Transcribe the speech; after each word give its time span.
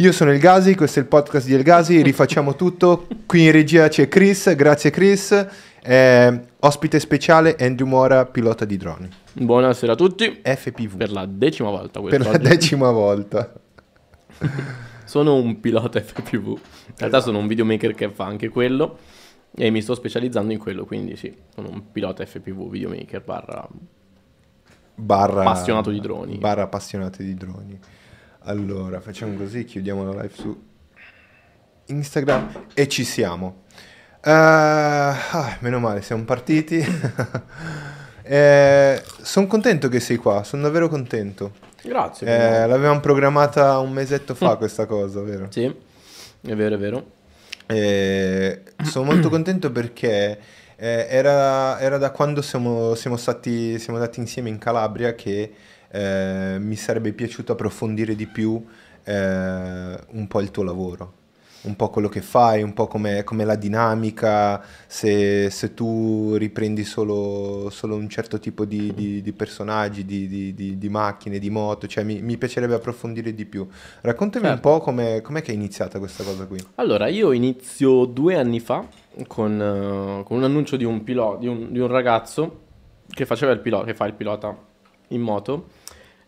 Io 0.00 0.12
sono 0.12 0.32
il 0.32 0.38
Gasi, 0.38 0.74
questo 0.74 0.98
è 0.98 1.02
il 1.02 1.08
podcast 1.08 1.46
di 1.46 1.52
El 1.52 1.62
Gasi, 1.62 2.00
rifacciamo 2.00 2.56
tutto. 2.56 3.06
Qui 3.26 3.44
in 3.44 3.52
regia 3.52 3.86
c'è 3.88 4.08
Chris, 4.08 4.54
grazie 4.54 4.88
Chris. 4.88 5.46
Eh, 5.82 6.40
ospite 6.60 6.98
speciale 6.98 7.54
Andrew 7.60 7.86
Mora, 7.86 8.24
pilota 8.24 8.64
di 8.64 8.78
droni. 8.78 9.10
Buonasera 9.34 9.92
a 9.92 9.96
tutti. 9.96 10.40
FPV. 10.42 10.96
Per 10.96 11.12
la 11.12 11.26
decima 11.26 11.68
volta 11.68 12.00
Per 12.00 12.18
la 12.18 12.38
decima 12.38 12.90
volta. 12.90 13.52
sono 15.04 15.34
un 15.34 15.60
pilota 15.60 16.00
FPV. 16.00 16.46
In 16.46 16.94
realtà 16.96 17.20
sono 17.20 17.36
un 17.36 17.46
videomaker 17.46 17.92
che 17.94 18.08
fa 18.08 18.24
anche 18.24 18.48
quello 18.48 18.96
e 19.54 19.68
mi 19.68 19.82
sto 19.82 19.94
specializzando 19.94 20.50
in 20.50 20.58
quello, 20.58 20.86
quindi 20.86 21.14
sì, 21.16 21.30
sono 21.54 21.68
un 21.68 21.92
pilota 21.92 22.24
FPV, 22.24 22.70
videomaker 22.70 23.22
barra, 23.22 23.68
barra 24.94 25.40
appassionato 25.42 25.90
di 25.90 26.00
droni. 26.00 26.38
Barra 26.38 26.62
appassionato 26.62 27.20
di 27.20 27.34
droni. 27.34 27.78
Allora, 28.44 29.00
facciamo 29.00 29.36
così, 29.36 29.64
chiudiamo 29.64 30.02
la 30.02 30.22
live 30.22 30.32
su 30.32 30.62
Instagram 31.86 32.68
e 32.72 32.88
ci 32.88 33.04
siamo. 33.04 33.64
Uh, 34.24 34.30
ah, 34.30 35.56
meno 35.60 35.78
male, 35.78 36.00
siamo 36.00 36.24
partiti. 36.24 36.82
eh, 38.22 39.02
sono 39.20 39.46
contento 39.46 39.88
che 39.88 40.00
sei 40.00 40.16
qua, 40.16 40.42
sono 40.42 40.62
davvero 40.62 40.88
contento. 40.88 41.52
Grazie. 41.82 42.26
Eh, 42.26 42.66
l'avevamo 42.66 43.00
programmata 43.00 43.78
un 43.78 43.92
mesetto 43.92 44.34
fa 44.34 44.56
questa 44.56 44.86
cosa, 44.86 45.20
vero? 45.20 45.48
Sì, 45.50 45.64
è 45.64 46.54
vero, 46.54 46.74
è 46.74 46.78
vero. 46.78 47.10
Eh, 47.66 48.62
sono 48.84 49.04
molto 49.04 49.28
contento 49.28 49.70
perché 49.70 50.38
eh, 50.76 51.06
era, 51.10 51.78
era, 51.78 51.98
da 51.98 52.10
quando 52.10 52.40
siamo, 52.40 52.94
siamo, 52.94 53.18
stati, 53.18 53.78
siamo 53.78 53.98
andati 53.98 54.18
insieme 54.18 54.48
in 54.48 54.56
Calabria 54.56 55.14
che 55.14 55.52
eh, 55.90 56.56
mi 56.60 56.76
sarebbe 56.76 57.12
piaciuto 57.12 57.52
approfondire 57.52 58.14
di 58.14 58.26
più 58.26 58.64
eh, 59.04 59.98
un 60.08 60.26
po' 60.28 60.40
il 60.40 60.50
tuo 60.50 60.62
lavoro 60.62 61.14
un 61.62 61.76
po' 61.76 61.90
quello 61.90 62.08
che 62.08 62.22
fai, 62.22 62.62
un 62.62 62.72
po' 62.72 62.86
come 62.86 63.24
la 63.24 63.54
dinamica, 63.54 64.62
se, 64.86 65.50
se, 65.50 65.74
tu 65.74 66.34
riprendi 66.36 66.84
solo, 66.84 67.68
solo, 67.70 67.96
un 67.96 68.08
certo 68.08 68.38
tipo 68.38 68.64
di, 68.64 68.94
di, 68.94 69.20
di 69.20 69.32
personaggi, 69.32 70.04
di, 70.04 70.54
di, 70.54 70.88
macchine, 70.88 71.38
di 71.38 71.50
moto, 71.50 71.86
cioè 71.86 72.04
mi, 72.04 72.22
mi, 72.22 72.38
piacerebbe 72.38 72.74
approfondire 72.74 73.34
di 73.34 73.44
più. 73.44 73.66
Raccontami 74.00 74.46
certo. 74.46 74.68
un 74.68 74.74
po' 74.74 74.82
com'è, 74.82 75.20
com'è, 75.20 75.42
che 75.42 75.50
è 75.50 75.54
iniziata 75.54 75.98
questa 75.98 76.24
cosa 76.24 76.46
qui. 76.46 76.58
Allora, 76.76 77.08
io 77.08 77.32
inizio 77.32 78.06
due 78.06 78.36
anni 78.36 78.60
fa 78.60 78.86
con, 79.26 79.52
uh, 79.60 80.22
con 80.22 80.38
un 80.38 80.44
annuncio 80.44 80.76
di 80.76 80.84
un, 80.84 81.04
pilo- 81.04 81.38
un, 81.42 81.68
un 81.72 81.86
ragazzo 81.88 82.68
che 83.06 83.26
faceva 83.26 83.52
il 83.52 83.60
pilota, 83.60 83.84
che 83.84 83.94
fa 83.94 84.06
il 84.06 84.14
pilota 84.14 84.56
in 85.08 85.20
moto 85.20 85.78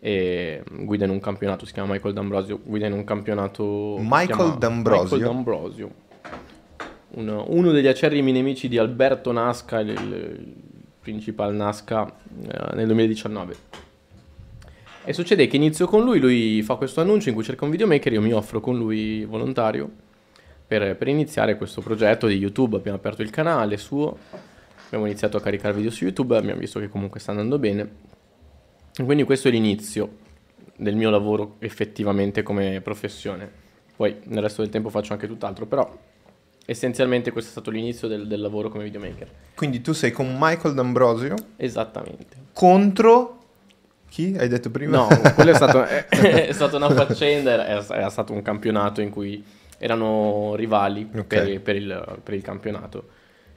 e 0.04 0.64
guida 0.68 1.04
in 1.04 1.12
un 1.12 1.20
campionato, 1.20 1.64
si 1.64 1.72
chiama 1.72 1.92
Michael 1.92 2.12
D'Ambrosio, 2.12 2.58
guida 2.64 2.86
in 2.86 2.92
un 2.92 3.04
campionato... 3.04 3.98
Michael 4.00 4.58
D'Ambrosio? 4.58 5.16
Michael 5.16 5.32
D'Ambrosio, 5.32 5.90
uno, 7.10 7.44
uno 7.46 7.70
degli 7.70 7.86
acerrimi 7.86 8.32
nemici 8.32 8.66
di 8.66 8.78
Alberto 8.78 9.30
Nasca, 9.30 9.78
il, 9.78 9.90
il 9.90 10.54
principal 10.98 11.54
Nasca 11.54 12.04
eh, 12.04 12.74
nel 12.74 12.86
2019. 12.86 13.56
E 15.04 15.12
succede 15.12 15.46
che 15.46 15.54
inizio 15.54 15.86
con 15.86 16.02
lui, 16.02 16.18
lui 16.18 16.62
fa 16.62 16.74
questo 16.74 17.00
annuncio 17.00 17.28
in 17.28 17.36
cui 17.36 17.44
cerca 17.44 17.64
un 17.64 17.70
videomaker, 17.70 18.12
io 18.12 18.20
mi 18.20 18.32
offro 18.32 18.58
con 18.58 18.76
lui 18.76 19.24
volontario 19.24 19.88
per, 20.66 20.96
per 20.96 21.06
iniziare 21.06 21.56
questo 21.56 21.80
progetto 21.80 22.26
di 22.26 22.34
YouTube, 22.34 22.74
abbiamo 22.74 22.98
aperto 22.98 23.22
il 23.22 23.30
canale 23.30 23.76
suo, 23.76 24.18
abbiamo 24.86 25.06
iniziato 25.06 25.36
a 25.36 25.40
caricare 25.40 25.74
video 25.74 25.92
su 25.92 26.02
YouTube, 26.02 26.36
abbiamo 26.36 26.58
visto 26.58 26.80
che 26.80 26.88
comunque 26.88 27.20
sta 27.20 27.30
andando 27.30 27.60
bene 27.60 28.10
quindi 28.94 29.24
questo 29.24 29.48
è 29.48 29.50
l'inizio 29.50 30.20
del 30.76 30.96
mio 30.96 31.10
lavoro 31.10 31.56
effettivamente 31.60 32.42
come 32.42 32.80
professione. 32.80 33.60
Poi 33.96 34.16
nel 34.24 34.42
resto 34.42 34.62
del 34.62 34.70
tempo 34.70 34.88
faccio 34.88 35.12
anche 35.12 35.26
tutt'altro, 35.26 35.66
però 35.66 35.90
essenzialmente 36.64 37.30
questo 37.30 37.50
è 37.50 37.52
stato 37.52 37.70
l'inizio 37.70 38.08
del, 38.08 38.26
del 38.26 38.40
lavoro 38.40 38.68
come 38.68 38.84
videomaker. 38.84 39.28
Quindi 39.54 39.80
tu 39.80 39.92
sei 39.92 40.10
con 40.10 40.36
Michael 40.38 40.74
D'Ambrosio? 40.74 41.34
Esattamente. 41.56 42.36
Contro 42.52 43.38
chi 44.08 44.34
hai 44.38 44.48
detto 44.48 44.70
prima? 44.70 44.96
No, 44.96 45.08
quello 45.34 45.52
è 45.52 45.54
stato, 45.54 45.84
è, 45.88 46.06
è 46.48 46.52
stata 46.52 46.76
una 46.76 46.90
faccenda, 46.90 47.66
era, 47.66 47.86
era, 47.88 48.10
stato 48.10 48.32
un 48.32 48.42
campionato 48.42 49.00
in 49.00 49.10
cui 49.10 49.42
erano 49.78 50.54
rivali 50.54 51.08
okay. 51.10 51.24
per, 51.24 51.60
per, 51.60 51.76
il, 51.76 52.18
per 52.22 52.34
il 52.34 52.42
campionato 52.42 53.08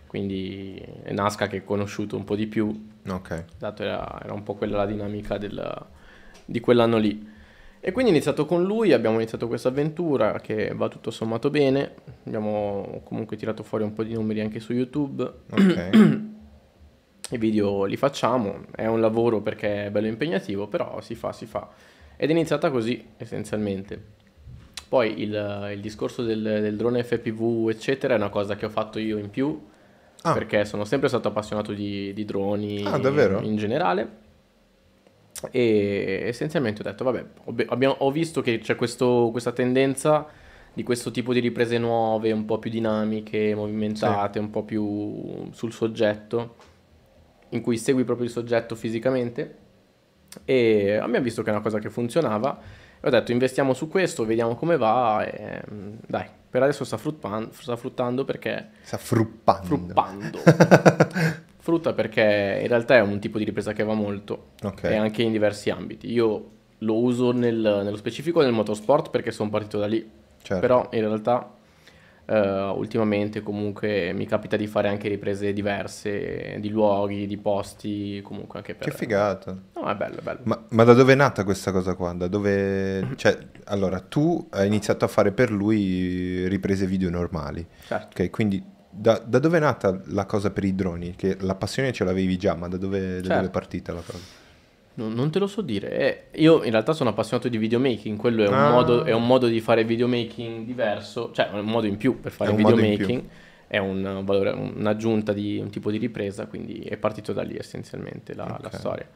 quindi 0.07 0.81
è 1.03 1.11
Nasca 1.11 1.47
che 1.47 1.57
è 1.57 1.63
conosciuto 1.63 2.15
un 2.15 2.23
po' 2.23 2.35
di 2.35 2.47
più. 2.47 2.89
Ok. 3.07 3.45
Dato 3.57 3.83
era, 3.83 4.21
era 4.23 4.33
un 4.33 4.43
po' 4.43 4.55
quella 4.55 4.77
la 4.77 4.85
dinamica 4.85 5.37
del, 5.37 5.85
di 6.45 6.59
quell'anno 6.59 6.97
lì. 6.97 7.33
E 7.79 7.91
quindi 7.91 8.11
ho 8.11 8.15
iniziato 8.15 8.45
con 8.45 8.63
lui, 8.63 8.93
abbiamo 8.93 9.17
iniziato 9.17 9.47
questa 9.47 9.69
avventura 9.69 10.39
che 10.39 10.73
va 10.73 10.87
tutto 10.87 11.11
sommato 11.11 11.51
bene, 11.51 11.93
abbiamo 12.25 13.01
comunque 13.03 13.37
tirato 13.37 13.61
fuori 13.61 13.83
un 13.83 13.93
po' 13.93 14.03
di 14.03 14.13
numeri 14.13 14.41
anche 14.41 14.59
su 14.59 14.73
YouTube. 14.73 15.23
Ok. 15.51 15.89
I 17.31 17.37
video 17.37 17.85
li 17.85 17.97
facciamo, 17.97 18.65
è 18.75 18.85
un 18.85 19.01
lavoro 19.01 19.41
perché 19.41 19.85
è 19.85 19.91
bello 19.91 20.07
impegnativo, 20.07 20.67
però 20.67 20.99
si 21.01 21.13
fa, 21.15 21.31
si 21.31 21.45
fa. 21.45 21.69
Ed 22.15 22.29
è 22.29 22.31
iniziata 22.31 22.71
così, 22.71 23.03
essenzialmente. 23.17 24.13
Poi 24.87 25.21
il, 25.21 25.69
il 25.73 25.79
discorso 25.81 26.23
del, 26.23 26.41
del 26.41 26.75
drone 26.75 27.03
FPV, 27.03 27.69
eccetera, 27.69 28.13
è 28.13 28.17
una 28.17 28.29
cosa 28.29 28.55
che 28.55 28.65
ho 28.65 28.69
fatto 28.69 28.97
io 28.99 29.17
in 29.17 29.29
più 29.29 29.59
ah. 30.25 30.33
perché 30.33 30.65
sono 30.65 30.85
sempre 30.85 31.07
stato 31.07 31.27
appassionato 31.27 31.73
di, 31.73 32.13
di 32.13 32.25
droni 32.25 32.83
ah, 32.85 32.97
in, 32.97 33.39
in 33.43 33.55
generale. 33.55 34.23
E 35.51 36.23
essenzialmente 36.25 36.81
ho 36.81 36.83
detto, 36.83 37.03
vabbè, 37.03 37.25
abbiamo, 37.67 37.95
ho 37.99 38.11
visto 38.11 38.41
che 38.41 38.59
c'è 38.59 38.75
questo, 38.75 39.29
questa 39.31 39.51
tendenza 39.51 40.27
di 40.73 40.83
questo 40.83 41.11
tipo 41.11 41.33
di 41.33 41.39
riprese 41.39 41.77
nuove, 41.77 42.31
un 42.31 42.45
po' 42.45 42.59
più 42.59 42.69
dinamiche, 42.69 43.53
movimentate, 43.55 44.39
sì. 44.39 44.45
un 44.45 44.49
po' 44.49 44.63
più 44.63 45.49
sul 45.51 45.71
soggetto, 45.71 46.55
in 47.49 47.61
cui 47.61 47.77
segui 47.77 48.03
proprio 48.03 48.25
il 48.25 48.31
soggetto 48.31 48.75
fisicamente. 48.75 49.63
E 50.43 50.95
abbiamo 50.95 51.23
visto 51.23 51.43
che 51.43 51.49
è 51.49 51.53
una 51.53 51.61
cosa 51.61 51.79
che 51.79 51.89
funzionava. 51.89 52.59
Ho 53.01 53.09
detto, 53.09 53.31
investiamo 53.31 53.73
su 53.73 53.87
questo, 53.87 54.25
vediamo 54.25 54.55
come 54.55 54.77
va. 54.77 55.25
E 55.25 55.61
dai, 56.07 56.25
per 56.49 56.63
adesso 56.63 56.83
sta, 56.83 56.97
fruttan- 56.97 57.51
sta 57.51 57.75
fruttando 57.75 58.25
perché... 58.25 58.69
Sta 58.81 58.97
fruppando. 58.97 59.65
Fruppando. 59.65 60.39
Frutta 61.65 61.93
perché 61.93 62.59
in 62.61 62.67
realtà 62.67 62.95
è 62.95 63.01
un 63.01 63.19
tipo 63.19 63.39
di 63.39 63.43
ripresa 63.43 63.73
che 63.73 63.83
va 63.83 63.93
molto. 63.95 64.51
Okay. 64.61 64.93
E 64.93 64.95
anche 64.97 65.23
in 65.23 65.31
diversi 65.31 65.71
ambiti. 65.71 66.11
Io 66.11 66.49
lo 66.79 66.97
uso 66.99 67.31
nel, 67.31 67.55
nello 67.55 67.95
specifico 67.95 68.41
nel 68.41 68.51
motorsport 68.51 69.09
perché 69.09 69.31
sono 69.31 69.49
partito 69.49 69.79
da 69.79 69.87
lì. 69.87 70.07
Certo. 70.41 70.59
Però 70.59 70.87
in 70.91 70.99
realtà 70.99 71.54
Uh, 72.27 72.75
ultimamente 72.75 73.41
comunque 73.41 74.11
mi 74.13 74.25
capita 74.25 74.57
di 74.57 74.65
fare 74.65 74.87
anche 74.87 75.07
riprese 75.07 75.53
diverse 75.53 76.57
di 76.59 76.69
luoghi, 76.69 77.27
di 77.27 77.37
posti, 77.37 78.19
comunque 78.23 78.59
anche 78.59 78.73
per... 78.73 78.89
Che 78.89 78.97
figata! 78.97 79.55
No, 79.75 79.87
è 79.87 79.95
bello, 79.95 80.17
è 80.17 80.21
bello. 80.21 80.39
Ma, 80.43 80.63
ma, 80.69 80.83
da 80.83 80.93
dove 80.93 81.13
è 81.13 81.15
nata 81.15 81.43
questa 81.43 81.71
cosa 81.71 81.93
qua? 81.93 82.13
Da 82.13 82.27
dove... 82.27 83.09
Cioè, 83.15 83.37
allora, 83.65 83.99
tu 83.99 84.47
hai 84.51 84.65
iniziato 84.65 85.05
a 85.05 85.07
fare 85.07 85.33
per 85.33 85.51
lui 85.51 86.47
riprese 86.47 86.87
video 86.87 87.11
normali. 87.11 87.65
Certo. 87.85 88.21
Ok, 88.21 88.29
quindi 88.31 88.63
da, 88.89 89.21
da 89.23 89.39
dove 89.39 89.57
è 89.57 89.59
nata 89.59 90.01
la 90.05 90.25
cosa 90.25 90.49
per 90.49 90.63
i 90.63 90.73
droni? 90.73 91.15
Che 91.15 91.37
la 91.41 91.55
passione 91.55 91.91
ce 91.91 92.05
l'avevi 92.05 92.37
già, 92.37 92.55
ma 92.55 92.67
da 92.67 92.77
dove, 92.77 92.99
da 92.99 93.13
certo. 93.15 93.33
dove 93.33 93.45
è 93.47 93.49
partita 93.49 93.93
la 93.93 94.01
cosa? 94.03 94.43
No, 94.95 95.09
non 95.09 95.29
te 95.29 95.39
lo 95.39 95.47
so 95.47 95.61
dire. 95.61 96.31
Eh, 96.31 96.41
io 96.41 96.63
in 96.63 96.71
realtà 96.71 96.93
sono 96.93 97.09
appassionato 97.09 97.49
di 97.49 97.57
videomaking, 97.57 98.17
quello 98.17 98.43
è 98.43 98.47
un, 98.47 98.53
ah. 98.53 98.71
modo, 98.71 99.03
è 99.03 99.11
un, 99.11 99.25
modo, 99.25 99.47
di 99.47 99.59
fare 99.59 99.83
videomaking 99.83 100.65
diverso, 100.65 101.31
cioè 101.33 101.49
un 101.51 101.65
modo 101.65 101.85
in 101.85 101.97
più 101.97 102.19
per 102.19 102.31
fare 102.31 102.53
videomaking, 102.53 103.23
è 103.67 103.77
un 103.77 104.21
valore, 104.23 104.51
un'aggiunta 104.51 105.33
di 105.33 105.59
un 105.59 105.69
tipo 105.69 105.91
di 105.91 105.97
ripresa, 105.97 106.45
quindi 106.45 106.79
è 106.79 106.95
partito 106.97 107.33
da 107.33 107.41
lì 107.41 107.57
essenzialmente 107.57 108.33
la, 108.33 108.45
okay. 108.45 108.57
la 108.61 108.69
storia. 108.71 109.07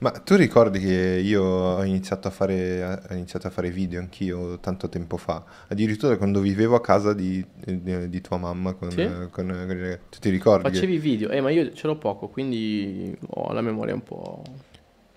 Ma 0.00 0.10
tu 0.10 0.36
ricordi 0.36 0.78
che 0.78 1.20
io 1.24 1.42
ho 1.42 1.84
iniziato 1.84 2.28
a 2.28 2.30
fare, 2.30 3.00
ho 3.10 3.14
iniziato 3.14 3.48
a 3.48 3.50
fare 3.50 3.70
video 3.70 3.98
anch'io 3.98 4.60
tanto 4.60 4.88
tempo 4.88 5.16
fa, 5.16 5.42
addirittura 5.68 6.16
quando 6.16 6.40
vivevo 6.40 6.76
a 6.76 6.80
casa 6.80 7.12
di, 7.14 7.44
di, 7.52 8.08
di 8.08 8.20
tua 8.20 8.36
mamma 8.36 8.74
con, 8.74 8.92
sì? 8.92 9.04
con, 9.04 9.28
con, 9.32 9.98
tu 10.08 10.18
ti 10.20 10.30
ricordi? 10.30 10.70
Facevi 10.70 10.98
video, 10.98 11.30
eh 11.30 11.40
ma 11.40 11.50
io 11.50 11.72
ce 11.72 11.88
l'ho 11.88 11.96
poco, 11.96 12.28
quindi 12.28 13.16
ho 13.30 13.52
la 13.52 13.60
memoria 13.60 13.94
un 13.94 14.02
po'... 14.02 14.42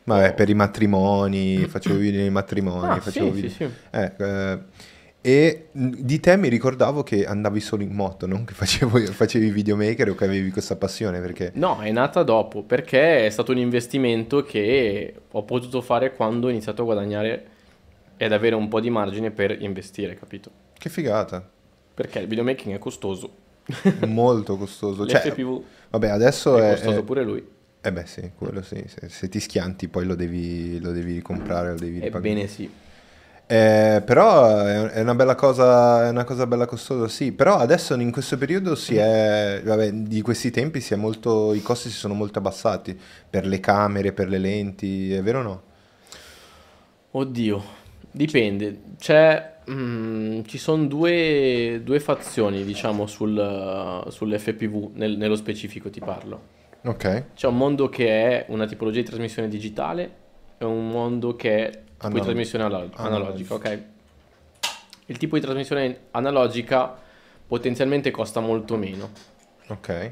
Vabbè, 0.03 0.33
per 0.33 0.50
i 0.50 0.53
matrimoni, 0.53 1.65
facevo 1.65 1.98
video 1.98 2.21
nei 2.21 2.30
matrimoni, 2.30 2.89
ah, 2.89 3.00
facevo 3.00 3.27
sì, 3.27 3.31
video... 3.31 3.50
Sì, 3.50 3.56
sì. 3.56 3.69
Eh, 3.92 4.12
eh, 4.18 4.59
e 5.24 5.68
di 5.71 6.19
te 6.19 6.36
mi 6.36 6.48
ricordavo 6.48 7.03
che 7.03 7.27
andavi 7.27 7.59
solo 7.59 7.83
in 7.83 7.92
moto, 7.92 8.25
non 8.25 8.44
che 8.44 8.53
facevo, 8.56 8.98
facevi 8.98 9.51
videomaker 9.51 10.09
o 10.09 10.15
che 10.15 10.25
avevi 10.25 10.50
questa 10.50 10.75
passione, 10.75 11.21
perché... 11.21 11.51
No, 11.56 11.80
è 11.80 11.92
nata 11.92 12.24
dopo, 12.24 12.63
perché 12.63 13.27
è 13.27 13.30
stato 13.30 13.51
un 13.51 13.59
investimento 13.59 14.42
che 14.42 15.13
ho 15.30 15.44
potuto 15.44 15.81
fare 15.81 16.15
quando 16.15 16.48
ho 16.48 16.50
iniziato 16.50 16.81
a 16.81 16.86
guadagnare 16.86 17.45
ed 18.18 18.33
avere 18.33 18.56
un 18.56 18.68
po' 18.68 18.80
di 18.80 18.89
margine 18.89 19.30
per 19.30 19.62
investire, 19.62 20.15
capito? 20.15 20.50
Che 20.75 20.89
figata. 20.89 21.48
Perché 21.94 22.18
il 22.18 22.27
videomaking 22.27 22.74
è 22.74 22.80
costoso. 22.80 23.31
Molto 24.07 24.57
costoso. 24.57 25.06
cioè, 25.06 25.36
vabbè, 25.92 26.07
adesso 26.07 26.57
è... 26.57 26.69
È 26.69 26.71
costoso 26.71 27.00
è... 27.00 27.03
pure 27.03 27.24
lui. 27.24 27.48
Eh 27.83 27.92
beh 27.92 28.06
sì, 28.06 28.31
quello 28.36 28.62
sì, 28.62 28.83
se, 28.88 29.10
se 29.10 29.28
ti 29.28 29.39
schianti 29.39 29.88
poi 29.88 30.06
lo 30.06 30.13
devi, 30.16 30.80
lo 30.80 30.92
devi 30.92 31.13
ricomprare, 31.13 31.72
lo 31.72 31.78
devi 31.80 32.00
ripagare. 32.00 32.30
Ebbene 32.30 32.48
sì. 32.48 32.69
Eh, 33.48 34.01
però 34.06 34.63
è 34.63 35.01
una 35.01 35.13
bella 35.16 35.36
cosa, 35.36 36.06
è 36.06 36.10
una 36.10 36.24
cosa 36.24 36.48
bella 36.48 36.66
costosa, 36.66 37.07
sì. 37.10 37.31
Però 37.33 37.57
adesso 37.57 37.94
in 37.95 38.12
questo 38.12 38.38
periodo 38.38 38.75
si 38.75 38.95
è, 38.95 39.62
vabbè, 39.66 39.92
di 39.92 40.22
questi 40.22 40.51
tempi 40.51 40.80
si 40.80 40.94
è 40.94 40.95
molto, 40.95 41.54
i 41.54 41.62
costi 41.62 41.89
si 41.89 41.98
sono 41.98 42.13
molto 42.13 42.39
abbassati 42.39 42.98
per 43.30 43.45
le 43.45 43.60
camere, 43.60 44.13
per 44.13 44.30
le 44.30 44.38
lenti, 44.38 45.12
è 45.13 45.22
vero 45.22 45.39
o 45.39 45.44
no? 45.44 45.62
Oddio, 47.12 47.63
dipende. 48.12 48.80
C'è, 48.98 49.57
mm, 49.69 50.42
ci 50.45 50.57
sono 50.57 50.86
due, 50.86 51.81
due 51.84 52.00
fazioni, 52.00 52.63
diciamo, 52.63 53.06
sul, 53.06 54.06
sull'FPV, 54.07 54.92
nel- 54.94 55.18
nello 55.18 55.36
specifico 55.36 55.89
ti 55.89 56.00
parlo. 56.00 56.50
Ok, 56.83 57.24
C'è 57.36 57.48
un 57.48 57.57
mondo 57.57 57.89
che 57.89 58.07
è 58.07 58.45
una 58.50 58.66
tipologia 58.66 59.01
di 59.01 59.06
trasmissione 59.07 59.48
digitale 59.48 60.12
e 60.57 60.66
un 60.66 60.89
mondo 60.89 61.36
che 61.36 61.56
è 61.68 61.69
tipo 61.69 61.80
di 61.80 61.98
Analog- 62.00 62.24
trasmissione 62.24 62.63
analo- 62.63 62.89
analogico. 62.95 63.04
analogica, 63.07 63.54
ok? 63.54 63.83
Il 65.07 65.18
tipo 65.18 65.36
di 65.36 65.42
trasmissione 65.42 65.98
analogica 66.12 66.98
potenzialmente 67.45 68.10
costa 68.12 68.39
molto 68.39 68.78
meno, 68.78 69.10
ok, 69.68 70.12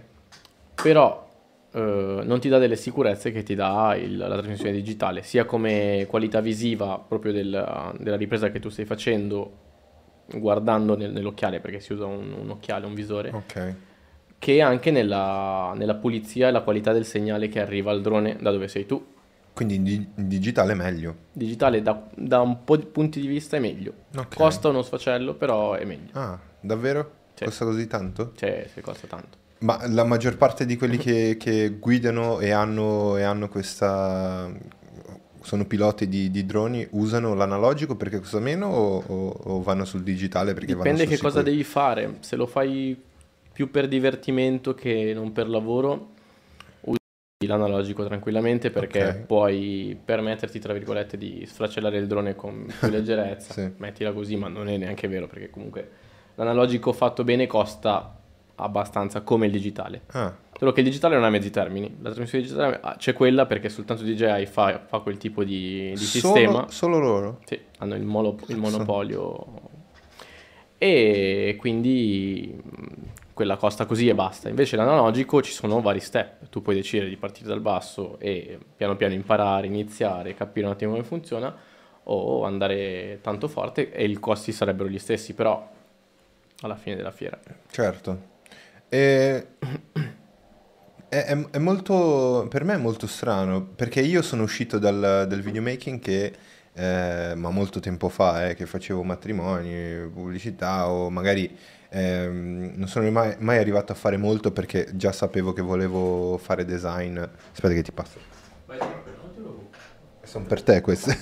però 0.75 1.27
eh, 1.71 2.21
non 2.23 2.39
ti 2.39 2.49
dà 2.49 2.57
delle 2.57 2.75
sicurezze 2.75 3.31
che 3.31 3.43
ti 3.43 3.53
dà 3.55 3.95
il- 3.95 4.17
la 4.17 4.27
trasmissione 4.37 4.71
digitale, 4.71 5.21
sia 5.23 5.45
come 5.45 6.05
qualità 6.09 6.39
visiva 6.41 6.97
proprio 6.99 7.31
del- 7.31 7.93
della 7.99 8.15
ripresa 8.17 8.49
che 8.51 8.59
tu 8.59 8.69
stai 8.69 8.85
facendo 8.85 9.57
guardando 10.33 10.95
nel- 10.97 11.11
nell'occhiale, 11.11 11.59
perché 11.59 11.79
si 11.79 11.93
usa 11.93 12.05
un, 12.05 12.33
un 12.39 12.49
occhiale, 12.49 12.85
un 12.87 12.93
visore, 12.95 13.29
ok. 13.31 13.73
Che 14.39 14.61
anche 14.61 14.91
nella, 14.91 15.73
nella 15.75 15.95
pulizia 15.95 16.47
e 16.47 16.51
la 16.51 16.61
qualità 16.61 16.93
del 16.93 17.05
segnale 17.05 17.49
che 17.49 17.59
arriva 17.61 17.91
al 17.91 18.01
drone 18.01 18.37
da 18.41 18.51
dove 18.51 18.67
sei 18.67 18.85
tu. 18.85 19.05
Quindi 19.53 19.75
in, 19.75 19.83
di- 19.83 20.07
in 20.15 20.27
digitale 20.27 20.71
è 20.71 20.75
meglio. 20.75 21.15
Digitale 21.33 21.81
da, 21.81 22.07
da 22.15 22.39
un 22.41 22.63
po' 22.63 22.77
di 22.77 22.85
punti 22.85 23.19
di 23.19 23.27
vista 23.27 23.57
è 23.57 23.59
meglio. 23.59 23.93
Ok. 24.15 24.35
Costa 24.35 24.69
uno 24.69 24.81
sfacello, 24.81 25.33
però 25.35 25.73
è 25.73 25.83
meglio. 25.85 26.09
Ah, 26.13 26.39
davvero? 26.59 27.11
Sì. 27.33 27.43
Costa 27.43 27.65
così 27.65 27.85
tanto? 27.87 28.31
Cioè, 28.35 28.67
se 28.73 28.81
costa 28.81 29.07
tanto. 29.07 29.37
Ma 29.59 29.85
la 29.89 30.05
maggior 30.05 30.37
parte 30.37 30.65
di 30.65 30.77
quelli 30.77 30.97
che, 30.97 31.35
che 31.37 31.77
guidano 31.79 32.39
e 32.39 32.51
hanno, 32.51 33.17
e 33.17 33.23
hanno 33.23 33.49
questa... 33.49 34.49
sono 35.41 35.65
piloti 35.65 36.07
di, 36.07 36.31
di 36.31 36.45
droni, 36.45 36.87
usano 36.91 37.33
l'analogico 37.33 37.95
perché 37.95 38.19
costa 38.19 38.39
meno 38.39 38.67
o, 38.67 39.03
o- 39.05 39.29
o 39.43 39.61
vanno 39.61 39.85
sul 39.85 40.03
digitale 40.03 40.53
perché 40.53 40.75
Dipende 40.75 41.05
che 41.05 41.15
sul 41.15 41.17
cosa 41.17 41.39
sicuro? 41.39 41.51
devi 41.51 41.63
fare. 41.63 42.17
Se 42.21 42.35
lo 42.35 42.45
fai 42.45 42.95
più 43.59 43.69
per 43.69 43.89
divertimento 43.89 44.73
che 44.73 45.11
non 45.13 45.33
per 45.33 45.49
lavoro, 45.49 46.11
usi 46.79 47.45
l'analogico 47.45 48.05
tranquillamente 48.05 48.71
perché 48.71 49.03
Ok. 49.05 49.15
puoi 49.25 49.99
permetterti, 50.01 50.59
tra 50.59 50.71
virgolette, 50.71 51.17
di 51.17 51.43
sfracellare 51.45 51.97
il 51.97 52.07
drone 52.07 52.35
con 52.35 52.65
più 52.79 52.87
leggerezza. 52.89 53.51
Sì. 53.51 53.69
Mettila 53.75 54.13
così, 54.13 54.37
ma 54.37 54.47
non 54.47 54.69
è 54.69 54.77
neanche 54.77 55.09
vero 55.09 55.27
perché 55.27 55.49
comunque 55.49 55.89
l'analogico 56.35 56.93
fatto 56.93 57.25
bene 57.25 57.47
costa 57.47 58.17
abbastanza 58.55 59.23
come 59.23 59.47
il 59.47 59.51
digitale. 59.51 60.03
Ah, 60.13 60.33
Solo 60.57 60.71
che 60.71 60.79
il 60.79 60.85
digitale 60.85 61.15
non 61.15 61.25
ha 61.25 61.29
mezzi 61.29 61.49
termini. 61.49 61.97
La 61.99 62.11
trasmissione 62.11 62.45
digitale 62.45 62.79
ah, 62.81 62.95
c'è 62.95 63.11
quella 63.11 63.45
perché 63.45 63.67
soltanto 63.67 64.03
DJI 64.03 64.45
fa, 64.45 64.85
fa 64.87 64.99
quel 64.99 65.17
tipo 65.17 65.43
di, 65.43 65.89
di 65.89 65.97
solo, 65.97 66.07
sistema. 66.07 66.65
solo 66.69 66.97
loro? 66.99 67.41
Sì, 67.43 67.59
hanno 67.79 67.95
il, 67.95 68.03
molo- 68.05 68.39
il 68.47 68.55
monopolio. 68.55 69.67
E 70.81 71.57
quindi 71.59 72.57
quella 73.39 73.55
costa 73.55 73.85
così 73.85 74.09
e 74.09 74.13
basta. 74.13 74.49
Invece 74.49 74.75
l'analogico 74.75 75.41
ci 75.41 75.53
sono 75.53 75.79
vari 75.79 76.01
step. 76.01 76.49
Tu 76.49 76.61
puoi 76.61 76.75
decidere 76.75 77.07
di 77.07 77.15
partire 77.15 77.47
dal 77.47 77.61
basso 77.61 78.19
e 78.19 78.59
piano 78.75 78.97
piano 78.97 79.13
imparare, 79.13 79.65
iniziare, 79.65 80.33
capire 80.33 80.65
un 80.65 80.73
attimo 80.73 80.91
come 80.91 81.05
funziona 81.05 81.55
o 82.03 82.43
andare 82.43 83.19
tanto 83.21 83.47
forte 83.47 83.93
e 83.93 84.03
i 84.03 84.19
costi 84.19 84.51
sarebbero 84.51 84.89
gli 84.89 84.99
stessi, 84.99 85.33
però 85.33 85.71
alla 86.63 86.75
fine 86.75 86.97
della 86.97 87.11
fiera. 87.11 87.39
Certo. 87.71 88.21
E... 88.89 89.47
È, 91.07 91.15
è- 91.15 91.49
è 91.51 91.57
molto, 91.59 92.45
per 92.49 92.65
me 92.65 92.73
è 92.73 92.77
molto 92.77 93.07
strano, 93.07 93.63
perché 93.63 94.01
io 94.01 94.21
sono 94.21 94.43
uscito 94.43 94.79
dal, 94.79 95.25
dal 95.29 95.39
videomaking 95.39 96.01
che, 96.01 96.33
eh, 96.73 97.35
ma 97.35 97.49
molto 97.51 97.79
tempo 97.79 98.09
fa, 98.09 98.49
eh, 98.49 98.53
che 98.53 98.65
facevo 98.65 99.01
matrimoni, 99.01 100.09
pubblicità 100.13 100.89
o 100.89 101.09
magari 101.09 101.77
ehm, 101.89 102.71
non 102.75 102.87
sono 102.87 103.09
mai, 103.11 103.35
mai 103.39 103.57
arrivato 103.57 103.91
a 103.91 103.95
fare 103.95 104.17
molto 104.17 104.51
perché 104.51 104.87
già 104.93 105.11
sapevo 105.11 105.53
che 105.53 105.61
volevo 105.61 106.37
fare 106.37 106.65
design. 106.65 107.17
Aspetta 107.17 107.73
che 107.73 107.81
ti 107.83 107.91
passo. 107.91 108.17
Sono 110.23 110.45
per 110.45 110.61
te 110.61 110.81
queste. 110.81 111.17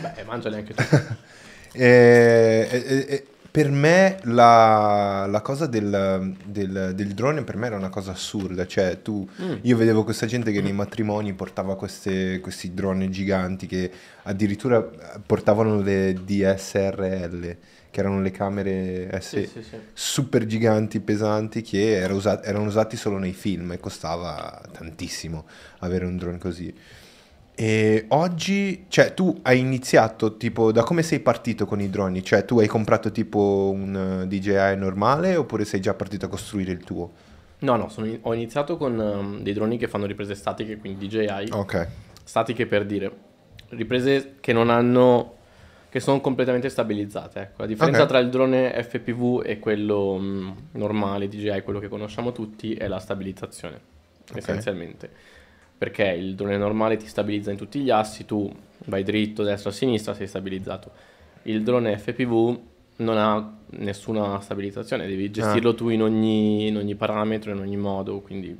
Vabbè, 0.00 0.22
mangiali 0.24 0.56
anche 0.56 0.74
tu. 0.74 0.82
E- 1.72 2.68
e- 2.70 3.06
e- 3.08 3.26
per 3.50 3.70
me 3.70 4.18
la, 4.22 5.26
la 5.28 5.40
cosa 5.40 5.66
del, 5.66 6.34
del- 6.44 6.92
del 6.94 7.14
drone 7.14 7.42
per 7.44 7.56
me 7.56 7.66
era 7.66 7.76
una 7.76 7.88
cosa 7.88 8.10
assurda, 8.10 8.66
cioè 8.66 9.00
tu, 9.00 9.28
Mm. 9.40 9.54
io 9.62 9.76
vedevo 9.76 10.02
questa 10.02 10.26
gente 10.26 10.50
che 10.50 10.60
nei 10.60 10.72
matrimoni 10.72 11.32
portava 11.34 11.76
queste- 11.76 12.40
questi 12.40 12.74
droni 12.74 13.10
giganti 13.10 13.66
che 13.66 13.90
addirittura 14.24 14.82
portavano 15.24 15.80
le 15.80 16.14
DSRL, 16.24 17.56
che 17.94 18.00
erano 18.00 18.20
le 18.20 18.32
camere 18.32 19.08
eh, 19.08 19.20
Sì, 19.20 19.46
sì, 19.46 19.62
sì, 19.62 19.76
super 19.92 20.44
giganti, 20.46 20.98
pesanti, 20.98 21.62
che 21.62 21.92
era 21.92 22.12
usa- 22.12 22.42
erano 22.42 22.64
usati 22.64 22.96
solo 22.96 23.18
nei 23.18 23.32
film 23.32 23.70
e 23.70 23.78
costava 23.78 24.60
tantissimo 24.72 25.44
avere 25.78 26.04
un 26.04 26.16
drone 26.16 26.38
così. 26.38 26.74
E 27.54 28.06
oggi, 28.08 28.86
cioè, 28.88 29.14
tu 29.14 29.38
hai 29.42 29.60
iniziato 29.60 30.36
tipo 30.36 30.72
da 30.72 30.82
come 30.82 31.04
sei 31.04 31.20
partito 31.20 31.66
con 31.66 31.80
i 31.80 31.88
droni? 31.88 32.24
Cioè, 32.24 32.44
tu 32.44 32.58
hai 32.58 32.66
comprato 32.66 33.12
tipo 33.12 33.70
un 33.72 34.22
eh, 34.22 34.26
DJI 34.26 34.76
normale 34.76 35.36
oppure 35.36 35.64
sei 35.64 35.78
già 35.78 35.94
partito 35.94 36.26
a 36.26 36.28
costruire 36.28 36.72
il 36.72 36.82
tuo? 36.82 37.12
No, 37.60 37.76
no, 37.76 37.88
sono 37.88 38.08
ho 38.22 38.34
iniziato 38.34 38.76
con 38.76 38.98
um, 38.98 39.40
dei 39.40 39.52
droni 39.52 39.78
che 39.78 39.86
fanno 39.86 40.06
riprese 40.06 40.34
statiche, 40.34 40.78
quindi 40.78 41.06
DJI. 41.06 41.50
Ok, 41.52 41.86
Statiche 42.24 42.66
per 42.66 42.84
dire, 42.86 43.12
riprese 43.68 44.34
che 44.40 44.52
non 44.52 44.68
hanno, 44.68 45.36
che 45.94 46.00
sono 46.00 46.20
completamente 46.20 46.68
stabilizzate. 46.70 47.38
Ecco. 47.38 47.60
La 47.60 47.66
differenza 47.68 48.02
Ok. 48.02 48.08
tra 48.08 48.18
il 48.18 48.28
drone 48.28 48.82
FPV 48.82 49.42
e 49.46 49.60
quello 49.60 50.18
mm, 50.18 50.50
normale 50.72 51.28
DJI, 51.28 51.60
quello 51.62 51.78
che 51.78 51.86
conosciamo 51.86 52.32
tutti, 52.32 52.74
è 52.74 52.88
la 52.88 52.98
stabilizzazione, 52.98 53.78
Ok. 54.28 54.36
essenzialmente. 54.38 55.08
Perché 55.78 56.02
il 56.06 56.34
drone 56.34 56.56
normale 56.56 56.96
ti 56.96 57.06
stabilizza 57.06 57.52
in 57.52 57.56
tutti 57.56 57.78
gli 57.78 57.90
assi, 57.90 58.24
tu 58.24 58.52
vai 58.86 59.04
dritto, 59.04 59.44
destra, 59.44 59.70
sinistra, 59.70 60.14
sei 60.14 60.26
stabilizzato. 60.26 60.90
Il 61.44 61.62
drone 61.62 61.96
FPV 61.96 62.58
non 62.96 63.16
ha 63.16 63.56
nessuna 63.76 64.40
stabilizzazione, 64.40 65.06
devi 65.06 65.30
gestirlo 65.30 65.76
tu 65.76 65.90
in 65.90 66.02
ogni, 66.02 66.66
in 66.66 66.76
ogni 66.76 66.96
parametro, 66.96 67.52
in 67.52 67.58
ogni 67.60 67.76
modo, 67.76 68.18
quindi 68.18 68.58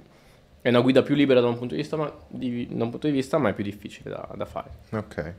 è 0.61 0.69
una 0.69 0.83
guida 0.83 1.03
più 1.03 1.17
libera 1.17 1.41
da 1.41 1.49
un 1.49 1.59
punto 1.59 1.75
di 1.75 1.81
vista, 1.81 1.97
ma, 1.97 2.13
di- 2.29 2.69
da 2.71 2.85
un 2.85 2.91
punto 2.91 3.09
di 3.09 3.13
vista, 3.13 3.39
ma 3.39 3.49
è 3.49 3.55
più 3.55 3.65
difficile 3.65 4.11
da, 4.11 4.29
da 4.37 4.45
fare. 4.45 4.71
ok. 4.93 5.35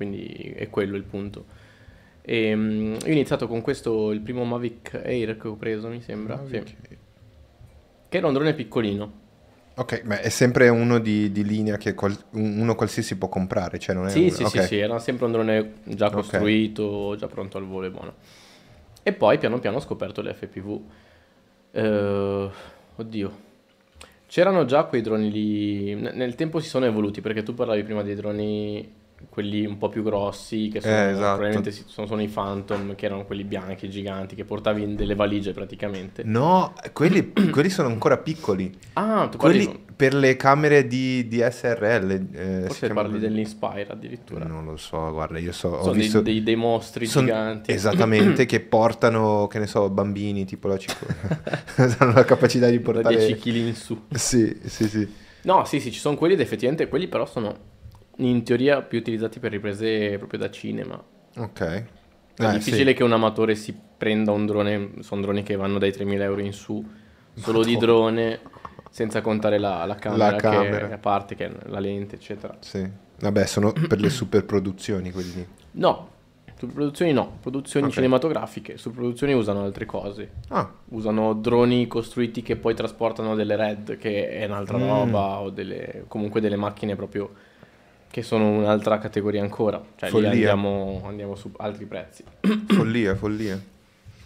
Quindi 0.00 0.54
è 0.56 0.70
quello 0.70 0.96
il 0.96 1.02
punto. 1.02 1.44
E, 2.22 2.56
mm, 2.56 2.92
io 2.94 3.04
ho 3.04 3.08
iniziato 3.10 3.46
con 3.46 3.60
questo, 3.60 4.12
il 4.12 4.20
primo 4.20 4.44
Mavic 4.44 4.94
Air 5.04 5.36
che 5.36 5.46
ho 5.46 5.56
preso, 5.56 5.88
mi 5.88 6.00
sembra, 6.00 6.42
sì. 6.48 6.62
che 8.08 8.16
era 8.16 8.26
un 8.26 8.32
drone 8.32 8.54
piccolino. 8.54 9.12
Ok, 9.74 10.02
ma 10.04 10.18
è 10.20 10.30
sempre 10.30 10.68
uno 10.70 10.98
di, 10.98 11.30
di 11.32 11.44
linea 11.44 11.76
che 11.76 11.92
qual- 11.94 12.16
un- 12.30 12.58
uno 12.60 12.74
qualsiasi 12.74 13.16
può 13.18 13.28
comprare, 13.28 13.78
cioè 13.78 13.94
non 13.94 14.06
è 14.06 14.10
Sì, 14.10 14.24
un- 14.24 14.30
sì, 14.30 14.42
ok. 14.42 14.48
sì, 14.48 14.60
sì, 14.62 14.78
era 14.78 14.98
sempre 14.98 15.26
un 15.26 15.32
drone 15.32 15.72
già 15.84 16.10
costruito, 16.10 17.14
già 17.16 17.26
pronto 17.28 17.58
al 17.58 17.64
volo 17.66 17.86
e 17.86 17.90
buono. 17.90 18.14
E 19.02 19.12
poi 19.12 19.38
piano 19.38 19.58
piano 19.58 19.76
ho 19.76 19.80
scoperto 19.80 20.22
l'FPV. 20.22 20.80
Eh, 21.72 22.50
oddio. 22.96 23.48
C'erano 24.26 24.64
già 24.64 24.84
quei 24.84 25.00
droni 25.02 25.30
lì, 25.30 25.94
n- 25.94 26.12
nel 26.14 26.34
tempo 26.36 26.60
si 26.60 26.68
sono 26.68 26.84
evoluti 26.86 27.20
perché 27.20 27.42
tu 27.42 27.54
parlavi 27.54 27.82
prima 27.82 28.02
dei 28.02 28.14
droni, 28.14 28.92
quelli 29.28 29.64
un 29.66 29.78
po' 29.78 29.88
più 29.88 30.02
grossi, 30.02 30.68
che 30.72 30.80
sono, 30.80 30.94
Eh, 30.94 31.10
esatto. 31.10 31.38
probabilmente 31.38 31.70
sono, 31.70 32.06
sono 32.06 32.22
i 32.22 32.28
Phantom, 32.28 32.94
che 32.94 33.06
erano 33.06 33.24
quelli 33.24 33.44
bianchi, 33.44 33.88
giganti, 33.90 34.34
che 34.34 34.44
portavi 34.44 34.82
in 34.82 34.96
delle 34.96 35.14
valigie 35.14 35.52
praticamente. 35.52 36.22
No, 36.24 36.72
quelli, 36.92 37.32
quelli 37.50 37.70
sono 37.70 37.88
ancora 37.88 38.16
piccoli. 38.18 38.72
Ah, 38.94 39.28
tu 39.28 39.38
parli, 39.38 39.64
Quelli 39.64 39.84
per 39.94 40.14
le 40.14 40.34
camere 40.36 40.86
di, 40.86 41.28
di 41.28 41.44
SRL. 41.46 42.10
eh, 42.32 42.62
forse 42.66 42.86
chiama 42.86 43.02
parli 43.02 43.18
dell'Inspire 43.18 43.86
addirittura. 43.90 44.46
Non 44.46 44.64
lo 44.64 44.76
so, 44.76 45.10
guarda, 45.12 45.38
io 45.38 45.52
so, 45.52 45.68
ho 45.68 45.80
sono 45.82 45.92
dei- 45.92 46.00
visto... 46.02 46.20
dei, 46.22 46.42
dei 46.42 46.56
mostri 46.56 47.06
Son- 47.06 47.24
giganti. 47.26 47.72
Esattamente, 47.72 48.46
che 48.46 48.60
portano, 48.60 49.46
che 49.46 49.58
ne 49.58 49.66
so, 49.66 49.88
bambini, 49.90 50.44
tipo 50.46 50.68
la 50.68 50.78
cico... 50.78 51.06
hanno 51.98 52.12
la 52.14 52.24
capacità 52.24 52.68
di 52.68 52.78
da 52.78 52.82
portare... 52.82 53.16
10 53.16 53.34
kg 53.36 53.54
in 53.56 53.74
su. 53.74 54.00
Sì, 54.14 54.58
sì, 54.64 54.88
sì. 54.88 55.08
No, 55.42 55.64
sì, 55.64 55.80
sì, 55.80 55.90
ci 55.92 55.98
sono 55.98 56.16
quelli 56.16 56.34
ed 56.34 56.40
effettivamente 56.40 56.88
quelli 56.88 57.08
però 57.08 57.24
sono 57.26 57.78
in 58.28 58.42
teoria 58.44 58.82
più 58.82 58.98
utilizzati 58.98 59.38
per 59.38 59.50
riprese 59.52 60.16
proprio 60.18 60.38
da 60.38 60.50
cinema. 60.50 61.02
Ok. 61.36 61.60
È 61.60 61.84
Eh, 62.38 62.50
difficile 62.52 62.92
che 62.94 63.02
un 63.02 63.12
amatore 63.12 63.54
si 63.54 63.76
prenda 63.96 64.32
un 64.32 64.46
drone, 64.46 64.90
sono 65.00 65.20
droni 65.20 65.42
che 65.42 65.56
vanno 65.56 65.78
dai 65.78 65.90
3.000 65.90 66.22
euro 66.22 66.40
in 66.40 66.52
su, 66.52 66.82
solo 67.34 67.62
di 67.64 67.74
Madonna. 67.74 67.92
drone, 67.92 68.40
senza 68.90 69.20
contare 69.20 69.58
la, 69.58 69.84
la 69.84 69.94
camera, 69.96 70.30
che 70.36 70.42
camera. 70.42 70.88
è 70.88 70.92
a 70.92 70.98
parte, 70.98 71.34
che 71.34 71.46
è 71.46 71.52
la 71.66 71.78
lente, 71.80 72.16
eccetera. 72.16 72.56
Sì. 72.60 72.88
Vabbè, 73.20 73.46
sono 73.46 73.72
per 73.88 74.00
le 74.00 74.08
super 74.10 74.44
produzioni 74.44 75.10
quelli. 75.12 75.46
No, 75.72 76.08
Sulle 76.60 76.72
produzioni 76.72 77.12
no, 77.12 77.38
produzioni 77.40 77.86
Ok. 77.86 77.92
cinematografiche, 77.92 78.76
su 78.76 78.90
produzioni 78.90 79.32
usano 79.32 79.62
altre 79.64 79.86
cose. 79.86 80.30
Ah, 80.48 80.70
Usano 80.90 81.32
droni 81.34 81.86
costruiti 81.86 82.42
che 82.42 82.56
poi 82.56 82.74
trasportano 82.74 83.34
delle 83.34 83.56
RED, 83.56 83.96
che 83.96 84.28
è 84.28 84.44
un'altra 84.46 84.76
Mm. 84.78 84.86
roba, 84.88 85.40
o 85.40 85.50
delle, 85.50 86.04
comunque 86.08 86.40
delle 86.42 86.56
macchine 86.56 86.96
proprio 86.96 87.30
che 88.10 88.22
sono 88.22 88.48
un'altra 88.50 88.98
categoria 88.98 89.40
ancora. 89.42 89.80
Cioè 89.96 90.08
lì 90.08 90.14
Follia. 90.14 90.30
andiamo, 90.30 91.02
andiamo 91.06 91.34
su 91.36 91.50
altri 91.58 91.86
prezzi. 91.86 92.24
follia, 92.68 93.14
follia. 93.14 93.60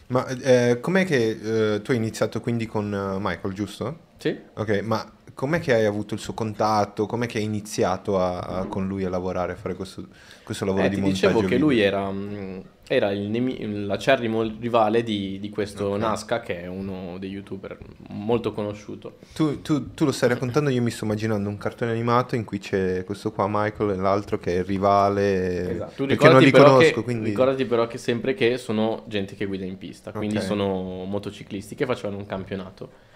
Ma 0.07 0.27
eh, 0.27 0.79
com'è 0.81 1.05
che 1.05 1.75
eh, 1.75 1.83
tu 1.83 1.91
hai 1.91 1.97
iniziato 1.97 2.41
quindi 2.41 2.67
con 2.67 2.93
eh, 2.93 3.19
Michael, 3.21 3.55
giusto? 3.55 3.99
Sì? 4.19 4.39
Ok, 4.55 4.81
ma 4.83 5.11
com'è 5.35 5.61
che 5.61 5.75
hai 5.75 5.85
avuto 5.85 6.15
il 6.15 6.21
suo 6.21 6.35
contatto? 6.35 7.07
Com'è 7.07 7.27
che 7.27 7.39
hai 7.39 7.45
iniziato 7.45 8.21
a- 8.21 8.39
a- 8.39 8.67
con 8.67 8.87
lui 8.87 9.05
a 9.05 9.09
lavorare, 9.09 9.53
a 9.53 9.57
fare 9.57 9.75
questo, 9.75 10.07
questo 10.45 10.65
lavoro 10.65 10.85
Eh, 10.85 10.89
di 10.91 10.97
montaggio 11.01 11.27
dicevo 11.27 11.41
che 11.41 11.47
video? 11.47 11.65
lui 11.67 11.81
era, 11.81 12.11
mh, 12.11 12.63
era 12.87 13.11
il 13.13 13.87
l'acerrimo 13.87 14.43
rivale 14.43 15.03
di, 15.03 15.39
di 15.41 15.49
questo 15.49 15.87
Ok. 15.87 15.99
Nazca, 15.99 16.41
che 16.41 16.63
è 16.63 16.67
uno 16.67 17.17
dei 17.19 17.31
youtuber 17.31 17.79
molto 18.09 18.53
conosciuto. 18.53 19.19
Tu, 19.35 19.63
tu- 19.63 19.95
tu 19.95 20.05
lo 20.05 20.13
stai 20.13 20.29
raccontando, 20.29 20.69
io 20.69 20.83
mi 20.83 20.91
sto 20.91 21.05
immaginando 21.05 21.49
un 21.49 21.57
cartone 21.57 21.93
animato 21.93 22.37
in 22.37 22.45
cui 22.45 22.59
c'è 22.59 23.05
questo 23.05 23.33
qua 23.33 23.47
Michael 23.49 23.91
e 23.91 23.97
l'altro 23.97 24.39
che 24.39 24.55
è 24.55 24.59
il 24.59 24.65
rivale, 24.65 25.71
Esatto. 25.71 25.93
Tu 25.95 26.07
perché 26.07 26.29
non 26.29 26.43
li 26.43 26.51
conosco, 26.51 26.79
che, 26.81 27.03
quindi... 27.03 27.31
ricordati 27.31 27.65
però 27.65 27.87
che 27.87 27.97
sempre 27.99 28.35
che 28.35 28.59
sono 28.59 29.05
gente 29.07 29.35
che 29.35 29.47
guida 29.47 29.65
in 29.65 29.79
pista, 29.79 30.13
quindi 30.13 30.37
Ok. 30.37 30.43
sono 30.43 31.05
motociclisti 31.05 31.75
che 31.75 31.87
facevano 31.87 32.19
un 32.19 32.27
campionato. 32.27 33.13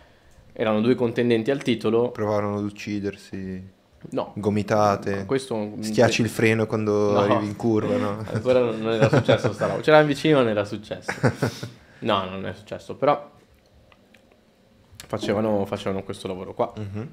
Erano 0.52 0.80
due 0.80 0.94
contendenti 0.94 1.50
al 1.50 1.62
titolo. 1.62 2.10
Provarono 2.10 2.58
ad 2.58 2.64
uccidersi, 2.64 3.62
No, 4.10 4.32
gomitate, 4.36 5.24
questo 5.26 5.72
schiacci 5.80 6.22
il 6.22 6.28
freno 6.28 6.66
quando 6.66 7.10
No. 7.12 7.18
arrivi 7.18 7.46
in 7.46 7.56
curva, 7.56 7.96
no? 7.96 8.24
Ancora 8.32 8.60
non 8.60 8.86
era 8.92 9.08
successo 9.08 9.52
sta 9.52 9.66
roba. 9.66 9.80
C'era 9.80 10.02
vicino, 10.02 10.38
non 10.38 10.48
era 10.48 10.64
successo. 10.64 11.10
No, 12.00 12.24
non 12.26 12.46
è 12.46 12.52
successo, 12.54 12.94
però 12.94 13.28
facevano, 15.06 15.64
facevano 15.66 16.02
questo 16.04 16.28
lavoro 16.28 16.54
qua. 16.54 16.72
Mhm. 16.76 17.08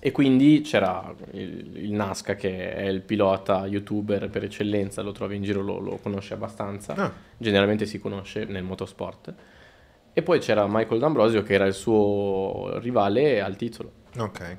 E 0.00 0.12
quindi 0.12 0.60
c'era 0.60 1.14
il, 1.30 1.76
il 1.78 1.92
Nasca 1.92 2.34
che 2.34 2.74
è 2.74 2.82
il 2.82 3.00
pilota 3.00 3.64
youtuber 3.66 4.28
per 4.28 4.44
eccellenza, 4.44 5.00
lo 5.02 5.12
trovi 5.12 5.36
in 5.36 5.42
giro, 5.42 5.62
lo, 5.62 5.78
lo 5.78 5.96
conosce 6.02 6.34
abbastanza, 6.34 6.94
Ah, 6.94 7.12
generalmente 7.38 7.86
si 7.86 7.98
conosce 7.98 8.44
nel 8.44 8.64
motorsport. 8.64 9.32
E 10.12 10.22
poi 10.22 10.38
c'era 10.40 10.66
Michael 10.68 11.00
D'Ambrosio 11.00 11.42
che 11.42 11.54
era 11.54 11.64
il 11.64 11.74
suo 11.74 12.76
rivale 12.80 13.40
al 13.40 13.56
titolo. 13.56 13.90
ok. 14.18 14.56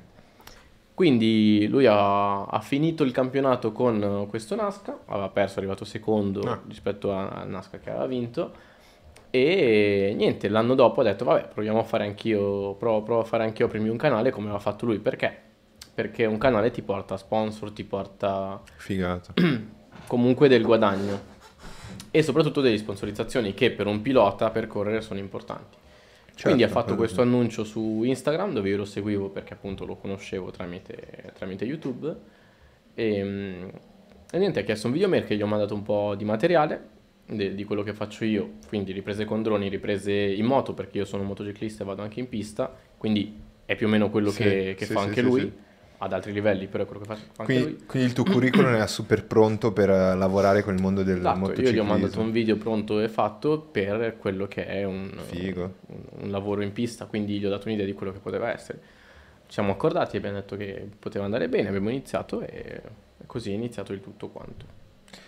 Quindi 0.96 1.66
lui 1.68 1.84
ha, 1.84 2.46
ha 2.46 2.60
finito 2.60 3.04
il 3.04 3.12
campionato 3.12 3.70
con 3.70 4.24
questo 4.30 4.54
Nasca, 4.54 5.00
aveva 5.08 5.28
perso, 5.28 5.56
è 5.56 5.58
arrivato 5.58 5.84
secondo 5.84 6.40
Ah. 6.40 6.58
rispetto 6.66 7.12
al 7.12 7.46
Nasca 7.46 7.78
che 7.78 7.90
aveva 7.90 8.06
vinto. 8.06 8.50
E 9.28 10.14
niente, 10.16 10.48
l'anno 10.48 10.74
dopo 10.74 11.02
ha 11.02 11.04
detto, 11.04 11.26
vabbè, 11.26 11.48
proviamo 11.52 11.80
a 11.80 11.82
fare 11.82 12.04
anch'io, 12.06 12.72
provo, 12.76 13.02
provo 13.02 13.20
a 13.20 13.24
fare 13.24 13.44
anch'io 13.44 13.68
primi 13.68 13.90
un 13.90 13.98
canale 13.98 14.30
come 14.30 14.46
aveva 14.46 14.58
fatto 14.58 14.86
lui. 14.86 14.98
Perché? 14.98 15.38
Perché 15.92 16.24
un 16.24 16.38
canale 16.38 16.70
ti 16.70 16.80
porta 16.80 17.18
sponsor, 17.18 17.72
ti 17.72 17.84
porta 17.84 18.62
Figata. 18.76 19.34
comunque 20.08 20.48
del 20.48 20.62
guadagno 20.62 21.34
e 22.10 22.22
soprattutto 22.22 22.62
delle 22.62 22.78
sponsorizzazioni 22.78 23.52
che 23.52 23.70
per 23.70 23.86
un 23.86 24.00
pilota 24.00 24.48
per 24.48 24.66
correre 24.66 25.02
sono 25.02 25.18
importanti. 25.18 25.76
Quindi 26.40 26.62
ha 26.62 26.68
Certo, 26.68 26.68
fatto 26.68 26.94
questo 26.94 27.22
annuncio 27.22 27.64
su 27.64 28.02
Instagram 28.04 28.52
dove 28.52 28.68
io 28.68 28.76
lo 28.76 28.84
seguivo 28.84 29.30
perché 29.30 29.54
appunto 29.54 29.84
lo 29.84 29.96
conoscevo 29.96 30.50
tramite, 30.50 31.32
tramite 31.34 31.64
YouTube. 31.64 32.16
E, 32.94 33.22
mm, 33.24 33.68
e 34.30 34.38
niente, 34.38 34.60
ha 34.60 34.62
chiesto 34.64 34.86
un 34.86 34.92
videomaker 34.92 35.36
gli 35.36 35.42
ho 35.42 35.46
mandato 35.46 35.74
un 35.74 35.82
po' 35.82 36.14
di 36.16 36.24
materiale 36.24 36.94
de- 37.26 37.54
di 37.54 37.64
quello 37.64 37.82
che 37.82 37.92
faccio 37.94 38.24
io, 38.24 38.58
quindi 38.68 38.92
riprese 38.92 39.24
con 39.24 39.42
droni, 39.42 39.68
riprese 39.68 40.12
in 40.12 40.46
moto 40.46 40.74
perché 40.74 40.98
io 40.98 41.04
sono 41.04 41.24
motociclista 41.24 41.82
e 41.82 41.86
vado 41.86 42.02
anche 42.02 42.20
in 42.20 42.28
pista, 42.28 42.72
quindi 42.96 43.42
è 43.64 43.74
più 43.74 43.86
o 43.86 43.90
meno 43.90 44.10
quello 44.10 44.32
Sì, 44.32 44.32
che, 44.32 44.74
che 44.78 44.86
sì, 44.86 44.96
fa 44.96 44.98
sì, 44.98 45.10
anche 45.10 45.20
lui. 45.20 45.52
Ad 45.98 46.12
altri 46.12 46.32
livelli 46.32 46.66
però 46.66 46.84
è 46.84 46.86
quello 46.86 47.00
che 47.02 47.06
fa, 47.06 47.16
fa 47.32 47.44
Quindi, 47.44 47.84
quindi 47.86 48.08
il 48.08 48.14
tuo 48.14 48.24
curriculum 48.24 48.74
era 48.74 48.86
super 48.86 49.24
pronto 49.24 49.72
per 49.72 49.88
eh, 49.90 50.14
lavorare 50.14 50.62
con 50.62 50.74
il 50.74 50.80
mondo 50.80 51.02
del 51.02 51.18
Esatto, 51.18 51.34
io 51.34 51.40
motociclismo. 51.40 51.76
gli 51.76 51.78
ho 51.78 51.84
mandato 51.84 52.20
un 52.20 52.30
video 52.30 52.56
pronto 52.56 53.00
e 53.00 53.08
fatto 53.08 53.60
per 53.60 54.16
quello 54.18 54.46
che 54.46 54.66
è 54.66 54.84
un, 54.84 55.10
un, 55.32 55.70
un 56.20 56.30
lavoro 56.30 56.62
in 56.62 56.72
pista, 56.72 57.06
quindi 57.06 57.38
gli 57.38 57.46
ho 57.46 57.50
dato 57.50 57.68
un'idea 57.68 57.86
di 57.86 57.94
quello 57.94 58.12
che 58.12 58.18
poteva 58.18 58.52
essere. 58.52 58.78
Ci 59.46 59.52
siamo 59.52 59.72
accordati, 59.72 60.16
abbiamo 60.16 60.36
detto 60.36 60.56
che 60.56 60.88
poteva 60.98 61.24
andare 61.24 61.48
bene, 61.48 61.68
abbiamo 61.68 61.88
iniziato 61.88 62.40
e, 62.42 62.80
e 63.18 63.26
così 63.26 63.52
è 63.52 63.54
iniziato 63.54 63.92
il 63.92 64.00
tutto 64.00 64.28
quanto. 64.28 64.64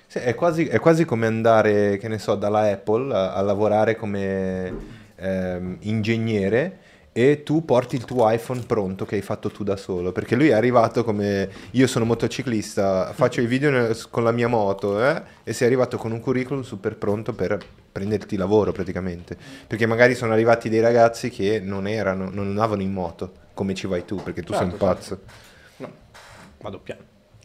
Sì, 0.06 0.18
è 0.18 0.34
quasi, 0.34 0.66
è 0.66 0.78
quasi 0.80 1.04
come 1.04 1.26
andare, 1.26 1.98
che 1.98 2.08
ne 2.08 2.18
so, 2.18 2.34
dalla 2.34 2.70
Apple 2.70 3.14
a, 3.14 3.34
a 3.34 3.40
lavorare 3.42 3.94
come 3.94 4.72
ehm, 5.16 5.76
ingegnere 5.80 6.78
e 7.18 7.42
tu 7.42 7.64
porti 7.64 7.96
il 7.96 8.04
tuo 8.04 8.30
iPhone 8.30 8.60
pronto 8.62 9.04
che 9.04 9.16
hai 9.16 9.22
fatto 9.22 9.50
tu 9.50 9.64
da 9.64 9.74
solo, 9.76 10.12
perché 10.12 10.36
lui 10.36 10.50
è 10.50 10.52
arrivato 10.52 11.02
come 11.02 11.50
io 11.72 11.88
sono 11.88 12.04
motociclista, 12.04 13.12
faccio 13.12 13.40
i 13.40 13.46
video 13.46 13.92
con 14.08 14.22
la 14.22 14.30
mia 14.30 14.46
moto 14.46 15.02
eh, 15.04 15.20
e 15.42 15.52
sei 15.52 15.66
arrivato 15.66 15.96
con 15.96 16.12
un 16.12 16.20
curriculum 16.20 16.62
super 16.62 16.96
pronto 16.96 17.32
per 17.32 17.58
prenderti 17.90 18.36
lavoro 18.36 18.70
praticamente, 18.70 19.36
perché 19.66 19.84
magari 19.86 20.14
sono 20.14 20.32
arrivati 20.32 20.68
dei 20.68 20.78
ragazzi 20.78 21.28
che 21.28 21.58
non 21.58 21.88
erano, 21.88 22.30
non 22.30 22.46
andavano 22.46 22.82
in 22.82 22.92
moto 22.92 23.32
come 23.52 23.74
ci 23.74 23.88
vai 23.88 24.04
tu, 24.04 24.22
perché 24.22 24.44
tu 24.44 24.52
sei 24.52 24.62
un 24.62 24.70
Certo, 24.70 24.84
pazzo. 24.86 25.20
No, 25.78 25.90
vado 26.60 26.78
piano. 26.78 27.00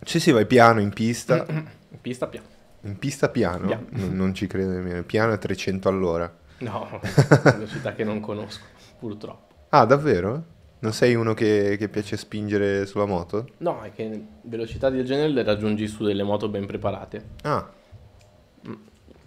Sì, 0.06 0.20
sì, 0.20 0.30
vai 0.30 0.46
piano 0.46 0.82
in 0.82 0.92
pista, 0.94 1.46
In 1.50 2.00
pista 2.00 2.28
piano. 2.28 2.46
in 2.82 3.00
pista 3.00 3.28
piano, 3.30 3.66
Piano. 3.66 3.86
Non, 3.90 4.16
non 4.16 4.34
ci 4.36 4.46
credo 4.46 4.70
nemmeno, 4.70 5.02
piano 5.02 5.34
a 5.34 5.38
300 5.38 5.90
all'ora. 5.90 6.32
No, 6.60 7.00
velocità 7.44 7.94
che 7.96 8.04
non 8.04 8.20
conosco, 8.20 8.66
purtroppo. 9.00 9.52
Ah, 9.76 9.86
davvero? 9.86 10.52
Non 10.80 10.94
sei 10.94 11.16
uno 11.16 11.34
che, 11.34 11.78
che 11.80 11.90
piace 11.90 12.16
spingere 12.16 12.86
sulla 12.86 13.06
moto? 13.06 13.48
No, 13.58 13.82
è 13.82 13.92
che 13.92 14.24
velocità 14.44 14.92
del 14.92 15.04
genere 15.04 15.30
le 15.30 15.42
raggiungi 15.42 15.88
su 15.88 16.04
delle 16.04 16.22
moto 16.22 16.48
ben 16.48 16.68
preparate. 16.68 17.24
Ah, 17.42 17.72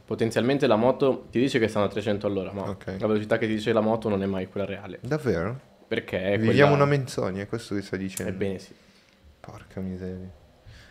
Potenzialmente 0.04 0.68
la 0.68 0.76
moto 0.76 1.26
ti 1.32 1.40
dice 1.40 1.58
che 1.58 1.66
stanno 1.66 1.86
a 1.86 1.88
300 1.88 2.28
all'ora, 2.28 2.52
ma 2.52 2.68
Ok. 2.70 2.94
la 3.00 3.08
velocità 3.08 3.38
che 3.38 3.48
ti 3.48 3.54
dice 3.54 3.72
la 3.72 3.80
moto 3.80 4.08
non 4.08 4.22
è 4.22 4.26
mai 4.26 4.46
quella 4.46 4.64
reale. 4.66 5.00
davvero? 5.02 5.58
Perché 5.88 6.34
è 6.34 6.38
Viviamo 6.38 6.70
quella... 6.70 6.84
una 6.84 6.84
menzogna, 6.84 7.42
è 7.42 7.48
questo 7.48 7.74
che 7.74 7.82
stai 7.82 7.98
dicendo. 7.98 8.30
Ebbene 8.30 8.58
sì. 8.60 8.72
Porca 9.40 9.80
miseria. 9.80 10.30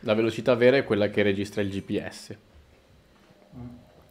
La 0.02 0.14
velocità 0.16 0.54
vera 0.56 0.76
è 0.76 0.84
quella 0.84 1.10
che 1.10 1.22
registra 1.24 1.62
il 1.62 1.70
GPS. 1.70 2.36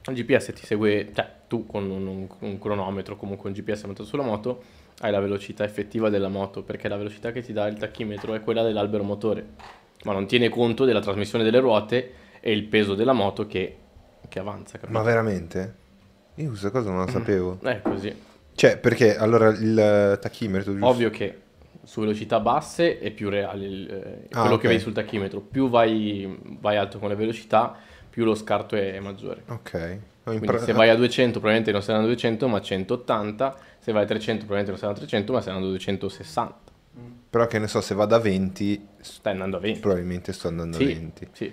Il 0.07 0.15
GPS 0.15 0.53
ti 0.55 0.65
segue, 0.65 1.11
cioè 1.15 1.31
tu 1.49 1.67
con 1.67 1.91
un, 1.91 2.07
un- 2.07 2.29
un 2.39 2.59
cronometro, 2.59 3.17
comunque 3.17 3.51
un 3.51 3.55
GPS 3.55 3.83
montato 3.85 4.09
sulla 4.09 4.23
moto, 4.23 4.63
hai 5.01 5.11
la 5.11 5.21
velocità 5.21 5.65
effettiva 5.65 6.09
della 6.09 6.29
moto, 6.29 6.63
perché 6.63 6.89
la 6.89 6.97
velocità 6.97 7.33
che 7.33 7.43
ti 7.43 7.53
dà 7.53 7.67
il 7.67 7.77
tachimetro 7.77 8.35
è 8.35 8.41
quella 8.41 8.63
dell'albero 8.63 9.03
motore, 9.03 9.47
ma 10.05 10.13
non 10.13 10.27
tiene 10.27 10.49
conto 10.49 10.85
della 10.85 11.01
trasmissione 11.01 11.45
delle 11.45 11.59
ruote 11.61 12.13
e 12.41 12.53
il 12.53 12.65
peso 12.65 12.95
della 12.95 13.13
moto 13.13 13.47
che, 13.47 13.77
che 14.29 14.39
avanza, 14.39 14.79
capito? 14.79 14.99
Ma 14.99 15.05
veramente? 15.05 15.75
Io 16.37 16.49
questa 16.49 16.71
cosa 16.71 16.91
non 16.91 16.99
la 17.05 17.09
sapevo. 17.11 17.59
È 17.63 17.81
così. 17.83 18.15
Cioè, 18.55 18.79
perché 18.79 19.17
allora 19.17 19.49
il 19.49 19.79
eh, 19.79 20.19
tachimetro, 20.21 20.73
giusto? 20.73 20.87
Ovvio 20.87 21.11
che 21.11 21.41
su 21.83 22.01
velocità 22.01 22.41
basse 22.41 22.99
è 22.99 23.11
più 23.11 23.29
reale 23.29 23.65
il- 23.67 23.91
eh, 23.91 24.29
Ah, 24.33 24.41
quello 24.41 24.55
ok. 24.57 24.61
che 24.61 24.69
vedi 24.69 24.81
sul 24.81 24.93
tachimetro, 24.93 25.41
più 25.41 25.69
vai, 25.69 26.39
vai 26.61 26.77
alto 26.77 26.99
con 26.99 27.09
le 27.09 27.15
velocità, 27.15 27.77
più 28.09 28.25
lo 28.25 28.35
scarto 28.35 28.77
è 28.77 28.99
maggiore. 29.01 29.43
Ok. 29.49 29.99
Quindi 30.25 30.59
se 30.59 30.73
vai 30.73 30.89
a 30.89 30.97
200 30.97 31.39
probabilmente 31.39 31.71
non 31.73 31.83
saranno 31.83 32.07
200 32.07 32.49
ma 32.49 32.61
180, 32.61 33.57
se 33.79 33.93
vai 33.93 34.03
a 34.03 34.07
300 34.07 34.47
probabilmente 34.47 34.71
non 34.71 34.79
saranno 34.79 34.99
300 34.99 35.33
ma 35.33 35.41
saranno 35.41 35.67
260. 35.67 36.55
Però 37.31 37.47
che 37.47 37.59
ne 37.59 37.67
so, 37.69 37.81
se 37.81 37.95
vado 37.95 38.15
a 38.15 38.19
20, 38.21 38.87
Stai 39.01 39.33
andando 39.33 39.57
a 39.57 39.61
20. 39.61 39.81
probabilmente 39.81 40.33
sto 40.33 40.49
andando 40.49 40.77
a 40.77 40.81
Sì, 40.81 40.87
20. 40.87 41.29
sì. 41.33 41.53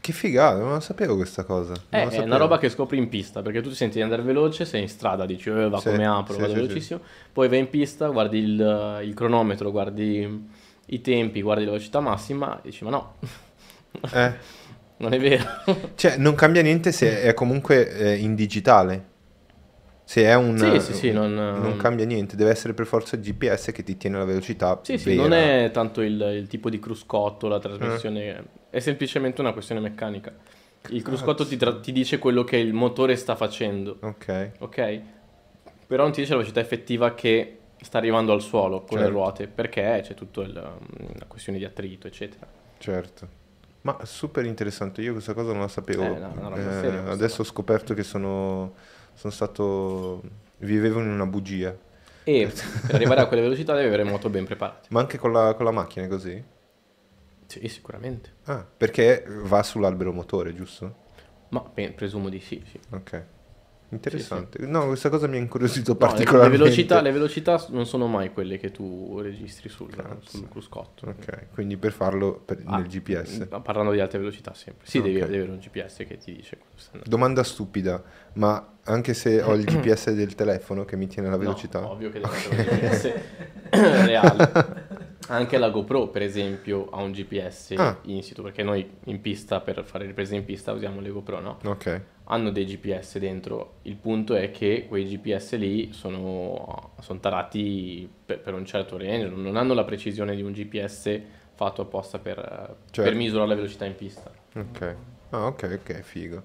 Che 0.00 0.12
figata, 0.12 0.58
non 0.58 0.72
la 0.72 0.80
sapevo 0.80 1.16
questa 1.16 1.44
cosa. 1.44 1.72
Eh, 1.90 1.96
la 1.96 2.02
è 2.02 2.10
sapevo. 2.10 2.24
una 2.26 2.36
roba 2.36 2.58
che 2.58 2.68
scopri 2.68 2.98
in 2.98 3.08
pista 3.08 3.42
perché 3.42 3.60
tu 3.60 3.70
ti 3.70 3.74
senti 3.74 3.96
di 3.96 4.02
andare 4.02 4.22
veloce, 4.22 4.64
sei 4.64 4.82
in 4.82 4.88
strada, 4.88 5.24
dici 5.26 5.48
eh, 5.48 5.68
va 5.68 5.78
Sì, 5.78 5.88
come 5.88 6.06
apro, 6.06 6.34
sì, 6.34 6.40
vado 6.40 6.52
sì, 6.52 6.60
velocissimo, 6.60 7.00
poi 7.32 7.48
vai 7.48 7.58
in 7.60 7.70
pista, 7.70 8.08
guardi 8.08 8.38
il, 8.38 9.00
il 9.04 9.14
cronometro, 9.14 9.70
guardi 9.70 10.48
i 10.86 11.00
tempi, 11.00 11.42
guardi 11.42 11.64
la 11.64 11.70
velocità 11.72 11.98
massima 12.00 12.58
e 12.58 12.68
dici 12.70 12.84
ma 12.84 12.90
no, 12.90 13.14
Eh. 14.12 14.34
non 14.98 15.12
è 15.12 15.18
vero. 15.18 15.44
Cioè, 15.96 16.16
non 16.18 16.34
cambia 16.34 16.62
niente 16.62 16.92
se 16.92 17.22
è 17.22 17.34
comunque 17.34 17.88
eh, 17.90 18.16
in 18.16 18.34
digitale. 18.34 19.14
Se 20.04 20.22
è 20.22 20.34
un... 20.34 20.56
Sì, 20.56 20.78
sì, 20.80 20.92
sì, 20.94 21.10
non- 21.12 21.34
non 21.34 21.76
cambia 21.76 22.04
niente, 22.04 22.36
deve 22.36 22.50
essere 22.50 22.74
per 22.74 22.86
forza 22.86 23.16
il 23.16 23.22
GPS 23.22 23.72
che 23.72 23.82
ti 23.82 23.96
tiene 23.96 24.18
la 24.18 24.24
velocità 24.24 24.78
Sì, 24.82 24.98
sì, 24.98 25.08
vera. 25.16 25.22
non 25.22 25.32
è 25.32 25.70
tanto 25.72 26.00
il, 26.00 26.20
il 26.20 26.46
tipo 26.46 26.70
di 26.70 26.78
cruscotto, 26.78 27.48
la 27.48 27.58
trasmissione, 27.58 28.44
è 28.70 28.78
semplicemente 28.78 29.40
una 29.40 29.52
questione 29.52 29.80
meccanica. 29.80 30.32
Il 30.90 31.02
cruscotto 31.02 31.44
ti, 31.44 31.56
tra- 31.56 31.80
ti 31.80 31.90
dice 31.90 32.18
quello 32.18 32.44
che 32.44 32.56
il 32.56 32.72
motore 32.72 33.16
sta 33.16 33.34
facendo, 33.34 33.98
Ok, 34.00 34.52
ok? 34.58 35.00
Però 35.86 36.02
non 36.04 36.12
ti 36.12 36.20
dice 36.20 36.32
la 36.32 36.38
velocità 36.38 36.60
effettiva 36.60 37.14
che 37.14 37.58
sta 37.80 37.98
arrivando 37.98 38.32
al 38.32 38.42
suolo 38.42 38.84
con 38.84 39.00
le 39.00 39.04
Certo. 39.04 39.18
ruote, 39.18 39.48
perché 39.48 40.00
c'è 40.04 40.14
tutta 40.14 40.46
la 40.46 40.78
questione 41.26 41.58
di 41.58 41.64
attrito, 41.64 42.06
eccetera. 42.06 42.46
certo. 42.78 43.28
Ma 43.86 43.96
super 44.04 44.44
interessante, 44.44 45.00
io 45.00 45.12
questa 45.12 45.32
cosa 45.32 45.52
non 45.52 45.60
la 45.60 45.68
sapevo. 45.68 46.02
Eh, 46.02 46.18
no, 46.18 46.56
Eh, 46.56 46.80
seria 46.80 47.08
adesso 47.08 47.42
ho 47.42 47.44
scoperto 47.44 47.94
che 47.94 48.02
sono, 48.02 48.74
sono 49.14 49.32
stato... 49.32 50.22
vivevo 50.58 51.00
in 51.00 51.08
una 51.08 51.24
bugia. 51.24 51.72
E 52.24 52.50
per 52.84 52.96
arrivare 52.96 53.20
a 53.20 53.26
quelle 53.26 53.42
velocità 53.42 53.74
devi 53.74 53.86
avere 53.86 54.02
moto 54.02 54.28
ben 54.28 54.44
preparati. 54.44 54.88
Ma 54.90 54.98
anche 54.98 55.18
con 55.18 55.30
la, 55.30 55.54
con 55.54 55.64
la 55.64 55.70
macchina 55.70 56.06
è 56.06 56.08
così? 56.08 56.42
Sì, 57.46 57.68
sicuramente. 57.68 58.32
Ah, 58.46 58.66
perché 58.76 59.24
va 59.44 59.62
sull'albero 59.62 60.12
motore, 60.12 60.52
giusto? 60.52 61.04
Ma 61.50 61.60
presumo 61.60 62.28
di 62.28 62.40
sì, 62.40 62.60
sì. 62.68 62.80
Ok. 62.90 63.22
Interessante. 63.88 64.66
No, 64.66 64.86
questa 64.86 65.08
cosa 65.08 65.28
mi 65.28 65.36
ha 65.36 65.38
incuriosito 65.40 65.92
No, 65.92 65.98
le- 65.98 66.04
le, 66.06 66.12
particolarmente. 66.14 66.62
velocità, 66.64 67.00
le 67.00 67.12
velocità 67.12 67.64
non 67.70 67.86
sono 67.86 68.06
mai 68.08 68.32
quelle 68.32 68.58
che 68.58 68.72
tu 68.72 69.20
registri 69.20 69.68
sul, 69.68 69.90
sul 70.24 70.48
cruscotto. 70.48 71.06
Ok, 71.08 71.52
quindi 71.52 71.76
per 71.76 71.92
farlo 71.92 72.40
per- 72.44 72.62
Ah, 72.64 72.78
nel 72.78 72.86
GPS. 72.88 73.46
mm, 73.54 73.60
Parlando 73.62 73.92
di 73.92 74.00
alte 74.00 74.18
velocità 74.18 74.54
sempre. 74.54 74.86
Sì, 74.88 75.00
devi, 75.00 75.16
Ok. 75.20 75.26
devi 75.26 75.36
avere 75.36 75.52
un 75.52 75.58
GPS 75.58 75.96
che 75.98 76.18
ti 76.18 76.34
dice. 76.34 76.58
Domanda 77.04 77.44
stupida, 77.44 78.02
ma 78.34 78.74
anche 78.84 79.14
se 79.14 79.40
ho 79.40 79.54
il 79.54 79.64
GPS 79.64 80.10
del 80.12 80.34
telefono 80.34 80.84
che 80.84 80.96
mi 80.96 81.06
tiene 81.06 81.28
la 81.28 81.34
No, 81.36 81.40
velocità? 81.42 81.88
ovvio 81.88 82.10
che 82.10 82.18
devi 82.20 82.34
avere 82.34 82.70
un 82.70 82.78
GPS 82.90 83.12
reale. 84.04 84.94
Anche 85.28 85.58
la 85.58 85.70
GoPro, 85.70 86.08
per 86.08 86.22
esempio, 86.22 86.88
ha 86.90 87.00
un 87.02 87.10
GPS 87.12 87.74
Ah. 87.76 87.98
insito, 88.02 88.42
perché 88.42 88.62
noi 88.62 88.88
in 89.04 89.20
pista, 89.20 89.60
per 89.60 89.82
fare 89.84 90.06
riprese 90.06 90.36
in 90.36 90.44
pista, 90.44 90.72
usiamo 90.72 91.00
le 91.00 91.10
GoPro, 91.10 91.40
no? 91.40 91.58
Ok, 91.64 92.00
Hanno 92.28 92.50
dei 92.50 92.64
GPS 92.64 93.18
dentro. 93.18 93.74
Il 93.82 93.94
punto 93.96 94.34
è 94.34 94.50
che 94.50 94.86
quei 94.88 95.04
GPS 95.04 95.56
lì 95.56 95.92
sono, 95.92 96.90
sono 97.00 97.20
tarati 97.20 98.08
per, 98.26 98.40
per 98.40 98.52
un 98.54 98.64
certo 98.66 98.96
range, 98.98 99.28
non 99.28 99.56
hanno 99.56 99.74
la 99.74 99.84
precisione 99.84 100.34
di 100.34 100.42
un 100.42 100.50
GPS 100.52 101.20
fatto 101.54 101.82
apposta 101.82 102.18
per, 102.18 102.36
Certo. 102.90 103.02
per 103.02 103.14
misurare 103.14 103.48
la 103.48 103.54
velocità 103.54 103.84
in 103.84 103.94
pista. 103.94 104.30
ok. 104.54 104.94
Ah, 105.30 105.46
ok, 105.46 105.78
ok, 105.82 106.00
figo. 106.02 106.42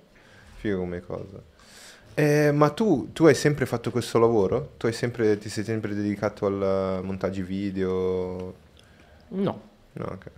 Figo 0.57 0.77
come 0.77 1.01
cosa. 1.01 1.41
Eh, 2.13 2.51
ma 2.51 2.69
tu, 2.69 3.09
tu 3.13 3.25
hai 3.25 3.33
sempre 3.35 3.65
fatto 3.65 3.89
questo 3.89 4.19
lavoro? 4.19 4.73
Tu 4.77 4.85
hai 4.85 4.93
sempre, 4.93 5.37
ti 5.39 5.49
sei 5.49 5.63
sempre 5.63 5.95
dedicato 5.95 6.45
al 6.45 6.99
montaggi 7.03 7.41
video? 7.41 8.53
No, 9.33 9.61
No, 9.93 10.05
ok. 10.05 10.31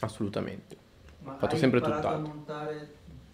assolutamente. 0.00 0.76
Ma 1.22 1.32
Ho 1.34 1.38
fatto 1.38 1.54
hai 1.54 1.60
sempre 1.60 1.78
imparato 1.78 2.02
tutt'altro. 2.02 2.30
a 2.30 2.34
montare 2.34 2.88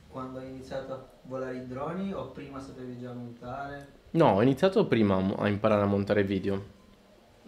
quando 0.09 0.39
hai 0.39 0.49
iniziato 0.49 0.93
a 0.93 1.05
volare 1.23 1.57
i 1.57 1.67
droni 1.67 2.13
o 2.13 2.27
prima 2.27 2.61
sapevi 2.61 2.99
già 2.99 3.13
montare? 3.13 3.89
No, 4.13 4.33
ho 4.35 4.43
iniziato 4.43 4.87
prima 4.87 5.17
a 5.39 5.49
imparare 5.49 5.83
a 5.83 5.87
montare 5.87 6.25
video. 6.25 6.79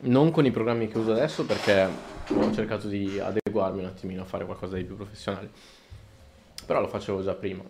Non 0.04 0.30
con 0.30 0.44
i 0.46 0.50
programmi 0.50 0.88
che 0.88 0.98
uso 0.98 1.12
adesso 1.12 1.44
perché 1.46 1.88
ho 2.34 2.52
cercato 2.52 2.88
di 2.88 3.18
adeguarmi 3.20 3.80
un 3.80 3.86
attimino 3.86 4.22
a 4.22 4.24
fare 4.24 4.44
qualcosa 4.44 4.76
di 4.76 4.84
più 4.84 4.96
professionale. 4.96 5.50
Però 6.66 6.80
lo 6.80 6.88
facevo 6.88 7.22
già 7.22 7.34
prima. 7.34 7.62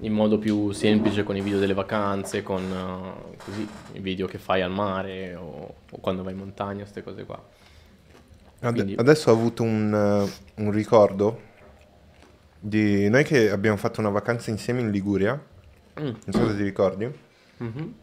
In 0.00 0.12
modo 0.12 0.38
più 0.38 0.72
semplice 0.72 1.22
con 1.22 1.36
i 1.36 1.40
video 1.40 1.58
delle 1.58 1.72
vacanze, 1.72 2.42
con 2.42 2.62
eh, 2.62 3.36
così, 3.42 3.66
i 3.92 4.00
video 4.00 4.26
che 4.26 4.36
fai 4.38 4.60
al 4.60 4.70
mare 4.70 5.34
o, 5.34 5.74
o 5.90 5.98
quando 6.00 6.22
vai 6.22 6.32
in 6.32 6.38
montagna, 6.38 6.80
queste 6.80 7.02
cose 7.02 7.24
qua. 7.24 7.42
Ade- 8.60 8.72
Quindi- 8.82 8.94
Adesso 8.98 9.30
ho 9.30 9.34
avuto 9.34 9.62
un, 9.62 9.92
eh, 10.56 10.62
un 10.62 10.70
ricordo 10.70 11.40
di 12.58 13.08
noi 13.08 13.22
che 13.24 13.50
abbiamo 13.50 13.76
fatto 13.76 14.00
una 14.00 14.08
vacanza 14.10 14.50
insieme 14.50 14.80
in 14.80 14.90
Liguria, 14.90 15.34
Mm. 16.00 16.04
non 16.04 16.16
so 16.30 16.48
se 16.48 16.56
ti 16.56 16.62
ricordi, 16.62 17.10
Mhm. 17.58 17.94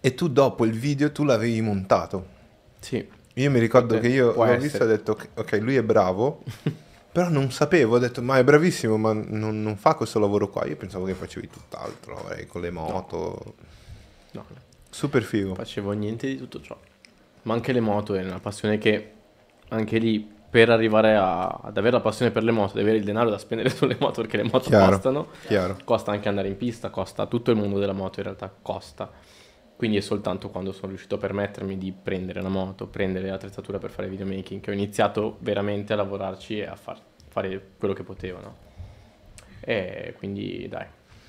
e 0.00 0.14
tu 0.14 0.28
dopo 0.28 0.64
il 0.64 0.72
video 0.72 1.10
tu 1.12 1.24
l'avevi 1.24 1.60
montato. 1.60 2.34
Sì, 2.80 3.06
Io 3.34 3.50
mi 3.50 3.58
ricordo 3.58 3.94
Potrebbe- 3.94 4.08
che 4.08 4.14
io 4.14 4.32
l'ho 4.32 4.44
essere. 4.44 4.58
visto 4.60 4.78
e 4.78 4.84
ho 4.84 4.88
detto 4.88 5.18
ok, 5.34 5.58
lui 5.60 5.76
è 5.76 5.82
bravo, 5.82 6.42
però 7.12 7.28
non 7.28 7.50
sapevo, 7.50 7.96
ho 7.96 7.98
detto 7.98 8.22
ma 8.22 8.38
è 8.38 8.44
bravissimo, 8.44 8.96
ma 8.96 9.12
non, 9.12 9.62
non 9.62 9.76
fa 9.76 9.94
questo 9.94 10.18
lavoro 10.18 10.48
qua. 10.48 10.64
Io 10.66 10.76
pensavo 10.76 11.04
che 11.04 11.12
facevi 11.14 11.48
tutt'altro, 11.50 12.14
magari 12.22 12.46
con 12.46 12.60
le 12.62 12.70
moto. 12.70 13.54
no, 14.32 14.44
Super 14.88 15.22
figo. 15.22 15.48
non 15.48 15.56
facevo 15.56 15.92
niente 15.92 16.26
di 16.28 16.36
tutto 16.36 16.60
ciò. 16.62 16.78
Ma 17.42 17.52
anche 17.54 17.72
le 17.72 17.80
moto 17.80 18.14
è 18.14 18.24
una 18.24 18.40
passione 18.40 18.78
che 18.78 19.12
anche 19.68 19.98
lì 19.98 20.34
per 20.48 20.70
arrivare 20.70 21.14
a- 21.16 21.48
ad 21.48 21.76
avere 21.76 21.96
la 21.96 22.00
passione 22.00 22.30
per 22.30 22.42
le 22.42 22.50
moto, 22.52 22.72
devi 22.74 22.82
avere 22.84 22.98
il 22.98 23.04
denaro 23.04 23.28
da 23.30 23.38
spendere 23.38 23.68
sulle 23.74 23.96
moto 23.98 24.20
perché 24.22 24.36
le 24.38 24.44
moto 24.44 24.68
Chiaro. 24.68 24.92
costano. 24.92 25.26
Chiaro. 25.46 25.76
Costa 25.84 26.12
anche 26.12 26.28
andare 26.28 26.48
in 26.48 26.56
pista, 26.56 26.90
costa 26.90 27.26
tutto 27.26 27.50
il 27.50 27.56
mondo 27.56 27.78
della 27.78 27.92
moto 27.92 28.20
in 28.20 28.24
realtà 28.26 28.52
costa. 28.62 29.10
Quindi 29.76 29.98
è 29.98 30.00
soltanto 30.00 30.48
quando 30.48 30.72
sono 30.72 30.88
riuscito 30.88 31.16
a 31.16 31.18
permettermi 31.18 31.76
di 31.76 31.92
prendere 31.92 32.40
la 32.40 32.48
moto, 32.48 32.86
prendere 32.86 33.28
l'attrezzatura 33.28 33.76
per 33.78 33.90
fare 33.90 34.08
videomaking, 34.08 34.62
che 34.62 34.70
ho 34.70 34.72
iniziato 34.74 35.36
veramente 35.40 35.92
a 35.92 35.96
lavorarci 35.96 36.58
e 36.60 36.66
a 36.66 36.76
far- 36.76 36.98
fare 37.28 37.62
quello 37.78 37.92
che 37.92 38.02
potevo, 38.02 38.40
no? 38.40 38.56
E 39.60 40.14
quindi 40.16 40.66
dai. 40.68 40.86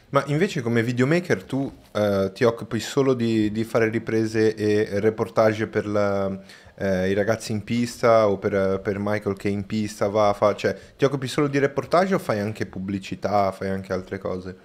Ma 0.10 0.24
invece 0.28 0.62
come 0.62 0.82
videomaker 0.82 1.44
tu 1.44 1.70
eh, 1.92 2.32
ti 2.34 2.46
occupi 2.46 2.80
solo 2.80 3.14
di, 3.14 3.52
di 3.52 3.66
fare 3.66 3.90
riprese 3.90 4.56
e 4.56 5.02
reportage 5.02 5.68
per 5.68 5.86
la- 5.86 6.40
eh, 6.80 7.10
i 7.10 7.14
ragazzi 7.14 7.52
in 7.52 7.64
pista 7.64 8.28
o 8.30 8.38
per, 8.38 8.80
per 8.82 8.98
Michael 9.00 9.36
che 9.36 9.50
in 9.50 9.66
pista 9.66 10.08
va, 10.08 10.34
fa, 10.34 10.56
cioè 10.56 10.78
ti 10.96 11.06
occupi 11.06 11.28
solo 11.28 11.48
di 11.48 11.58
reportage 11.60 12.14
o 12.16 12.20
fai 12.20 12.40
anche 12.40 12.66
pubblicità, 12.66 13.52
fai 13.52 13.70
anche 13.70 13.92
altre 13.94 14.18
cose? 14.20 14.58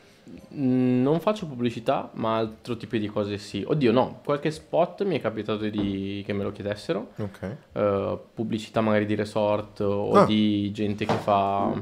Mm, 0.55 1.03
Non 1.03 1.21
faccio 1.21 1.47
pubblicità, 1.47 2.11
ma 2.15 2.37
altro 2.37 2.77
tipo 2.77 2.97
di 2.97 3.09
cose 3.09 3.39
sì. 3.39 3.65
Oddio, 3.67 3.93
no, 3.93 4.21
qualche 4.25 4.51
spot 4.51 5.05
mi 5.05 5.17
è 5.19 5.21
capitato 5.21 5.69
di- 5.69 6.23
che 6.25 6.33
me 6.33 6.43
lo 6.45 6.53
chiedessero. 6.53 7.11
Ok. 7.19 7.57
Eh, 7.73 8.19
pubblicità 8.35 8.81
magari 8.81 9.05
di 9.07 9.15
resort 9.15 9.81
o 9.81 10.13
Ah. 10.13 10.25
di 10.25 10.71
gente 10.73 11.05
che 11.05 11.15
fa, 11.15 11.73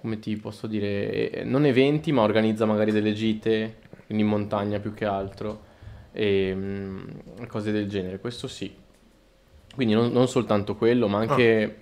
come 0.00 0.18
ti 0.18 0.36
posso 0.36 0.66
dire, 0.66 1.30
eh, 1.30 1.44
non 1.44 1.64
eventi, 1.66 2.12
ma 2.12 2.22
organizza 2.22 2.66
magari 2.66 2.92
delle 2.92 3.12
gite, 3.12 3.78
quindi 4.06 4.22
in 4.24 4.30
montagna 4.30 4.78
più 4.78 4.92
che 4.94 5.04
altro, 5.06 5.62
e 6.12 6.52
mm, 6.54 6.98
cose 7.48 7.72
del 7.72 7.88
genere. 7.88 8.18
Questo 8.20 8.48
sì. 8.48 8.72
Quindi 9.80 9.96
non, 9.96 10.12
non 10.12 10.28
soltanto 10.28 10.76
quello, 10.76 11.08
ma 11.08 11.20
anche 11.20 11.76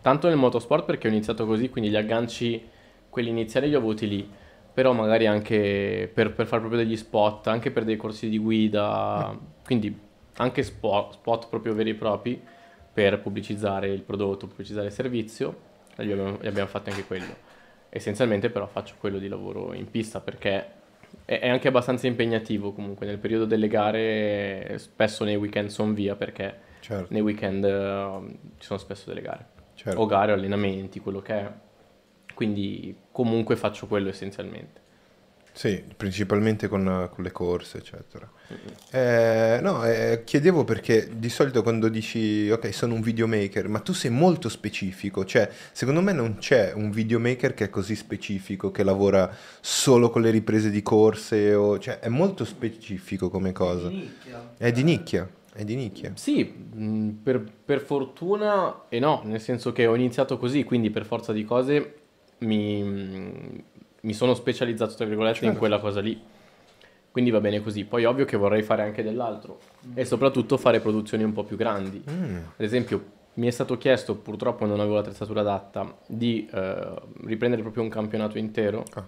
tanto 0.00 0.28
nel 0.28 0.36
motorsport 0.36 0.84
perché 0.84 1.08
ho 1.08 1.10
iniziato 1.10 1.46
così, 1.46 1.68
quindi 1.68 1.90
gli 1.90 1.96
agganci, 1.96 2.62
quelli 3.10 3.28
iniziali 3.28 3.66
li 3.66 3.74
ho 3.74 3.78
avuti 3.78 4.06
lì. 4.06 4.30
Però 4.72 4.92
magari 4.92 5.26
anche 5.26 6.08
per, 6.14 6.32
per 6.32 6.46
fare 6.46 6.60
proprio 6.60 6.80
degli 6.80 6.96
spot, 6.96 7.48
anche 7.48 7.72
per 7.72 7.82
dei 7.82 7.96
corsi 7.96 8.28
di 8.28 8.38
guida, 8.38 9.36
quindi 9.64 9.98
anche 10.36 10.62
spot, 10.62 11.14
spot 11.14 11.48
proprio 11.48 11.74
veri 11.74 11.90
e 11.90 11.94
propri 11.94 12.40
per 12.92 13.18
pubblicizzare 13.18 13.88
il 13.88 14.02
prodotto, 14.02 14.46
pubblicizzare 14.46 14.86
il 14.86 14.92
servizio, 14.92 15.58
li 15.96 16.12
abbiamo, 16.12 16.38
li 16.40 16.46
abbiamo 16.46 16.68
fatti 16.68 16.90
anche 16.90 17.04
quello. 17.04 17.34
Essenzialmente 17.88 18.48
però 18.48 18.68
faccio 18.68 18.94
quello 19.00 19.18
di 19.18 19.26
lavoro 19.26 19.72
in 19.72 19.90
pista 19.90 20.20
perché 20.20 20.66
è 21.24 21.48
anche 21.48 21.66
abbastanza 21.66 22.06
impegnativo 22.06 22.70
comunque 22.70 23.06
nel 23.06 23.18
periodo 23.18 23.44
delle 23.44 23.66
gare, 23.66 24.78
spesso 24.78 25.24
nei 25.24 25.34
weekend 25.34 25.70
sono 25.70 25.92
via 25.92 26.14
perché 26.14 26.70
Certo, 26.84 27.06
nei 27.14 27.22
weekend 27.22 27.64
eh, 27.64 28.38
ci 28.58 28.66
sono 28.66 28.78
spesso 28.78 29.04
delle 29.06 29.22
gare, 29.22 29.46
certo. 29.72 29.98
o 29.98 30.04
gare 30.04 30.32
o 30.32 30.34
allenamenti, 30.34 31.00
quello 31.00 31.22
che 31.22 31.32
è. 31.32 31.50
Quindi 32.34 32.94
comunque 33.10 33.56
faccio 33.56 33.86
quello 33.86 34.10
essenzialmente. 34.10 34.82
Sì, 35.50 35.82
principalmente 35.96 36.68
con, 36.68 37.08
con 37.10 37.24
le 37.24 37.32
corse, 37.32 37.78
eccetera. 37.78 38.30
Eh, 38.90 39.60
no, 39.62 39.82
eh, 39.86 40.24
chiedevo 40.24 40.64
perché 40.64 41.08
di 41.16 41.30
solito 41.30 41.62
quando 41.62 41.88
dici 41.88 42.50
ok, 42.50 42.74
sono 42.74 42.92
un 42.92 43.00
videomaker, 43.00 43.66
ma 43.68 43.78
tu 43.78 43.94
sei 43.94 44.10
molto 44.10 44.50
specifico, 44.50 45.24
cioè 45.24 45.48
secondo 45.72 46.02
me 46.02 46.12
non 46.12 46.36
c'è 46.36 46.72
un 46.74 46.90
videomaker 46.90 47.54
che 47.54 47.64
è 47.64 47.70
così 47.70 47.96
specifico, 47.96 48.70
che 48.70 48.82
lavora 48.82 49.34
solo 49.60 50.10
con 50.10 50.20
le 50.20 50.30
riprese 50.30 50.68
di 50.68 50.82
corse, 50.82 51.54
o, 51.54 51.78
cioè 51.78 52.00
è 52.00 52.08
molto 52.08 52.44
specifico 52.44 53.30
come 53.30 53.52
cosa. 53.52 53.88
Di 53.88 53.94
nicchia. 53.94 54.50
È 54.58 54.70
di 54.70 54.82
nicchia, 54.82 55.30
è 55.54 55.64
di 55.64 55.76
nicchia. 55.76 56.12
Sì, 56.14 56.44
mh, 56.44 57.10
per, 57.22 57.44
per 57.64 57.80
fortuna 57.80 58.82
e 58.88 58.98
no, 58.98 59.22
nel 59.24 59.40
senso 59.40 59.72
che 59.72 59.86
ho 59.86 59.94
iniziato 59.94 60.36
così, 60.36 60.64
quindi 60.64 60.90
per 60.90 61.04
forza 61.06 61.32
di 61.32 61.44
cose 61.44 61.94
mi, 62.38 62.82
mh, 62.82 63.62
mi 64.00 64.12
sono 64.12 64.34
specializzato, 64.34 64.94
tra 64.94 65.06
virgolette, 65.06 65.38
in 65.38 65.44
Certo. 65.44 65.58
quella 65.58 65.78
cosa 65.78 66.00
lì. 66.00 66.20
Quindi 67.10 67.30
va 67.30 67.40
bene 67.40 67.62
così. 67.62 67.84
Poi 67.84 68.04
ovvio 68.04 68.24
che 68.24 68.36
vorrei 68.36 68.62
fare 68.62 68.82
anche 68.82 69.02
dell'altro 69.04 69.60
e 69.94 70.04
soprattutto 70.04 70.56
fare 70.56 70.80
produzioni 70.80 71.22
un 71.22 71.32
po' 71.32 71.44
più 71.44 71.56
grandi. 71.56 72.02
Mm, 72.10 72.36
Ad 72.36 72.42
esempio, 72.64 73.04
mi 73.34 73.46
è 73.46 73.50
stato 73.50 73.78
chiesto, 73.78 74.16
purtroppo 74.16 74.66
non 74.66 74.80
avevo 74.80 74.96
l'attrezzatura 74.96 75.40
adatta, 75.42 75.96
di 76.08 76.48
eh, 76.52 76.92
riprendere 77.24 77.62
proprio 77.62 77.84
un 77.84 77.88
campionato 77.88 78.36
intero, 78.38 78.82
Ah. 78.94 79.06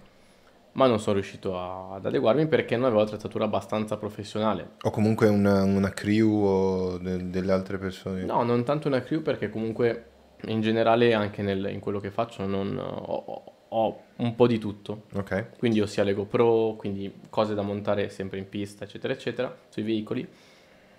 Ma 0.77 0.85
non 0.85 0.99
sono 0.99 1.15
riuscito 1.15 1.57
a- 1.57 1.95
ad 1.95 2.05
adeguarmi 2.05 2.45
perché 2.47 2.75
non 2.75 2.85
avevo 2.85 3.01
l'attrezzatura 3.01 3.45
abbastanza 3.45 3.97
professionale. 3.97 4.73
O 4.83 4.91
comunque 4.91 5.27
una, 5.27 5.63
una 5.63 5.89
crew 5.89 6.43
o 6.43 6.97
de- 6.99 7.29
delle 7.31 7.51
altre 7.51 7.79
persone. 7.79 8.23
No, 8.23 8.43
non 8.43 8.63
tanto 8.63 8.87
una 8.87 9.01
crew 9.01 9.21
perché 9.23 9.49
comunque 9.49 10.05
in 10.45 10.61
generale 10.61 11.15
anche 11.15 11.41
nel- 11.41 11.69
in 11.71 11.79
quello 11.79 11.99
che 11.99 12.11
faccio 12.11 12.45
non, 12.45 12.77
ho, 12.77 13.43
ho- 13.69 14.01
un 14.17 14.35
po' 14.35 14.45
di 14.45 14.59
tutto. 14.59 15.05
Ok, 15.15 15.57
Quindi 15.57 15.81
ossia 15.81 16.03
le 16.03 16.13
GoPro, 16.13 16.75
quindi 16.77 17.11
cose 17.29 17.55
da 17.55 17.63
montare 17.63 18.09
sempre 18.09 18.37
in 18.37 18.47
pista, 18.47 18.83
eccetera, 18.83 19.13
eccetera, 19.13 19.55
sui 19.69 19.81
veicoli, 19.81 20.27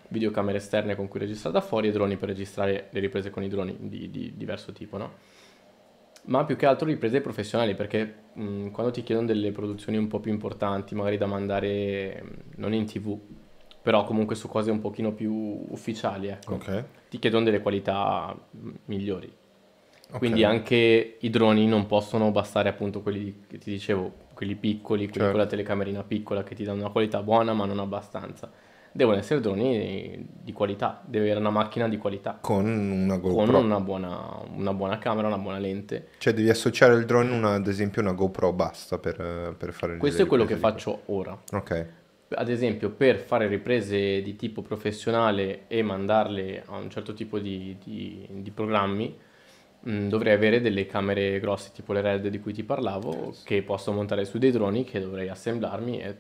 videocamere 0.09 0.59
esterne 0.59 0.97
con 0.97 1.07
cui 1.07 1.21
registrare 1.21 1.55
da 1.55 1.61
fuori 1.61 1.89
e 1.89 1.93
droni 1.93 2.17
per 2.17 2.31
registrare 2.31 2.89
le 2.91 3.01
riprese 3.01 3.31
con 3.31 3.45
i 3.45 3.49
droni 3.49 3.77
di, 3.79 4.11
di 4.11 4.33
diverso 4.37 4.73
tipo, 4.73 4.97
no? 4.97 5.13
Ma 6.25 6.45
più 6.45 6.57
che 6.57 6.67
altro 6.67 6.87
riprese 6.87 7.21
professionali, 7.21 7.75
perché 7.75 8.15
mh, 8.35 8.69
quando 8.71 8.93
ti 8.93 9.03
chiedono 9.03 9.27
delle 9.27 9.51
produzioni 9.53 9.97
un 9.99 10.09
po' 10.09 10.21
più 10.21 10.33
importanti, 10.33 10.95
magari 10.95 11.17
da 11.17 11.27
mandare 11.27 12.23
mh, 12.23 12.61
non 12.61 12.75
in 12.75 12.85
tv, 12.87 13.19
però 13.83 14.05
comunque 14.05 14.35
su 14.35 14.49
cose 14.49 14.71
un 14.71 14.81
pochino 14.81 15.13
più 15.13 15.33
ufficiali, 15.71 16.29
ecco, 16.29 16.55
Ok. 16.55 16.85
ti 17.09 17.19
chiedono 17.19 17.45
delle 17.45 17.61
qualità 17.61 18.37
mh, 18.51 18.71
migliori. 18.87 19.33
Ok. 20.11 20.19
Quindi 20.19 20.43
anche 20.45 21.17
i 21.21 21.31
droni 21.31 21.67
non 21.67 21.87
possono 21.87 22.31
bastare 22.31 22.69
appunto 22.71 23.03
quelli 23.03 23.45
che 23.47 23.59
ti 23.59 23.71
dicevo, 23.71 24.13
quelli 24.33 24.55
piccoli, 24.55 25.05
quelli 25.05 25.13
Certo. 25.19 25.31
con 25.31 25.41
la 25.41 25.47
telecamerina 25.47 26.03
piccola 26.03 26.43
che 26.45 26.55
ti 26.55 26.65
danno 26.65 26.81
una 26.81 26.91
qualità 26.91 27.23
buona 27.23 27.53
ma 27.53 27.67
non 27.67 27.79
abbastanza. 27.79 28.51
Devono 28.93 29.19
essere 29.19 29.41
droni 29.41 30.27
di 30.43 30.53
qualità, 30.53 31.03
deve 31.07 31.27
avere 31.27 31.41
una 31.41 31.51
macchina 31.51 31.89
di 31.89 31.99
qualità, 31.99 32.39
Con 32.41 32.67
una 32.67 33.17
GoPro. 33.17 33.45
con 33.53 33.65
una 33.65 33.81
buona, 33.81 34.41
una 34.55 34.73
buona 34.73 34.99
camera, 34.99 35.27
una 35.29 35.39
buona 35.39 35.59
lente. 35.59 36.09
Cioè 36.19 36.33
devi 36.33 36.49
associare 36.49 36.95
il 36.95 37.05
drone, 37.05 37.31
una- 37.33 37.55
ad 37.55 37.67
esempio, 37.67 38.01
una 38.03 38.13
GoPro 38.13 38.53
basta 38.53 38.99
per, 38.99 39.55
per 39.57 39.73
fare 39.73 39.93
le 39.93 39.99
Questo 39.99 40.23
è 40.23 40.27
quello 40.27 40.45
che 40.45 40.55
di 40.55 40.61
faccio 40.61 41.03
ora. 41.07 41.39
Ok. 41.53 41.87
Ad 42.31 42.49
esempio, 42.51 42.91
per 42.91 43.19
fare 43.19 43.47
riprese 43.47 44.21
di 44.21 44.37
tipo 44.37 44.63
professionale 44.63 45.63
e 45.69 45.83
mandarle 45.83 46.63
a 46.67 46.77
un 46.77 46.91
certo 46.91 47.15
tipo 47.15 47.39
di, 47.39 47.77
di- 47.83 48.27
di 48.31 48.51
programmi, 48.51 49.17
mh, 49.81 50.09
dovrei 50.09 50.35
avere 50.35 50.61
delle 50.61 50.87
camere 50.87 51.39
grosse 51.41 51.71
tipo 51.73 51.93
le 51.93 52.01
RED 52.03 52.29
di 52.29 52.41
cui 52.41 52.53
ti 52.53 52.65
parlavo, 52.65 53.33
che 53.45 53.63
posso 53.63 53.93
montare 53.93 54.25
su 54.25 54.37
dei 54.39 54.51
droni, 54.51 54.85
che 54.85 55.01
dovrei 55.01 55.29
assemblarmi. 55.29 55.99
È 55.99 56.15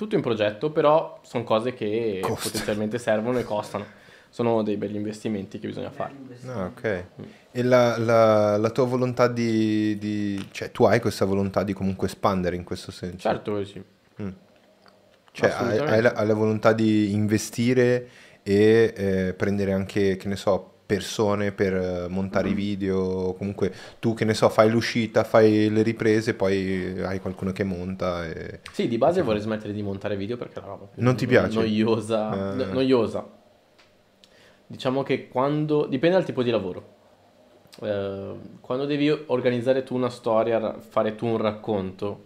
tutto 0.00 0.14
in 0.14 0.22
progetto, 0.22 0.70
però 0.70 1.20
sono 1.22 1.44
cose 1.44 1.74
che 1.74 2.20
Costa. 2.22 2.48
potenzialmente 2.48 2.96
servono 2.98 3.38
e 3.38 3.44
costano. 3.44 3.84
Sono 4.30 4.62
dei 4.62 4.78
belli 4.78 4.96
investimenti 4.96 5.58
che 5.58 5.66
bisogna 5.66 5.90
fare. 5.90 6.14
Ah, 6.46 6.64
ok. 6.64 7.04
E 7.50 7.62
la, 7.62 7.98
la- 7.98 8.56
la 8.56 8.70
tua 8.70 8.84
volontà 8.86 9.28
di, 9.28 9.98
di- 9.98 10.48
Cioè, 10.52 10.70
tu 10.70 10.84
hai 10.84 11.00
questa 11.00 11.26
volontà 11.26 11.64
di 11.64 11.74
comunque 11.74 12.06
espandere 12.06 12.56
in 12.56 12.64
questo 12.64 12.90
senso? 12.92 13.18
Certo 13.18 13.62
sì. 13.62 13.82
Cioè, 15.32 15.50
hai, 15.50 15.78
hai 15.78 16.00
la, 16.00 16.12
hai 16.12 16.26
la 16.26 16.34
volontà 16.34 16.72
di 16.72 17.12
investire 17.12 18.08
e 18.42 18.94
eh, 18.96 19.34
prendere 19.34 19.74
anche, 19.74 20.16
che 20.16 20.28
ne 20.28 20.36
so, 20.36 20.72
persone 20.94 21.52
per 21.52 21.74
eh, 21.74 22.08
montare 22.08 22.48
i 22.50 22.54
video, 22.54 22.98
o 22.98 23.34
comunque 23.34 23.72
tu, 23.98 24.14
che 24.14 24.24
ne 24.24 24.34
so, 24.34 24.48
fai 24.48 24.68
l'uscita, 24.70 25.24
fai 25.24 25.70
le 25.70 25.82
riprese, 25.82 26.34
poi 26.34 27.00
hai 27.02 27.20
qualcuno 27.20 27.52
che 27.52 27.64
monta 27.64 28.26
e... 28.26 28.60
Sì, 28.72 28.88
di 28.88 28.98
base 28.98 29.22
vorrei 29.22 29.40
smettere 29.40 29.72
di 29.72 29.82
montare 29.82 30.16
video 30.16 30.36
perché 30.36 30.58
è 30.58 30.60
la 30.60 30.66
roba 30.68 30.86
più 30.86 31.02
Non 31.02 31.16
ti 31.16 31.26
piace? 31.26 31.58
noiosa. 31.58 32.52
Eh. 32.52 32.54
no- 32.56 32.72
noiosa. 32.72 33.28
Diciamo 34.66 35.02
che 35.02 35.28
quando... 35.28 35.86
dipende 35.86 36.16
dal 36.16 36.24
tipo 36.24 36.42
di 36.42 36.50
lavoro. 36.50 36.98
Eh, 37.82 38.32
quando 38.60 38.84
devi 38.84 39.08
organizzare 39.10 39.82
tu 39.82 39.94
una 39.94 40.10
storia, 40.10 40.78
fare 40.80 41.14
tu 41.14 41.26
un 41.26 41.38
racconto 41.38 42.24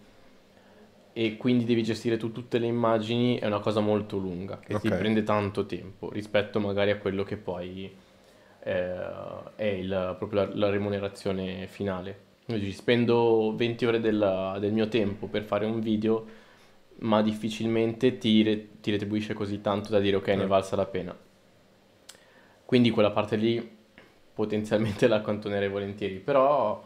e 1.17 1.37
quindi 1.37 1.65
devi 1.65 1.85
gestire 1.85 2.17
tu 2.17 2.33
tutte 2.33 2.59
le 2.59 2.67
immagini, 2.67 3.39
è 3.39 3.47
una 3.47 3.61
cosa 3.61 3.79
molto 3.81 4.17
lunga 4.17 4.59
che 4.59 4.79
ti 4.81 4.89
Ok. 4.89 4.97
prende 4.97 5.23
tanto 5.23 5.65
tempo 5.65 6.11
rispetto 6.11 6.59
magari 6.59 6.91
a 6.91 6.99
quello 6.99 7.23
che 7.23 7.37
poi 7.37 7.95
è 9.57 9.65
il- 9.65 10.15
proprio 10.19 10.45
la, 10.45 10.51
la 10.55 10.71
remunerazione 10.71 11.67
finale. 11.67 12.19
Quindi 12.47 12.73
spendo 12.73 13.55
20 13.57 13.87
ore 13.87 14.01
della- 14.01 14.57
del 14.59 14.73
mio 14.73 14.89
tempo 14.89 15.27
per 15.27 15.43
fare 15.45 15.65
un 15.67 15.81
video, 15.81 16.27
ma 17.01 17.23
difficilmente 17.23 18.19
ti, 18.19 18.43
re- 18.43 18.81
ti 18.81 18.91
retribuisce 18.91 19.35
così 19.35 19.61
tanto 19.61 19.91
da 19.91 19.99
dire 20.01 20.17
ok, 20.17 20.29
ne 20.29 20.43
Eh. 20.43 20.47
valsa 20.47 20.77
la 20.77 20.87
pena. 20.87 21.17
Quindi 22.65 22.91
quella 22.91 23.11
parte 23.11 23.37
lì 23.37 23.77
potenzialmente 24.35 25.07
la 25.09 25.17
accantonerei 25.17 25.69
volentieri, 25.69 26.17
però 26.19 26.83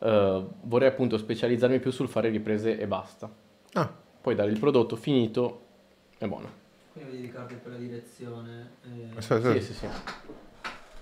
eh, 0.00 0.44
vorrei 0.62 0.88
appunto 0.88 1.18
specializzarmi 1.18 1.80
più 1.80 1.90
sul 1.90 2.08
fare 2.08 2.28
riprese 2.28 2.78
e 2.78 2.86
basta. 2.86 3.30
Ah, 3.74 3.92
Poi 4.20 4.34
dare 4.34 4.50
il 4.50 4.58
prodotto 4.58 4.96
finito 4.96 5.62
è 6.18 6.26
buono. 6.26 6.66
Quindi 6.92 7.10
devi 7.10 7.22
dedicarti 7.22 7.54
a 7.54 7.56
quella 7.58 7.76
direzione. 7.76 8.70
eh, 8.84 9.20
Sì, 9.20 9.32
aspetta. 9.32 9.60
sì, 9.60 9.74
sì. 9.74 9.86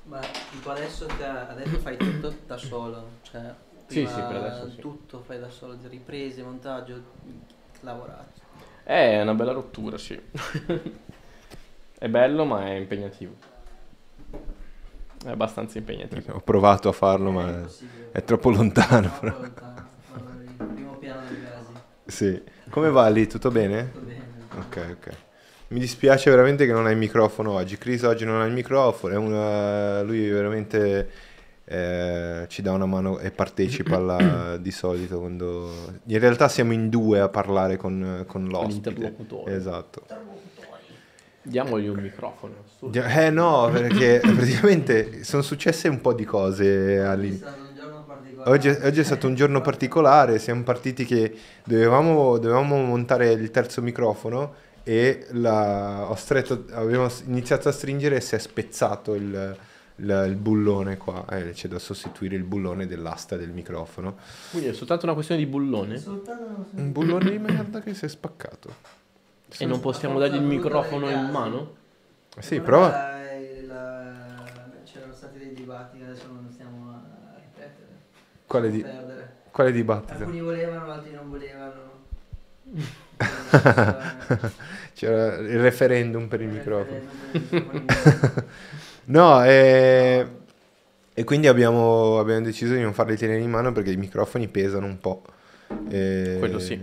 Ma 0.07 0.21
tipo 0.51 0.71
adesso, 0.71 1.07
te- 1.07 1.25
adesso 1.25 1.79
fai 1.79 1.97
tutto 1.97 2.33
da 2.47 2.57
solo, 2.57 3.09
cioè 3.23 3.53
Sì, 3.87 4.03
prima 4.03 4.09
sì, 4.11 4.21
per 4.21 4.37
adesso 4.37 4.71
sì. 4.71 4.77
tutto 4.81 5.23
fai 5.27 5.41
da 5.41 5.49
solo, 5.51 5.77
riprese, 5.89 6.43
montaggio, 6.45 7.03
lavorato. 7.81 8.41
È 8.85 9.21
una 9.21 9.35
bella 9.35 9.51
rottura, 9.53 9.99
sì. 9.99 10.17
è 11.99 12.09
bello, 12.09 12.45
ma 12.45 12.67
è 12.67 12.75
impegnativo. 12.75 13.35
È 15.25 15.31
abbastanza 15.31 15.79
impegnativo. 15.79 16.35
ho 16.35 16.41
provato 16.41 16.89
a 16.89 16.93
farlo, 16.93 17.31
È 17.31 17.33
ma 17.33 17.49
impossibile. 17.51 18.09
è 18.13 18.23
troppo 18.23 18.51
lontano. 18.51 19.09
Troppo 19.09 19.21
però. 19.27 19.39
lontano, 19.41 19.89
primo 20.73 20.93
piano 20.99 21.21
dei 21.29 21.43
casi. 21.43 21.73
Sì. 22.07 22.43
Come 22.71 22.91
va 22.91 23.09
lì? 23.09 23.27
Tutto 23.27 23.51
bene? 23.51 23.91
Tutto 23.91 24.05
bene. 24.07 24.25
Ok, 24.57 24.97
ok. 25.01 25.17
Mi 25.69 25.81
dispiace 25.81 26.31
veramente 26.31 26.65
che 26.65 26.73
non 26.73 26.87
hai 26.87 26.93
il 26.93 26.99
microfono 26.99 27.53
oggi. 27.53 27.77
Chris 27.77 28.03
oggi 28.03 28.25
non 28.25 28.41
ha 28.41 28.45
il 28.45 28.53
microfono, 28.53 29.15
è 29.15 29.17
una- 29.17 30.01
lui 30.03 30.29
veramente 30.29 31.11
eh, 31.65 32.45
ci 32.47 32.63
dà 32.63 32.71
una 32.71 32.87
mano 32.87 33.19
e 33.19 33.33
partecipa 33.33 33.97
alla- 33.97 34.57
di 34.63 34.71
solito 34.71 35.19
quando... 35.19 35.69
In 36.05 36.21
realtà 36.21 36.49
siamo 36.49 36.73
in 36.73 36.89
due 36.89 37.19
a 37.19 37.29
parlare 37.29 37.77
con, 37.77 38.23
con 38.29 38.45
l'ospite. 38.47 38.91
L'interlocutore. 38.91 39.55
Esatto. 39.57 40.03
Diamogli 41.43 41.89
un 41.89 41.99
microfono. 41.99 42.55
su. 42.79 42.91
Eh 42.93 43.31
no, 43.31 43.69
perché 43.73 44.21
praticamente 44.23 45.25
sono 45.25 45.43
successe 45.43 45.89
un 45.89 46.01
po' 46.01 46.13
di 46.13 46.25
cose 46.25 47.01
all'inizio. 47.01 47.65
Oggi, 48.45 48.69
oggi 48.69 49.01
è 49.01 49.05
stato 49.05 49.27
un 49.27 49.35
giorno 49.35 49.61
particolare, 49.61 50.39
siamo 50.39 50.63
partiti 50.63 51.05
che 51.05 51.37
dovevamo, 51.65 52.39
dovevamo 52.39 52.77
montare 52.85 53.33
il 53.33 53.51
terzo 53.51 53.83
microfono 53.83 54.55
e 54.89 55.27
la- 55.33 56.09
ho 56.09 56.15
stretto, 56.15 56.65
abbiamo 56.71 57.09
iniziato 57.25 57.69
a 57.69 57.73
stringere 57.73 58.17
e 58.17 58.21
si 58.21 58.37
è 58.37 58.39
spezzato 58.39 59.15
il, 59.15 59.57
il- 59.97 60.25
il 60.29 60.37
bullone 60.37 60.97
qua, 60.97 61.25
eh, 61.29 61.51
c'è 61.51 61.67
da 61.67 61.81
sostituire 61.81 62.37
il 62.37 62.45
bullone 62.45 62.87
dell'asta 62.87 63.37
del 63.37 63.51
microfono. 63.51 64.17
Quindi 64.51 64.69
è 64.69 64.73
soltanto 64.73 65.05
una 65.07 65.15
questione 65.15 65.41
di 65.43 65.47
bullone? 65.51 66.03
Un 66.77 66.93
bullone 66.93 67.31
di 67.33 67.39
merda 67.39 67.81
che 67.81 67.95
si 67.95 68.05
è 68.05 68.09
spaccato. 68.09 68.75
E 69.59 69.67
non 69.67 69.81
possiamo 69.81 70.21
dargli 70.21 70.37
il 70.37 70.43
microfono 70.43 71.11
in 71.11 71.31
mano? 71.31 71.75
Sì, 72.39 72.61
prova. 72.61 73.25
il- 73.35 73.67
la- 73.67 74.45
C'erano 74.85 75.15
stati 75.15 75.39
dei 75.39 75.53
dibattiti, 75.53 76.05
adesso 76.05 76.27
non 76.29 76.49
stiamo 76.53 76.91
a 76.91 77.39
ripetere. 77.41 77.89
Quale, 78.47 78.71
di, 78.71 78.87
quale 79.51 79.73
dibattito? 79.73 80.23
Alcuni 80.23 80.41
volevano, 80.43 80.93
altri 80.93 81.13
non 81.13 81.29
volevano. 81.29 82.05
C'era 84.95 85.37
il 85.37 85.61
referendum 85.61 86.27
per 86.29 86.41
il 86.41 86.49
microfono. 86.49 87.01
microfono. 87.33 87.85
No, 89.09 89.45
e, 89.45 90.27
e 91.15 91.25
quindi 91.25 91.47
abbiamo, 91.47 92.19
abbiamo 92.19 92.41
deciso 92.45 92.75
di 92.75 92.81
non 92.81 92.93
farli 92.93 93.17
tenere 93.17 93.41
in 93.41 93.49
mano 93.51 93.71
perché 93.71 93.93
i 93.93 93.97
microfoni 93.97 94.49
pesano 94.49 94.87
un 94.87 94.99
po'. 94.99 95.23
E- 95.89 96.37
Quello 96.41 96.59
sì. 96.59 96.81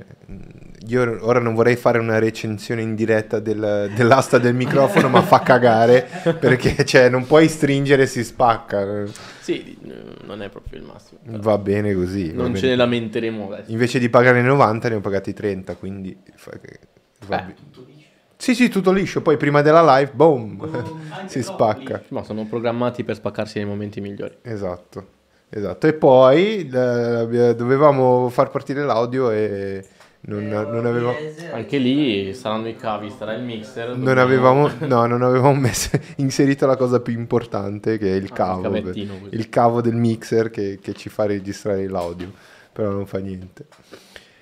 Io 0.88 1.18
ora 1.26 1.40
non 1.40 1.54
vorrei 1.54 1.76
fare 1.78 1.98
una 2.00 2.20
recensione 2.20 2.82
in 2.82 2.94
diretta 2.96 3.40
del- 3.40 3.92
dell'asta 3.96 4.38
del 4.38 4.54
microfono, 4.54 5.08
ma 5.08 5.22
fa 5.22 5.40
cagare 5.40 6.08
perché 6.40 6.84
cioè, 6.86 7.08
non 7.10 7.26
puoi 7.26 7.48
stringere 7.48 8.04
e 8.04 8.08
si 8.08 8.24
spacca. 8.24 9.06
Sì, 9.40 9.78
non 10.26 10.42
è 10.42 10.50
proprio 10.50 10.80
il 10.80 10.86
massimo. 10.86 11.20
però. 11.24 11.38
Va 11.40 11.58
bene 11.58 11.94
così. 11.94 12.30
va 12.32 12.36
non 12.44 12.46
bene. 12.52 12.58
ce 12.60 12.68
ne 12.68 12.76
lamenteremo 12.76 13.52
adesso. 13.52 13.72
Invece 13.72 14.00
di 14.00 14.10
pagare 14.10 14.42
90 14.42 14.90
ne 14.90 14.96
ho 14.96 15.00
pagati 15.00 15.32
30, 15.34 15.76
quindi 15.76 16.18
va 17.28 17.38
bene. 17.38 17.56
Sì, 18.36 18.54
sì, 18.56 18.68
tutto 18.68 18.92
liscio. 18.92 19.22
Poi 19.22 19.38
prima 19.38 19.62
della 19.62 19.98
live, 19.98 20.12
boom, 20.14 20.98
si 21.28 21.42
spacca. 21.42 22.02
Ma 22.10 22.24
sono 22.24 22.46
programmati 22.46 23.06
per 23.06 23.16
spaccarsi 23.16 23.58
nei 23.60 23.68
momenti 23.68 24.02
migliori. 24.02 24.36
Esatto, 24.42 25.08
esatto. 25.48 25.88
E 25.88 25.94
poi 25.94 26.68
eh, 26.70 27.54
dovevamo 27.56 28.28
far 28.28 28.50
partire 28.50 28.84
l'audio 28.84 29.32
e 29.32 29.86
non, 30.26 30.48
non 30.48 30.86
avevamo... 30.86 31.16
Anche 31.52 31.78
lì 31.78 32.34
saranno 32.34 32.68
i 32.70 32.76
cavi, 32.76 33.10
sarà 33.10 33.34
il 33.34 33.44
mixer. 33.44 33.90
Non 33.90 34.00
dobbiamo- 34.04 34.22
avevamo, 34.22 34.72
no, 34.88 35.06
non 35.06 35.22
avevamo 35.22 35.54
messo, 35.60 35.90
inserito 36.18 36.66
la 36.66 36.78
cosa 36.78 37.00
più 37.02 37.14
importante 37.14 37.98
che 37.98 38.14
è 38.14 38.16
il 38.16 38.30
Ah, 38.32 38.34
cavo, 38.36 38.76
il 38.78 39.28
il 39.32 39.50
cavo 39.50 39.82
del 39.82 39.96
mixer 39.96 40.50
che, 40.50 40.80
che 40.82 40.94
ci 40.94 41.10
fa 41.10 41.26
registrare 41.26 41.88
l'audio, 41.88 42.32
però 42.72 42.90
non 42.92 43.06
fa 43.06 43.18
niente. 43.20 43.66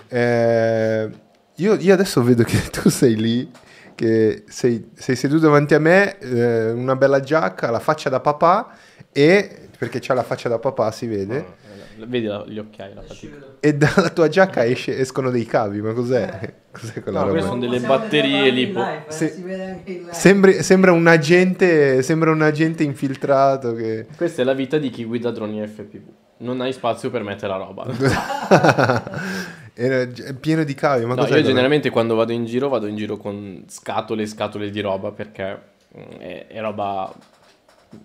Eh, 0.07 1.09
io, 1.55 1.75
io 1.75 1.93
adesso 1.93 2.21
vedo 2.23 2.43
che 2.43 2.59
tu 2.71 2.89
sei 2.89 3.15
lì, 3.15 3.49
che 3.95 4.43
sei, 4.47 4.89
sei 4.95 5.15
seduto 5.15 5.45
davanti 5.45 5.73
a 5.73 5.79
me, 5.79 6.17
eh, 6.19 6.71
una 6.71 6.95
bella 6.95 7.19
giacca, 7.21 7.69
la 7.71 7.79
faccia 7.79 8.09
da 8.09 8.19
papà 8.19 8.75
e 9.11 9.67
perché 9.77 9.99
c'ha 9.99 10.13
la 10.13 10.23
faccia 10.23 10.47
da 10.49 10.59
papà, 10.59 10.91
si 10.91 11.07
vede. 11.07 11.37
Ah, 11.37 11.69
vedi 12.07 12.25
la- 12.25 12.43
gli 12.47 12.57
occhiali, 12.57 12.93
la 12.93 13.01
fatica. 13.01 13.35
E 13.59 13.75
dalla 13.75 14.09
tua 14.09 14.27
giacca 14.27 14.65
esce- 14.65 14.97
escono 14.97 15.29
dei 15.29 15.45
cavi, 15.45 15.81
ma 15.81 15.93
cos'è? 15.93 16.53
Cos'è 16.71 17.01
quella 17.03 17.19
No, 17.19 17.25
roba? 17.25 17.31
queste 17.39 17.49
sono 17.49 17.59
delle 17.61 17.79
batterie 17.85 18.49
lì, 18.49 18.65
live, 18.67 19.03
eh, 19.07 19.11
Se- 19.11 19.29
Si 19.29 19.41
vede 19.41 19.65
anche 19.65 19.91
in 19.91 19.97
live. 19.99 20.13
Sembri- 20.13 20.63
sembra 20.63 20.91
un 20.93 21.05
agente, 21.07 22.01
sembra 22.01 22.31
un 22.31 22.41
agente 22.41 22.83
infiltrato 22.83 23.73
che... 23.73 24.05
Questa 24.15 24.41
è 24.41 24.45
la 24.45 24.53
vita 24.53 24.77
di 24.77 24.89
chi 24.89 25.03
guida 25.03 25.31
droni 25.31 25.65
FPV. 25.67 26.01
Non 26.37 26.61
hai 26.61 26.71
spazio 26.73 27.09
per 27.11 27.23
mettere 27.23 27.47
la 27.49 27.57
roba. 27.57 27.85
Era 29.73 30.07
pieno 30.39 30.63
di 30.63 30.73
cavi, 30.73 31.05
ma 31.05 31.15
No, 31.15 31.21
cos'è? 31.23 31.37
io 31.37 31.43
generalmente 31.43 31.89
quando 31.89 32.15
vado 32.15 32.31
in 32.33 32.45
giro 32.45 32.67
vado 32.69 32.87
in 32.87 32.95
giro 32.95 33.17
con 33.17 33.63
scatole 33.67 34.23
e 34.23 34.27
scatole 34.27 34.69
di 34.69 34.81
roba 34.81 35.11
perché 35.11 35.59
mm, 35.97 36.19
è, 36.19 36.47
è 36.47 36.59
roba 36.61 37.11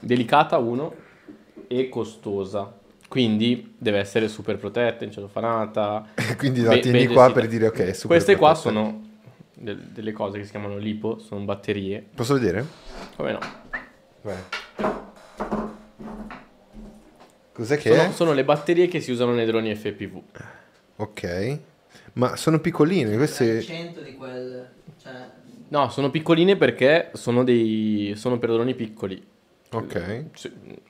delicata 0.00 0.58
uno 0.58 0.94
e 1.68 1.88
costosa. 1.88 2.72
Quindi 3.08 3.74
deve 3.78 3.98
essere 3.98 4.28
super 4.28 4.56
protetta, 4.56 5.04
incelofanata. 5.04 6.08
Quindi 6.36 6.62
la 6.62 6.70
be- 6.74 6.80
tieni 6.80 7.06
qua 7.06 7.30
per 7.32 7.46
dire 7.46 7.66
ok, 7.68 7.78
è 7.78 7.92
super 7.92 8.16
Queste 8.16 8.36
qua 8.36 8.52
protetta. 8.52 8.68
sono 8.70 9.04
del- 9.54 9.78
delle 9.78 10.12
cose 10.12 10.38
che 10.38 10.44
si 10.44 10.50
chiamano 10.50 10.76
lipo, 10.76 11.18
sono 11.18 11.44
batterie. 11.44 12.04
Posso 12.14 12.34
vedere? 12.34 12.66
Come 13.16 13.32
no? 13.32 13.38
Vai. 14.22 14.36
Cos'è 17.52 17.78
che 17.78 17.90
Sono, 17.90 18.02
è? 18.02 18.12
sono 18.12 18.32
le 18.34 18.44
batterie 18.44 18.86
che 18.86 19.00
si 19.00 19.10
usano 19.10 19.32
nei 19.32 19.46
droni 19.46 19.74
FPV. 19.74 20.20
Ok. 20.96 21.58
Ma 22.14 22.36
sono 22.36 22.58
piccoline, 22.60 23.16
queste... 23.16 23.62
100 23.62 24.00
di 24.02 24.14
quel... 24.14 24.68
Cioè, 25.02 25.12
No, 25.68 25.88
sono 25.88 26.10
piccoline 26.10 26.56
perché 26.56 27.10
sono, 27.14 27.42
dei, 27.44 28.12
sono 28.16 28.38
per 28.38 28.50
droni 28.52 28.74
piccoli. 28.74 29.24
Ok. 29.76 30.24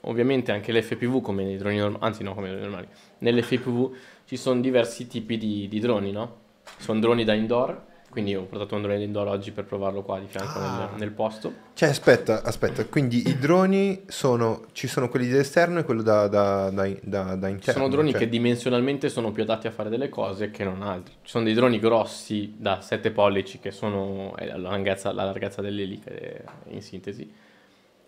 Ovviamente 0.03 0.53
anche 0.53 0.72
l'FPV 0.72 1.20
come 1.20 1.44
nei 1.44 1.57
droni 1.57 1.77
normali, 1.79 2.05
anzi 2.05 2.22
no, 2.22 2.35
come 2.35 2.49
nei 2.49 2.57
droni 2.57 2.70
normali. 2.72 2.88
Nell'FPV 3.18 3.94
ci 4.27 4.37
sono 4.37 4.61
diversi 4.61 5.07
tipi 5.07 5.37
di, 5.38 5.66
di 5.68 5.81
droni, 5.81 6.12
no? 6.12 6.44
Sono 6.79 6.99
droni 7.01 7.25
da 7.25 7.33
indoor, 7.35 7.83
quindi 8.11 8.35
ho 8.35 8.42
portato 8.44 8.75
un 8.75 8.83
drone 8.83 8.99
da 8.99 9.05
indoor 9.05 9.27
oggi 9.29 9.51
per 9.53 9.64
provarlo 9.64 10.03
qua 10.03 10.18
di 10.18 10.27
fianco 10.27 10.59
Ah. 10.59 10.88
nel, 10.92 10.99
nel 11.01 11.11
posto. 11.12 11.53
Cioè, 11.75 11.88
aspetta, 11.90 12.42
aspetta, 12.42 12.85
quindi 12.87 13.29
i 13.29 13.38
droni 13.38 14.03
sono... 14.07 14.64
Ci 14.72 14.87
sono 14.88 15.09
quelli 15.09 15.29
dall'esterno 15.29 15.79
e 15.81 15.85
quello 15.85 16.03
da, 16.03 16.27
da, 16.29 16.70
da, 16.70 16.83
da, 17.03 17.46
Ci 17.46 17.53
interno. 17.53 17.61
sono 17.72 17.88
droni 17.88 18.11
cioè- 18.12 18.20
che 18.20 18.29
dimensionalmente 18.29 19.09
sono 19.09 19.31
più 19.33 19.42
adatti 19.42 19.66
a 19.66 19.70
fare 19.70 19.90
delle 19.90 20.09
cose 20.09 20.51
che 20.51 20.64
non 20.64 20.83
altri. 20.83 21.12
Ci 21.22 21.31
sono 21.31 21.44
dei 21.44 21.55
droni 21.55 21.79
grossi 21.79 22.55
da 22.57 22.81
7 22.81 23.11
pollici 23.11 23.59
che 23.59 23.70
sono 23.70 24.35
è 24.37 24.46
la 24.46 24.57
larghezza, 24.57 25.12
la 25.12 25.25
larghezza 25.25 25.61
dell'elica 25.61 26.11
eh, 26.11 26.42
in 26.68 26.81
sintesi, 26.83 27.31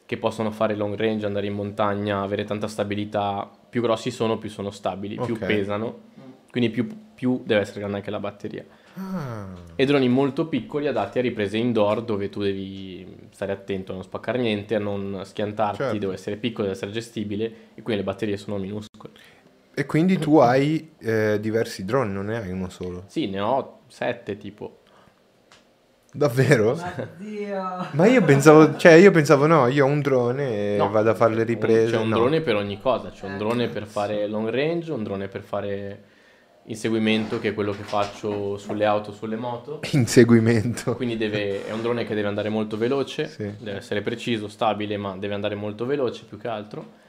che 0.08 0.16
possono 0.16 0.50
fare 0.50 0.74
long 0.74 0.96
range, 0.96 1.26
andare 1.26 1.48
in 1.48 1.52
montagna, 1.52 2.22
avere 2.22 2.44
tanta 2.44 2.66
stabilità. 2.66 3.46
Più 3.68 3.82
grossi 3.82 4.10
sono, 4.10 4.38
più 4.38 4.48
sono 4.48 4.70
stabili, 4.70 5.16
più 5.16 5.34
Ok. 5.34 5.44
pesano, 5.44 5.98
quindi 6.50 6.70
più, 6.70 6.88
più 7.14 7.42
deve 7.44 7.60
essere 7.60 7.80
grande 7.80 7.98
anche 7.98 8.10
la 8.10 8.18
batteria. 8.18 8.64
Ah, 8.94 9.48
E 9.76 9.84
droni 9.84 10.08
molto 10.08 10.46
piccoli 10.46 10.86
adatti 10.86 11.18
a 11.18 11.20
riprese 11.20 11.58
indoor 11.58 12.02
dove 12.02 12.30
tu 12.30 12.40
devi 12.40 13.06
stare 13.32 13.52
attento 13.52 13.92
a 13.92 13.96
non 13.96 14.02
spaccare 14.02 14.38
niente, 14.38 14.76
a 14.76 14.78
non 14.78 15.20
schiantarti, 15.24 15.76
Certo. 15.82 15.98
deve 15.98 16.14
essere 16.14 16.36
piccolo, 16.36 16.62
deve 16.68 16.76
essere 16.78 16.90
gestibile 16.90 17.44
e 17.74 17.82
quindi 17.82 17.96
le 18.02 18.04
batterie 18.04 18.38
sono 18.38 18.56
minuscole. 18.56 19.12
E 19.74 19.84
quindi 19.84 20.16
tu 20.16 20.38
hai 20.38 20.92
eh, 21.00 21.36
diversi 21.38 21.84
droni, 21.84 22.14
non 22.14 22.24
ne 22.24 22.38
hai 22.38 22.50
uno 22.50 22.70
solo. 22.70 23.04
Sì, 23.08 23.28
ne 23.28 23.40
ho 23.40 23.80
sette 23.88 24.38
tipo. 24.38 24.78
Davvero? 26.12 26.74
ma 26.74 27.06
Dio! 27.18 27.86
Ma 27.92 28.06
io 28.06 28.22
pensavo, 28.22 28.76
cioè 28.76 28.92
io 28.94 29.10
pensavo 29.10 29.46
no, 29.46 29.66
io 29.68 29.84
ho 29.84 29.88
un 29.88 30.00
drone 30.00 30.74
e 30.74 30.76
No, 30.78 30.90
vado 30.90 31.10
a 31.10 31.14
fare 31.14 31.34
le 31.34 31.44
riprese. 31.44 31.90
C'è 31.92 31.98
un 31.98 32.08
no. 32.08 32.16
drone 32.16 32.40
per 32.40 32.56
ogni 32.56 32.80
cosa, 32.80 33.10
c'è 33.10 33.26
un 33.26 33.34
Eh, 33.34 33.36
drone 33.38 33.68
per 33.68 33.86
fare 33.86 34.26
long 34.26 34.48
range, 34.48 34.90
un 34.90 35.02
drone 35.02 35.28
per 35.28 35.42
fare 35.42 36.02
inseguimento, 36.64 37.38
che 37.38 37.50
è 37.50 37.54
quello 37.54 37.72
che 37.72 37.82
faccio 37.82 38.56
sulle 38.56 38.84
auto, 38.86 39.12
sulle 39.12 39.36
moto. 39.36 39.80
Inseguimento. 39.92 40.96
Quindi 40.96 41.16
deve- 41.18 41.66
è 41.66 41.72
un 41.72 41.82
drone 41.82 42.04
che 42.04 42.14
deve 42.14 42.28
andare 42.28 42.48
molto 42.48 42.76
veloce, 42.78 43.26
Sì. 43.28 43.52
deve 43.58 43.76
essere 43.78 44.00
preciso, 44.00 44.48
stabile, 44.48 44.96
ma 44.96 45.14
deve 45.16 45.34
andare 45.34 45.54
molto 45.56 45.84
veloce 45.86 46.24
più 46.24 46.38
che 46.38 46.48
altro. 46.48 47.06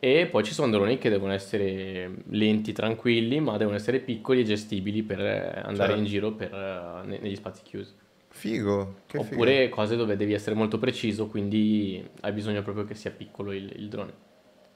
E 0.00 0.26
poi 0.30 0.42
ci 0.44 0.54
sono 0.54 0.70
droni 0.72 0.96
che 0.98 1.10
devono 1.10 1.32
essere 1.32 2.10
lenti, 2.30 2.72
tranquilli, 2.72 3.38
ma 3.38 3.56
devono 3.58 3.76
essere 3.76 3.98
piccoli 4.00 4.40
e 4.40 4.44
gestibili 4.44 5.02
per 5.02 5.20
eh, 5.20 5.60
andare 5.64 5.90
Certo. 5.90 5.96
in 5.98 6.04
giro 6.04 6.32
per, 6.32 6.52
eh, 6.52 7.06
ne- 7.06 7.18
negli 7.20 7.36
spazi 7.36 7.62
chiusi. 7.62 7.92
Figo, 8.40 8.94
che 9.04 9.18
figo. 9.22 9.34
Oppure 9.34 9.68
cose 9.68 9.96
dove 9.96 10.16
devi 10.16 10.32
essere 10.32 10.56
molto 10.56 10.78
preciso, 10.78 11.26
quindi 11.26 12.02
hai 12.22 12.32
bisogno 12.32 12.62
proprio 12.62 12.86
che 12.86 12.94
sia 12.94 13.10
piccolo 13.10 13.52
il, 13.52 13.70
il 13.76 13.88
drone. 13.90 14.14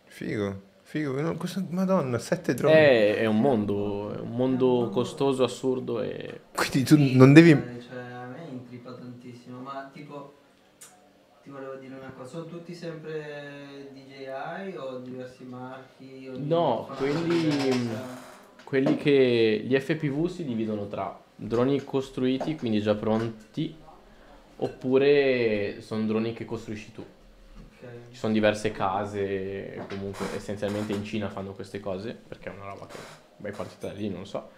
Figo, 0.05 0.61
figo. 0.83 1.19
No, 1.19 1.35
questo- 1.39 1.65
Madonna, 1.71 2.19
sette 2.19 2.53
droni. 2.53 2.75
È, 2.75 3.17
è 3.21 3.25
un 3.25 3.41
mondo, 3.41 4.15
è 4.15 4.21
un 4.21 4.33
mondo 4.37 4.91
costoso, 4.93 5.45
assurdo 5.45 6.03
e... 6.03 6.41
Quindi 6.55 6.83
tu 6.85 6.97
non 7.17 7.33
devi... 7.33 7.53
Cioè, 7.53 7.99
a 8.13 8.27
me 8.27 8.47
intripa 8.51 8.93
tantissimo, 8.93 9.61
ma 9.61 9.91
tipo, 9.95 10.35
ti 11.43 11.49
volevo 11.49 11.77
dire 11.77 11.95
una 11.95 12.13
cosa, 12.15 12.29
sono 12.33 12.45
tutti 12.45 12.75
sempre 12.75 13.89
DJI 13.95 14.77
o 14.77 14.99
diversi 14.99 15.45
marchi? 15.45 16.29
O 16.31 16.35
No, 16.37 16.91
quelli-? 16.99 17.89
Quelli 18.63 18.97
che... 18.99 19.63
Gli 19.65 19.75
FPV 19.79 20.27
si 20.27 20.45
dividono 20.45 20.87
tra 20.87 21.19
droni 21.35 21.83
costruiti, 21.85 22.57
quindi 22.57 22.81
già 22.81 22.95
pronti, 22.95 23.75
oppure 24.57 25.81
sono 25.81 26.05
droni 26.05 26.33
che 26.33 26.45
costruisci 26.45 26.93
tu. 26.93 27.05
Ci 28.11 28.17
sono 28.17 28.33
diverse 28.33 28.71
case, 28.71 29.85
comunque 29.89 30.27
essenzialmente 30.35 30.93
in 30.93 31.05
Cina 31.05 31.29
fanno 31.29 31.53
queste 31.53 31.81
cose, 31.81 32.17
perché 32.27 32.51
è 32.51 32.55
una 32.55 32.67
roba 32.67 32.87
che 32.87 32.97
vai 33.39 33.53
partita 33.53 33.89
da 33.89 33.93
lì, 33.93 34.09
non 34.09 34.21
lo 34.21 34.25
so. 34.25 34.51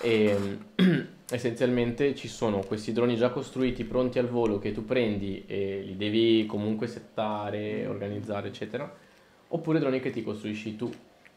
E 0.00 0.58
essenzialmente 1.30 2.14
ci 2.14 2.28
sono 2.28 2.60
questi 2.60 2.92
droni 2.92 3.16
già 3.16 3.30
costruiti, 3.30 3.84
pronti 3.84 4.18
al 4.18 4.28
volo, 4.28 4.58
che 4.58 4.72
tu 4.72 4.84
prendi 4.84 5.44
e 5.46 5.82
li 5.82 5.96
devi 5.96 6.46
comunque 6.46 6.86
settare, 6.86 7.86
organizzare, 7.86 8.48
eccetera. 8.48 8.92
Oppure 9.48 9.78
droni 9.78 10.00
che 10.00 10.10
ti 10.10 10.22
costruisci 10.22 10.76
tu. 10.76 10.90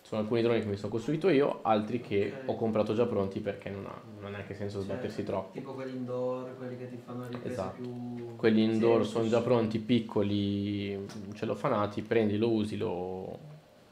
Sono 0.05 0.21
alcuni 0.21 0.43
droni 0.43 0.59
che 0.59 0.67
mi 0.67 0.75
sono 0.77 0.91
costruito 0.91 1.29
io, 1.29 1.61
altri 1.63 1.99
che 1.99 2.31
Ok. 2.43 2.49
ho 2.49 2.55
comprato 2.55 2.93
già 2.93 3.07
pronti 3.07 3.39
perché 3.39 3.71
non 3.71 3.87
ha, 3.87 3.99
non 4.19 4.25
ha 4.25 4.29
neanche 4.29 4.53
senso 4.53 4.77
Cioè, 4.77 4.85
sbattersi 4.85 5.23
troppo. 5.23 5.51
Tipo 5.57 5.73
quelli 5.73 5.95
indoor, 5.97 6.55
quelli 6.57 6.77
che 6.77 6.89
ti 6.91 6.97
fanno 7.03 7.23
riprese 7.27 7.47
Esatto. 7.53 7.81
più... 7.81 8.35
Quelli 8.35 8.61
indoor 8.61 9.03
semplici. 9.03 9.11
sono 9.11 9.27
già 9.29 9.41
pronti, 9.41 9.79
piccoli, 9.79 11.07
celofanati, 11.33 12.03
prendi, 12.03 12.37
lo 12.37 12.51
usi, 12.51 12.77
lo, 12.77 13.39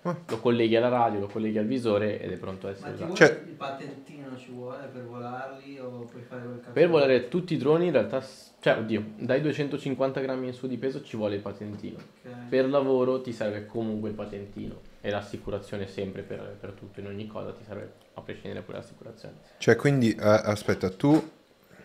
Ah. 0.03 0.15
lo 0.27 0.37
colleghi 0.39 0.75
alla 0.75 0.89
radio, 0.89 1.21
lo 1.21 1.25
colleghi 1.27 1.57
al 1.57 1.65
visore 1.65 2.19
ed 2.21 2.31
è 2.31 2.35
pronto 2.37 2.67
a 2.67 2.69
Ma 2.69 2.75
essere 2.75 2.89
ti 2.93 3.01
usato. 3.01 3.13
vuole 3.13 3.25
Cioè- 3.33 3.43
il 3.47 3.55
patentino 3.55 4.37
ci 4.37 4.51
vuole 4.51 4.85
per 4.93 5.05
volarli 5.07 5.79
o 5.79 5.89
puoi 6.11 6.21
fare 6.21 6.43
quel 6.43 6.59
cazzo? 6.59 6.73
Per 6.73 6.89
volare 6.89 7.27
tutti 7.27 7.55
i 7.55 7.57
droni 7.57 7.85
in 7.87 7.91
realtà, 7.91 8.23
cioè 8.59 8.77
oddio, 8.77 9.03
dai 9.17 9.41
250 9.41 10.19
grammi 10.19 10.45
in 10.45 10.53
su 10.53 10.67
di 10.67 10.77
peso 10.77 11.01
ci 11.01 11.17
vuole 11.17 11.33
il 11.37 11.41
patentino. 11.41 11.97
Ok. 11.97 12.49
Per 12.49 12.69
lavoro 12.69 13.19
ti 13.21 13.31
serve 13.31 13.65
comunque 13.65 14.09
il 14.09 14.15
patentino 14.15 14.91
e 15.05 15.09
l'assicurazione 15.09 15.85
sempre 15.85 16.21
per, 16.21 16.55
per 16.57 16.71
tutto, 16.71 17.01
in 17.01 17.07
ogni 17.07 17.27
cosa 17.27 17.51
ti 17.51 17.61
serve 17.67 17.91
a 18.13 18.21
prescindere 18.21 18.61
pure 18.63 18.77
l'assicurazione. 18.77 19.35
Cioè, 19.57 19.75
quindi, 19.75 20.11
eh, 20.15 20.17
aspetta, 20.21 20.89
tu 20.89 21.29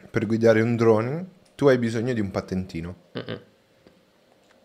per 0.09 0.25
guidare 0.25 0.61
un 0.61 0.77
drone, 0.77 1.27
tu 1.57 1.67
hai 1.67 1.79
bisogno 1.79 2.13
di 2.13 2.21
un 2.21 2.31
patentino. 2.31 2.95
Mm-mm. 3.19 3.41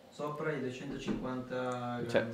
Sopra 0.07 0.51
i 0.51 0.59
250 0.59 1.55
grammi. 1.55 2.07
Cioè, 2.07 2.25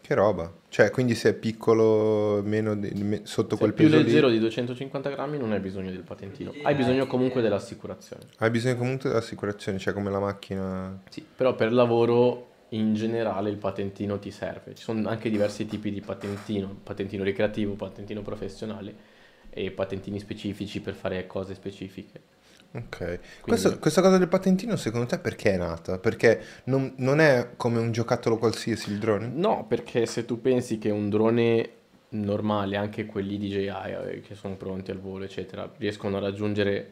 Che 0.00 0.14
roba. 0.14 0.52
Cioè, 0.68 0.90
quindi 0.92 1.16
se 1.16 1.30
è 1.30 1.34
piccolo, 1.34 2.40
meno 2.44 2.76
di- 2.76 2.92
me- 3.02 3.22
sotto 3.24 3.56
Se 3.56 3.60
quel 3.60 3.72
è 3.72 3.74
più 3.74 3.84
peso 3.86 3.96
leggero 3.96 4.26
lì, 4.28 4.34
di 4.34 4.38
250 4.38 5.10
grammi 5.10 5.36
non 5.36 5.50
hai 5.50 5.58
bisogno 5.58 5.90
del 5.90 6.02
patentino, 6.02 6.50
Quindi 6.50 6.68
hai 6.68 6.74
bisogno 6.76 7.02
hai- 7.02 7.08
comunque 7.08 7.42
dell'assicurazione. 7.42 8.26
hai 8.38 8.50
bisogno 8.50 8.76
comunque 8.76 9.08
dell'assicurazione, 9.08 9.78
cioè 9.78 9.92
come 9.92 10.10
la 10.12 10.20
macchina... 10.20 10.96
Sì, 11.08 11.26
però 11.34 11.56
per 11.56 11.72
lavoro 11.72 12.52
in 12.76 12.94
generale 12.94 13.50
il 13.50 13.56
patentino 13.56 14.18
ti 14.18 14.30
serve. 14.30 14.74
Ci 14.74 14.82
sono 14.82 15.08
anche 15.08 15.30
diversi 15.30 15.66
tipi 15.66 15.90
di 15.90 16.00
patentino, 16.00 16.76
patentino 16.82 17.24
ricreativo, 17.24 17.74
patentino 17.74 18.22
professionale 18.22 19.12
e 19.50 19.70
patentini 19.70 20.18
specifici 20.18 20.80
per 20.80 20.94
fare 20.94 21.26
cose 21.26 21.54
specifiche. 21.54 22.32
Ok. 22.72 23.20
Questo- 23.40 23.78
questa 23.78 24.00
cosa 24.02 24.18
del 24.18 24.26
patentino 24.26 24.74
secondo 24.74 25.06
te 25.06 25.18
perché 25.18 25.52
è 25.52 25.56
nata? 25.56 25.98
Perché 25.98 26.40
non, 26.64 26.94
non 26.96 27.20
è 27.20 27.50
come 27.56 27.78
un 27.78 27.92
giocattolo 27.92 28.36
qualsiasi 28.36 28.90
il 28.90 28.98
drone? 28.98 29.28
No, 29.28 29.64
perché 29.66 30.06
se 30.06 30.24
tu 30.24 30.40
pensi 30.40 30.78
che 30.78 30.90
un 30.90 31.08
drone 31.08 31.70
normale, 32.10 32.76
anche 32.76 33.06
quelli 33.06 33.38
DJI 33.38 33.68
eh, 33.68 34.20
che 34.20 34.34
sono 34.34 34.56
pronti 34.56 34.90
al 34.90 34.98
volo, 34.98 35.24
eccetera, 35.24 35.70
riescono 35.76 36.16
a 36.16 36.20
raggiungere 36.20 36.90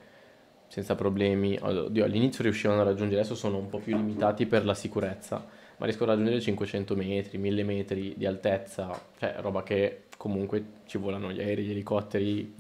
senza 0.69 0.95
problemi, 0.95 1.59
oddio, 1.61 2.05
all'inizio 2.05 2.45
riuscivano 2.45 2.81
a 2.81 2.85
raggiungere, 2.85 3.21
adesso 3.21 3.35
sono 3.35 3.59
un 3.59 3.69
po' 3.69 3.79
più 3.79 3.95
limitati 3.95 4.47
per 4.47 4.65
la 4.65 4.75
sicurezza, 4.75 5.45
ma 5.83 5.89
riescono 5.89 6.13
a 6.13 6.15
raggiungere 6.15 6.41
500 6.41 6.95
metri, 6.95 7.39
1000 7.39 7.65
metri 7.65 8.15
di 8.17 8.25
altezza, 8.25 8.89
cioè 9.19 9.35
roba 9.41 9.65
che 9.65 10.05
comunque 10.17 10.65
ci 10.87 10.97
volano 10.97 11.33
gli 11.33 11.41
aerei, 11.41 11.65
gli 11.65 11.71
elicotteri. 11.73 12.55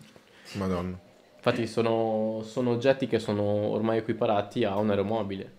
Madonna. 0.55 0.99
Infatti 1.37 1.69
sono, 1.69 2.41
sono 2.43 2.71
oggetti 2.71 3.07
che 3.07 3.21
sono 3.21 3.43
ormai 3.45 3.99
equiparati 3.99 4.65
a 4.65 4.77
un 4.77 4.91
aeromobile, 4.91 5.53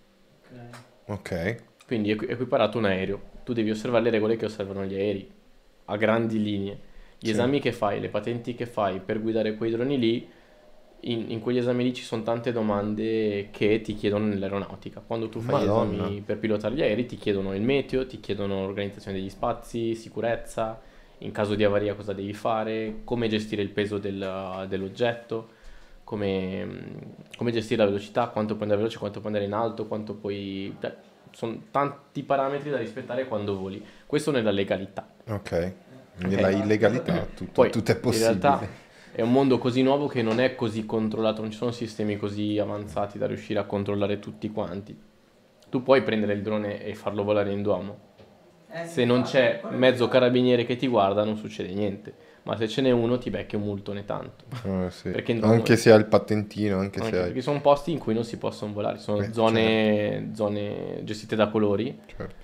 Ok. 1.06 1.56
Quindi 1.86 2.10
equi- 2.10 2.28
equiparato 2.28 2.76
un 2.76 2.84
aereo. 2.84 3.32
tu 3.44 3.52
devi 3.54 3.70
osservare 3.70 4.04
le 4.04 4.10
regole 4.10 4.36
che 4.36 4.44
osservano 4.44 4.84
gli 4.84 4.94
aerei, 4.94 5.30
a 5.86 5.96
grandi 5.96 6.42
linee. 6.42 6.78
Gli 7.18 7.26
Sì. 7.26 7.30
esami 7.32 7.60
che 7.60 7.72
fai, 7.72 7.98
le 8.00 8.08
patenti 8.10 8.54
che 8.54 8.66
fai 8.66 9.00
per 9.00 9.20
guidare 9.22 9.54
quei 9.54 9.70
droni 9.70 9.98
lì, 9.98 10.28
in, 11.06 11.30
in 11.30 11.40
quegli 11.40 11.58
esami 11.58 11.82
lì 11.84 11.92
ci 11.94 12.02
sono 12.02 12.22
tante 12.22 12.52
domande 12.52 13.48
che 13.50 13.80
ti 13.80 13.94
chiedono 13.94 14.26
nell'aeronautica. 14.26 15.02
Quando 15.06 15.28
tu 15.28 15.40
fai 15.40 15.66
Madonna. 15.66 15.92
gli 15.92 15.96
esami 15.96 16.20
per 16.22 16.38
pilotare 16.38 16.74
gli 16.74 16.82
aerei 16.82 17.06
ti 17.06 17.16
chiedono 17.16 17.54
il 17.54 17.62
meteo, 17.62 18.06
ti 18.06 18.20
chiedono 18.20 18.64
l'organizzazione 18.64 19.16
degli 19.16 19.28
spazi, 19.30 19.94
sicurezza, 19.94 20.80
in 21.18 21.32
caso 21.32 21.54
di 21.54 21.64
avaria 21.64 21.94
cosa 21.94 22.12
devi 22.12 22.32
fare, 22.32 23.00
come 23.04 23.28
gestire 23.28 23.62
il 23.62 23.70
peso 23.70 23.98
del- 23.98 24.66
dell'oggetto, 24.68 25.48
come, 26.04 26.66
come 27.36 27.50
gestire 27.52 27.82
la 27.82 27.88
velocità, 27.88 28.28
quanto 28.28 28.52
puoi 28.54 28.62
andare 28.64 28.80
veloce, 28.80 28.98
quanto 28.98 29.20
puoi 29.20 29.32
andare 29.32 29.50
in 29.50 29.56
alto, 29.56 29.86
quanto 29.86 30.14
puoi... 30.14 30.74
cioè, 30.80 30.94
sono 31.30 31.62
tanti 31.70 32.22
parametri 32.22 32.70
da 32.70 32.78
rispettare 32.78 33.26
quando 33.26 33.56
voli. 33.56 33.84
Questo 34.06 34.30
nella 34.30 34.52
legalità. 34.52 35.08
Ok. 35.28 35.72
Nella 36.18 36.50
illegalità 36.50 37.26
tutto, 37.34 37.50
Poi, 37.52 37.70
tutto 37.70 37.90
è 37.90 37.94
in 37.94 38.00
possibile. 38.00 38.38
realtà 38.38 38.68
è 39.16 39.22
un 39.22 39.30
mondo 39.30 39.58
così 39.58 39.82
nuovo 39.82 40.08
che 40.08 40.22
non 40.22 40.40
è 40.40 40.56
così 40.56 40.84
controllato, 40.84 41.40
non 41.40 41.52
ci 41.52 41.56
sono 41.56 41.70
sistemi 41.70 42.16
così 42.16 42.58
avanzati 42.58 43.16
da 43.16 43.28
riuscire 43.28 43.60
a 43.60 43.64
controllare 43.64 44.18
tutti 44.18 44.50
quanti. 44.50 44.98
Tu 45.70 45.82
puoi 45.84 46.02
prendere 46.02 46.32
il 46.32 46.42
drone 46.42 46.82
e 46.84 46.94
farlo 46.96 47.22
volare 47.22 47.52
in 47.52 47.62
Duomo. 47.62 47.98
Eh, 48.72 48.86
Se 48.86 49.04
non 49.04 49.22
c'è 49.22 49.62
mezzo 49.70 50.08
carabiniere 50.08 50.64
che 50.64 50.74
ti 50.74 50.88
guarda 50.88 51.22
non 51.22 51.36
succede 51.36 51.72
niente. 51.72 52.12
Ma 52.42 52.56
se 52.56 52.66
ce 52.66 52.82
n'è 52.82 52.90
uno 52.90 53.16
ti 53.18 53.30
becchi 53.30 53.54
un 53.54 53.62
multone 53.62 54.04
tanto. 54.04 54.46
Eh, 54.64 54.90
sì. 54.90 55.12
Anche 55.42 55.76
se 55.76 55.92
hai 55.92 55.98
il 56.00 56.06
patentino, 56.06 56.78
anche, 56.78 56.98
Anche 56.98 57.12
se 57.12 57.18
hai... 57.18 57.24
perché 57.26 57.40
sono 57.40 57.60
posti 57.60 57.92
in 57.92 57.98
cui 57.98 58.14
non 58.14 58.24
si 58.24 58.36
possono 58.36 58.72
volare, 58.72 58.98
sono 58.98 59.18
Beh, 59.18 59.32
zone, 59.32 60.30
zone 60.34 61.02
gestite 61.04 61.36
da 61.36 61.46
colori 61.50 61.96
Certo. 62.04 62.34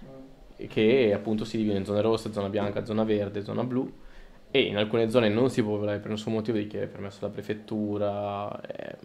che 0.68 1.12
appunto 1.12 1.44
si 1.44 1.56
dividono 1.56 1.80
in 1.80 1.84
zona 1.84 2.00
rossa, 2.00 2.30
zona 2.30 2.48
bianca, 2.48 2.84
zona 2.84 3.02
verde, 3.02 3.42
zona 3.42 3.64
blu 3.64 3.92
e 4.50 4.60
in 4.62 4.76
alcune 4.76 5.08
zone 5.10 5.28
non 5.28 5.48
si 5.50 5.62
può 5.62 5.76
volare 5.76 5.98
per 5.98 6.10
nessun 6.10 6.32
motivo 6.32 6.58
di 6.58 6.66
chiedere 6.66 6.90
permesso 6.90 7.24
alla 7.24 7.32
prefettura 7.32 8.60
eh, 8.62 8.96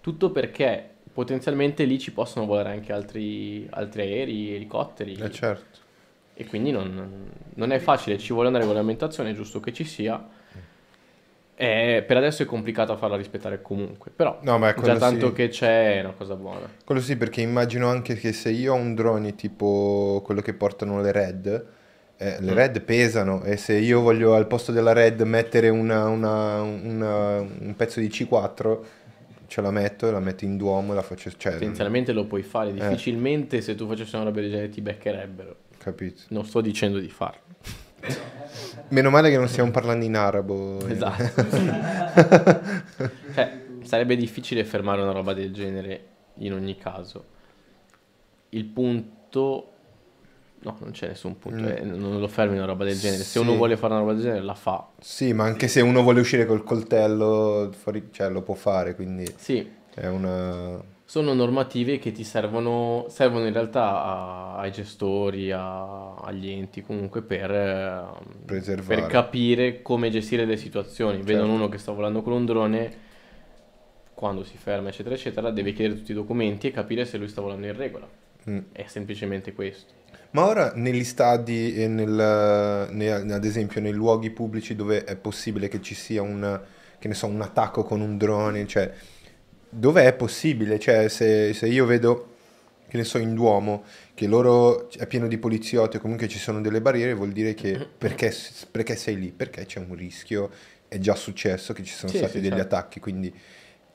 tutto 0.00 0.30
perché 0.30 0.88
potenzialmente 1.12 1.84
lì 1.84 1.98
ci 1.98 2.12
possono 2.12 2.46
volare 2.46 2.70
anche 2.70 2.92
altri, 2.92 3.66
altri 3.70 4.02
aerei, 4.02 4.54
elicotteri 4.54 5.12
Eh, 5.14 5.30
certo. 5.30 5.78
e 6.34 6.46
quindi 6.46 6.70
non, 6.70 7.30
non 7.54 7.70
è 7.72 7.78
facile, 7.78 8.18
ci 8.18 8.32
vuole 8.32 8.48
una 8.48 8.58
regolamentazione, 8.58 9.30
è 9.30 9.34
giusto 9.34 9.60
che 9.60 9.72
ci 9.72 9.84
sia 9.84 10.26
Eh, 11.54 12.02
per 12.06 12.16
adesso 12.16 12.42
è 12.42 12.46
complicato 12.46 12.96
farla 12.96 13.16
rispettare 13.16 13.60
comunque, 13.62 14.10
però 14.10 14.38
No, 14.42 14.58
ma 14.58 14.74
già 14.74 14.96
tanto 14.96 15.28
sì. 15.28 15.32
che 15.34 15.48
c'è 15.48 15.98
è 15.98 16.00
una 16.00 16.12
cosa 16.12 16.34
buona. 16.34 16.66
Quello 16.84 17.00
sì, 17.00 17.16
perché 17.16 17.42
immagino 17.42 17.88
anche 17.88 18.14
che 18.14 18.32
se 18.32 18.50
io 18.50 18.72
ho 18.72 18.76
un 18.76 18.94
drone 18.94 19.34
tipo 19.34 20.22
quello 20.24 20.40
che 20.40 20.54
portano 20.54 21.00
le 21.00 21.12
RED, 21.12 21.66
eh, 22.22 22.40
le 22.40 22.52
Mm. 22.52 22.54
RED 22.54 22.80
pesano 22.82 23.42
e 23.44 23.56
se 23.56 23.74
io 23.74 24.00
voglio 24.00 24.34
al 24.34 24.46
posto 24.46 24.70
della 24.72 24.92
RED 24.92 25.22
mettere 25.22 25.68
una- 25.68 26.06
una- 26.08 26.62
una- 26.62 27.40
un 27.40 27.74
pezzo 27.76 28.00
di 28.00 28.08
C4, 28.08 28.84
ce 29.46 29.60
la 29.60 29.70
metto 29.70 30.08
e 30.08 30.12
la 30.12 30.20
metto 30.20 30.44
in 30.44 30.56
Duomo 30.56 30.92
e 30.92 30.94
la 30.94 31.02
faccio... 31.02 31.30
Cioè, 31.36 31.52
Potenzialmente 31.54 32.12
lo 32.12 32.24
puoi 32.26 32.40
Eh. 32.40 32.44
fare, 32.44 32.72
difficilmente 32.72 33.60
se 33.60 33.74
tu 33.74 33.86
facessi 33.86 34.14
una 34.14 34.24
roba 34.24 34.40
del 34.40 34.50
genere 34.50 34.68
ti 34.70 34.80
beccherebbero. 34.80 35.56
capito. 35.78 36.22
Non 36.28 36.44
sto 36.44 36.60
dicendo 36.60 36.98
di 36.98 37.08
farlo. 37.08 37.40
Meno 38.88 39.10
male 39.10 39.30
che 39.30 39.36
non 39.36 39.48
stiamo 39.48 39.70
parlando 39.70 40.04
in 40.04 40.16
arabo. 40.16 40.78
eh. 40.86 40.92
Esatto. 40.92 41.44
cioè, 43.34 43.60
sarebbe 43.82 44.16
difficile 44.16 44.64
fermare 44.64 45.02
una 45.02 45.12
roba 45.12 45.32
del 45.34 45.52
genere 45.52 46.00
in 46.36 46.52
ogni 46.52 46.76
caso. 46.76 47.24
Il 48.50 48.64
punto... 48.66 49.71
No, 50.64 50.76
non 50.80 50.92
c'è 50.92 51.08
nessun 51.08 51.38
punto, 51.38 51.62
Mm. 51.64 51.66
eh, 51.68 51.80
non 51.82 52.20
lo 52.20 52.28
fermi 52.28 52.56
una 52.56 52.66
roba 52.66 52.84
del 52.84 52.96
genere. 52.98 53.22
Se 53.24 53.30
Sì. 53.30 53.38
uno 53.38 53.56
vuole 53.56 53.76
fare 53.76 53.92
una 53.94 54.02
roba 54.02 54.12
del 54.14 54.22
genere 54.22 54.42
la 54.44 54.54
fa. 54.54 54.86
Sì, 55.00 55.32
ma 55.32 55.44
anche 55.44 55.66
se 55.66 55.80
uno 55.80 56.02
vuole 56.02 56.20
uscire 56.20 56.46
col 56.46 56.62
coltello, 56.62 57.70
fuori, 57.76 58.08
cioè 58.12 58.28
lo 58.30 58.42
può 58.42 58.54
fare, 58.54 58.94
quindi 58.94 59.26
Sì, 59.36 59.68
è 59.92 60.06
una... 60.06 60.80
sono 61.04 61.34
normative 61.34 61.98
che 61.98 62.12
ti 62.12 62.22
servono, 62.22 63.06
servono 63.08 63.44
in 63.46 63.52
realtà 63.52 64.02
a- 64.04 64.56
ai 64.58 64.70
gestori, 64.70 65.50
a- 65.50 66.14
agli 66.14 66.48
enti 66.48 66.80
comunque 66.82 67.22
per, 67.22 67.50
eh, 67.50 68.02
Preservare. 68.46 69.00
per 69.00 69.10
capire 69.10 69.82
come 69.82 70.10
gestire 70.10 70.44
le 70.44 70.56
situazioni. 70.56 71.18
Vedono 71.22 71.46
Certo. 71.46 71.52
uno 71.54 71.68
che 71.68 71.78
sta 71.78 71.90
volando 71.90 72.22
con 72.22 72.32
un 72.34 72.44
drone, 72.44 72.92
quando 74.14 74.44
si 74.44 74.56
ferma 74.56 74.90
eccetera 74.90 75.14
eccetera, 75.16 75.50
deve 75.50 75.72
chiedere 75.72 75.98
tutti 75.98 76.12
i 76.12 76.14
documenti 76.14 76.68
e 76.68 76.70
capire 76.70 77.04
se 77.04 77.18
lui 77.18 77.26
sta 77.28 77.40
volando 77.40 77.66
in 77.66 77.76
regola. 77.76 78.08
Mm. 78.48 78.58
È 78.72 78.84
semplicemente 78.86 79.52
questo. 79.52 79.92
Ma 80.32 80.46
ora 80.46 80.72
negli 80.74 81.04
stadi 81.04 81.74
e 81.74 81.88
nel, 81.88 82.88
ne- 82.90 83.12
ad 83.12 83.44
esempio 83.44 83.80
nei 83.82 83.92
luoghi 83.92 84.30
pubblici 84.30 84.74
dove 84.74 85.04
è 85.04 85.14
possibile 85.16 85.68
che 85.68 85.82
ci 85.82 85.94
sia 85.94 86.22
un, 86.22 86.58
che 86.98 87.06
ne 87.08 87.12
so, 87.14 87.26
un 87.26 87.42
attacco 87.42 87.84
con 87.84 88.00
un 88.00 88.16
drone, 88.16 88.66
cioè 88.66 88.90
dove 89.68 90.04
è 90.06 90.14
possibile? 90.14 90.78
Cioè 90.78 91.08
se, 91.08 91.52
se 91.52 91.66
io 91.66 91.84
vedo, 91.84 92.28
che 92.88 92.96
ne 92.96 93.04
so, 93.04 93.18
in 93.18 93.34
Duomo, 93.34 93.84
che 94.14 94.26
loro 94.26 94.88
è 94.92 95.06
pieno 95.06 95.28
di 95.28 95.36
poliziotti 95.36 95.96
o 95.98 96.00
comunque 96.00 96.28
ci 96.28 96.38
sono 96.38 96.62
delle 96.62 96.80
barriere, 96.80 97.12
vuol 97.12 97.32
dire 97.32 97.52
che 97.52 97.78
perché, 97.98 98.34
perché 98.70 98.96
sei 98.96 99.18
lì? 99.18 99.32
Perché 99.32 99.66
c'è 99.66 99.80
un 99.80 99.94
rischio, 99.94 100.50
è 100.88 100.98
già 100.98 101.14
successo 101.14 101.74
che 101.74 101.82
ci 101.84 101.92
sono 101.92 102.12
Sì, 102.12 102.18
stati 102.18 102.40
sì, 102.40 102.40
degli 102.40 102.58
certo. 102.58 102.60
attacchi, 102.60 103.00
quindi 103.00 103.32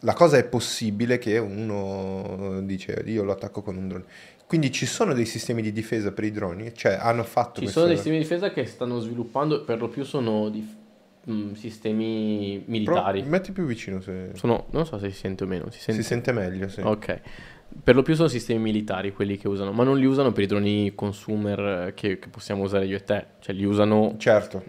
la 0.01 0.13
cosa 0.13 0.37
è 0.37 0.43
possibile 0.45 1.17
che 1.17 1.37
uno 1.39 2.61
dice 2.61 3.01
io 3.05 3.23
lo 3.23 3.31
attacco 3.31 3.61
con 3.63 3.77
un 3.77 3.87
drone. 3.87 4.05
Quindi 4.47 4.71
ci 4.71 4.85
sono 4.85 5.13
dei 5.13 5.25
sistemi 5.25 5.61
di 5.61 5.73
difesa 5.73 6.11
per 6.13 6.23
i 6.23 6.31
droni? 6.31 6.73
Cioè 6.73 6.93
hanno 6.93 7.23
fatto 7.23 7.55
Ci 7.55 7.63
questo... 7.63 7.79
sono 7.81 7.87
dei 7.87 7.95
sistemi 7.97 8.17
di 8.17 8.23
difesa 8.23 8.51
che 8.51 8.65
stanno 8.65 8.99
sviluppando, 8.99 9.63
per 9.65 9.77
lo 9.79 9.89
più 9.89 10.05
sono 10.05 10.47
di, 10.47 10.65
mm, 11.29 11.51
sistemi 11.53 12.61
Pro- 12.63 12.71
militari. 12.71 13.23
metti 13.23 13.51
più 13.51 13.65
vicino 13.65 13.99
se 13.99 14.29
Sono, 14.35 14.67
non 14.71 14.85
so 14.85 14.97
se 14.99 15.09
si 15.11 15.17
sente 15.17 15.43
o 15.43 15.47
meno, 15.47 15.69
si 15.69 15.79
sente? 15.81 16.01
si 16.01 16.07
sente 16.07 16.31
meglio. 16.31 16.69
Sì. 16.69 16.79
Ok. 16.81 17.19
Per 17.83 17.93
lo 17.93 18.01
più 18.03 18.15
sono 18.15 18.29
sistemi 18.29 18.61
militari 18.61 19.11
quelli 19.11 19.35
che 19.37 19.49
usano, 19.49 19.73
ma 19.73 19.83
non 19.83 19.97
li 19.97 20.05
usano 20.05 20.31
per 20.31 20.43
i 20.45 20.47
droni 20.47 20.93
consumer 20.95 21.91
che, 21.93 22.17
che 22.17 22.27
possiamo 22.29 22.63
usare 22.63 22.85
io 22.85 22.95
e 22.95 23.03
te. 23.03 23.25
Cioè 23.39 23.53
li 23.53 23.65
usano, 23.65 24.15
Certo, 24.17 24.63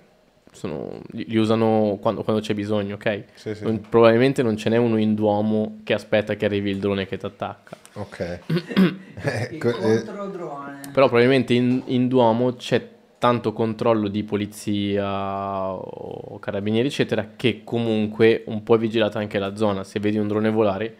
sono- 0.50 1.00
li, 1.12 1.24
li 1.28 1.36
usano 1.36 1.98
quando, 2.00 2.24
quando 2.24 2.42
c'è 2.42 2.54
bisogno, 2.54 2.94
ok? 2.96 3.24
sì, 3.34 3.54
sì. 3.54 3.62
Non- 3.62 3.80
probabilmente 3.88 4.42
non 4.42 4.56
ce 4.56 4.70
n'è 4.70 4.76
uno 4.76 4.96
in 4.96 5.14
Duomo 5.14 5.78
che 5.84 5.94
aspetta 5.94 6.34
che 6.34 6.46
arrivi 6.46 6.70
il 6.70 6.78
drone 6.80 7.06
che 7.06 7.16
ti 7.16 7.26
attacca. 7.26 7.76
Ok. 7.98 8.40
Il 8.46 8.98
Ecco, 9.20 9.68
eh, 9.68 9.72
controdrone. 10.04 10.80
Però 10.92 11.06
probabilmente 11.06 11.54
in, 11.54 11.82
in 11.86 12.08
Duomo 12.08 12.54
c'è 12.54 12.96
tanto 13.18 13.52
controllo 13.52 14.08
di 14.08 14.22
polizia 14.22 15.72
o 15.72 16.38
carabinieri, 16.38 16.86
eccetera, 16.88 17.30
che 17.34 17.62
comunque 17.64 18.44
un 18.46 18.62
po' 18.62 18.76
è 18.76 18.78
vigilata 18.78 19.18
anche 19.18 19.38
la 19.38 19.56
zona. 19.56 19.82
Se 19.84 19.98
vedi 19.98 20.18
un 20.18 20.28
drone 20.28 20.50
volare, 20.50 20.94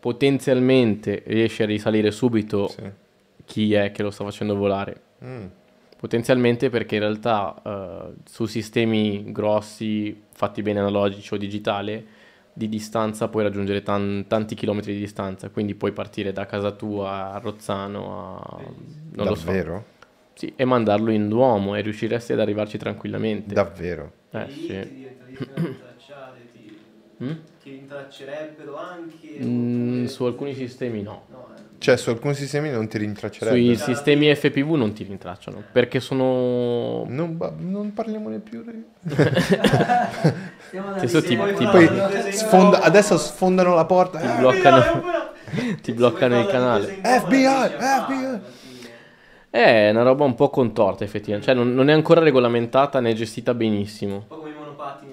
potenzialmente 0.00 1.22
riesci 1.26 1.62
a 1.62 1.66
risalire 1.66 2.10
subito 2.10 2.68
sì. 2.68 2.82
chi 3.44 3.74
è 3.74 3.92
che 3.92 4.02
lo 4.02 4.10
sta 4.10 4.24
facendo 4.24 4.56
volare. 4.56 5.00
Mm, 5.24 5.46
Potenzialmente 6.04 6.68
perché 6.68 6.96
in 6.96 7.00
realtà 7.00 7.62
eh, 7.64 8.14
su 8.28 8.44
sistemi 8.44 9.32
grossi, 9.32 10.24
fatti 10.34 10.60
bene 10.60 10.80
analogici 10.80 11.32
o 11.32 11.38
digitale, 11.38 12.04
di 12.54 12.68
distanza 12.68 13.28
puoi 13.28 13.42
raggiungere 13.42 13.82
tan- 13.82 14.26
tanti 14.28 14.54
chilometri 14.54 14.94
di 14.94 15.00
distanza, 15.00 15.50
quindi 15.50 15.74
puoi 15.74 15.92
partire 15.92 16.32
da 16.32 16.46
casa 16.46 16.70
tua 16.72 17.32
a 17.32 17.38
Rozzano 17.38 18.38
a... 18.38 18.72
non 19.16 19.26
lo 19.26 19.34
so. 19.34 19.46
Davvero? 19.46 19.84
Sì, 20.34 20.54
e 20.56 20.64
mandarlo 20.64 21.10
in 21.10 21.28
Duomo 21.28 21.74
e 21.76 21.80
riusciresti 21.82 22.32
ad 22.32 22.40
arrivarci 22.40 22.78
tranquillamente. 22.78 23.54
Davvero? 23.54 24.12
Eh, 24.30 24.48
sì. 24.64 24.88
ti 25.32 25.52
ti, 25.52 26.74
Mm? 27.24 27.30
ti 27.62 27.70
rintraccerebbero 27.70 28.76
anche. 28.76 29.44
Mm, 29.44 30.04
su 30.06 30.24
alcuni 30.24 30.54
sistemi 30.54 31.02
no. 31.02 31.26
Eh. 31.84 31.96
Cioè 31.96 31.96
su 31.98 32.08
alcuni 32.10 32.34
sistemi 32.34 32.70
non 32.70 32.86
ti 32.88 32.96
Sui 32.96 33.06
rintraccerebbe? 33.06 33.74
sistemi 33.76 34.34
FPV 34.34 34.70
non 34.72 34.92
ti 34.94 35.04
rintracciano 35.04 35.62
perché 35.70 36.00
sono 36.00 37.04
Non, 37.08 37.36
non 37.58 37.92
parliamone 37.92 38.38
più. 38.38 38.64
Adesso 40.96 41.22
ti- 41.22 41.36
ti- 41.56 41.66
Poi 41.66 41.88
sfonda- 42.32 42.80
adesso 42.80 43.16
sfondano 43.18 43.74
la 43.74 43.84
porta. 43.84 44.18
Ti 44.18 44.26
Eh, 44.26 44.36
bloccano- 44.38 45.02
ti 45.82 45.92
bloccano 45.92 46.40
il 46.40 46.46
canale. 46.46 46.98
FBI, 47.02 47.44
FBI. 47.78 48.40
È 49.50 49.90
una 49.90 50.02
roba 50.02 50.24
un 50.24 50.34
po' 50.34 50.48
contorta 50.50 51.04
effettivamente, 51.04 51.46
cioè 51.46 51.54
non, 51.54 51.74
non 51.74 51.88
è 51.88 51.92
ancora 51.92 52.20
regolamentata 52.20 52.98
né 53.00 53.12
gestita 53.14 53.54
benissimo. 53.54 54.14
Un 54.16 54.26
po' 54.26 54.36
come 54.38 54.50
i 54.50 54.54
monopattini 54.58 55.12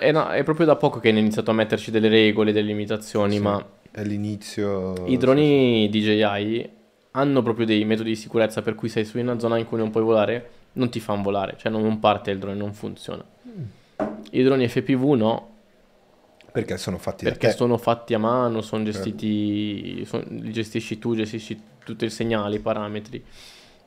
è, 0.00 0.10
no, 0.12 0.28
è 0.30 0.42
proprio 0.42 0.66
da 0.66 0.74
poco 0.76 0.98
che 0.98 1.10
hanno 1.10 1.18
iniziato 1.20 1.50
a 1.52 1.54
metterci 1.54 1.90
delle 1.92 2.08
regole, 2.08 2.52
delle 2.52 2.66
limitazioni, 2.68 3.34
Sì. 3.36 3.40
ma 3.40 3.64
È 3.98 4.04
l'inizio. 4.04 5.06
i 5.06 5.16
droni 5.16 5.88
DJI 5.88 6.70
hanno 7.10 7.42
proprio 7.42 7.66
dei 7.66 7.84
metodi 7.84 8.10
di 8.10 8.14
sicurezza 8.14 8.62
per 8.62 8.76
cui 8.76 8.88
sei 8.88 9.04
su 9.04 9.18
in 9.18 9.26
una 9.26 9.40
zona 9.40 9.58
in 9.58 9.66
cui 9.66 9.76
non 9.76 9.90
puoi 9.90 10.04
volare, 10.04 10.50
non 10.74 10.88
ti 10.88 11.00
fanno 11.00 11.22
volare, 11.22 11.56
cioè 11.58 11.72
non, 11.72 11.98
parte 11.98 12.30
il 12.30 12.38
drone, 12.38 12.56
non 12.56 12.72
funziona. 12.74 13.24
I 14.30 14.42
droni 14.44 14.68
FPV 14.68 15.02
no, 15.14 15.56
Perché 16.52 16.76
sono 16.76 16.96
fatti 16.96 17.24
perché 17.24 17.50
sono 17.50 17.76
fatti 17.76 18.14
a 18.14 18.18
mano, 18.18 18.62
sono 18.62 18.84
gestiti, 18.84 20.04
son- 20.04 20.24
li 20.28 20.52
gestisci 20.52 20.98
tu, 20.98 21.16
gestisci 21.16 21.60
tutto 21.84 22.04
il 22.04 22.12
segnale, 22.12 22.56
i 22.56 22.60
parametri. 22.60 23.18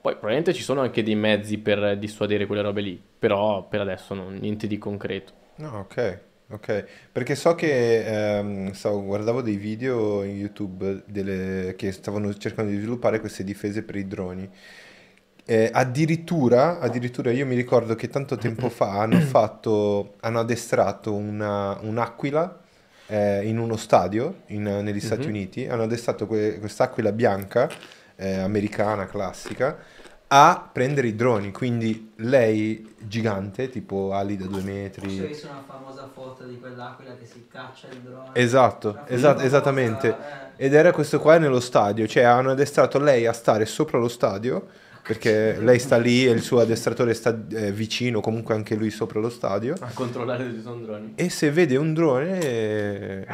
Poi 0.02 0.12
probabilmente 0.12 0.54
ci 0.54 0.62
sono 0.62 0.82
anche 0.82 1.04
dei 1.04 1.16
mezzi 1.16 1.58
per 1.58 1.98
dissuadere 1.98 2.46
quelle 2.46 2.62
robe 2.62 2.82
lì, 2.82 3.02
però 3.18 3.66
per 3.66 3.80
adesso 3.80 4.14
non, 4.14 4.36
niente 4.42 4.68
di 4.68 4.78
concreto. 4.78 5.32
No, 5.56 5.80
ok, 5.80 6.20
ok. 6.52 6.86
Perché 7.12 7.36
so 7.36 7.56
che 7.56 8.38
ehm, 8.38 8.72
stavo- 8.72 9.04
guardavo 9.04 9.42
dei 9.42 9.56
video 9.58 10.24
in 10.24 10.38
YouTube 10.38 11.04
delle- 11.06 11.76
che 11.78 11.92
stavano 11.92 12.34
cercando 12.36 12.72
di 12.72 12.78
sviluppare 12.78 13.20
queste 13.20 13.44
difese 13.44 13.84
per 13.84 13.96
i 13.96 14.08
droni. 14.08 14.50
Eh, 15.46 15.70
addirittura, 15.74 16.80
addirittura 16.80 17.32
io 17.32 17.46
mi 17.46 17.56
ricordo 17.56 17.96
che 17.96 18.08
tanto 18.10 18.38
tempo 18.38 18.70
fa 18.70 19.00
hanno 19.00 19.20
fatto, 19.22 20.16
hanno 20.22 20.40
addestrato 20.40 21.14
una- 21.14 21.78
un'aquila 21.82 22.60
eh, 23.08 23.46
in 23.48 23.58
uno 23.58 23.76
stadio 23.76 24.44
in- 24.48 24.64
negli 24.84 25.00
Stati 25.02 25.28
Mhm. 25.28 25.34
Uniti, 25.34 25.68
hanno 25.68 25.84
addestrato 25.84 26.28
que- 26.28 26.60
quest'aquila 26.60 27.12
bianca, 27.12 27.70
eh, 28.16 28.38
americana, 28.40 29.08
classica, 29.08 29.78
a 30.34 30.70
prendere 30.72 31.08
i 31.08 31.16
droni, 31.16 31.52
quindi 31.52 32.14
lei 32.18 32.94
gigante, 33.00 33.70
tipo 33.70 34.14
ali 34.14 34.38
da 34.38 34.46
due 34.46 34.62
Ho 34.62 34.64
metri. 34.64 35.26
visto 35.28 35.48
una 35.48 35.62
famosa 35.68 36.10
foto 36.14 36.46
di 36.46 36.58
quell'aquila 36.58 37.16
che 37.18 37.26
si 37.26 37.48
caccia 37.52 37.88
il 37.92 37.98
drone. 38.00 38.30
Esatto, 38.32 39.00
esat- 39.08 39.32
famosa, 39.36 39.44
esattamente. 39.46 40.08
eh. 40.56 40.66
Ed 40.66 40.74
era 40.74 40.92
questo 40.94 41.20
qua 41.20 41.38
nello 41.38 41.60
stadio, 41.60 42.08
cioè 42.08 42.24
hanno 42.24 42.52
addestrato 42.52 42.98
lei 42.98 43.26
a 43.26 43.34
stare 43.34 43.66
sopra 43.66 43.98
lo 43.98 44.08
stadio, 44.08 44.68
perché 45.06 45.58
lei 45.60 45.80
sta 45.80 45.98
lì 45.98 46.26
e 46.26 46.30
il 46.32 46.42
suo 46.42 46.62
addestratore 46.62 47.14
sta 47.14 47.38
eh, 47.50 47.74
vicino, 47.74 48.22
comunque 48.22 48.54
anche 48.56 48.76
lui 48.76 48.90
sopra 48.90 49.20
lo 49.20 49.30
stadio. 49.30 49.76
A 49.82 49.92
controllare 49.94 50.46
se 50.50 50.56
ci 50.56 50.62
sono 50.62 50.80
droni. 50.82 51.12
E 51.16 51.30
se 51.30 51.52
vede 51.52 51.76
un 51.76 51.94
drone, 51.94 52.40
eh, 52.42 53.28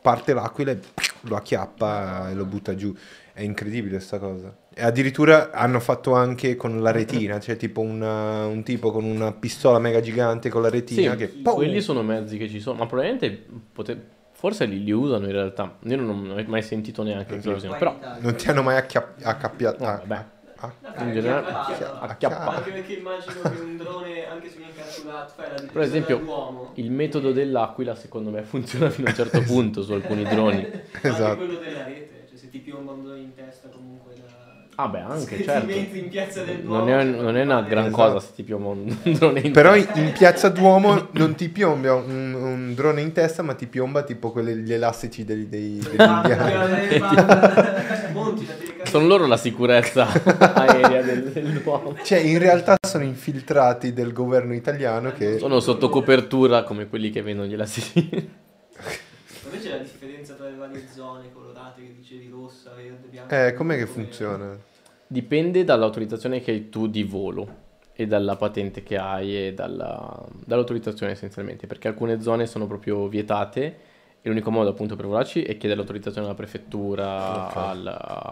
parte 0.00 0.34
l'aquila 0.34 0.70
e 0.70 0.78
lo 1.22 1.34
acchiappa 1.36 2.30
e 2.30 2.34
lo 2.34 2.44
butta 2.44 2.76
giù. 2.76 2.94
È 3.34 3.40
incredibile 3.42 3.98
sta 4.00 4.18
cosa. 4.18 4.54
E 4.74 4.82
addirittura 4.82 5.50
hanno 5.52 5.80
fatto 5.80 6.14
anche 6.14 6.54
con 6.54 6.80
la 6.82 6.90
retina, 6.90 7.40
cioè 7.40 7.56
tipo 7.56 7.80
una- 7.80 8.44
un 8.46 8.62
tipo 8.62 8.90
con 8.90 9.04
una 9.04 9.32
pistola 9.32 9.78
mega 9.78 10.00
gigante 10.00 10.50
con 10.50 10.60
la 10.62 10.68
retina 10.68 11.12
Sì, 11.12 11.16
che... 11.16 11.28
pum! 11.28 11.54
quelli 11.54 11.80
sono 11.80 12.02
mezzi 12.02 12.36
che 12.36 12.48
ci 12.48 12.60
sono, 12.60 12.78
ma 12.78 12.86
probabilmente 12.86 13.44
pote- 13.72 13.98
forse 14.32 14.66
li, 14.66 14.82
li 14.84 14.90
usano 14.92 15.24
in 15.26 15.32
realtà. 15.32 15.78
Io 15.84 15.96
non 15.96 16.30
ho 16.30 16.42
mai 16.46 16.62
sentito 16.62 17.02
neanche 17.02 17.38
che 17.38 17.50
li 17.52 17.66
in 17.66 17.74
però. 17.78 17.98
Non 18.20 18.34
ti 18.34 18.48
hanno 18.48 18.62
mai 18.62 18.76
acchiapp- 18.76 19.24
accapiato? 19.24 19.82
No, 19.82 19.90
ah, 19.90 19.96
vabbè. 20.04 20.24
ah, 20.56 20.72
No, 20.94 21.04
in 21.04 21.12
generale 21.12 21.46
acchiappa- 21.48 22.00
acchiappa. 22.00 22.54
Anche 22.56 22.70
perché 22.70 22.92
immagino 22.94 23.32
che 23.40 23.48
un 23.48 23.76
drone, 23.78 24.26
anche 24.30 24.50
se 24.50 24.56
viene 24.58 24.72
catturato, 24.76 25.32
fai 25.34 25.46
la 25.56 25.72
Per 25.72 25.82
esempio, 25.82 26.22
il 26.74 26.90
metodo 26.90 27.32
dell'aquila 27.32 27.94
secondo 27.94 28.30
me 28.30 28.42
funziona 28.42 28.90
fino 28.90 29.06
a 29.06 29.10
un 29.10 29.16
certo 29.16 29.40
punto 29.44 29.82
su 29.82 29.92
alcuni 29.92 30.24
droni. 30.24 30.56
Anche 30.92 31.08
Esatto. 31.08 31.36
quello 31.36 31.60
della 31.60 31.82
rete, 31.84 32.11
ti 32.52 32.58
piomba 32.58 32.92
un 32.92 33.02
drone 33.02 33.20
in 33.20 33.34
testa 33.34 33.68
comunque 33.68 34.12
da... 34.14 34.40
Ah 34.74 34.88
beh, 34.88 35.00
anche 35.00 35.36
se 35.38 35.44
certo. 35.44 35.66
ti 35.66 35.74
metti 35.74 35.98
in 35.98 36.08
piazza 36.08 36.42
del 36.44 36.60
Non 36.62 36.84
Duomo, 36.84 36.98
è, 36.98 37.04
non 37.04 37.36
è 37.36 37.42
una 37.42 37.62
gran 37.62 37.86
Esatto. 37.86 38.02
cosa 38.02 38.20
se 38.20 38.32
ti 38.34 38.42
piomba 38.42 38.68
un 38.68 38.96
un 39.04 39.12
drone 39.12 39.40
in 39.40 39.52
Però 39.52 39.74
in, 39.74 39.84
testa. 39.84 40.00
in 40.00 40.12
piazza 40.12 40.48
Duomo 40.50 41.08
non 41.12 41.34
ti 41.34 41.48
piomba 41.48 41.94
un, 41.94 42.34
un 42.34 42.74
drone 42.74 43.00
in 43.00 43.12
testa, 43.12 43.42
ma 43.42 43.54
ti 43.54 43.66
piomba 43.66 44.02
tipo 44.02 44.32
quelli, 44.32 44.54
gli 44.62 44.72
elastici 44.72 45.24
dei, 45.24 45.48
dei, 45.48 45.78
degli 45.80 46.00
indiani. 46.00 47.00
Eh. 48.82 48.86
Sono 48.86 49.06
loro 49.06 49.26
la 49.26 49.38
sicurezza 49.38 50.06
aerea 50.54 51.00
del, 51.02 51.30
del 51.32 51.62
Duomo. 51.62 51.96
Cioè, 52.02 52.18
in 52.18 52.38
realtà 52.38 52.76
sono 52.86 53.04
infiltrati 53.04 53.92
del 53.94 54.12
governo 54.12 54.52
italiano 54.54 55.12
che... 55.12 55.38
Sono 55.38 55.60
sotto 55.60 55.88
copertura 55.88 56.62
come 56.62 56.88
quelli 56.88 57.10
che 57.10 57.22
vendono 57.22 57.48
gli 57.48 57.54
elastici. 57.54 58.06
Invece 59.44 59.70
la 59.70 59.78
differenza 59.78 60.34
tra 60.34 60.46
le 60.46 60.56
varie 60.56 60.84
zone 60.92 61.30
rossa, 61.32 61.41
verde, 62.90 63.08
bianca. 63.08 63.46
Eh, 63.46 63.52
com'è 63.54 63.76
che 63.76 63.86
funziona? 63.86 64.58
Dipende 65.06 65.64
dall'autorizzazione 65.64 66.40
che 66.40 66.50
hai 66.52 66.68
tu 66.68 66.86
di 66.86 67.02
volo 67.02 67.60
e 67.92 68.06
dalla 68.06 68.36
patente 68.36 68.82
che 68.82 68.96
hai 68.96 69.48
e 69.48 69.54
dalla- 69.54 70.24
dall'autorizzazione 70.46 71.12
essenzialmente, 71.12 71.66
perché 71.66 71.88
alcune 71.88 72.20
zone 72.22 72.46
sono 72.46 72.66
proprio 72.66 73.06
vietate 73.08 73.60
e 74.22 74.28
l'unico 74.28 74.50
modo 74.50 74.70
appunto 74.70 74.96
per 74.96 75.06
volarci 75.06 75.42
è 75.42 75.56
chiedere 75.58 75.76
l'autorizzazione 75.76 76.26
alla 76.26 76.36
prefettura, 76.36 77.46
Ok. 77.48 77.56
al, 77.56 77.86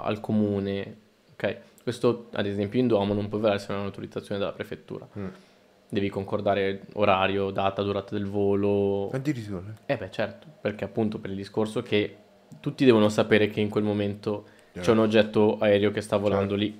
al 0.04 0.20
comune, 0.20 0.96
ok? 1.32 1.56
Questo 1.82 2.28
ad 2.32 2.46
esempio 2.46 2.78
in 2.78 2.86
Duomo 2.86 3.12
non 3.12 3.28
puoi 3.28 3.40
volare 3.40 3.58
se 3.58 3.66
non 3.68 3.76
hai 3.76 3.82
un'autorizzazione 3.82 4.40
dalla 4.40 4.52
prefettura. 4.52 5.06
Mm. 5.18 5.26
Devi 5.88 6.08
concordare 6.08 6.82
orario, 6.94 7.50
data, 7.50 7.82
durata 7.82 8.14
del 8.14 8.26
volo. 8.26 9.10
Addirittura. 9.10 9.62
Eh 9.86 9.96
beh 9.96 10.10
certo, 10.10 10.46
perché 10.60 10.84
appunto 10.84 11.18
per 11.18 11.30
il 11.30 11.36
discorso 11.36 11.82
che 11.82 12.16
tutti 12.60 12.84
devono 12.84 13.08
sapere 13.08 13.48
che 13.48 13.60
in 13.60 13.68
quel 13.68 13.84
momento 13.84 14.46
c'è 14.78 14.90
un 14.92 14.98
oggetto 14.98 15.58
aereo 15.58 15.90
che 15.90 16.00
sta 16.00 16.16
volando 16.16 16.54
lì. 16.54 16.78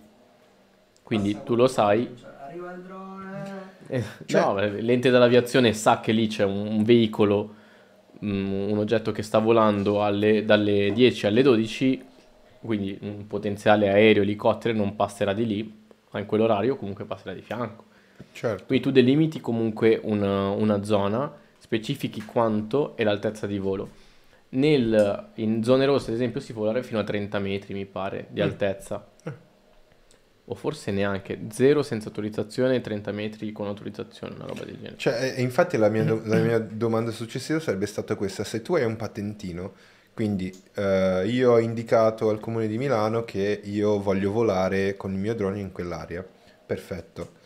Quindi 1.03 1.33
Passa 1.33 1.45
tu 1.45 1.55
lo 1.57 1.67
sai. 1.67 2.09
Cioè, 2.19 2.31
Arriva 2.47 2.73
il 2.73 2.83
drone. 2.83 3.43
Eh, 3.89 4.05
Cioè- 4.27 4.41
no, 4.41 4.55
l'ente 4.81 5.11
dell'aviazione 5.11 5.73
sa 5.73 6.01
che 6.01 6.13
lì 6.13 6.29
c'è 6.29 6.45
un, 6.45 6.67
un 6.67 6.83
veicolo, 6.85 7.55
mm, 8.25 8.71
un 8.71 8.79
oggetto 8.79 9.11
che 9.11 9.23
sta 9.23 9.39
volando 9.39 10.05
alle- 10.05 10.45
dalle 10.45 10.93
10 10.93 11.27
alle 11.27 11.43
12, 11.43 12.05
quindi 12.61 12.97
un 13.03 13.27
potenziale 13.27 13.89
aereo, 13.89 14.23
elicottero 14.23 14.77
non 14.77 14.95
passerà 14.95 15.33
di 15.33 15.47
lì, 15.47 15.79
ma 16.11 16.21
in 16.21 16.27
quell'orario 16.27 16.77
comunque 16.77 17.05
passerà 17.05 17.33
di 17.35 17.41
fianco. 17.43 17.85
Certo. 18.33 18.65
Quindi 18.67 18.85
tu 18.85 18.91
delimiti 18.93 19.41
comunque 19.41 19.99
una, 20.03 20.51
una 20.51 20.85
zona, 20.85 21.33
specifichi 21.59 22.23
quanto 22.25 22.97
e 22.97 23.03
l'altezza 23.05 23.47
di 23.47 23.59
volo. 23.59 23.89
Nel- 24.51 25.29
in 25.35 25.63
zone 25.63 25.85
rosse, 25.87 26.11
ad 26.11 26.17
esempio, 26.17 26.41
si 26.41 26.53
può 26.53 26.63
volare 26.63 26.83
fino 26.83 26.99
a 26.99 27.05
30 27.05 27.39
metri, 27.39 27.73
mi 27.75 27.87
pare, 27.87 28.27
di 28.31 28.41
Mm. 28.41 28.45
altezza. 28.45 29.09
O 30.47 30.55
forse 30.57 30.91
neanche. 30.91 31.39
Zero 31.53 31.83
senza 31.85 32.09
autorizzazione, 32.09 32.81
30 32.81 33.13
metri 33.13 33.53
con 33.53 33.69
autorizzazione, 33.69 34.35
una 34.35 34.47
roba 34.47 34.65
del 34.65 34.75
genere. 34.77 34.97
Cioè, 34.97 35.35
e 35.37 35.43
infatti 35.43 35.77
la 35.77 35.89
mia, 35.89 36.03
do- 36.03 36.23
la 36.27 36.39
mia 36.39 36.59
domanda 36.59 37.13
successiva 37.13 37.61
sarebbe 37.61 37.87
stata 37.87 38.17
questa. 38.17 38.43
Se 38.43 38.61
tu 38.61 38.75
hai 38.75 38.85
un 38.85 38.97
patentino, 38.97 39.75
quindi 40.13 40.53
eh, 40.75 41.23
io 41.29 41.53
ho 41.53 41.59
indicato 41.61 42.31
al 42.31 42.41
comune 42.41 42.67
di 42.67 42.79
Milano 42.79 43.25
che 43.25 43.61
io 43.63 44.01
voglio 44.03 44.33
volare 44.33 44.97
con 44.97 45.13
il 45.13 45.19
mio 45.19 45.35
drone 45.37 45.61
in 45.61 45.71
quell'area. 45.71 46.27
Perfetto. 46.67 47.39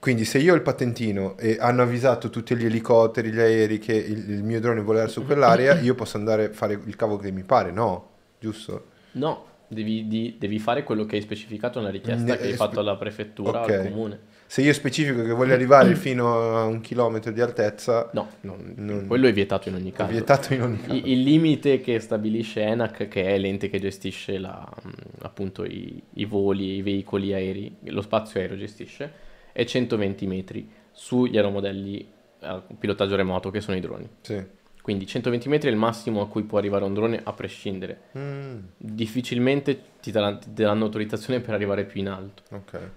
Quindi 0.00 0.24
se 0.24 0.38
io 0.38 0.52
ho 0.52 0.56
il 0.56 0.62
patentino 0.62 1.36
e 1.38 1.56
hanno 1.58 1.82
avvisato 1.82 2.30
tutti 2.30 2.54
gli 2.56 2.64
elicotteri, 2.64 3.30
gli 3.32 3.40
aerei 3.40 3.78
che 3.78 3.94
il, 3.94 4.30
il 4.30 4.42
mio 4.44 4.60
drone 4.60 4.80
vuole 4.80 5.08
su 5.08 5.24
quell'area, 5.24 5.78
io 5.80 5.94
posso 5.94 6.16
andare 6.16 6.44
a 6.46 6.52
fare 6.52 6.80
il 6.84 6.94
cavo 6.96 7.16
che 7.16 7.32
mi 7.32 7.42
pare, 7.42 7.72
no? 7.72 8.08
Giusto? 8.38 8.84
No, 9.12 9.44
devi, 9.66 10.06
di- 10.06 10.36
devi 10.38 10.60
fare 10.60 10.84
quello 10.84 11.04
che 11.04 11.16
hai 11.16 11.22
specificato 11.22 11.80
nella 11.80 11.90
richiesta 11.90 12.22
Ne- 12.22 12.36
che 12.36 12.44
hai 12.44 12.50
eh, 12.52 12.54
fatto 12.54 12.72
spe- 12.72 12.80
alla 12.80 12.96
prefettura 12.96 13.60
o 13.60 13.62
ok. 13.64 13.70
al 13.70 13.82
comune. 13.90 14.20
Se 14.46 14.62
io 14.62 14.72
specifico 14.72 15.22
che 15.24 15.32
voglio 15.32 15.52
arrivare 15.52 15.94
fino 15.96 16.56
a 16.56 16.64
un 16.64 16.80
chilometro 16.80 17.32
di 17.32 17.40
altezza, 17.40 18.08
No, 18.12 18.28
non- 18.42 18.74
Non- 18.76 19.06
quello 19.08 19.26
è 19.26 19.32
vietato 19.32 19.68
in 19.68 19.74
ogni 19.74 19.90
è 19.90 19.94
caso. 19.94 20.10
vietato 20.12 20.54
in 20.54 20.62
ogni 20.62 20.80
caso. 20.80 20.94
I- 20.94 21.10
Il 21.10 21.22
limite 21.22 21.80
che 21.80 21.98
stabilisce 21.98 22.62
ENAC, 22.62 23.08
che 23.08 23.24
è 23.24 23.36
l'ente 23.36 23.68
che 23.68 23.80
gestisce 23.80 24.38
la- 24.38 24.66
mh, 24.80 24.88
appunto 25.22 25.64
i, 25.64 26.00
i 26.14 26.24
voli, 26.24 26.76
i 26.76 26.82
veicoli 26.82 27.34
aerei, 27.34 27.74
lo 27.86 28.00
spazio 28.00 28.38
aereo 28.38 28.56
gestisce, 28.56 29.26
è 29.58 29.64
120 29.64 30.26
metri 30.28 30.70
sugli 30.92 31.36
aeromodelli 31.36 32.08
a 32.42 32.62
pilotaggio 32.78 33.16
remoto 33.16 33.50
che 33.50 33.60
sono 33.60 33.76
i 33.76 33.80
droni. 33.80 34.08
Sì. 34.20 34.40
Quindi 34.80 35.04
120 35.04 35.48
metri 35.48 35.68
è 35.68 35.72
il 35.72 35.76
massimo 35.78 36.20
a 36.20 36.28
cui 36.28 36.44
può 36.44 36.58
arrivare 36.58 36.84
un 36.84 36.94
drone 36.94 37.20
a 37.22 37.32
prescindere. 37.32 38.02
Mm, 38.16 38.58
Difficilmente 38.76 39.80
ti 40.00 40.12
daranno, 40.12 40.38
ti 40.38 40.52
daranno 40.52 40.84
autorizzazione 40.84 41.40
per 41.40 41.54
arrivare 41.54 41.84
più 41.84 42.00
in 42.00 42.08
alto. 42.08 42.42
ok. 42.54 42.90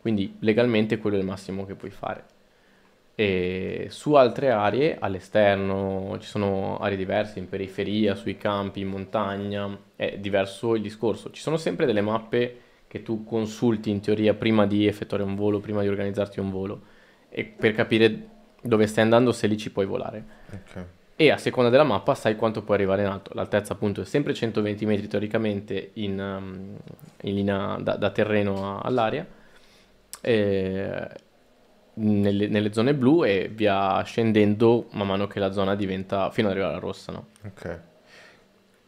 Quindi 0.00 0.36
legalmente 0.38 0.96
quello 0.96 1.16
è 1.16 1.18
il 1.20 1.26
massimo 1.26 1.66
che 1.66 1.74
puoi 1.74 1.90
fare. 1.90 2.24
E 3.14 3.88
su 3.90 4.14
altre 4.14 4.50
aree, 4.50 4.96
all'esterno, 4.98 6.16
ci 6.20 6.26
sono 6.26 6.78
aree 6.78 6.96
diverse, 6.96 7.38
in 7.38 7.50
periferia, 7.50 8.14
sui 8.14 8.38
campi, 8.38 8.80
in 8.80 8.88
montagna, 8.88 9.78
è 9.94 10.16
diverso 10.16 10.74
il 10.74 10.80
discorso. 10.80 11.30
Ci 11.30 11.42
sono 11.42 11.58
sempre 11.58 11.84
delle 11.84 12.00
mappe 12.00 12.58
che 12.90 13.04
tu 13.04 13.22
consulti 13.22 13.88
in 13.88 14.00
teoria 14.00 14.34
prima 14.34 14.66
di 14.66 14.84
effettuare 14.88 15.22
un 15.22 15.36
volo, 15.36 15.60
prima 15.60 15.80
di 15.80 15.86
organizzarti 15.86 16.40
un 16.40 16.50
volo, 16.50 16.80
e 17.28 17.44
per 17.44 17.70
capire 17.72 18.26
dove 18.60 18.88
stai 18.88 19.04
andando, 19.04 19.30
se 19.30 19.46
lì 19.46 19.56
ci 19.56 19.70
puoi 19.70 19.86
volare. 19.86 20.24
Ok. 20.52 20.84
E 21.14 21.30
a 21.30 21.36
seconda 21.36 21.70
della 21.70 21.84
mappa 21.84 22.16
sai 22.16 22.34
quanto 22.34 22.64
puoi 22.64 22.78
arrivare 22.78 23.02
in 23.02 23.08
alto. 23.08 23.30
L'altezza 23.34 23.74
appunto 23.74 24.00
è 24.00 24.04
sempre 24.04 24.34
120 24.34 24.86
metri 24.86 25.06
teoricamente 25.06 25.90
in, 25.94 26.18
um, 26.18 26.76
in 27.20 27.34
linea 27.36 27.78
da, 27.80 27.94
da 27.94 28.10
terreno 28.10 28.74
a- 28.74 28.80
all'aria, 28.80 29.24
e 30.20 31.08
nelle, 31.94 32.48
nelle 32.48 32.72
zone 32.72 32.92
blu 32.94 33.22
e 33.22 33.48
via 33.54 34.02
scendendo 34.02 34.88
man 34.94 35.06
mano 35.06 35.28
che 35.28 35.38
la 35.38 35.52
zona 35.52 35.76
diventa 35.76 36.30
fino 36.30 36.48
ad 36.48 36.54
arrivare 36.54 36.72
alla 36.74 36.82
rossa, 36.82 37.12
no? 37.12 37.26
Ok. 37.44 37.80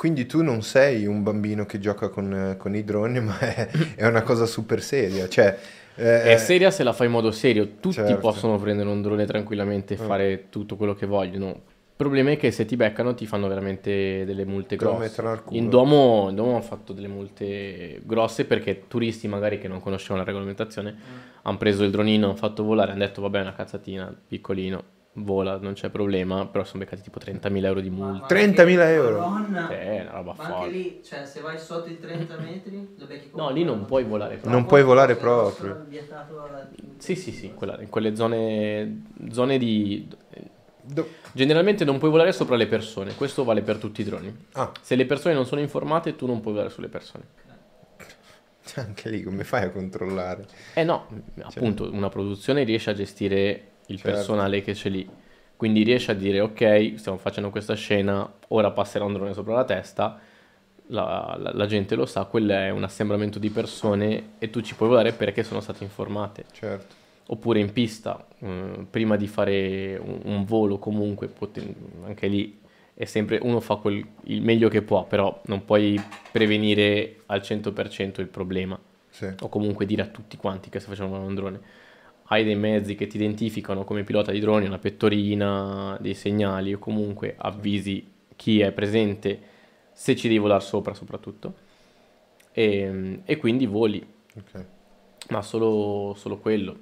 Quindi 0.02 0.26
tu 0.26 0.42
non 0.42 0.62
sei 0.62 1.06
un 1.06 1.22
bambino 1.22 1.64
che 1.64 1.78
gioca 1.78 2.08
con, 2.08 2.34
eh, 2.34 2.56
con 2.56 2.74
i 2.74 2.82
droni, 2.82 3.20
ma 3.20 3.38
è, 3.38 3.68
è 3.94 4.04
una 4.04 4.22
cosa 4.22 4.46
super 4.46 4.82
seria. 4.82 5.28
Cioè, 5.28 5.56
eh, 5.94 6.22
È 6.22 6.36
seria 6.38 6.72
se 6.72 6.82
la 6.82 6.92
fai 6.92 7.06
in 7.06 7.12
modo 7.12 7.30
serio, 7.30 7.74
tutti 7.78 7.94
certo. 7.94 8.16
possono 8.18 8.58
prendere 8.58 8.88
un 8.88 9.00
drone 9.00 9.26
tranquillamente 9.26 9.94
e 9.94 10.02
Mm. 10.02 10.04
fare 10.04 10.46
tutto 10.48 10.74
quello 10.74 10.94
che 10.94 11.06
vogliono. 11.06 11.60
problema 11.94 12.32
è 12.32 12.36
che 12.36 12.50
se 12.50 12.64
ti 12.64 12.74
beccano 12.74 13.14
ti 13.14 13.26
fanno 13.26 13.46
veramente 13.46 14.24
delle 14.24 14.44
multe 14.44 14.74
grosse. 14.74 15.22
In 15.50 15.68
Duomo, 15.68 16.26
in 16.30 16.34
Duomo 16.34 16.54
hanno 16.54 16.62
fatto 16.62 16.92
delle 16.92 17.06
multe 17.06 18.00
grosse 18.04 18.44
perché 18.44 18.88
turisti 18.88 19.28
magari 19.28 19.60
che 19.60 19.68
non 19.68 19.80
conoscevano 19.80 20.18
la 20.18 20.24
regolamentazione 20.24 20.96
hanno 21.42 21.58
preso 21.58 21.84
il 21.84 21.92
dronino, 21.92 22.26
hanno 22.26 22.34
fatto 22.34 22.64
volare, 22.64 22.90
hanno 22.90 23.04
detto 23.04 23.22
vabbè 23.22 23.38
è 23.38 23.42
una 23.42 23.54
cazzatina, 23.54 24.12
piccolino, 24.26 24.82
vola, 25.14 25.58
non 25.58 25.74
c'è 25.74 25.90
problema, 25.90 26.46
però 26.46 26.64
sono 26.64 26.84
beccati 26.84 27.02
tipo 27.02 27.18
30.000 27.18 27.68
euro 27.68 27.80
di 27.80 27.90
multa. 27.90 28.34
ma 28.34 28.40
30.000 28.40 28.84
anche- 28.84 28.94
euro? 28.94 29.20
Madonna. 29.20 29.66
Sì, 29.66 29.72
è 29.74 30.00
una 30.00 30.10
roba 30.10 30.22
Ma 30.22 30.30
anche 30.30 30.42
folle. 30.42 30.70
lì, 30.72 31.00
cioè, 31.02 31.24
se 31.26 31.40
vai 31.40 31.58
sotto 31.58 31.88
i 31.88 32.10
30 32.10 32.42
metri, 32.42 32.72
lo 32.96 33.06
becchi 33.06 33.30
No, 33.34 33.50
lì 33.50 33.64
non 33.64 33.84
puoi 33.84 34.04
volare 34.04 34.34
proprio. 34.36 34.52
Non 34.52 34.66
puoi 34.66 34.82
volare 34.82 35.14
Se 35.14 35.18
proprio. 35.20 35.68
alla- 35.70 35.80
Sì, 36.98 37.14
sì, 37.16 37.32
sì, 37.32 37.52
quella- 37.54 37.80
in 37.80 37.88
quelle 37.88 38.14
zone, 38.16 39.02
zone 39.30 39.58
di... 39.58 40.08
Do- 40.84 41.08
Generalmente 41.32 41.84
non 41.84 41.98
puoi 41.98 42.10
volare 42.10 42.32
sopra 42.32 42.56
le 42.56 42.66
persone, 42.66 43.14
questo 43.14 43.44
vale 43.44 43.62
per 43.62 43.76
tutti 43.78 44.00
i 44.00 44.04
droni. 44.04 44.34
Ah, 44.52 44.72
Se 44.80 44.96
le 44.96 45.06
persone 45.06 45.32
non 45.34 45.46
sono 45.46 45.60
informate, 45.60 46.16
tu 46.16 46.26
non 46.26 46.40
puoi 46.40 46.54
volare 46.54 46.72
sulle 46.72 46.88
persone. 46.88 47.24
anche 48.76 49.08
lì 49.10 49.22
come 49.22 49.44
fai 49.44 49.64
a 49.64 49.70
controllare? 49.70 50.46
Eh 50.74 50.84
no, 50.84 51.06
appunto, 51.42 51.90
una 51.92 52.08
produzione 52.08 52.64
riesce 52.64 52.90
a 52.90 52.94
gestire 52.94 53.71
il 53.86 53.98
Certo. 53.98 54.10
personale 54.16 54.62
che 54.62 54.72
c'è 54.72 54.88
lì. 54.88 55.08
Quindi 55.56 55.82
riesce 55.84 56.10
a 56.10 56.14
dire, 56.14 56.40
ok, 56.40 56.94
stiamo 56.96 57.18
facendo 57.18 57.50
questa 57.50 57.74
scena, 57.74 58.28
ora 58.48 58.70
passerà 58.72 59.04
un 59.04 59.12
drone 59.12 59.32
sopra 59.32 59.54
la 59.54 59.64
testa, 59.64 60.18
la, 60.88 61.36
la- 61.38 61.52
la 61.54 61.66
gente 61.66 61.94
lo 61.94 62.04
sa, 62.06 62.24
quello 62.24 62.52
è 62.52 62.70
un 62.70 62.82
assembramento 62.82 63.38
di 63.38 63.50
persone 63.50 64.30
e 64.38 64.50
tu 64.50 64.60
ci 64.60 64.74
puoi 64.74 64.88
volare 64.88 65.12
perché 65.12 65.42
sono 65.44 65.60
state 65.60 65.84
informate. 65.84 66.44
Certo. 66.52 66.94
Oppure 67.28 67.60
in 67.60 67.72
pista, 67.72 68.26
eh, 68.40 68.86
prima 68.90 69.16
di 69.16 69.26
fare 69.28 69.96
un, 70.02 70.20
un 70.24 70.44
volo 70.44 70.78
comunque, 70.78 71.28
poten- 71.28 71.74
anche 72.04 72.26
lì 72.26 72.58
è 72.94 73.04
sempre, 73.04 73.38
uno 73.40 73.60
fa 73.60 73.76
quel- 73.76 74.04
il 74.24 74.42
meglio 74.42 74.68
che 74.68 74.82
può, 74.82 75.04
però 75.04 75.40
non 75.46 75.64
puoi 75.64 75.98
prevenire 76.30 77.22
al 77.26 77.40
100% 77.42 78.20
il 78.20 78.26
problema 78.26 78.78
Sì. 79.10 79.28
o 79.40 79.48
comunque 79.48 79.86
dire 79.86 80.02
a 80.02 80.06
tutti 80.06 80.36
quanti 80.36 80.68
che 80.68 80.80
sta 80.80 80.90
facendo 80.90 81.16
un 81.16 81.34
drone. 81.34 81.60
Hai 82.32 82.44
dei 82.44 82.56
mezzi 82.56 82.94
che 82.94 83.06
ti 83.06 83.16
identificano 83.16 83.84
come 83.84 84.04
pilota 84.04 84.32
di 84.32 84.40
droni, 84.40 84.64
una 84.64 84.78
pettorina, 84.78 85.98
dei 86.00 86.14
segnali 86.14 86.72
o 86.72 86.78
comunque 86.78 87.34
avvisi 87.36 88.10
chi 88.36 88.60
è 88.60 88.72
presente 88.72 89.38
se 89.92 90.16
ci 90.16 90.28
devi 90.28 90.38
volare 90.40 90.62
sopra 90.62 90.94
soprattutto. 90.94 91.54
E, 92.52 93.20
e 93.22 93.36
quindi 93.36 93.66
voli, 93.66 94.02
Ok. 94.34 94.64
ma 95.28 95.42
solo, 95.42 96.14
solo 96.16 96.38
quello. 96.38 96.78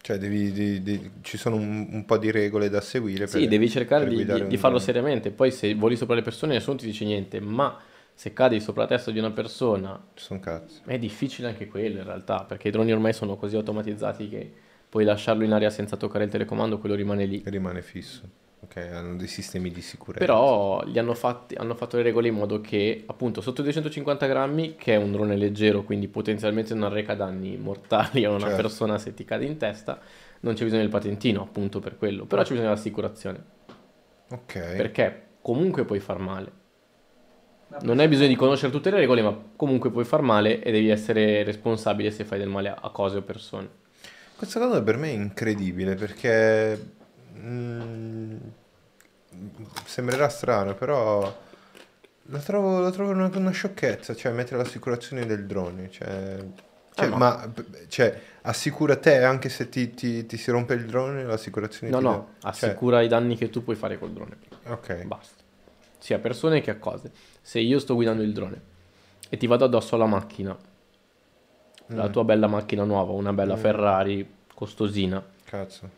Cioè, 0.00 0.18
devi, 0.18 0.52
di- 0.52 0.82
di- 0.84 1.10
ci 1.22 1.36
sono 1.36 1.56
un, 1.56 1.88
un 1.90 2.04
po' 2.04 2.16
di 2.16 2.30
regole 2.30 2.68
da 2.68 2.80
seguire. 2.80 3.26
Sì, 3.26 3.40
per- 3.40 3.48
devi 3.48 3.68
cercare 3.68 4.04
per 4.04 4.14
di, 4.14 4.24
di- 4.24 4.46
di 4.46 4.56
farlo 4.56 4.78
seriamente. 4.78 5.32
Poi 5.32 5.50
se 5.50 5.74
voli 5.74 5.96
sopra 5.96 6.14
le 6.14 6.22
persone 6.22 6.52
nessuno 6.52 6.76
ti 6.76 6.86
dice 6.86 7.04
niente, 7.04 7.40
ma 7.40 7.76
se 8.14 8.32
cadi 8.32 8.60
sopra 8.60 8.82
la 8.82 8.88
testa 8.88 9.10
di 9.10 9.18
una 9.18 9.32
persona 9.32 10.00
sono 10.14 10.40
cazzi. 10.40 10.80
È 10.84 10.98
difficile 10.98 11.48
anche 11.48 11.66
quello 11.66 11.98
in 11.98 12.04
realtà, 12.04 12.44
perché 12.44 12.68
i 12.68 12.70
droni 12.70 12.92
ormai 12.92 13.12
sono 13.12 13.36
così 13.36 13.56
automatizzati 13.56 14.28
che 14.28 14.52
puoi 14.88 15.04
lasciarlo 15.04 15.42
in 15.44 15.52
aria 15.52 15.70
senza 15.70 15.96
toccare 15.96 16.24
il 16.24 16.30
telecomando, 16.30 16.78
quello 16.78 16.94
rimane 16.94 17.24
lì. 17.26 17.42
Rimane 17.44 17.82
fisso. 17.82 18.22
Ok, 18.60 18.76
hanno 18.76 19.16
dei 19.16 19.26
sistemi 19.26 19.70
di 19.70 19.82
sicurezza. 19.82 20.24
Però 20.24 20.82
gli 20.86 20.98
hanno, 20.98 21.12
fatti, 21.12 21.54
hanno 21.54 21.74
fatto 21.74 21.98
le 21.98 22.02
regole 22.02 22.28
in 22.28 22.34
modo 22.34 22.62
che, 22.62 23.02
appunto, 23.06 23.42
sotto 23.42 23.60
i 23.60 23.64
250 23.64 24.24
grammi, 24.26 24.76
che 24.76 24.94
è 24.94 24.96
un 24.96 25.12
drone 25.12 25.36
leggero, 25.36 25.82
quindi 25.82 26.08
potenzialmente 26.08 26.72
non 26.72 26.84
arreca 26.84 27.14
danni 27.14 27.58
mortali 27.58 28.24
a 28.24 28.30
una 28.30 28.38
Certo. 28.46 28.56
persona 28.56 28.96
se 28.96 29.12
ti 29.12 29.24
cade 29.24 29.44
in 29.44 29.58
testa, 29.58 29.98
non 30.40 30.54
c'è 30.54 30.62
bisogno 30.64 30.80
del 30.80 30.90
patentino, 30.90 31.42
appunto 31.42 31.78
per 31.80 31.98
quello. 31.98 32.24
Però 32.24 32.40
c'è 32.42 32.50
bisogno 32.50 32.68
dell'assicurazione, 32.68 33.44
Ok. 34.30 34.76
perché 34.76 35.22
comunque 35.42 35.84
puoi 35.84 36.00
far 36.00 36.18
male. 36.18 36.62
Non 37.80 37.98
hai 37.98 38.08
bisogno 38.08 38.28
di 38.28 38.36
conoscere 38.36 38.70
tutte 38.70 38.90
le 38.90 38.98
regole, 38.98 39.22
ma 39.22 39.36
comunque 39.56 39.90
puoi 39.90 40.04
far 40.04 40.20
male 40.22 40.62
e 40.62 40.70
devi 40.70 40.88
essere 40.90 41.42
responsabile 41.42 42.10
se 42.10 42.24
fai 42.24 42.38
del 42.38 42.48
male 42.48 42.68
a- 42.68 42.90
cose 42.90 43.18
o 43.18 43.22
persone. 43.22 43.68
Questa 44.36 44.60
cosa 44.60 44.82
per 44.82 44.96
me 44.96 45.08
è 45.08 45.12
incredibile 45.12 45.94
perché 45.94 46.78
mm, 47.38 48.36
sembrerà 49.84 50.28
strano, 50.28 50.74
però 50.74 51.42
lo 52.26 52.38
trovo, 52.38 52.80
lo 52.80 52.90
trovo 52.90 53.10
una, 53.10 53.30
una 53.34 53.50
sciocchezza, 53.50 54.14
cioè 54.14 54.32
mettere 54.32 54.56
l'assicurazione 54.58 55.26
del 55.26 55.46
drone, 55.46 55.90
cioè, 55.90 56.36
cioè, 56.94 57.06
Ah, 57.06 57.10
no. 57.10 57.16
ma 57.16 57.52
cioè, 57.88 58.20
assicura 58.42 58.96
te 58.96 59.22
anche 59.22 59.48
se 59.48 59.68
ti, 59.68 59.94
ti- 59.94 60.26
ti 60.26 60.36
si 60.36 60.50
rompe 60.50 60.74
il 60.74 60.84
drone, 60.86 61.24
l'assicurazione 61.24 61.92
No, 61.92 61.98
ti 61.98 62.04
no, 62.04 62.10
dà- 62.40 62.52
cioè, 62.52 62.68
assicura 62.70 63.02
i 63.02 63.08
danni 63.08 63.36
che 63.36 63.50
tu 63.50 63.64
puoi 63.64 63.76
fare 63.76 63.98
col 63.98 64.12
drone. 64.12 64.36
ok, 64.66 65.04
Basta. 65.04 65.42
Sia 65.98 66.16
a 66.16 66.20
persone 66.20 66.60
che 66.60 66.70
a 66.70 66.76
cose. 66.76 67.10
Se 67.46 67.60
io 67.60 67.78
sto 67.78 67.94
guidando 67.94 68.22
il 68.22 68.32
drone 68.32 68.60
e 69.28 69.36
ti 69.36 69.46
vado 69.46 69.66
addosso 69.66 69.96
alla 69.96 70.06
macchina, 70.06 70.56
la 71.88 72.08
Mm. 72.08 72.12
tua 72.12 72.24
bella 72.24 72.46
macchina 72.46 72.84
nuova, 72.84 73.12
una 73.12 73.34
bella 73.34 73.54
Mm. 73.56 73.58
Ferrari 73.58 74.30
costosina, 74.54 75.22
cazzo, 75.44 75.88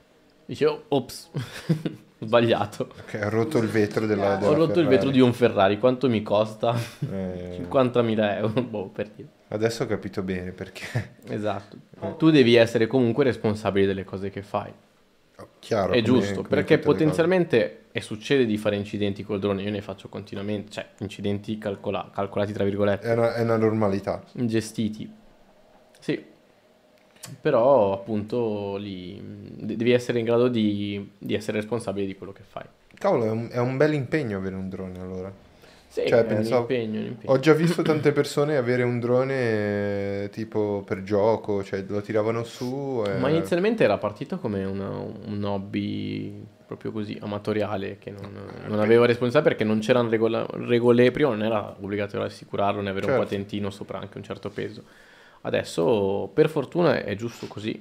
dicevo, 0.44 0.86
ops, 0.88 1.30
sbagliato. 2.18 2.88
ok, 2.98 3.20
ho 3.22 3.28
rotto 3.28 3.58
il 3.58 3.68
vetro 3.68 4.06
della, 4.06 4.34
della 4.36 4.50
Ho 4.50 4.54
rotto 4.54 4.64
il 4.80 4.86
Ferrari. 4.86 4.88
vetro 4.96 5.10
di 5.10 5.20
un 5.20 5.32
Ferrari, 5.32 5.78
quanto 5.78 6.08
mi 6.08 6.22
costa? 6.22 6.74
Eh, 7.08 7.52
50.000 7.70 8.36
euro, 8.38 8.62
boh, 8.66 8.88
per 8.88 9.08
dire. 9.10 9.28
adesso 9.48 9.84
ho 9.84 9.86
capito 9.86 10.22
bene 10.22 10.50
perché, 10.50 11.14
Esatto. 11.28 11.76
Tu 12.18 12.30
devi 12.30 12.56
essere 12.56 12.88
comunque 12.88 13.22
responsabile 13.22 13.86
delle 13.86 14.02
cose 14.04 14.30
che 14.30 14.42
fai. 14.42 14.72
Chiaro, 15.58 15.92
È 15.92 16.02
giusto, 16.02 16.36
come 16.36 16.48
perché 16.48 16.78
potenzialmente 16.78 17.84
e 17.92 18.00
succede 18.00 18.46
di 18.46 18.56
fare 18.58 18.76
incidenti 18.76 19.22
col 19.22 19.38
drone, 19.38 19.62
io 19.62 19.70
ne 19.70 19.80
faccio 19.80 20.08
continuamente, 20.08 20.70
cioè 20.70 20.86
incidenti 20.98 21.58
calcola- 21.58 22.10
calcolati 22.12 22.52
tra 22.52 22.64
virgolette, 22.64 23.06
È 23.08 23.12
una, 23.12 23.34
è 23.34 23.42
una 23.42 23.56
normalità. 23.56 24.22
gestiti. 24.32 25.10
Sì, 25.98 26.22
però 27.40 27.92
appunto 27.92 28.76
lì 28.76 29.20
de- 29.22 29.76
devi 29.76 29.92
essere 29.92 30.18
in 30.18 30.24
grado 30.24 30.48
di, 30.48 31.12
di 31.18 31.34
essere 31.34 31.58
responsabile 31.58 32.06
di 32.06 32.14
quello 32.16 32.32
che 32.32 32.42
fai. 32.42 32.64
Cavolo, 32.94 33.24
è 33.24 33.30
un, 33.30 33.48
è 33.50 33.58
un 33.58 33.76
bel 33.76 33.94
impegno 33.94 34.38
avere 34.38 34.54
un 34.54 34.68
drone 34.68 35.00
allora. 35.00 35.32
Sì, 35.96 36.06
Cioè, 36.08 36.24
pensavo- 36.26 36.66
un 36.68 36.74
impegno, 36.74 37.00
un 37.00 37.06
impegno. 37.06 37.32
Ho 37.32 37.38
già 37.38 37.54
visto 37.54 37.80
tante 37.80 38.12
persone 38.12 38.58
avere 38.58 38.82
un 38.82 39.00
drone 39.00 40.24
eh, 40.24 40.28
tipo 40.30 40.82
per 40.84 41.02
gioco, 41.02 41.64
cioè 41.64 41.82
lo 41.88 42.02
tiravano 42.02 42.44
su 42.44 43.02
e... 43.06 43.14
Ma 43.16 43.30
inizialmente 43.30 43.82
era 43.82 43.96
partito 43.96 44.38
come 44.38 44.62
una- 44.64 44.90
un 44.90 45.42
hobby 45.42 46.44
proprio 46.66 46.92
così, 46.92 47.16
amatoriale, 47.18 47.96
che 47.98 48.10
non, 48.10 48.30
non 48.66 48.78
aveva 48.80 49.06
responsabilità 49.06 49.40
perché 49.48 49.64
non 49.64 49.78
c'erano 49.78 50.10
regola- 50.10 50.46
regole, 50.50 51.10
prima 51.12 51.30
non 51.30 51.42
era 51.42 51.74
obbligatorio 51.80 52.26
assicurarlo 52.26 52.82
né 52.82 52.90
avere 52.90 53.06
Certo. 53.06 53.18
un 53.20 53.24
patentino 53.26 53.70
sopra 53.70 53.98
anche 53.98 54.18
un 54.18 54.24
certo 54.24 54.50
peso. 54.50 54.82
Adesso, 55.46 56.28
per 56.34 56.48
fortuna, 56.48 57.04
è 57.04 57.14
giusto 57.14 57.46
così. 57.46 57.80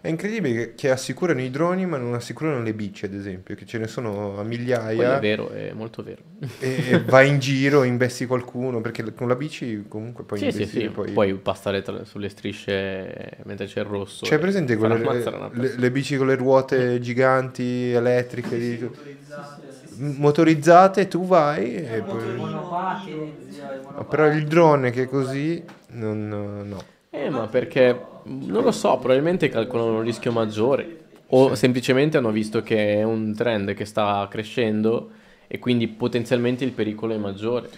È 0.00 0.08
incredibile 0.08 0.54
che, 0.54 0.74
che 0.74 0.90
assicurano 0.90 1.40
i 1.40 1.50
droni 1.50 1.86
ma 1.86 1.96
non 1.96 2.12
assicurano 2.14 2.62
le 2.62 2.72
bici 2.74 3.06
ad 3.06 3.14
esempio, 3.14 3.54
che 3.54 3.64
ce 3.64 3.78
ne 3.78 3.88
sono 3.88 4.10
a 4.10 4.34
Quello 4.34 4.48
migliaia 4.48 5.16
è 5.16 5.20
vero, 5.20 5.50
è 5.50 5.72
molto 5.72 6.02
vero. 6.02 6.22
e, 6.60 6.90
e 6.90 7.00
vai 7.00 7.28
in 7.28 7.38
giro, 7.38 7.82
investi 7.82 8.26
qualcuno, 8.26 8.80
perché 8.82 9.12
con 9.14 9.26
la 9.26 9.34
bici 9.34 9.86
comunque 9.88 10.22
puoi 10.24 10.38
sì, 10.38 10.50
sì, 10.50 10.56
investire 10.58 10.86
sì, 10.86 10.92
poi... 10.92 11.12
puoi 11.12 11.34
passare 11.34 11.82
tra- 11.82 12.04
sulle 12.04 12.28
strisce 12.28 13.38
mentre 13.44 13.66
c'è 13.66 13.80
il 13.80 13.86
rosso. 13.86 14.26
C'è 14.26 14.38
presente 14.38 14.76
quelle, 14.76 14.98
le, 14.98 15.74
le 15.76 15.90
bici 15.90 16.16
con 16.16 16.26
le 16.26 16.36
ruote 16.36 17.00
giganti, 17.00 17.90
elettriche, 17.90 18.56
di- 18.58 18.78
motorizzate, 18.78 19.62
sì, 19.72 19.86
sì. 19.96 20.12
motorizzate, 20.18 21.08
tu 21.08 21.26
vai 21.26 21.74
e 21.74 22.02
poi... 22.02 22.20
motorino. 22.20 22.76
Sì, 23.02 23.10
sì. 23.50 24.04
però 24.08 24.28
il 24.28 24.44
drone 24.46 24.90
che 24.90 25.02
è 25.02 25.08
così, 25.08 25.62
non, 25.88 26.28
no. 26.68 26.96
Eh, 27.20 27.30
ma 27.30 27.48
perché 27.48 28.20
non 28.24 28.62
lo 28.62 28.70
so, 28.70 28.98
probabilmente 28.98 29.48
calcolano 29.48 29.96
un 29.96 30.02
rischio 30.02 30.30
maggiore 30.30 31.06
o 31.30 31.54
semplicemente 31.54 32.16
hanno 32.16 32.30
visto 32.30 32.62
che 32.62 32.94
è 32.94 33.02
un 33.02 33.34
trend 33.34 33.74
che 33.74 33.84
sta 33.84 34.26
crescendo 34.30 35.10
e 35.46 35.58
quindi 35.58 35.88
potenzialmente 35.88 36.64
il 36.64 36.72
pericolo 36.72 37.14
è 37.14 37.18
maggiore. 37.18 37.70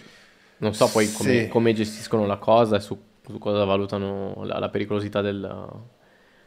Non 0.58 0.74
so 0.74 0.90
poi 0.90 1.10
come, 1.12 1.46
Sì. 1.46 1.48
come 1.48 1.72
gestiscono 1.72 2.26
la 2.26 2.36
cosa 2.36 2.76
e 2.76 2.80
su, 2.80 3.00
su 3.26 3.38
cosa 3.38 3.64
valutano 3.64 4.42
la, 4.44 4.58
la 4.58 4.68
pericolosità 4.68 5.20
del- 5.22 5.84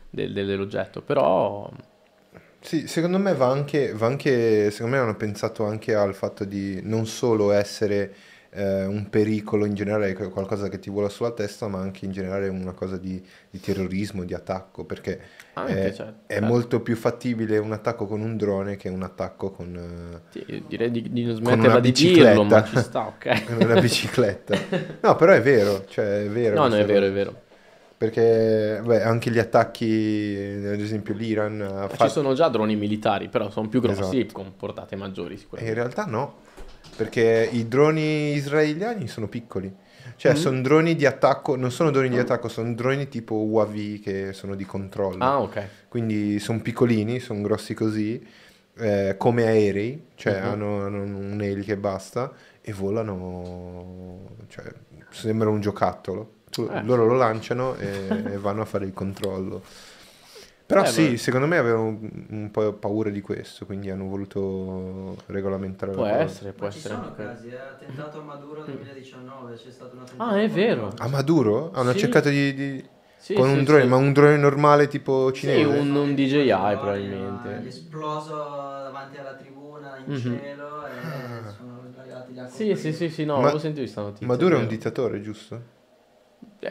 del- 0.10 0.34
dell'oggetto, 0.34 1.02
però 1.02 1.70
Sì, 2.60 2.88
secondo 2.88 3.18
me 3.20 3.34
va 3.36 3.48
anche, 3.50 3.92
va 3.94 4.08
anche, 4.08 4.72
secondo 4.72 4.96
me 4.96 5.02
hanno 5.02 5.16
pensato 5.18 5.66
anche 5.66 5.94
al 5.96 6.16
fatto 6.16 6.46
di 6.46 6.80
non 6.84 7.06
solo 7.06 7.52
essere 7.52 8.14
eh, 8.54 8.86
un 8.86 9.10
pericolo 9.10 9.66
in 9.66 9.74
generale, 9.76 10.14
qualcosa 10.14 10.70
che 10.70 10.80
ti 10.80 10.90
vola 10.90 11.10
sulla 11.10 11.32
testa, 11.32 11.68
ma 11.68 11.80
anche 11.80 12.06
in 12.06 12.12
generale 12.12 12.48
una 12.48 12.74
cosa 12.74 12.98
di, 12.98 13.24
di 13.50 13.60
terrorismo, 13.60 14.24
di 14.24 14.34
attacco, 14.34 14.86
perché 14.86 15.20
anche, 15.54 15.90
è, 15.90 15.92
cioè, 15.92 16.14
è 16.26 16.40
certo. 16.40 16.48
molto 16.48 16.82
più 16.82 16.96
fattibile 16.96 17.58
un 17.58 17.72
attacco 17.72 18.06
con 18.08 18.22
un 18.22 18.38
drone 18.38 18.76
che 18.78 18.90
un 18.90 19.04
attacco 19.04 19.52
con, 19.52 19.76
eh, 19.76 20.22
Sì, 20.30 20.66
direi 20.68 20.90
di, 20.92 21.12
di 21.12 21.24
non 21.24 21.36
Con 21.42 21.60
smetterla 21.60 21.60
una 21.60 21.80
di 21.80 21.92
bicicletta. 21.92 21.94
dirlo, 21.94 22.44
ma 22.44 22.64
ci 22.64 22.78
sta, 22.78 23.06
ok? 23.08 23.44
con 23.46 23.58
una 23.62 23.76
bicicletta. 23.78 24.56
No, 25.02 25.16
però 25.16 25.34
è 25.34 25.42
vero, 25.42 25.86
cioè 25.86 26.24
è 26.26 26.30
vero. 26.30 26.60
No, 26.60 26.68
no, 26.68 26.76
è 26.76 26.86
vero, 26.86 27.06
cosa. 27.06 27.08
è 27.08 27.12
vero. 27.12 27.42
Perché 27.98 28.82
beh, 28.84 29.02
anche 29.04 29.32
gli 29.32 29.40
attacchi, 29.40 30.36
ad 30.66 30.80
esempio 30.80 31.14
l'Iran 31.14 31.62
ha 31.62 31.88
Ci 31.96 32.10
sono 32.10 32.34
già 32.34 32.50
droni 32.50 32.76
militari, 32.76 33.30
però 33.30 33.50
sono 33.50 33.70
più 33.70 33.80
grossi 33.82 34.20
Esatto. 34.20 34.34
con 34.34 34.56
portate 34.58 34.96
maggiori 34.96 35.38
E 35.56 35.68
in 35.68 35.74
sicuramente. 35.74 35.74
realtà 35.74 36.06
no, 36.06 36.42
perché 36.96 37.50
i 37.52 37.68
droni 37.68 38.34
israeliani 38.34 39.08
sono 39.08 39.28
piccoli. 39.28 39.74
Cioè, 40.16 40.34
Mhm. 40.34 40.38
sono 40.38 40.62
droni 40.62 40.96
di 40.96 41.06
attacco, 41.06 41.56
non 41.56 41.72
sono 41.72 41.90
droni 41.92 42.10
di 42.10 42.18
attacco, 42.20 42.48
sono 42.48 42.74
droni 42.74 43.08
tipo 43.08 43.36
UAV 43.36 44.00
che 44.02 44.34
sono 44.34 44.56
di 44.56 44.66
controllo. 44.66 45.24
Ah, 45.24 45.40
ok. 45.42 45.68
Quindi 45.90 46.40
sono 46.40 46.62
piccolini, 46.62 47.20
sono 47.20 47.42
grossi 47.42 47.74
così, 47.74 48.24
eh, 48.78 49.16
come 49.18 49.46
aerei, 49.48 50.08
cioè 50.16 50.40
Mhm. 50.40 50.48
hanno, 50.48 50.86
hanno 50.86 51.02
un'elica 51.04 51.74
e 51.74 51.78
basta, 51.78 52.32
e 52.62 52.74
volano, 52.74 54.36
cioè 54.50 54.66
sembra 55.10 55.50
un 55.50 55.60
giocattolo. 55.62 56.42
Tu- 56.50 56.70
Eh. 56.72 56.84
Loro 56.84 57.06
lo 57.06 57.16
lanciano 57.16 57.76
e, 57.76 58.08
e 58.34 58.38
vanno 58.38 58.62
a 58.62 58.66
fare 58.66 58.86
il 58.86 58.94
controllo. 58.94 59.64
Però 60.66 60.86
Eh, 60.86 60.86
sì, 60.86 61.12
ma- 61.12 61.18
secondo 61.18 61.46
me 61.48 61.58
avevano 61.58 61.88
un, 61.88 62.26
un 62.30 62.52
po' 62.52 62.74
paura 62.74 63.10
di 63.10 63.22
questo, 63.22 63.66
quindi 63.66 63.90
hanno 63.90 64.08
voluto 64.08 65.16
regolamentare 65.28 65.92
Può 65.92 66.06
la 66.06 66.10
cosa. 66.10 66.24
essere, 66.24 66.54
può 66.54 66.68
Ma 66.68 66.72
ci 66.72 66.78
essere 66.78 66.96
sono 66.96 67.12
casi, 67.12 67.48
eh. 67.50 67.62
attentato 67.84 68.18
a 68.18 68.22
Maduro 68.22 68.64
2019, 68.64 69.58
c'è 69.58 69.72
stato 69.72 69.96
un 69.96 70.02
attentato 70.02 70.24
Ah, 70.24 70.42
è 70.42 70.50
vero. 70.50 70.94
A 70.98 71.08
Maduro? 71.08 71.72
Hanno 71.74 71.92
Sì. 71.92 72.00
cercato 72.00 72.30
di... 72.30 72.54
di- 72.54 72.92
Sì, 73.16 73.36
con 73.36 73.50
sì, 73.50 73.50
un 73.50 73.64
drone, 73.64 73.84
sì. 73.84 73.90
ma 73.90 73.96
un 73.96 74.12
drone 74.14 74.38
normale 74.38 74.88
tipo 74.88 75.32
cinese? 75.32 75.60
Sì, 75.60 75.64
un, 75.64 75.96
un 75.96 76.16
DJI 76.16 76.78
probabilmente. 76.78 77.64
È 77.64 77.68
esploso 77.68 78.82
davanti 78.82 79.18
alla 79.18 79.36
tribuna 79.36 79.98
in 80.00 80.14
Mhm. 80.14 80.16
cielo 80.16 80.86
e 80.88 81.50
sono 81.50 81.82
arrivati 81.82 82.34
gli 82.34 82.48
Sì, 82.48 82.76
sì, 82.76 82.94
sì, 82.94 83.10
sì, 83.10 83.26
no, 83.26 83.40
Ma- 83.40 83.42
avevo 83.42 83.58
sentito 83.60 83.82
questa 83.82 84.02
notizia. 84.02 84.28
Maduro 84.28 84.58
è 84.58 84.60
un 84.62 84.68
dittatore, 84.68 85.22
giusto? 85.22 85.62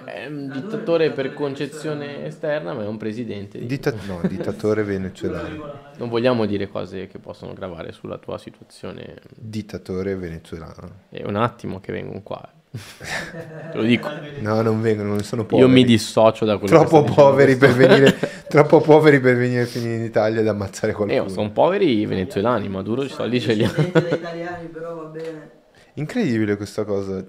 È 0.04 0.26
un 0.26 0.50
dittatore 0.52 1.10
per 1.10 1.34
concezione 1.34 2.24
esterna, 2.26 2.72
ma 2.72 2.82
è 2.82 2.86
un 2.86 2.96
presidente. 2.96 3.58
di- 3.58 3.66
Ditta- 3.66 3.92
no, 4.06 4.20
dittatore 4.26 4.82
venezuelano. 4.82 5.80
Non 5.96 6.08
vogliamo 6.08 6.46
dire 6.46 6.68
cose 6.68 7.06
che 7.06 7.18
possono 7.18 7.52
gravare 7.52 7.92
sulla 7.92 8.18
tua 8.18 8.38
situazione. 8.38 9.16
Dittatore 9.36 10.14
venezuelano. 10.16 10.90
È 11.10 11.22
un 11.24 11.36
attimo 11.36 11.80
che 11.80 11.92
vengono 11.92 12.20
qua. 12.22 12.40
Te 12.72 13.76
lo 13.76 13.82
dico. 13.82 14.08
No, 14.40 14.62
non 14.62 14.80
vengono, 14.80 15.10
non 15.10 15.22
sono 15.22 15.44
poveri. 15.44 15.68
Io 15.68 15.74
mi 15.74 15.84
dissocio 15.84 16.46
da 16.46 16.56
quello 16.56 16.74
Troppo 16.78 17.02
che 17.04 17.12
poveri 17.12 17.56
per 17.56 17.72
venire 17.74 18.18
troppo 18.48 18.80
poveri 18.80 19.20
per 19.20 19.36
venire 19.36 19.62
a 19.62 19.66
finire 19.66 19.96
in 19.96 20.04
Italia 20.04 20.40
ed 20.40 20.48
ammazzare 20.48 20.92
Eh, 20.92 20.94
qualcuno. 20.94 21.28
sono 21.28 21.50
poveri 21.50 21.98
i 22.00 22.06
venezuelani, 22.06 22.68
Maduro 22.70 23.02
ci 23.02 23.12
soldi 23.12 23.40
ce 23.40 23.52
li 23.52 23.64
ha. 23.64 23.68
Discendenti 23.68 24.08
da 24.08 24.16
italiani, 24.16 24.66
però 24.68 24.94
va 24.94 25.02
bene. 25.04 25.50
Incredibile 25.94 26.56
questa 26.56 26.84
cosa. 26.84 27.22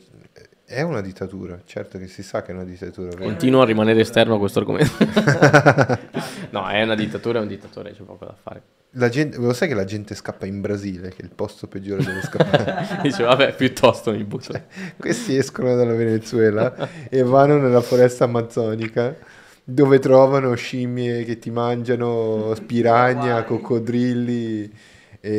È 0.73 0.81
una 0.81 1.01
dittatura, 1.01 1.61
certo 1.65 1.99
che 1.99 2.07
si 2.07 2.23
sa 2.23 2.41
che 2.41 2.51
è 2.51 2.55
una 2.55 2.63
dittatura. 2.63 3.09
vero? 3.09 3.25
Continuo 3.25 3.61
a 3.61 3.65
rimanere 3.65 3.99
esterno 3.99 4.33
a 4.33 4.39
questo 4.39 4.57
argomento. 4.57 4.91
no, 6.49 6.67
è 6.67 6.81
una 6.81 6.95
dittatura, 6.95 7.37
è 7.37 7.41
un 7.43 7.47
dittatore, 7.47 7.91
c'è 7.91 8.01
poco 8.01 8.25
da 8.25 8.33
fare. 8.33 8.61
La 8.95 9.07
gente, 9.07 9.37
lo 9.37 9.53
sai 9.53 9.67
che 9.67 9.75
la 9.75 9.83
gente 9.83 10.15
scappa 10.15 10.47
in 10.47 10.61
Brasile, 10.61 11.09
che 11.09 11.21
è 11.21 11.25
il 11.25 11.29
posto 11.29 11.67
peggiore 11.67 12.03
dove 12.03 12.21
scappare? 12.23 13.01
Dice, 13.05 13.21
vabbè, 13.21 13.53
piuttosto 13.53 14.11
mi 14.13 14.23
butto. 14.23 14.59
Questi 14.97 15.37
escono 15.37 15.75
dalla 15.75 15.93
Venezuela 15.93 16.89
e 17.07 17.21
vanno 17.21 17.59
nella 17.59 17.81
foresta 17.81 18.23
amazzonica 18.23 19.15
dove 19.63 19.99
trovano 19.99 20.55
scimmie 20.55 21.23
che 21.23 21.37
ti 21.37 21.51
mangiano, 21.51 22.55
spiragna, 22.55 23.43
coccodrilli 23.43 24.73
e, 25.19 25.31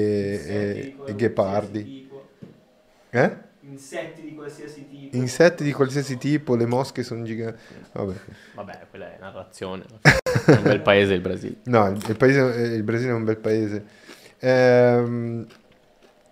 e- 0.47 0.97
e 1.05 1.15
ghepardi. 1.17 2.09
Eh? 3.11 3.44
Insetti 3.67 4.23
di 4.23 4.35
qualsiasi 4.35 4.87
tipo. 4.87 5.17
Insetti 5.17 5.65
di 5.65 5.73
qualsiasi 5.73 6.19
tipo, 6.19 6.55
le 6.55 6.67
mosche 6.67 7.03
sono 7.03 7.23
giganti. 7.23 7.59
Vabbè. 7.93 8.15
Vabbè, 8.55 8.87
quella 8.91 9.15
è 9.15 9.19
narrazione. 9.19 9.85
È 10.03 10.51
un 10.51 10.63
bel 10.63 10.83
paese 10.83 11.15
il 11.15 11.21
Brasile. 11.21 11.57
No, 11.65 11.89
il, 11.89 12.05
il 12.07 12.17
paese- 12.17 12.55
eh, 12.55 12.75
il 12.75 12.83
Brasile 12.83 13.11
è 13.11 13.15
un 13.15 13.25
bel 13.25 13.39
paese. 13.39 13.85
Ehm, 14.41 15.47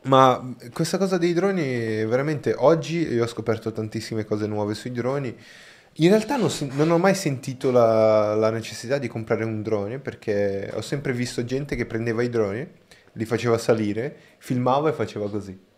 ma 0.02 0.54
questa 0.72 0.98
cosa 0.98 1.16
dei 1.16 1.32
droni, 1.32 2.04
veramente, 2.04 2.54
oggi 2.56 2.98
io 2.98 3.24
ho 3.24 3.28
scoperto 3.28 3.72
tantissime 3.72 4.24
cose 4.26 4.46
nuove 4.46 4.74
sui 4.74 4.92
droni. 4.92 5.34
In 5.96 6.08
realtà 6.08 6.36
non, 6.36 6.50
non 6.72 6.90
ho 6.90 6.98
mai 6.98 7.14
sentito 7.14 7.70
la, 7.70 8.34
la 8.34 8.50
necessità 8.50 8.98
di 8.98 9.08
comprare 9.08 9.44
un 9.44 9.62
drone 9.62 9.98
perché 9.98 10.70
ho 10.74 10.80
sempre 10.82 11.12
visto 11.12 11.44
gente 11.44 11.76
che 11.76 11.86
prendeva 11.86 12.22
i 12.22 12.28
droni, 12.28 12.66
li 13.12 13.24
faceva 13.24 13.56
salire, 13.56 14.14
filmava 14.38 14.90
e 14.90 14.92
faceva 14.92 15.30
così. 15.30 15.70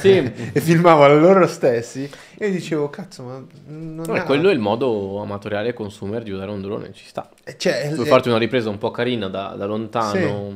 Sì, 0.00 0.16
E 0.52 0.60
filmava 0.60 1.06
loro 1.08 1.46
stessi 1.46 2.08
e 2.38 2.46
io 2.46 2.52
dicevo, 2.52 2.88
cazzo, 2.88 3.22
ma 3.22 3.44
non 3.66 3.96
Vabbè, 4.06 4.20
ha- 4.20 4.24
quello 4.24 4.48
è 4.48 4.52
il 4.52 4.58
modo 4.58 5.20
amatoriale 5.20 5.72
consumer 5.74 6.22
di 6.22 6.30
usare 6.30 6.50
un 6.50 6.60
drone, 6.62 6.92
ci 6.92 7.04
sta. 7.06 7.30
Eh, 7.44 7.56
Cioè, 7.58 7.90
Vuoi 7.94 8.06
è- 8.06 8.08
farti 8.08 8.28
una 8.28 8.38
ripresa 8.38 8.70
un 8.70 8.78
po' 8.78 8.90
carina 8.90 9.28
da, 9.28 9.54
da 9.56 9.66
lontano, 9.66 10.54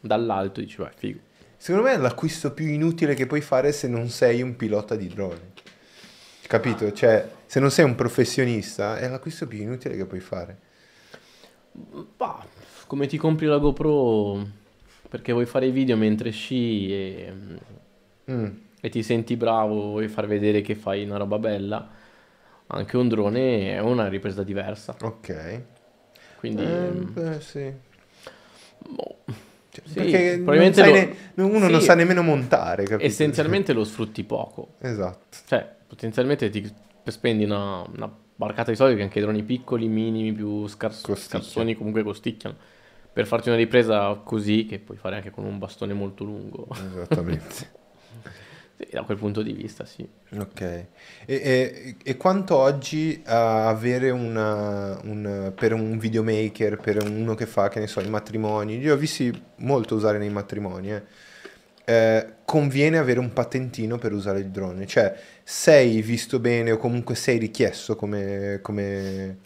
dall'alto, 0.00 0.60
dici, 0.60 0.76
vai, 0.78 0.90
figo. 0.94 1.18
Secondo 1.56 1.86
me 1.88 1.94
è 1.94 1.98
l'acquisto 1.98 2.52
più 2.52 2.66
inutile 2.66 3.14
che 3.14 3.26
puoi 3.26 3.40
fare 3.40 3.72
se 3.72 3.86
non 3.88 4.08
sei 4.08 4.42
un 4.42 4.56
pilota 4.56 4.96
di 4.96 5.06
droni. 5.06 5.52
Capito? 6.46 6.90
Cioè, 6.92 7.28
se 7.46 7.60
non 7.60 7.70
sei 7.70 7.84
un 7.84 7.94
professionista, 7.94 8.98
è 8.98 9.08
l'acquisto 9.08 9.46
più 9.46 9.60
inutile 9.60 9.96
che 9.96 10.04
puoi 10.06 10.20
fare. 10.20 10.58
Bah, 12.16 12.44
come 12.86 13.06
ti 13.06 13.16
compri 13.16 13.46
la 13.46 13.58
GoPro 13.58 14.46
perché 15.08 15.32
vuoi 15.32 15.46
fare 15.46 15.66
i 15.66 15.70
video 15.70 15.96
mentre 15.96 16.30
sci 16.30 16.90
e, 16.90 17.32
Mm. 18.30 18.46
e 18.80 18.88
ti 18.88 19.02
senti 19.02 19.36
bravo, 19.36 19.74
vuoi 19.90 20.08
far 20.08 20.26
vedere 20.26 20.60
che 20.60 20.74
fai 20.74 21.04
una 21.04 21.16
roba 21.16 21.38
bella, 21.38 21.88
anche 22.68 22.96
un 22.96 23.08
drone 23.08 23.72
è 23.74 23.80
una 23.80 24.08
ripresa 24.08 24.42
diversa. 24.42 24.96
Ok. 25.02 25.60
Quindi, 26.38 26.62
Eh, 26.62 26.66
mm, 26.66 27.12
beh, 27.12 27.40
sì. 27.40 27.72
boh, 28.88 29.16
Cioè, 29.70 29.84
Sì, 29.86 29.94
perché 29.94 30.36
non 30.36 30.54
lo- 30.54 30.92
ne- 30.92 31.16
uno 31.36 31.68
non 31.68 31.80
sì. 31.80 31.86
sa 31.86 31.94
nemmeno 31.94 32.22
montare, 32.22 32.84
capito? 32.84 33.04
essenzialmente 33.06 33.72
lo 33.72 33.84
sfrutti 33.84 34.22
poco. 34.24 34.74
Esatto. 34.80 35.36
Cioè, 35.46 35.66
potenzialmente 35.86 36.50
ti 36.50 36.70
spendi 37.06 37.44
una, 37.44 37.82
una 37.82 38.10
barcata 38.34 38.70
di 38.70 38.76
soldi 38.76 38.96
che 38.96 39.02
anche 39.02 39.18
i 39.18 39.22
droni 39.22 39.42
piccoli, 39.42 39.88
minimi, 39.88 40.32
più 40.32 40.66
scars- 40.66 41.14
scarsoni 41.14 41.74
comunque 41.74 42.02
costicchiano. 42.02 42.54
Per 43.12 43.26
farti 43.26 43.48
una 43.48 43.58
ripresa 43.58 44.14
così, 44.24 44.66
che 44.66 44.78
puoi 44.78 44.96
fare 44.96 45.16
anche 45.16 45.30
con 45.30 45.44
un 45.44 45.58
bastone 45.58 45.92
molto 45.94 46.24
lungo. 46.24 46.66
Esattamente. 46.70 47.80
Da 48.90 49.02
quel 49.04 49.16
punto 49.16 49.42
di 49.42 49.52
vista, 49.52 49.84
sì. 49.84 50.06
Ok. 50.36 50.60
E, 50.60 50.86
e- 51.26 51.96
e 52.02 52.16
quanto 52.16 52.56
oggi 52.56 53.22
avere 53.24 54.10
una, 54.10 54.98
un, 55.04 55.52
per 55.54 55.72
un 55.72 55.98
videomaker, 55.98 56.78
per 56.78 57.02
uno 57.02 57.34
che 57.34 57.46
fa, 57.46 57.68
che 57.68 57.80
ne 57.80 57.86
so, 57.86 58.00
i 58.00 58.08
matrimoni, 58.08 58.78
io 58.78 58.94
ho 58.94 58.96
visti 58.96 59.30
molto 59.56 59.94
usare 59.94 60.18
nei 60.18 60.30
matrimoni, 60.30 60.92
eh, 60.92 61.02
eh, 61.84 62.34
conviene 62.44 62.98
avere 62.98 63.18
un 63.20 63.32
patentino 63.32 63.98
per 63.98 64.12
usare 64.12 64.40
il 64.40 64.50
drone. 64.50 64.86
Cioè, 64.86 65.14
sei 65.44 66.02
visto 66.02 66.38
bene 66.40 66.72
o 66.72 66.76
comunque 66.76 67.14
sei 67.14 67.38
richiesto 67.38 67.94
come, 67.96 68.58
come, 68.62 69.36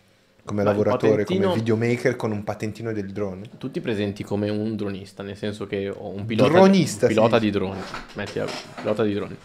come 0.46 0.62
Ma 0.62 0.70
lavoratore, 0.70 1.24
come 1.24 1.52
videomaker 1.52 2.16
con 2.16 2.30
un 2.30 2.44
patentino 2.44 2.92
del 2.92 3.10
drone. 3.10 3.50
Tu 3.58 3.70
ti 3.70 3.80
presenti 3.80 4.22
come 4.22 4.48
un 4.48 4.76
dronista, 4.76 5.22
nel 5.22 5.36
senso 5.36 5.66
che 5.66 5.90
ho 5.90 6.08
un 6.08 6.24
pilota, 6.24 6.50
Dronista, 6.50 7.06
un 7.06 7.12
pilota 7.12 7.38
di 7.38 7.50
droni. 7.50 7.80
Metti 8.14 8.38
un 8.38 8.46
pilota 8.76 9.02
di 9.02 9.12
droni. 9.12 9.36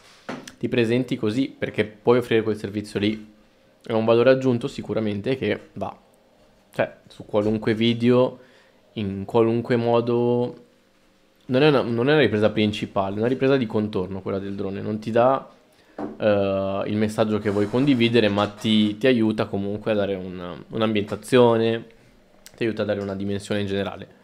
Ti 0.58 0.70
presenti 0.70 1.18
così 1.18 1.54
perché 1.58 1.86
puoi 1.86 2.20
offrire 2.20 2.44
quel 2.44 2.56
servizio 2.56 3.00
lì. 3.00 3.34
È 3.84 3.92
un 3.92 4.06
valore 4.06 4.30
aggiunto 4.30 4.68
sicuramente 4.68 5.36
che 5.36 5.70
va. 5.74 5.94
Cioè, 6.74 6.98
su 7.08 7.26
qualunque 7.26 7.74
video, 7.74 8.40
in 8.94 9.26
qualunque 9.26 9.76
modo... 9.76 10.66
Non 11.48 11.64
è 11.64 11.68
una, 11.68 11.82
non 11.82 12.08
è 12.08 12.14
una 12.14 12.22
ripresa 12.22 12.52
principale, 12.52 13.16
è 13.16 13.18
una 13.18 13.28
ripresa 13.28 13.58
di 13.58 13.66
contorno 13.66 14.22
quella 14.22 14.40
del 14.40 14.56
drone. 14.56 14.80
Non 14.82 15.00
ti 15.00 15.12
dà 15.12 15.50
eh, 16.18 16.84
il 16.88 16.98
messaggio 16.98 17.40
che 17.40 17.50
vuoi 17.50 17.68
condividere, 17.70 18.30
ma 18.30 18.48
ti, 18.48 18.98
ti 18.98 19.08
aiuta 19.08 19.46
comunque 19.48 19.92
a 19.92 19.96
dare 19.96 20.16
una- 20.16 20.56
un'ambientazione, 20.70 21.86
ti 22.56 22.64
aiuta 22.64 22.84
a 22.84 22.86
dare 22.86 23.02
una 23.02 23.16
dimensione 23.16 23.62
in 23.62 23.68
generale. 23.68 24.20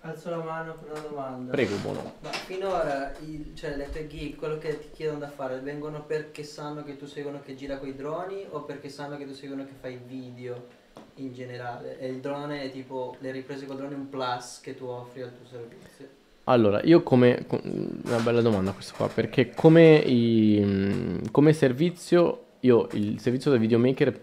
Alzo 0.00 0.30
la 0.30 0.36
mano 0.36 0.74
per 0.74 0.92
una 0.92 1.00
domanda. 1.00 1.50
Prego, 1.50 1.76
buono. 1.82 2.12
Ma 2.20 2.30
finora 2.30 3.12
il- 3.26 3.52
cioè, 3.56 3.76
le 3.76 3.90
tue 3.90 4.06
gig, 4.06 4.36
quello 4.36 4.56
che 4.58 4.78
ti 4.78 4.88
chiedono 4.92 5.18
da 5.18 5.28
fare, 5.28 5.58
vengono 5.58 6.04
perché 6.04 6.44
sanno 6.44 6.84
che 6.84 6.96
tu 6.96 7.06
sei 7.06 7.24
uno 7.24 7.40
che 7.44 7.56
gira 7.56 7.78
con 7.78 7.88
i 7.88 7.94
droni 7.96 8.44
o 8.50 8.62
perché 8.62 8.88
sanno 8.88 9.16
che 9.16 9.26
tu 9.26 9.32
sei 9.34 9.50
uno 9.50 9.64
che 9.64 9.72
fai 9.80 9.98
video 10.06 10.66
in 11.16 11.32
generale? 11.32 11.98
E 11.98 12.06
il 12.08 12.20
drone 12.20 12.62
è 12.62 12.70
tipo 12.70 13.16
le 13.18 13.32
riprese 13.32 13.66
col 13.66 13.76
drone 13.78 13.94
è 13.94 13.96
un 13.96 14.08
plus 14.08 14.60
che 14.62 14.76
tu 14.76 14.84
offri 14.86 15.22
al 15.22 15.32
tuo 15.36 15.46
servizio. 15.48 16.15
Allora, 16.48 16.80
io 16.82 17.02
come... 17.02 17.44
com- 17.46 17.60
Una 18.04 18.20
bella 18.20 18.40
domanda 18.40 18.72
questa 18.72 18.94
qua, 18.96 19.08
perché 19.08 19.50
come, 19.54 19.96
i- 19.96 21.20
come 21.32 21.52
servizio, 21.52 22.44
io 22.60 22.88
il 22.92 23.18
servizio 23.20 23.50
da 23.50 23.56
videomaker 23.56 24.20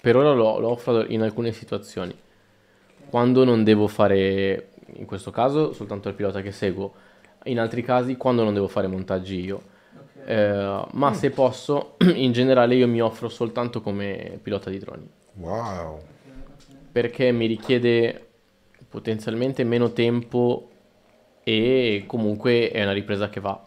per 0.00 0.16
ora 0.16 0.32
lo, 0.32 0.58
lo 0.58 0.68
offro 0.70 1.04
in 1.06 1.22
alcune 1.22 1.52
situazioni. 1.52 2.16
Quando 3.08 3.44
non 3.44 3.64
devo 3.64 3.86
fare, 3.88 4.70
in 4.94 5.06
questo 5.06 5.30
caso, 5.30 5.72
soltanto 5.72 6.08
il 6.08 6.14
pilota 6.14 6.42
che 6.42 6.52
seguo, 6.52 6.94
in 7.44 7.58
altri 7.60 7.82
casi 7.82 8.16
quando 8.16 8.42
non 8.44 8.54
devo 8.54 8.68
fare 8.68 8.86
montaggi 8.88 9.40
io. 9.40 9.62
Ok. 9.94 10.16
Eh, 10.24 10.86
ma 10.92 11.12
se 11.14 11.30
posso, 11.30 11.96
in 12.14 12.32
generale 12.32 12.74
io 12.74 12.88
mi 12.88 13.00
offro 13.00 13.28
soltanto 13.28 13.80
come 13.80 14.38
pilota 14.42 14.70
di 14.70 14.78
droni. 14.78 15.08
Wow. 15.34 16.08
perché 16.90 17.30
mi 17.32 17.46
richiede 17.46 18.26
potenzialmente 18.88 19.64
meno 19.64 19.92
tempo 19.92 20.75
e 21.48 22.02
comunque 22.08 22.70
è 22.72 22.82
una 22.82 22.92
ripresa 22.92 23.28
che 23.28 23.38
va. 23.38 23.64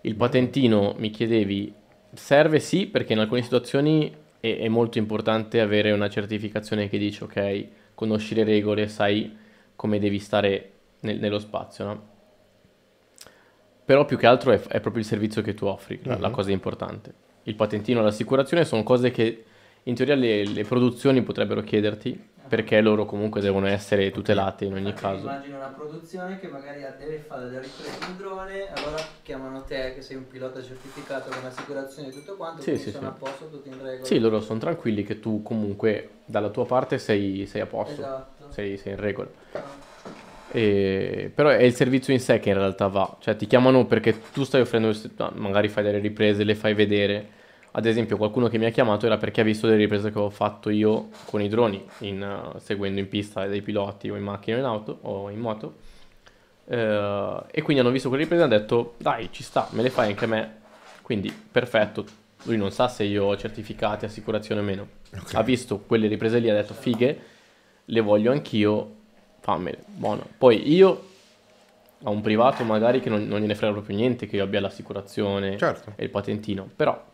Il 0.00 0.16
patentino 0.16 0.94
mi 0.98 1.10
chiedevi, 1.10 1.72
serve 2.12 2.58
sì 2.58 2.86
perché 2.86 3.12
in 3.12 3.20
alcune 3.20 3.42
situazioni 3.42 4.12
è, 4.40 4.56
è 4.58 4.68
molto 4.68 4.98
importante 4.98 5.60
avere 5.60 5.92
una 5.92 6.08
certificazione 6.08 6.88
che 6.88 6.98
dice 6.98 7.24
ok, 7.24 7.66
conosci 7.94 8.34
le 8.34 8.42
regole, 8.44 8.88
sai 8.88 9.34
come 9.76 9.98
devi 10.00 10.18
stare 10.18 10.72
nel- 11.00 11.18
nello 11.20 11.38
spazio, 11.38 11.84
no? 11.84 12.02
Però 13.84 14.04
più 14.06 14.16
che 14.16 14.26
altro 14.26 14.50
è, 14.52 14.60
è 14.60 14.80
proprio 14.80 15.02
il 15.02 15.08
servizio 15.08 15.42
che 15.42 15.54
tu 15.54 15.66
offri, 15.66 16.00
la, 16.04 16.18
la 16.18 16.28
Mhm. 16.28 16.34
cosa 16.34 16.50
importante. 16.50 17.12
Il 17.44 17.54
patentino 17.54 18.00
e 18.00 18.02
l'assicurazione 18.02 18.64
sono 18.64 18.82
cose 18.82 19.10
che 19.10 19.44
in 19.84 19.94
teoria 19.94 20.14
le, 20.14 20.44
le 20.46 20.64
produzioni 20.64 21.22
potrebbero 21.22 21.60
chiederti 21.62 22.18
perché 22.46 22.80
loro 22.80 23.04
comunque 23.04 23.40
devono 23.40 23.66
essere 23.66 24.10
tutelate 24.10 24.64
in 24.64 24.74
ogni 24.74 24.92
Perché 24.92 25.00
caso. 25.00 25.26
Immagino 25.26 25.56
una 25.56 25.68
produzione 25.74 26.38
che 26.38 26.46
magari 26.48 26.80
deve 26.98 27.24
fare 27.26 27.44
delle 27.46 27.60
riprese 27.60 27.98
in 28.10 28.16
drone, 28.16 28.68
allora 28.72 28.98
chiamano 29.22 29.62
te 29.62 29.92
che 29.94 30.02
sei 30.02 30.16
un 30.16 30.26
pilota 30.28 30.62
certificato 30.62 31.30
con 31.30 31.44
assicurazione 31.44 32.08
e 32.08 32.12
tutto 32.12 32.34
quanto, 32.36 32.62
Sì, 32.62 32.76
sì, 32.76 32.90
sono 32.90 32.98
sì. 32.98 33.04
a 33.04 33.10
posto, 33.10 33.48
tutto 33.50 33.68
in 33.68 33.74
regola. 33.82 34.04
Sì, 34.04 34.18
loro 34.18 34.40
sono 34.40 34.58
tranquilli 34.58 35.02
che 35.04 35.20
tu 35.20 35.42
comunque 35.42 36.10
dalla 36.24 36.50
tua 36.50 36.66
parte 36.66 36.98
sei, 36.98 37.46
sei 37.46 37.60
a 37.62 37.66
posto, 37.66 38.02
Esatto. 38.02 38.44
sei, 38.48 38.76
sei 38.76 38.92
in 38.92 39.00
regola. 39.00 39.28
Ah, 39.52 39.62
E- 40.52 41.32
però 41.34 41.48
è 41.48 41.62
il 41.62 41.74
servizio 41.74 42.12
in 42.12 42.20
sé 42.20 42.38
che 42.38 42.50
in 42.50 42.54
realtà 42.56 42.86
va, 42.86 43.16
cioè 43.20 43.34
ti 43.36 43.46
chiamano 43.46 43.86
perché 43.86 44.20
tu 44.32 44.44
stai 44.44 44.60
offrendo, 44.60 44.92
magari 45.34 45.68
fai 45.68 45.82
delle 45.82 45.98
riprese, 45.98 46.44
le 46.44 46.54
fai 46.54 46.74
vedere. 46.74 47.42
Ad 47.76 47.86
esempio, 47.86 48.16
qualcuno 48.16 48.46
che 48.46 48.56
mi 48.56 48.66
ha 48.66 48.70
chiamato 48.70 49.04
era 49.06 49.16
perché 49.16 49.40
ha 49.40 49.44
visto 49.44 49.66
delle 49.66 49.78
riprese 49.78 50.12
che 50.12 50.18
ho 50.18 50.30
fatto 50.30 50.70
io 50.70 51.08
con 51.24 51.42
i 51.42 51.48
droni, 51.48 51.84
in, 52.00 52.22
eh, 52.22 52.60
seguendo 52.60 53.00
in 53.00 53.08
pista 53.08 53.46
dei 53.46 53.62
piloti 53.62 54.08
o 54.10 54.16
in 54.16 54.22
macchina 54.22 54.58
o 54.58 54.60
in 54.60 54.66
auto 54.66 54.98
o 55.02 55.28
in 55.28 55.40
moto. 55.40 55.74
Eh, 56.66 57.42
e 57.50 57.62
quindi 57.62 57.82
hanno 57.82 57.90
visto 57.90 58.08
quelle 58.08 58.22
riprese 58.22 58.44
e 58.44 58.46
hanno 58.46 58.56
detto, 58.56 58.94
dai, 58.98 59.28
ci 59.32 59.42
sta, 59.42 59.66
me 59.72 59.82
le 59.82 59.90
fai 59.90 60.10
anche 60.10 60.24
a 60.24 60.28
me. 60.28 60.56
Quindi, 61.02 61.32
perfetto. 61.32 62.04
Lui 62.44 62.56
non 62.56 62.70
sa 62.70 62.86
se 62.86 63.02
io 63.02 63.24
ho 63.24 63.36
certificati, 63.36 64.04
assicurazione 64.04 64.60
o 64.60 64.64
meno. 64.64 64.88
Ok. 65.12 65.34
Ha 65.34 65.42
visto 65.42 65.80
quelle 65.80 66.06
riprese 66.06 66.38
lì, 66.38 66.48
ha 66.48 66.54
detto, 66.54 66.74
fighe, 66.74 67.18
le 67.86 68.00
voglio 68.00 68.30
anch'io, 68.30 68.94
fammele, 69.40 69.78
buono. 69.86 70.24
Poi 70.38 70.72
io, 70.72 71.08
a 72.04 72.10
un 72.10 72.20
privato 72.20 72.62
magari 72.62 73.00
che 73.00 73.08
non, 73.08 73.26
non 73.26 73.40
gliene 73.40 73.56
frega 73.56 73.72
proprio 73.72 73.96
niente 73.96 74.26
che 74.26 74.36
io 74.36 74.44
abbia 74.44 74.60
l'assicurazione 74.60 75.58
Certo. 75.58 75.94
e 75.96 76.04
il 76.04 76.10
patentino, 76.10 76.70
però 76.76 77.12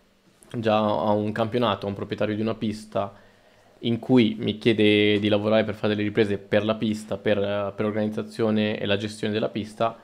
già 0.57 0.79
a 0.79 1.11
un 1.13 1.33
campionato, 1.33 1.87
a 1.87 1.89
un 1.89 1.95
proprietario 1.95 2.35
di 2.35 2.41
una 2.41 2.55
pista 2.55 3.13
in 3.81 3.99
cui 3.99 4.37
mi 4.39 4.59
chiede 4.59 5.19
di 5.19 5.29
lavorare 5.29 5.65
per 5.65 5.75
fare 5.75 5.95
delle 5.95 6.07
riprese 6.07 6.39
per 6.39 6.65
la 6.65 6.75
pista, 6.75 7.17
per, 7.17 7.39
per 7.75 7.85
l'organizzazione 7.85 8.79
e 8.79 8.87
la 8.87 8.97
gestione 8.97 9.33
della 9.33 9.49
pista, 9.49 9.97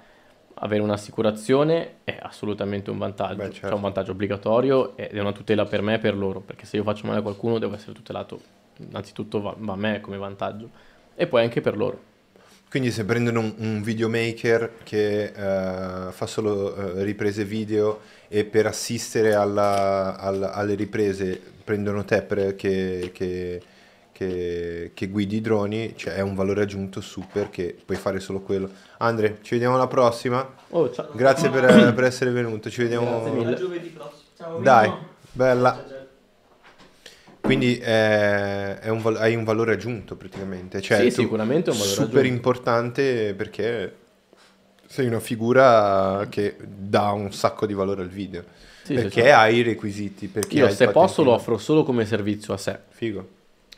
avere 0.55 0.83
un'assicurazione 0.83 1.97
è 2.05 2.17
assolutamente 2.21 2.91
un 2.91 2.99
vantaggio, 2.99 3.37
Beh, 3.37 3.45
cioè 3.45 3.53
certo. 3.53 3.75
un 3.75 3.83
vantaggio 3.83 4.13
obbligatorio 4.13 4.97
ed 4.97 5.13
è 5.13 5.21
una 5.21 5.33
tutela 5.33 5.67
per 5.67 5.83
me 5.83 5.95
e 5.95 5.99
per 5.99 6.17
loro, 6.17 6.41
perché 6.41 6.65
se 6.65 6.77
io 6.77 6.83
faccio 6.83 7.07
male 7.07 7.19
a 7.19 7.23
qualcuno 7.23 7.59
devo 7.59 7.75
essere 7.75 7.93
tutelato, 7.93 8.41
innanzitutto 8.79 9.41
va, 9.41 9.55
va 9.59 9.73
a 9.75 9.77
me 9.77 10.01
come 10.01 10.17
vantaggio 10.17 10.71
e 11.15 11.27
poi 11.27 11.43
anche 11.43 11.61
per 11.61 11.77
loro. 11.77 12.15
Quindi 12.69 12.91
se 12.91 13.05
prendono 13.05 13.41
un, 13.41 13.55
un 13.59 13.83
videomaker 13.83 14.79
che 14.83 15.25
eh, 15.25 16.13
fa 16.13 16.27
solo 16.27 16.75
eh, 16.75 17.05
riprese 17.05 17.45
video 17.45 18.01
e 18.29 18.45
per 18.45 18.67
assistere 18.67 19.35
alla- 19.35 20.17
alla- 20.19 20.53
alle 20.53 20.75
riprese 20.75 21.41
prendono 21.65 22.05
te 22.05 22.23
per- 22.23 22.55
che, 22.57 23.11
che- 23.13 23.63
che- 24.13 24.91
che 24.95 25.09
guidi 25.09 25.37
i 25.37 25.41
droni, 25.41 25.93
cioè 25.97 26.15
è 26.15 26.21
un 26.21 26.35
valore 26.35 26.63
aggiunto 26.63 27.01
super 27.01 27.51
che 27.51 27.77
puoi 27.85 27.99
fare 27.99 28.19
solo 28.21 28.41
quello. 28.41 28.71
Andre, 28.99 29.39
ci 29.43 29.55
vediamo 29.55 29.75
alla 29.75 29.89
prossima. 29.89 30.55
Oh, 30.71 30.91
ciao. 30.91 31.09
Grazie 31.13 31.51
per, 31.51 31.93
per 31.95 32.05
essere 32.05 32.31
venuto. 32.31 32.71
Ci 32.71 32.83
vediamo. 32.83 33.55
giovedì 33.57 33.89
prossimo. 33.89 34.21
Ciao, 34.37 34.59
Dai, 34.61 34.93
bella. 35.33 35.71
Ciao, 35.73 35.89
ciao. 35.89 36.05
Quindi 37.43 37.79
eh, 37.79 38.79
è 38.81 38.89
un 38.89 39.03
hai 39.19 39.35
un 39.37 39.45
valore 39.45 39.75
aggiunto 39.75 40.17
praticamente. 40.17 40.81
Cioè, 40.81 41.03
Sì, 41.03 41.11
sicuramente 41.11 41.71
è 41.71 41.73
un 41.73 41.79
valore 41.79 41.95
super 41.97 42.19
aggiunto. 42.21 42.35
importante 42.37 43.35
perché 43.35 43.95
sei 44.97 45.07
una 45.09 45.21
figura 45.21 46.27
che 46.31 46.57
dà 46.59 47.11
un 47.11 47.31
sacco 47.31 47.67
di 47.67 47.75
valore 47.75 48.01
al 48.01 48.09
video. 48.09 48.43
Sì, 48.83 48.95
perché 48.95 49.25
sì. 49.25 49.29
hai 49.29 49.57
i 49.57 49.63
requisiti. 49.63 50.27
Perché 50.27 50.57
Io 50.57 50.71
se 50.71 50.89
posso 50.89 51.23
lo 51.23 51.33
offro 51.33 51.59
solo 51.59 51.83
come 51.83 52.07
servizio 52.07 52.55
a 52.55 52.57
sé. 52.57 52.79
Figo. 52.89 53.29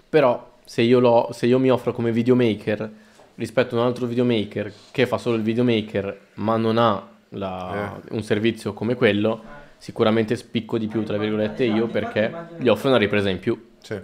Però 0.09 0.53
se 0.64 0.83
io, 0.83 1.01
lo- 1.01 1.31
se 1.33 1.47
io 1.47 1.59
mi 1.59 1.71
offro 1.73 1.93
come 1.93 2.12
videomaker 2.12 2.89
rispetto 3.35 3.77
a 3.77 3.81
un 3.81 3.87
altro 3.87 4.07
videomaker 4.07 4.73
che 4.93 5.07
fa 5.07 5.19
solo 5.19 5.35
il 5.35 5.43
videomaker 5.43 6.21
ma 6.35 6.57
non 6.57 6.79
ha 6.79 7.09
la- 7.31 8.01
un 8.11 8.23
servizio 8.23 8.73
come 8.73 8.95
quello, 8.95 9.43
sicuramente 9.77 10.37
spicco 10.37 10.79
di 10.79 10.87
più, 10.87 11.03
tra 11.03 11.19
virgolette, 11.19 11.64
io 11.64 11.89
perché 11.89 12.33
gli 12.59 12.69
offro 12.69 12.91
una 12.91 12.99
ripresa 12.99 13.29
in 13.29 13.41
più. 13.41 13.71
Sì. 13.83 13.99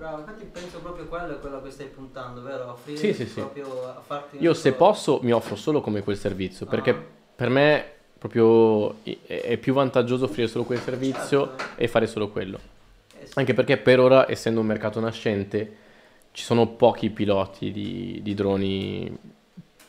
Bravo, 0.00 0.20
infatti 0.20 0.44
penso 0.46 0.78
proprio 0.78 1.04
quello 1.08 1.34
è 1.34 1.38
quello 1.40 1.58
a 1.58 1.60
cui 1.60 1.70
stai 1.70 1.88
puntando, 1.88 2.40
vero? 2.40 2.70
Offrire 2.70 2.96
Sì, 2.98 3.12
sì, 3.12 3.26
sì. 3.26 3.34
proprio 3.40 3.66
a 3.86 4.00
farti 4.02 4.38
Io 4.40 4.54
se 4.54 4.72
po'- 4.72 4.86
posso 4.86 5.20
mi 5.22 5.30
offro 5.30 5.56
solo 5.56 5.82
come 5.82 6.02
quel 6.02 6.16
servizio 6.16 6.64
perché 6.64 6.90
Ah. 6.90 7.02
per 7.36 7.50
me 7.50 7.84
proprio 8.16 8.94
è 9.04 9.18
è 9.42 9.56
più 9.58 9.74
vantaggioso 9.74 10.24
offrire 10.24 10.48
solo 10.48 10.64
quel 10.64 10.78
servizio 10.78 11.48
Certo. 11.54 11.64
e 11.82 11.86
fare 11.86 12.06
solo 12.06 12.30
quello. 12.30 12.58
Eh 13.18 13.26
sì. 13.26 13.32
Anche 13.34 13.52
perché 13.52 13.76
per 13.76 14.00
ora, 14.00 14.30
essendo 14.30 14.60
un 14.60 14.66
mercato 14.66 15.00
nascente, 15.00 15.76
ci 16.32 16.44
sono 16.44 16.66
pochi 16.66 17.10
piloti 17.10 17.70
di, 17.70 18.20
di 18.22 18.32
droni, 18.34 19.14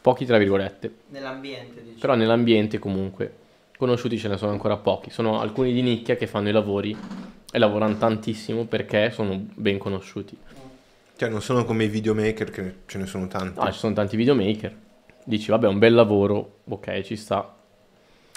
pochi 0.01 0.25
tra 0.25 0.37
virgolette, 0.37 0.93
Nell'ambiente, 1.07 1.81
diciamo. 1.81 1.99
però 2.01 2.15
nell'ambiente 2.15 2.79
comunque 2.79 3.33
conosciuti 3.77 4.17
ce 4.17 4.27
ne 4.27 4.35
sono 4.35 4.51
ancora 4.51 4.75
pochi. 4.75 5.09
Sono 5.09 5.39
alcuni 5.39 5.71
di 5.71 5.81
nicchia 5.81 6.17
che 6.17 6.27
fanno 6.27 6.49
i 6.49 6.51
lavori 6.51 6.97
e 7.51 7.59
lavorano 7.59 7.97
tantissimo 7.97 8.65
perché 8.65 9.11
sono 9.11 9.39
ben 9.53 9.77
conosciuti. 9.77 10.37
Cioè 11.15 11.29
non 11.29 11.41
sono 11.41 11.65
come 11.65 11.83
i 11.83 11.87
videomaker 11.87 12.49
che 12.49 12.75
ce 12.87 12.97
ne 12.97 13.05
sono 13.05 13.27
tanti. 13.27 13.59
No, 13.59 13.71
ci 13.71 13.77
sono 13.77 13.93
tanti 13.93 14.15
videomaker. 14.15 14.75
Dici, 15.23 15.51
vabbè, 15.51 15.65
è 15.65 15.69
un 15.69 15.77
bel 15.77 15.93
lavoro, 15.93 16.61
ok, 16.63 17.01
ci 17.01 17.15
sta. 17.15 17.57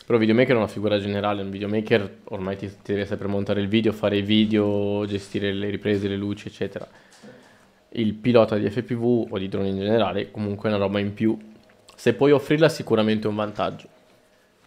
Però 0.04 0.18
videomaker 0.18 0.54
è 0.54 0.58
una 0.58 0.68
figura 0.68 0.98
generale, 0.98 1.40
un 1.40 1.48
videomaker 1.48 2.18
ormai 2.24 2.56
ti, 2.56 2.66
ti 2.66 2.92
deve 2.92 3.06
sempre 3.06 3.26
montare 3.26 3.62
il 3.62 3.68
video, 3.68 3.92
fare 3.92 4.18
i 4.18 4.22
video, 4.22 5.06
gestire 5.06 5.50
le 5.54 5.70
riprese, 5.70 6.08
le 6.08 6.16
luci, 6.16 6.48
eccetera. 6.48 6.86
Il 7.90 8.12
pilota 8.12 8.58
di 8.58 8.68
FPV 8.68 9.28
o 9.30 9.38
di 9.38 9.48
droni 9.48 9.70
in 9.70 9.78
generale 9.78 10.30
comunque 10.30 10.68
è 10.68 10.74
una 10.74 10.84
roba 10.84 10.98
in 10.98 11.14
più. 11.14 11.38
Se 11.94 12.12
puoi 12.12 12.32
offrirla 12.32 12.68
sicuramente 12.68 13.26
è 13.26 13.30
un 13.30 13.36
vantaggio. 13.36 13.88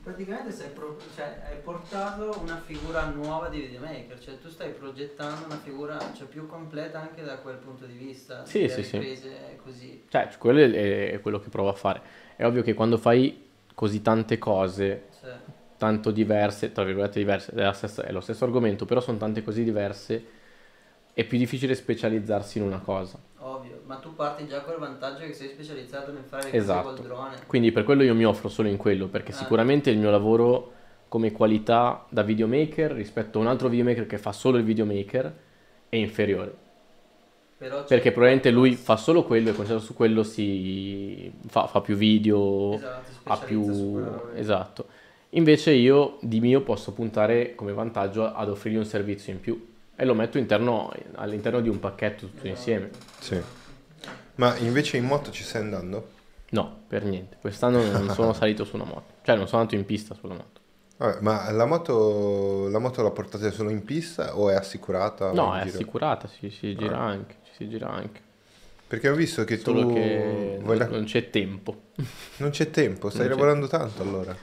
Praticamente 0.07 0.53
sei 0.53 0.69
pro- 0.69 0.97
cioè, 1.13 1.37
hai 1.49 1.57
portato 1.61 2.39
una 2.41 2.61
figura 2.61 3.09
nuova 3.09 3.49
di 3.49 3.59
videomaker, 3.59 4.17
cioè 4.17 4.39
tu 4.39 4.47
stai 4.47 4.71
progettando 4.71 5.47
una 5.47 5.57
figura 5.59 5.97
cioè, 6.13 6.27
più 6.27 6.47
completa 6.47 6.99
anche 6.99 7.21
da 7.23 7.39
quel 7.39 7.57
punto 7.57 7.85
di 7.85 7.95
vista. 7.97 8.45
Sì, 8.45 8.69
sì, 8.69 8.83
sì. 8.83 9.05
così. 9.57 10.01
Cioè, 10.07 10.29
quello 10.37 10.59
è, 10.59 11.11
è 11.11 11.19
quello 11.19 11.39
che 11.39 11.49
provo 11.49 11.67
a 11.67 11.73
fare. 11.73 12.01
È 12.37 12.45
ovvio 12.45 12.61
che 12.61 12.73
quando 12.73 12.97
fai 12.97 13.49
così 13.73 14.01
tante 14.01 14.37
cose, 14.37 15.09
Cioè, 15.19 15.29
tanto 15.77 16.11
diverse, 16.11 16.71
tra 16.71 16.85
virgolette 16.85 17.19
diverse, 17.19 17.51
è, 17.51 17.73
stessa- 17.73 18.03
è 18.05 18.11
lo 18.13 18.21
stesso 18.21 18.45
argomento, 18.45 18.85
però 18.85 19.01
sono 19.01 19.17
tante 19.17 19.43
così 19.43 19.65
diverse, 19.65 20.23
è 21.13 21.25
più 21.25 21.37
difficile 21.37 21.75
specializzarsi 21.75 22.59
in 22.59 22.63
una 22.63 22.79
cosa. 22.79 23.19
Ovvio, 23.47 23.81
ma 23.85 23.95
tu 23.95 24.13
parti 24.15 24.47
già 24.47 24.61
col 24.61 24.79
vantaggio 24.79 25.25
che 25.25 25.33
sei 25.33 25.49
specializzato 25.49 26.11
nel 26.11 26.23
fare 26.23 26.43
le 26.43 26.49
cose 26.51 26.61
Esatto. 26.61 26.93
col 26.93 27.05
drone. 27.05 27.35
Quindi 27.47 27.71
per 27.71 27.83
quello 27.83 28.03
io 28.03 28.13
mi 28.15 28.25
offro 28.25 28.49
solo 28.49 28.67
in 28.67 28.77
quello, 28.77 29.07
perché 29.07 29.31
Ah. 29.31 29.35
sicuramente 29.35 29.89
il 29.89 29.97
mio 29.97 30.09
lavoro 30.09 30.71
come 31.07 31.31
qualità 31.31 32.05
da 32.09 32.21
videomaker 32.21 32.91
rispetto 32.91 33.37
a 33.37 33.41
un 33.41 33.47
altro 33.47 33.69
videomaker 33.69 34.05
che 34.07 34.17
fa 34.17 34.31
solo 34.33 34.57
il 34.57 34.63
videomaker 34.63 35.33
è 35.89 35.95
inferiore. 35.95 36.65
Però 37.57 37.83
Perché 37.85 38.11
probabilmente 38.11 38.51
lui 38.51 38.75
fa 38.75 38.97
solo 38.97 39.23
quello 39.23 39.49
e 39.49 39.53
concentrato 39.53 39.83
su 39.83 39.95
quello 39.95 40.21
si 40.23 41.31
fa, 41.47 41.65
fa 41.65 41.81
più 41.81 41.95
video, 41.95 42.73
Esatto, 42.75 43.01
ha 43.23 43.37
più... 43.37 44.03
Esatto. 44.35 44.85
Invece 45.31 45.71
io 45.71 46.17
di 46.21 46.39
mio 46.39 46.61
posso 46.61 46.93
puntare 46.93 47.55
come 47.55 47.73
vantaggio 47.73 48.31
ad 48.31 48.49
offrirgli 48.49 48.77
un 48.77 48.85
servizio 48.85 49.33
in 49.33 49.39
più 49.39 49.75
e 49.97 50.05
lo 50.05 50.13
metto 50.13 50.37
interno- 50.37 50.93
all'interno 51.15 51.59
di 51.59 51.67
un 51.67 51.79
pacchetto 51.79 52.27
tutto 52.27 52.47
insieme. 52.47 52.91
Sì. 53.19 53.41
Ma 54.35 54.55
invece 54.57 54.95
in 54.97 55.03
moto 55.05 55.31
ci 55.31 55.43
stai 55.43 55.63
andando? 55.63 56.09
No, 56.51 56.81
per 56.87 57.03
niente. 57.03 57.35
Quest'anno 57.41 57.81
non 57.83 58.09
sono 58.13 58.31
salito 58.33 58.63
su 58.63 58.75
una 58.75 58.85
moto. 58.85 59.15
Cioè 59.23 59.35
non 59.35 59.47
sono 59.47 59.61
andato 59.61 59.77
in 59.77 59.85
pista 59.85 60.13
sulla 60.13 60.35
moto. 60.35 60.61
Vabbè, 60.97 61.21
ma 61.21 61.51
la 61.51 61.65
moto, 61.65 62.69
la 62.69 62.79
moto 62.79 63.03
la 63.03 63.11
portate 63.11 63.51
solo 63.51 63.69
in 63.69 63.83
pista 63.83 64.37
o 64.37 64.49
è 64.49 64.55
assicurata? 64.55 65.31
No, 65.33 65.53
è 65.55 65.63
giro? 65.63 65.75
assicurata, 65.75 66.27
si, 66.27 66.49
si 66.49 66.75
gira 66.75 66.97
anche, 66.99 67.35
ci 67.45 67.51
si 67.55 67.69
gira 67.69 67.89
anche. 67.89 68.21
Perché 68.87 69.09
ho 69.09 69.15
visto 69.15 69.43
che 69.43 69.57
Solo 69.57 69.81
tu 69.81 69.93
che 69.93 70.57
non, 70.61 70.77
la- 70.77 70.87
non 70.87 71.03
c'è 71.03 71.29
tempo. 71.29 71.81
non 72.37 72.51
c'è 72.51 72.69
tempo, 72.71 73.09
stai 73.09 73.27
non 73.27 73.29
c'è- 73.29 73.33
lavorando 73.35 73.67
tanto 73.67 74.01
allora. 74.01 74.35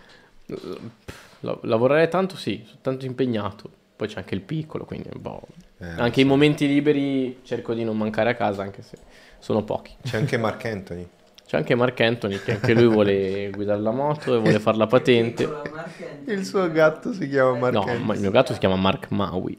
La- 1.41 1.59
lavorare 1.63 2.09
tanto 2.09 2.37
sì, 2.37 2.63
sono 2.67 2.79
tanto 2.83 3.05
impegnato. 3.07 3.71
Poi 3.97 4.09
c'è 4.09 4.19
anche 4.19 4.35
il 4.35 4.41
piccolo, 4.41 4.85
quindi 4.85 5.09
un 5.13 5.21
po'... 5.23 5.43
Eh, 5.79 5.87
Anche 5.87 6.21
i 6.21 6.25
momenti 6.25 6.67
liberi 6.67 7.41
cerco 7.43 7.75
di 7.75 7.85
non 7.85 7.97
mancare 7.97 8.31
a 8.31 8.35
casa, 8.35 8.63
anche 8.63 8.83
se 8.83 8.97
sono 9.39 9.63
pochi. 9.63 9.95
C'è 10.03 10.17
anche 10.17 10.37
Mark 10.37 10.65
Anthony. 10.65 11.07
C'è 11.47 11.57
anche 11.59 11.75
Mark 11.75 12.01
Anthony 12.01 12.39
che 12.41 12.53
anche 12.53 12.73
lui 12.75 12.89
vuole 12.89 13.51
guidare 13.55 13.81
la 13.81 13.91
moto 13.93 14.35
e 14.35 14.39
vuole 14.41 14.59
fare 14.59 14.77
la 14.79 14.87
patente. 14.87 15.47
Mark. 15.47 15.91
Il 16.27 16.45
suo 16.45 16.69
gatto 16.73 17.13
si 17.13 17.29
chiama 17.29 17.57
Mark 17.59 17.73
No, 17.75 17.81
Anthony. 17.83 18.03
ma 18.05 18.15
il 18.15 18.21
mio 18.21 18.31
gatto 18.31 18.53
si 18.53 18.59
chiama 18.59 18.77
Mark 18.77 19.11
Maui. 19.11 19.57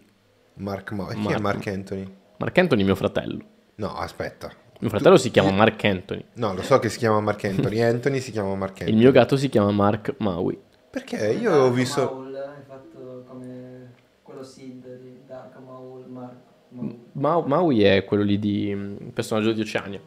Mark 0.56 0.92
Ma- 0.92 1.08
Chi 1.08 1.14
è 1.18 1.20
Mark- 1.20 1.40
Mark 1.42 1.68
Anthony? 1.68 2.14
Mark 2.38 2.58
Anthony 2.58 2.82
è 2.82 2.86
mio 2.86 2.96
fratello. 2.96 3.44
No, 3.76 3.96
aspetta. 3.96 4.52
Mio 4.80 4.90
fratello 4.90 5.16
si 5.18 5.32
chiama 5.32 5.52
Mark 5.52 5.82
Anthony. 5.86 6.26
No, 6.34 6.54
lo 6.54 6.62
so 6.64 6.80
che 6.80 6.90
si 6.90 6.98
chiama 6.98 7.22
Mark 7.22 7.44
Anthony. 7.46 7.80
Anthony 7.82 8.20
si 8.20 8.32
chiama 8.32 8.54
Mark 8.56 8.78
Il 8.80 8.86
Anthony. 8.88 8.98
mio 9.02 9.12
gatto 9.12 9.38
si 9.38 9.48
chiama 9.48 9.72
Mark 9.72 10.16
Maui. 10.18 10.60
Perché 10.90 11.32
io 11.34 11.54
ho 11.54 11.72
visto... 11.72 12.02
Maul, 12.04 12.36
hai 12.36 12.64
fatto 12.68 13.24
come 13.28 13.92
quello 14.24 14.44
Sid 14.44 15.00
di 15.02 15.20
Dark 15.28 15.56
Maul, 15.64 16.06
Mark 16.08 16.34
Maul. 16.70 16.96
Ma- 17.16 17.42
Maui 17.46 17.84
è 17.84 18.04
quello 18.06 18.24
lì 18.24 18.40
di 18.40 18.74
mm, 18.74 18.96
personaggio 19.14 19.52
di 19.52 19.62
Oceania. 19.62 20.00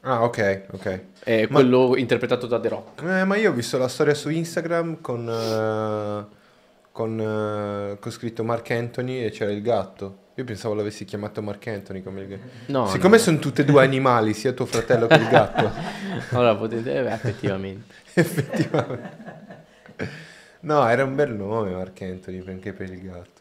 Ah, 0.00 0.22
ok, 0.22 0.66
ok. 0.72 1.00
È 1.24 1.46
Ma- 1.50 1.54
quello 1.60 1.96
interpretato 1.96 2.46
da 2.46 2.60
The 2.60 2.68
Rock. 2.68 3.02
Eh, 3.02 3.24
ma 3.24 3.36
io 3.36 3.50
ho 3.50 3.54
visto 3.54 3.76
la 3.78 3.88
storia 3.88 4.14
su 4.14 4.28
Instagram 4.28 5.00
con... 5.00 5.28
eh, 5.28 6.34
con, 6.92 7.20
eh, 7.20 7.98
con 7.98 8.10
scritto 8.10 8.42
Mark 8.42 8.70
Anthony 8.70 9.22
e 9.24 9.30
c'era 9.30 9.50
il 9.50 9.60
gatto. 9.60 10.24
Io 10.36 10.44
pensavo 10.44 10.74
l'avessi 10.74 11.04
chiamato 11.04 11.42
Mark 11.42 11.66
Anthony 11.66 12.02
come 12.02 12.22
il 12.22 12.28
gatto. 12.28 12.48
No, 12.66 12.86
Siccome 12.86 13.16
no. 13.16 13.22
sono 13.22 13.38
tutti 13.38 13.60
e 13.62 13.64
due 13.64 13.82
animali, 13.82 14.32
sia 14.32 14.52
tuo 14.52 14.64
fratello 14.66 15.06
che 15.06 15.14
il 15.14 15.28
gatto, 15.28 15.70
Allora 16.30 16.54
potete... 16.56 16.94
eh, 16.94 17.04
effettivamente. 17.12 17.94
effettivamente. 18.14 19.34
No, 20.60 20.86
era 20.88 21.04
un 21.04 21.14
bel 21.14 21.32
nome 21.34 21.70
Mark 21.72 22.00
Anthony 22.02 22.42
anche 22.46 22.72
per 22.72 22.90
il 22.90 23.02
gatto. 23.02 23.40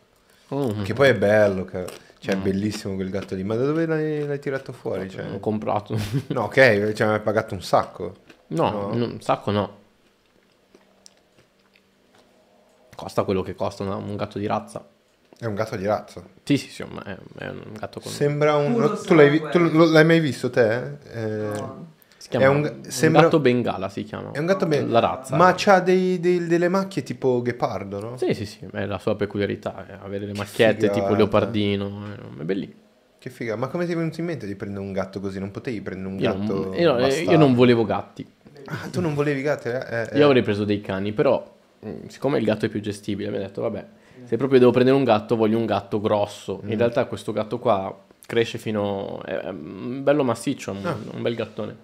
Mm. 0.54 0.84
Che 0.84 0.94
poi 0.94 1.10
è 1.10 1.16
bello, 1.16 1.64
ca- 1.66 1.86
cioè 2.26 2.36
è 2.36 2.38
bellissimo 2.38 2.96
quel 2.96 3.10
gatto 3.10 3.36
lì. 3.36 3.44
Ma 3.44 3.56
da 3.56 3.66
dove 3.66 3.86
l'hai, 3.86 4.26
l'hai 4.26 4.40
tirato 4.40 4.74
fuori? 4.74 5.10
Cioè? 5.10 5.32
Ho 5.32 5.40
comprato. 5.40 5.98
No, 6.28 6.44
ok, 6.44 6.92
cioè 6.94 7.08
mi 7.08 7.14
hai 7.14 7.22
pagato 7.22 7.54
un 7.54 7.62
sacco. 7.62 8.16
No, 8.48 8.70
No. 8.72 8.88
un 9.06 9.22
sacco 9.22 9.52
no. 9.52 9.78
Costa 12.96 13.24
quello 13.24 13.42
che 13.42 13.56
costa 13.56 13.84
una- 13.84 13.96
un 13.96 14.16
gatto 14.16 14.40
di 14.40 14.46
razza. 14.48 14.88
È 15.38 15.46
un 15.46 15.54
gatto 15.54 15.76
di 15.76 15.86
razza. 15.86 16.24
Sì, 16.44 16.58
sì, 16.58 16.70
sì, 16.70 16.84
ma 16.90 17.04
è, 17.04 17.18
è 17.40 17.48
un 17.50 17.74
gatto 17.74 18.00
con... 18.00 18.10
Sembra 18.12 18.56
un... 18.56 18.98
Tu 19.06 19.14
l'hai, 19.14 19.42
tu 19.52 19.60
l'hai 19.92 20.06
mai 20.06 20.20
visto 20.22 20.50
te? 20.50 20.98
Eh, 21.12 21.52
No. 21.58 21.94
Chiama 22.38 22.46
è 22.46 22.58
un- 22.58 22.64
un, 22.84 22.90
sembra- 22.92 23.22
gatto 23.24 23.40
bengala, 23.40 23.90
si 23.90 24.04
chiama. 24.04 24.32
È 24.32 24.40
un 24.40 24.46
gatto 24.46 24.66
ben... 24.66 24.90
La 24.90 25.00
razza. 25.00 25.36
Ma 25.36 25.54
c'ha 25.56 25.80
dei- 25.80 26.20
dei- 26.20 26.46
delle 26.48 26.68
macchie 26.70 27.04
tipo 27.04 27.42
ghepardo, 27.42 28.00
no? 28.00 28.18
Sì, 28.18 28.34
sì, 28.34 28.46
sì, 28.46 28.60
è 28.72 28.86
la 28.86 28.98
sua 29.00 29.16
peculiarità, 29.16 29.86
è 29.88 29.98
avere 30.04 30.26
le 30.26 30.34
macchiette 30.34 30.88
tipo 30.88 30.94
figata. 30.94 31.16
leopardino, 31.16 32.02
è 32.40 32.44
bellissimo. 32.44 32.80
Che 33.18 33.30
figa. 33.32 33.56
Ma 33.56 33.68
come 33.68 33.86
ti 33.86 33.94
è 33.94 33.96
venuto 33.96 34.20
in 34.20 34.26
mente 34.28 34.46
di 34.46 34.56
prendere 34.56 34.86
un 34.86 34.92
gatto 34.92 35.20
così? 35.20 35.40
Non 35.40 35.50
potevi 35.52 35.82
prendere 35.82 36.10
un 36.14 36.20
Io, 36.20 36.32
gatto 36.32 36.64
non, 36.66 36.74
io, 36.76 36.98
eh, 37.00 37.22
io 37.24 37.38
non 37.38 37.56
volevo 37.56 37.84
gatti, 37.86 38.26
Ah, 38.68 38.88
tu 38.92 39.00
non 39.02 39.14
volevi 39.14 39.42
gatti? 39.42 39.68
Eh, 39.70 40.08
eh, 40.12 40.18
io 40.18 40.26
avrei 40.26 40.42
preso 40.44 40.64
dei 40.64 40.82
cani, 40.82 41.12
però 41.12 41.44
mm, 41.86 42.06
siccome 42.08 42.38
il 42.40 42.46
gatto 42.46 42.66
è 42.66 42.70
più 42.70 42.82
gestibile, 42.82 43.30
mi 43.30 43.38
ha 43.38 43.40
detto 43.40 43.62
vabbè, 43.62 43.86
se 44.24 44.38
proprio 44.38 44.58
devo 44.60 44.72
prendere 44.72 44.96
un 44.98 45.04
gatto 45.04 45.36
voglio 45.36 45.58
un 45.58 45.66
gatto 45.66 46.00
grosso. 46.02 46.62
Mm. 46.66 46.72
In 46.72 46.78
realtà 46.78 47.06
questo 47.06 47.32
gatto 47.32 47.60
qua 47.60 47.96
cresce 48.26 48.58
fino... 48.58 49.22
è 49.24 49.50
un 49.50 50.02
bello 50.04 50.24
massiccio, 50.24 50.72
un, 50.72 50.80
Ah. 50.84 50.96
un 51.14 51.22
bel 51.22 51.36
gattone. 51.36 51.76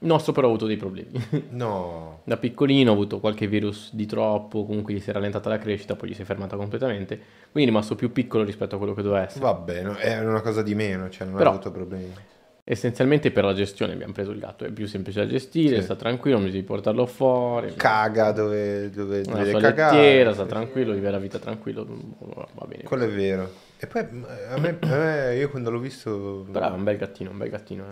Il 0.00 0.06
nostro 0.06 0.32
però 0.32 0.46
ha 0.46 0.50
avuto 0.50 0.66
dei 0.66 0.76
problemi. 0.76 1.10
No. 1.50 2.20
Da 2.24 2.36
piccolino 2.36 2.90
ha 2.90 2.94
avuto 2.94 3.20
qualche 3.20 3.46
virus 3.46 3.94
di 3.94 4.06
troppo, 4.06 4.64
comunque 4.64 4.92
gli 4.94 5.00
si 5.00 5.10
è 5.10 5.12
rallentata 5.12 5.48
la 5.48 5.58
crescita, 5.58 5.96
poi 5.96 6.10
gli 6.10 6.14
si 6.14 6.22
è 6.22 6.24
fermata 6.24 6.56
completamente, 6.56 7.16
quindi 7.50 7.62
è 7.70 7.72
rimasto 7.72 7.94
più 7.94 8.12
piccolo 8.12 8.44
rispetto 8.44 8.74
a 8.74 8.78
quello 8.78 8.94
che 8.94 9.02
doveva 9.02 9.24
essere. 9.24 9.40
Vabbè, 9.44 9.82
no, 9.82 9.94
è 9.96 10.20
una 10.20 10.40
cosa 10.42 10.62
di 10.62 10.74
meno, 10.74 11.08
cioè 11.10 11.26
non 11.26 11.36
Però- 11.36 11.50
ha 11.50 11.52
avuto 11.54 11.70
problemi. 11.70 12.12
Essenzialmente 12.70 13.30
per 13.30 13.44
la 13.44 13.54
gestione 13.54 13.94
abbiamo 13.94 14.12
preso 14.12 14.30
il 14.30 14.38
gatto, 14.40 14.66
è 14.66 14.70
più 14.70 14.86
semplice 14.86 15.20
da 15.20 15.26
gestire, 15.26 15.76
Sì. 15.76 15.82
sta 15.84 15.96
tranquillo, 15.96 16.36
non 16.36 16.44
bisogna 16.44 16.64
portarlo 16.64 17.06
fuori, 17.06 17.72
Caga 17.74 18.30
dove, 18.32 18.90
dove 18.90 19.24
la 19.24 19.36
deve 19.36 19.50
sua 19.52 19.60
cagare. 19.60 19.96
lettiera, 19.96 20.32
sta 20.34 20.44
tranquillo, 20.44 20.92
vive 20.92 21.10
la 21.10 21.18
vita 21.18 21.38
tranquillo, 21.38 21.86
va 22.52 22.66
bene. 22.66 22.82
Quello 22.82 23.04
è 23.04 23.08
vero. 23.08 23.50
E 23.78 23.86
poi 23.86 24.04
mm, 24.12 24.24
a 24.50 24.58
me, 24.58 24.76
a 24.82 24.86
me- 24.86 25.36
io 25.38 25.48
quando 25.48 25.70
l'ho 25.70 25.78
visto... 25.78 26.44
È 26.52 26.66
un 26.66 26.84
bel 26.84 26.98
gattino, 26.98 27.30
un 27.30 27.38
bel 27.38 27.48
gattino. 27.48 27.84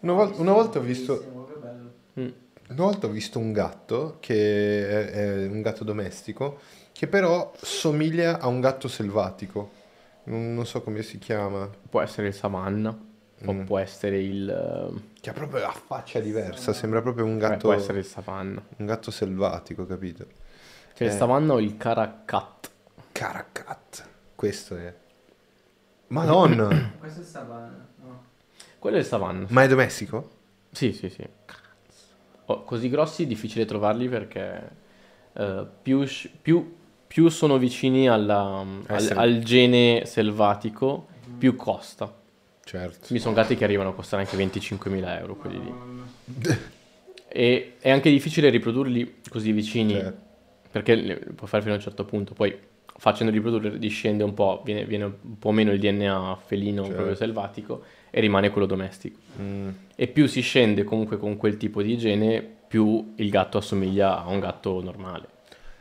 Una, 0.00 0.12
vol- 0.12 0.34
una 0.36 0.52
volta 0.52 0.78
ho 0.78 0.82
visto... 0.82 1.22
Eh. 1.22 2.20
Mm. 2.20 2.28
Una 2.70 2.82
volta 2.84 3.06
ho 3.06 3.10
visto 3.10 3.38
un 3.38 3.52
gatto, 3.52 4.16
che 4.20 4.88
è, 4.88 5.10
è 5.10 5.46
un 5.46 5.62
gatto 5.62 5.84
domestico, 5.84 6.58
che 6.92 7.06
però 7.06 7.52
somiglia 7.60 8.38
a 8.40 8.46
un 8.46 8.60
gatto 8.60 8.88
selvatico. 8.88 9.70
Non, 10.24 10.54
non 10.54 10.66
so 10.66 10.82
come 10.82 11.02
si 11.02 11.18
chiama. 11.18 11.68
Può 11.88 12.00
essere 12.02 12.26
il 12.28 12.34
savanna, 12.34 12.90
o 12.90 13.52
Mm. 13.52 13.64
può 13.64 13.78
essere 13.78 14.20
il... 14.20 14.48
eh, 14.50 15.02
Che 15.20 15.30
ha 15.30 15.32
proprio 15.32 15.60
la 15.60 15.70
faccia 15.72 16.18
diversa, 16.20 16.72
sembra 16.72 17.00
proprio 17.00 17.24
un 17.24 17.38
beh, 17.38 17.40
gatto, 17.40 17.68
può 17.68 17.72
essere 17.72 18.00
il 18.00 18.04
savanna. 18.04 18.60
un 18.76 18.84
gatto 18.86 19.10
selvatico, 19.10 19.86
capito? 19.86 20.26
C'è 20.94 21.04
il 21.04 21.10
Eh. 21.10 21.14
savanna 21.16 21.54
o 21.54 21.60
il 21.60 21.76
caracat. 21.76 22.70
Caracat, 23.12 24.04
questo 24.34 24.76
è. 24.76 24.92
Madonna! 26.08 26.92
Questo 26.98 27.20
è 27.20 27.24
Savannah, 27.24 27.66
no? 27.68 27.86
Quello 28.78 28.96
è 28.96 29.00
il 29.00 29.04
savanna. 29.06 29.46
Ma 29.50 29.62
è 29.62 29.68
domestico? 29.68 30.30
Sì, 30.70 30.92
sì, 30.92 31.08
sì. 31.08 31.24
Oh, 32.46 32.62
così 32.64 32.88
grossi 32.88 33.26
difficile 33.26 33.64
trovarli 33.64 34.08
perché 34.08 34.70
eh, 35.34 35.66
più, 35.82 36.06
più- 36.40 36.74
più 37.06 37.28
sono 37.28 37.58
vicini 37.58 38.08
alla- 38.08 38.58
al, 38.60 38.84
Essere- 38.86 39.20
al 39.20 39.38
gene 39.40 40.04
selvatico, 40.06 41.08
più 41.36 41.54
costa. 41.56 42.14
Certo. 42.64 43.06
Mi 43.10 43.18
sono 43.18 43.34
gatti 43.34 43.54
che 43.56 43.64
arrivano 43.64 43.90
a 43.90 43.94
costare 43.94 44.22
anche 44.22 44.36
25.000 44.36 45.18
euro 45.18 45.36
quelli 45.36 45.62
lì. 45.62 45.72
E 47.28 47.74
è 47.78 47.90
anche 47.90 48.10
difficile 48.10 48.48
riprodurli 48.50 49.16
così 49.28 49.52
vicini 49.52 49.92
Certo. 49.94 50.20
perché 50.70 50.96
puoi 51.34 51.48
fare 51.48 51.62
fino 51.62 51.74
a 51.74 51.76
un 51.76 51.82
certo 51.82 52.04
punto. 52.04 52.34
Poi 52.34 52.56
facendo 52.96 53.32
riprodurre 53.32 53.78
discende 53.78 54.24
un 54.24 54.34
po', 54.34 54.62
viene, 54.64 54.84
viene 54.84 55.04
un 55.04 55.38
po' 55.38 55.50
meno 55.52 55.72
il 55.72 55.78
DNA 55.78 56.38
felino 56.44 56.82
Certo. 56.82 56.94
proprio 56.96 57.14
selvatico 57.16 57.82
e 58.10 58.20
rimane 58.20 58.50
quello 58.50 58.66
domestico. 58.66 59.18
Mm, 59.40 59.68
E 59.96 60.06
più 60.08 60.26
si 60.26 60.40
scende 60.40 60.84
comunque 60.84 61.18
con 61.18 61.36
quel 61.36 61.56
tipo 61.56 61.82
di 61.82 61.92
igiene, 61.92 62.42
più 62.68 63.12
il 63.16 63.30
gatto 63.30 63.58
assomiglia 63.58 64.22
a 64.22 64.28
un 64.28 64.38
gatto 64.40 64.80
normale. 64.82 65.28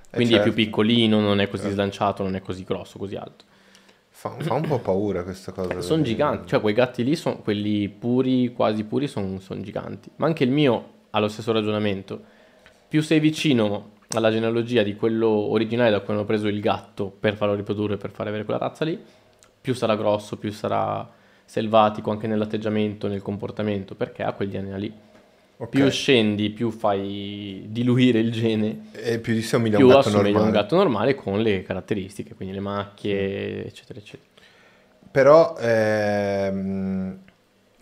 Quindi 0.09 0.33
è 0.33 0.41
più 0.41 0.51
certo. 0.51 0.65
piccolino, 0.65 1.19
non 1.19 1.39
è 1.39 1.47
così 1.47 1.63
Certo. 1.63 1.75
slanciato, 1.75 2.23
non 2.23 2.35
è 2.35 2.41
così 2.41 2.63
grosso, 2.63 2.97
così 2.97 3.15
alto. 3.15 3.43
Fa, 4.09 4.31
fa 4.39 4.53
un 4.55 4.61
po' 4.67 4.79
paura 4.79 5.21
questa 5.23 5.51
cosa. 5.51 5.69
Sono 5.81 5.97
perché- 5.97 6.03
giganti, 6.03 6.47
cioè 6.47 6.59
quei 6.61 6.73
gatti 6.73 7.03
lì, 7.03 7.15
sono 7.15 7.37
quelli 7.37 7.87
puri, 7.89 8.51
quasi 8.53 8.83
puri, 8.83 9.07
sono 9.07 9.37
giganti. 9.61 10.09
Ma 10.15 10.25
anche 10.25 10.43
il 10.43 10.49
mio 10.49 10.85
ha 11.11 11.19
lo 11.19 11.27
stesso 11.27 11.51
ragionamento. 11.51 12.19
Più 12.87 13.01
sei 13.03 13.19
vicino 13.19 13.91
alla 14.11 14.31
genealogia 14.31 14.81
di 14.81 14.95
quello 14.95 15.27
originale 15.27 15.91
da 15.91 15.99
cui 15.99 16.13
hanno 16.13 16.23
preso 16.25 16.47
il 16.47 16.59
gatto 16.61 17.09
per 17.19 17.35
farlo 17.35 17.53
riprodurre, 17.53 17.97
per 17.97 18.09
far 18.11 18.25
avere 18.27 18.43
quella 18.45 18.59
razza 18.59 18.85
lì, 18.85 18.99
più 19.61 19.75
sarà 19.75 19.95
grosso, 19.95 20.37
più 20.37 20.51
sarà 20.51 21.07
selvatico 21.47 22.11
anche 22.11 22.27
nell'atteggiamento, 22.27 23.07
nel 23.07 23.21
comportamento, 23.21 23.95
perché 23.95 24.21
ha 24.21 24.33
quel 24.33 24.49
DNA 24.49 24.77
lì. 24.77 24.93
Ok. 25.59 25.69
Più 25.69 25.89
scendi, 25.89 26.51
più 26.51 26.69
fai 26.69 27.65
diluire 27.69 28.19
il 28.19 28.31
gene, 28.31 28.89
E 28.91 29.17
più 29.19 29.33
di 29.33 29.41
somiglia 29.41 29.77
a 29.77 29.79
più 29.79 29.87
un 29.87 29.93
gatto 29.93 30.19
a 30.19 30.41
un 30.41 30.51
gatto 30.51 30.75
normale 30.75 31.15
con 31.15 31.41
le 31.41 31.63
caratteristiche, 31.63 32.35
quindi 32.35 32.53
le 32.53 32.59
macchie, 32.59 33.65
eccetera, 33.65 33.97
eccetera. 33.97 34.29
Però 35.09 35.55
ehm, 35.57 37.17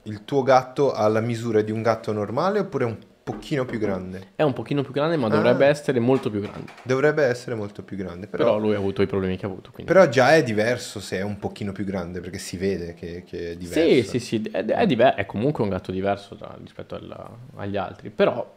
il 0.03 0.23
tuo 0.23 0.43
gatto 0.43 0.93
ha 0.93 1.07
la 1.07 1.19
misura 1.19 1.61
di 1.61 1.71
un 1.71 1.81
gatto 1.81 2.13
normale 2.13 2.59
oppure 2.59 2.85
un 2.85 2.97
pochino 3.25 3.65
più 3.65 3.79
grande? 3.79 4.27
È 4.35 4.43
un 4.43 4.53
pochino 4.53 4.83
più 4.83 4.93
grande, 4.93 5.17
ma 5.17 5.27
dovrebbe 5.29 5.65
Ah. 5.65 5.69
essere 5.69 5.99
molto 5.99 6.29
più 6.29 6.41
grande. 6.41 6.71
Dovrebbe 6.83 7.23
essere 7.23 7.55
molto 7.55 7.81
più 7.81 7.97
grande, 7.97 8.27
Però, 8.27 8.43
però, 8.43 8.57
lui 8.59 8.75
ha 8.75 8.77
avuto 8.77 9.01
i 9.01 9.07
problemi 9.07 9.35
che 9.35 9.47
ha 9.47 9.49
avuto. 9.49 9.71
Quindi. 9.71 9.91
però 9.91 10.07
già 10.07 10.35
è 10.35 10.43
diverso 10.43 10.99
se 10.99 11.17
è 11.17 11.21
un 11.23 11.39
pochino 11.39 11.71
più 11.71 11.85
grande 11.85 12.19
perché 12.21 12.37
si 12.37 12.55
vede 12.55 12.93
che, 12.93 13.23
che 13.25 13.53
è 13.53 13.55
diverso. 13.57 13.79
sì, 13.81 14.03
sì, 14.03 14.19
sì, 14.19 14.49
è, 14.51 14.63
è, 14.63 14.85
diver- 14.85 15.15
è 15.15 15.25
comunque 15.25 15.63
un 15.63 15.71
gatto 15.71 15.91
diverso 15.91 16.35
da- 16.35 16.55
rispetto 16.61 16.93
alla- 16.93 17.29
agli 17.55 17.77
altri. 17.77 18.11
Però 18.11 18.55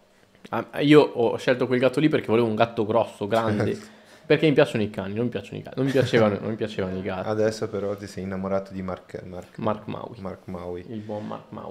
ah, 0.51 0.67
io 0.81 1.01
ho 1.01 1.35
scelto 1.39 1.67
quel 1.67 1.79
gatto 1.81 1.99
lì 1.99 2.11
perché 2.11 2.27
volevo 2.27 2.47
un 2.47 2.55
gatto 2.55 2.85
grosso, 2.85 3.27
grande. 3.27 3.97
Perché 4.29 4.47
mi 4.47 4.53
piacciono 4.53 4.83
i 4.83 4.91
cani, 4.91 5.15
non 5.15 5.25
mi 5.25 5.31
piacciono 5.31 5.57
i 5.59 5.63
gatti. 5.63 5.77
Non 5.79 5.87
mi 5.87 5.91
piacevano, 5.91 6.37
non 6.39 6.51
mi 6.51 6.57
piacevano 6.57 6.99
i 6.99 7.01
gatti. 7.01 7.29
Adesso 7.31 7.67
però 7.71 7.97
ti 7.97 8.07
sei 8.07 8.25
innamorato 8.25 8.75
di 8.75 8.83
Mark, 8.83 9.23
Mark, 9.25 9.57
Mark 9.57 9.87
Maui. 9.87 10.17
Mark 10.21 10.41
Maui. 10.45 10.85
Il 10.91 10.99
buon 11.01 11.27
Mark 11.27 11.45
Maui. 11.49 11.71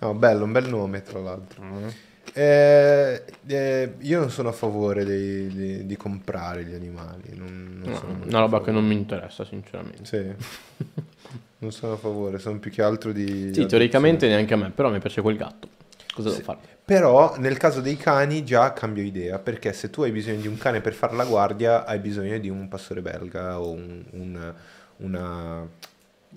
No, 0.00 0.14
bello, 0.14 0.44
un 0.44 0.52
bel 0.52 0.68
nome 0.68 1.02
tra 1.02 1.18
l'altro. 1.18 1.62
Mm. 1.62 1.88
Eh, 2.34 3.24
eh, 3.46 3.94
io 3.98 4.20
non 4.20 4.30
sono 4.30 4.50
a 4.50 4.52
favore 4.52 5.04
dei- 5.04 5.48
di, 5.48 5.86
di 5.86 5.96
comprare 5.96 6.64
gli 6.64 6.74
animali. 6.74 7.34
Non, 7.34 7.78
non 7.82 7.90
No, 7.90 7.96
sono 7.96 8.18
una 8.24 8.38
roba 8.40 8.60
che 8.62 8.70
non 8.70 8.86
mi 8.86 8.94
interessa, 8.94 9.44
sinceramente. 9.44 10.04
Sì. 10.04 10.84
non 11.58 11.72
sono 11.72 11.94
a 11.94 11.96
favore, 11.96 12.38
sono 12.38 12.58
più 12.58 12.70
che 12.70 12.82
altro 12.82 13.12
di... 13.12 13.52
Sì, 13.52 13.66
teoricamente 13.66 14.28
neanche 14.28 14.54
a 14.54 14.56
me, 14.56 14.70
però 14.70 14.90
mi 14.90 15.00
piace 15.00 15.20
quel 15.22 15.36
gatto. 15.36 15.68
Cosa 16.14 16.30
devo 16.30 16.42
fare? 16.42 16.58
Però 16.84 17.36
nel 17.38 17.56
caso 17.56 17.80
dei 17.80 17.96
cani 17.96 18.44
già 18.44 18.72
cambio 18.72 19.02
idea, 19.02 19.38
perché 19.38 19.72
se 19.72 19.90
tu 19.90 20.02
hai 20.02 20.10
bisogno 20.12 20.40
di 20.40 20.46
un 20.48 20.58
cane 20.58 20.80
per 20.80 20.94
fare 20.94 21.14
la 21.16 21.24
guardia, 21.24 21.84
hai 21.84 21.98
bisogno 21.98 22.38
di 22.38 22.48
un 22.48 22.68
pastore 22.68 23.02
belga 23.02 23.60
o 23.60 23.70
un, 23.70 24.04
un- 24.12 24.54
una... 24.98 25.66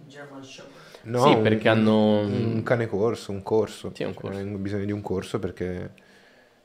German 0.07 0.43
Shepherd. 0.43 0.70
No, 1.03 1.23
Sì, 1.23 1.33
un- 1.33 1.41
perché 1.41 1.67
hanno- 1.69 2.19
Un 2.21 2.61
cane 2.63 2.87
corso, 2.87 3.31
un 3.31 3.41
corso. 3.43 3.91
Sì, 3.93 4.03
un 4.03 4.13
Cioè, 4.13 4.21
corso. 4.21 4.39
Hai 4.39 4.45
bisogno 4.57 4.85
di 4.85 4.91
un 4.91 5.01
corso 5.01 5.39
perché 5.39 5.91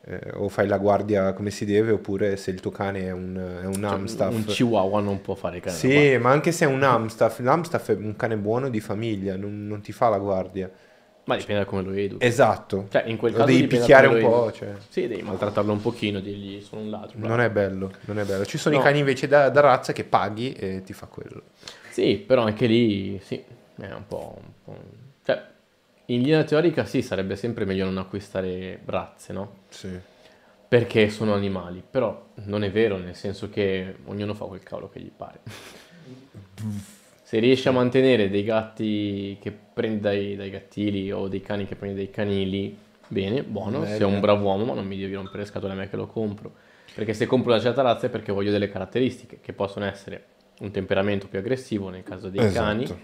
eh, 0.09 0.21
o 0.35 0.49
fai 0.49 0.67
la 0.69 0.79
guardia 0.79 1.33
come 1.33 1.51
si 1.51 1.65
deve, 1.65 1.91
oppure 1.91 2.37
se 2.37 2.51
il 2.53 2.61
tuo 2.61 2.71
cane 2.71 3.01
è 3.07 3.11
un, 3.11 3.35
è 3.63 3.67
un 3.67 3.73
Cioè, 3.75 3.85
Amstaff. 3.91 4.33
un 4.35 4.45
chihuahua 4.45 5.01
non 5.01 5.21
può 5.21 5.35
fare 5.35 5.59
cane. 5.61 5.75
Sì, 5.77 6.17
ma 6.19 6.31
anche 6.31 6.53
se 6.53 6.65
è 6.65 6.69
un 6.69 6.83
Amstaff, 6.83 7.41
l'Amstaff 7.41 7.91
è 7.91 7.95
un 7.95 8.15
cane 8.15 8.37
buono 8.37 8.69
di 8.69 8.79
famiglia, 8.81 9.37
non, 9.37 9.67
non 9.67 9.81
ti 9.81 9.91
fa 9.93 10.09
la 10.09 10.19
guardia. 10.19 10.71
Ma 11.25 11.35
dipende 11.37 11.63
da 11.65 11.69
come 11.69 11.83
lo 11.83 11.91
educhi. 11.91 12.25
Esatto. 12.25 12.87
Cioè, 12.89 13.03
in 13.07 13.17
quel 13.17 13.33
Lo 13.33 13.39
caso 13.39 13.51
devi 13.51 13.67
picchiare 13.67 14.07
un 14.07 14.21
po', 14.21 14.53
cioè. 14.53 14.75
Sì, 14.89 15.09
devi 15.09 15.23
maltrattarlo 15.23 15.73
un 15.73 15.81
pochino, 15.81 16.21
dirgli 16.21 16.61
sono 16.61 16.83
un 16.83 16.91
ladro. 16.91 17.15
bravo. 17.17 17.35
Non 17.35 17.41
è 17.45 17.51
bello, 17.51 17.91
non 18.05 18.21
è 18.21 18.25
bello. 18.25 18.45
Ci 18.45 18.59
sono 18.59 18.77
No. 18.77 18.81
i 18.81 18.85
cani 18.85 19.01
invece 19.01 19.27
da, 19.27 19.49
da 19.51 19.61
razza 19.61 19.93
che 19.93 20.05
paghi 20.05 20.53
e 20.53 20.83
ti 20.85 20.93
fa 20.93 21.07
quello. 21.07 21.43
Sì, 21.91 22.23
però 22.25 22.43
anche 22.45 22.67
lì, 22.67 23.19
sì, 23.25 23.43
è 23.79 23.93
un 23.93 24.07
po', 24.07 24.39
un 24.39 24.53
po'- 24.65 24.81
Cioè, 25.25 25.43
in 26.07 26.23
linea 26.23 26.45
teorica 26.45 26.85
sì, 26.85 27.03
sarebbe 27.03 27.37
sempre 27.37 27.65
meglio 27.65 27.85
non 27.85 27.99
acquistare 27.99 28.81
razze, 28.85 29.33
no? 29.33 29.59
Sì. 29.69 29.89
Perché 30.69 31.09
sono 31.11 31.35
animali, 31.35 31.83
però 31.89 32.29
non 32.45 32.65
è 32.65 32.71
vero, 32.71 32.97
nel 32.97 33.15
senso 33.15 33.49
che 33.49 33.97
ognuno 34.07 34.35
fa 34.35 34.45
quel 34.47 34.63
cavolo 34.63 34.89
che 34.89 35.01
gli 35.01 35.11
pare. 35.15 35.41
Se 37.23 37.41
riesci 37.41 37.67
a 37.67 37.73
mantenere 37.73 38.31
dei 38.31 38.45
gatti 38.45 39.37
che 39.41 39.51
prendi 39.51 39.99
dai, 39.99 40.37
dai 40.37 40.49
gattili 40.49 41.11
o 41.11 41.27
dei 41.27 41.41
cani 41.41 41.67
che 41.67 41.75
prendi 41.75 41.97
dai 41.97 42.11
canili, 42.11 42.77
bene, 43.09 43.43
buono, 43.43 43.81
Bene. 43.81 43.97
sei 43.97 44.03
un 44.07 44.21
bravo 44.21 44.45
uomo, 44.45 44.65
ma 44.65 44.75
non 44.75 44.87
mi 44.87 44.97
devi 44.97 45.15
rompere 45.15 45.39
le 45.39 45.45
scatole 45.47 45.73
a 45.73 45.77
me 45.77 45.89
che 45.89 45.97
lo 45.97 46.07
compro. 46.07 46.55
Perché 46.95 47.15
se 47.15 47.27
compro 47.27 47.53
una 47.53 47.61
certa 47.61 47.83
razza 47.83 48.07
è 48.07 48.11
perché 48.11 48.31
voglio 48.31 48.53
delle 48.53 48.69
caratteristiche 48.69 49.41
che 49.41 49.53
possono 49.53 49.87
essere 49.87 50.25
un 50.61 50.71
temperamento 50.71 51.27
più 51.27 51.41
aggressivo 51.41 51.89
nel 51.89 52.05
caso 52.05 52.29
dei 52.29 52.41
Esatto. 52.45 52.65
cani 52.65 52.99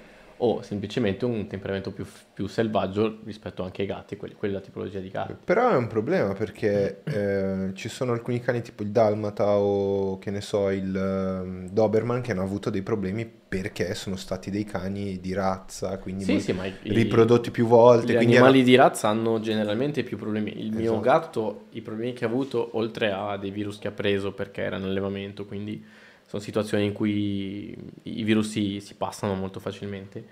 o 0.45 0.61
semplicemente 0.63 1.25
un 1.25 1.47
temperamento 1.47 1.93
più, 1.93 2.05
più 2.35 2.49
selvaggio 2.49 3.21
rispetto 3.25 3.63
anche 3.63 3.83
ai 3.83 3.89
gatti, 3.89 4.17
quelli, 4.17 4.35
quella 4.35 4.61
tipologia 4.61 4.99
di 4.99 5.09
gatti. 5.09 5.35
Però 5.45 5.71
è 5.71 5.77
un 5.77 5.87
problema 5.87 6.33
perché 6.33 7.03
eh, 7.05 7.71
ci 7.75 7.89
sono 7.89 8.13
alcuni 8.13 8.41
cani 8.41 8.61
tipo 8.61 8.83
il 8.83 8.91
Dalmata 8.91 9.57
o 9.57 10.19
che 10.19 10.31
ne 10.33 10.41
so 10.41 10.71
il 10.71 10.95
ehm, 10.97 11.69
Doberman 11.71 12.23
che 12.23 12.33
hanno 12.33 12.43
avuto 12.43 12.71
dei 12.71 12.83
problemi 12.83 13.25
perché 13.53 13.95
sono 13.95 14.17
stati 14.17 14.51
dei 14.51 14.65
cani 14.65 15.21
di 15.21 15.33
razza, 15.33 15.99
quindi 15.99 16.25
Sì, 16.25 16.41
sì, 16.41 16.53
ma 16.53 16.67
i- 16.67 16.75
riprodotti 16.83 17.51
più 17.51 17.67
volte. 17.67 18.15
Gli 18.15 18.17
animali 18.17 18.59
hanno- 18.59 18.67
di 18.67 18.75
razza 18.75 19.09
hanno 19.09 19.41
generalmente 19.41 20.03
più 20.03 20.17
problemi. 20.17 20.59
Il 20.59 20.73
mio 20.73 20.81
Esatto. 20.83 21.01
gatto, 21.01 21.65
i 21.71 21.83
problemi 21.83 22.15
che 22.15 22.25
ha 22.25 22.29
avuto, 22.29 22.71
oltre 22.73 23.13
a 23.13 23.37
dei 23.37 23.51
virus 23.51 23.79
che 23.79 23.89
ha 23.89 23.93
preso 23.93 24.33
perché 24.33 24.63
era 24.63 24.77
in 24.77 24.85
allevamento, 24.85 25.45
quindi 25.45 25.85
sono 26.33 26.43
situazioni 26.43 26.87
in 26.87 26.95
cui 26.95 27.77
i 28.05 28.23
virus 28.23 28.49
si, 28.49 28.81
si 28.81 28.95
passano 28.95 29.35
molto 29.35 29.61
facilmente, 29.61 30.25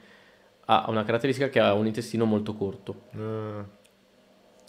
ha 0.64 0.86
una 0.88 1.04
caratteristica 1.04 1.50
che 1.50 1.60
ha 1.60 1.74
un 1.74 1.84
intestino 1.84 2.24
molto 2.24 2.54
corto 2.54 3.02
Ah, 3.18 3.62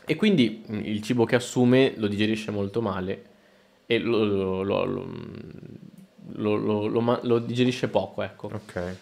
e 0.05 0.15
quindi 0.17 0.61
mm, 0.69 0.81
il 0.83 1.01
cibo 1.01 1.23
che 1.23 1.35
assume 1.35 1.93
lo 1.95 2.07
digerisce 2.07 2.51
molto 2.51 2.81
male 2.81 3.23
e 3.85 3.97
lo, 3.99 4.25
lo- 4.25 4.63
lo- 6.87 7.01
ma- 7.01 7.19
lo 7.23 7.39
digerisce 7.39 7.87
poco, 7.87 8.23
ecco. 8.23 8.49
ok. 8.53 8.95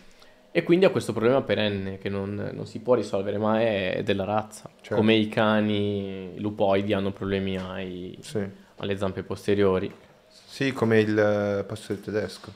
E 0.51 0.61
quindi 0.63 0.85
ha 0.85 0.91
questo 0.91 1.13
problema 1.13 1.41
perenne 1.41 1.97
che 1.97 2.09
non, 2.09 2.51
non 2.53 2.67
si 2.67 2.79
può 2.79 2.93
risolvere, 2.93 3.39
ma 3.39 3.59
è 3.59 4.01
della 4.03 4.23
razza. 4.23 4.69
Certo. 4.81 4.95
Come 4.95 5.15
i 5.15 5.29
cani 5.29 6.39
lupoidi 6.39 6.93
hanno 6.93 7.11
problemi 7.11 7.57
ai- 7.57 8.15
Sì. 8.21 8.43
alle 8.77 8.97
zampe 8.97 9.23
posteriori. 9.23 9.91
Sì, 10.45 10.71
come 10.73 10.99
il 10.99 11.17
eh, 11.17 11.63
pastore 11.63 12.01
tedesco. 12.01 12.51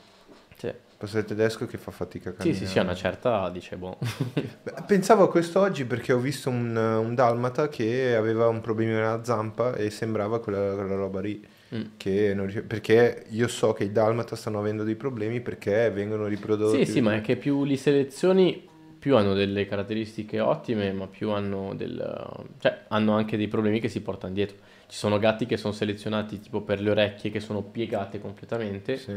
Sì, 0.56 0.66
Il 0.66 0.74
pastore 0.96 1.24
tedesco 1.24 1.66
che 1.66 1.78
fa 1.78 1.90
fatica 1.90 2.30
a 2.30 2.32
sì, 2.32 2.38
camminare. 2.38 2.66
sì, 2.66 2.72
sì, 2.72 2.78
a 2.78 2.82
una 2.82 2.94
certa 2.94 3.48
dice, 3.50 3.76
boh. 3.76 3.98
Pensavo 4.86 5.24
a 5.24 5.30
questo 5.30 5.60
oggi 5.60 5.84
perché 5.84 6.12
ho 6.12 6.18
visto 6.18 6.50
un, 6.50 6.76
un 6.76 7.14
dalmata 7.14 7.68
che 7.68 8.14
aveva 8.14 8.48
un 8.48 8.60
problema 8.60 8.92
nella 8.94 9.24
zampa 9.24 9.74
e 9.74 9.90
sembrava 9.90 10.40
quella, 10.40 10.74
quella 10.74 10.94
roba 10.94 11.20
lì. 11.20 11.46
Mm. 11.74 11.82
Che 11.96 12.34
non 12.34 12.46
riusci- 12.46 12.62
perché 12.62 13.24
io 13.30 13.48
so 13.48 13.72
che 13.72 13.84
i 13.84 13.92
dalmata 13.92 14.36
stanno 14.36 14.58
avendo 14.60 14.84
dei 14.84 14.94
problemi 14.96 15.40
perché 15.40 15.90
vengono 15.90 16.26
riprodotti. 16.26 16.84
Sì, 16.84 16.92
sì, 16.92 17.00
ma 17.00 17.14
è 17.14 17.20
che 17.20 17.36
più 17.36 17.64
li 17.64 17.76
selezioni, 17.76 18.68
più 18.98 19.16
hanno 19.16 19.34
delle 19.34 19.66
caratteristiche 19.66 20.40
ottime, 20.40 20.92
ma 20.92 21.06
più 21.06 21.30
hanno 21.30 21.74
del... 21.74 22.44
cioè 22.60 22.84
hanno 22.88 23.14
anche 23.14 23.36
dei 23.36 23.48
problemi 23.48 23.80
che 23.80 23.88
si 23.88 24.00
portano 24.02 24.34
dietro. 24.34 24.56
Ci 24.86 24.96
sono 24.96 25.18
gatti 25.18 25.46
che 25.46 25.56
sono 25.56 25.72
selezionati 25.72 26.40
tipo 26.40 26.60
per 26.62 26.80
le 26.80 26.90
orecchie 26.90 27.30
che 27.30 27.40
sono 27.40 27.62
piegate 27.62 28.20
completamente 28.20 28.96
Sì. 28.96 29.12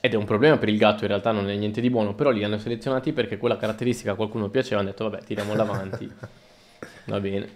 ed 0.00 0.12
è 0.12 0.16
un 0.16 0.24
problema 0.24 0.58
per 0.58 0.68
il 0.68 0.78
gatto, 0.78 1.02
in 1.02 1.08
realtà 1.08 1.32
non 1.32 1.48
è 1.50 1.56
niente 1.56 1.80
di 1.80 1.90
buono, 1.90 2.14
però 2.14 2.30
li 2.30 2.44
hanno 2.44 2.58
selezionati 2.58 3.12
perché 3.12 3.36
quella 3.38 3.56
caratteristica 3.56 4.12
a 4.12 4.14
qualcuno 4.14 4.48
piaceva, 4.50 4.80
hanno 4.80 4.90
detto 4.90 5.08
vabbè 5.08 5.24
tiriamola 5.24 5.62
avanti, 5.64 6.12
va 7.04 7.20
bene. 7.20 7.48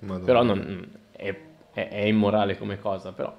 Madonna. 0.00 0.24
Però 0.24 0.42
non, 0.42 0.90
è, 1.12 1.36
è- 1.72 1.88
è 1.88 2.00
immorale 2.04 2.56
come 2.58 2.78
cosa, 2.78 3.12
però 3.12 3.34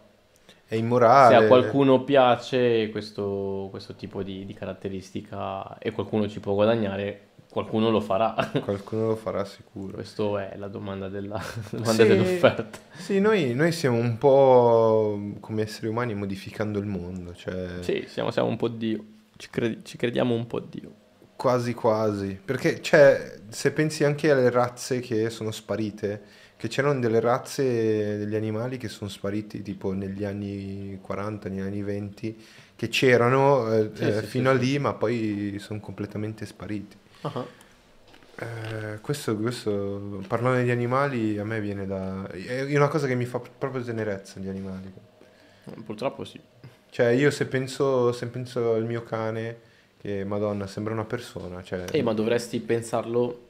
È 0.68 0.76
immorale. 0.76 1.30
se 1.30 1.34
a 1.36 1.46
qualcuno 1.48 2.04
piace 2.04 2.90
questo, 2.90 3.68
questo 3.72 3.96
tipo 3.96 4.24
di, 4.24 4.46
di 4.46 4.54
caratteristica 4.54 5.78
e 5.78 5.92
qualcuno 5.92 6.28
ci 6.28 6.40
può 6.40 6.54
guadagnare, 6.54 7.30
qualcuno 7.56 7.89
lo 7.89 8.01
farà. 8.01 8.36
Qualcuno 8.62 9.08
lo 9.08 9.16
farà 9.16 9.45
sicuro. 9.45 9.93
Questa 9.93 10.51
è 10.51 10.58
la 10.58 10.68
domanda, 10.68 11.08
della, 11.08 11.36
la 11.72 11.78
domanda 11.78 12.03
Sì. 12.03 12.10
dell'offerta. 12.10 12.68
Sì, 12.97 13.20
noi, 13.22 13.53
noi 13.53 13.72
siamo 13.72 13.97
un 13.97 14.18
po' 14.18 15.18
come 15.39 15.62
esseri 15.62 15.88
umani 15.88 16.14
modificando 16.16 16.80
il 16.80 16.86
mondo, 16.86 17.34
cioè 17.34 17.82
Sì, 17.82 18.03
siamo, 18.10 18.32
siamo 18.32 18.49
un 18.49 18.58
po' 18.58 18.68
Dio, 18.68 19.01
ci, 19.38 19.47
credi- 19.49 19.86
ci 19.86 19.95
crediamo 19.95 20.34
un 20.36 20.45
po' 20.47 20.60
Dio. 20.60 20.91
quasi 21.38 21.74
quasi. 21.74 22.38
Perché 22.43 22.82
cioè, 22.82 23.39
se 23.47 23.72
pensi 23.72 24.03
anche 24.03 24.30
alle 24.32 24.49
razze 24.49 24.99
che 24.99 25.30
sono 25.30 25.51
sparite, 25.51 26.22
che 26.58 26.68
c'erano 26.68 26.99
delle 26.99 27.22
razze 27.22 28.18
degli 28.18 28.36
animali 28.36 28.76
che 28.76 28.89
sono 28.89 29.10
spariti 29.10 29.62
tipo 29.62 29.93
negli 29.93 30.26
anni 30.26 30.99
40, 31.01 31.47
negli 31.47 31.62
anni 31.62 31.82
20, 31.84 32.38
che 32.76 32.89
c'erano 32.89 33.72
eh, 33.74 33.91
Sì, 33.93 34.03
eh, 34.03 34.14
sì, 34.14 34.20
sì, 34.20 34.26
fino 34.26 34.49
a 34.49 34.53
lì, 34.53 34.78
ma 34.78 34.93
poi 34.93 35.56
sono 35.60 35.80
completamente 35.80 36.45
spariti. 36.45 36.97
Ah, 37.26 37.45
Eh, 38.38 38.99
questo, 38.99 39.36
questo, 39.38 40.21
parlando 40.28 40.57
degli 40.57 40.69
animali, 40.69 41.38
a 41.39 41.45
me 41.45 41.59
viene 41.61 41.86
da... 41.88 42.28
È 42.28 42.76
una 42.76 42.89
cosa 42.89 43.07
che 43.07 43.15
mi 43.15 43.26
fa 43.26 43.39
proprio 43.39 43.82
tenerezza 43.82 44.39
gli 44.39 44.49
animali. 44.49 44.93
Purtroppo 45.86 46.26
sì. 46.26 46.39
Cioè, 46.89 47.07
io 47.07 47.32
se 47.32 47.47
penso, 47.47 48.11
se 48.11 48.28
penso 48.28 48.73
al 48.73 48.86
mio 48.86 49.03
cane, 49.03 49.59
che 49.97 50.23
madonna, 50.23 50.67
sembra 50.67 50.93
una 50.93 51.05
persona, 51.05 51.63
cioè... 51.63 51.86
Eh, 51.91 52.03
ma 52.03 52.13
dovresti 52.13 52.59
pensarlo 52.59 53.47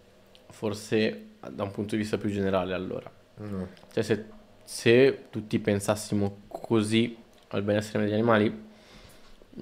forse 0.51 1.33
da 1.49 1.63
un 1.63 1.71
punto 1.71 1.95
di 1.95 2.01
vista 2.01 2.17
più 2.17 2.29
generale 2.29 2.73
allora. 2.73 3.11
no. 3.37 3.67
Cioè 3.91 4.03
se, 4.03 4.25
se 4.63 5.25
tutti 5.29 5.59
pensassimo 5.59 6.43
così 6.47 7.17
al 7.49 7.63
benessere 7.63 8.05
degli 8.05 8.13
animali, 8.13 8.63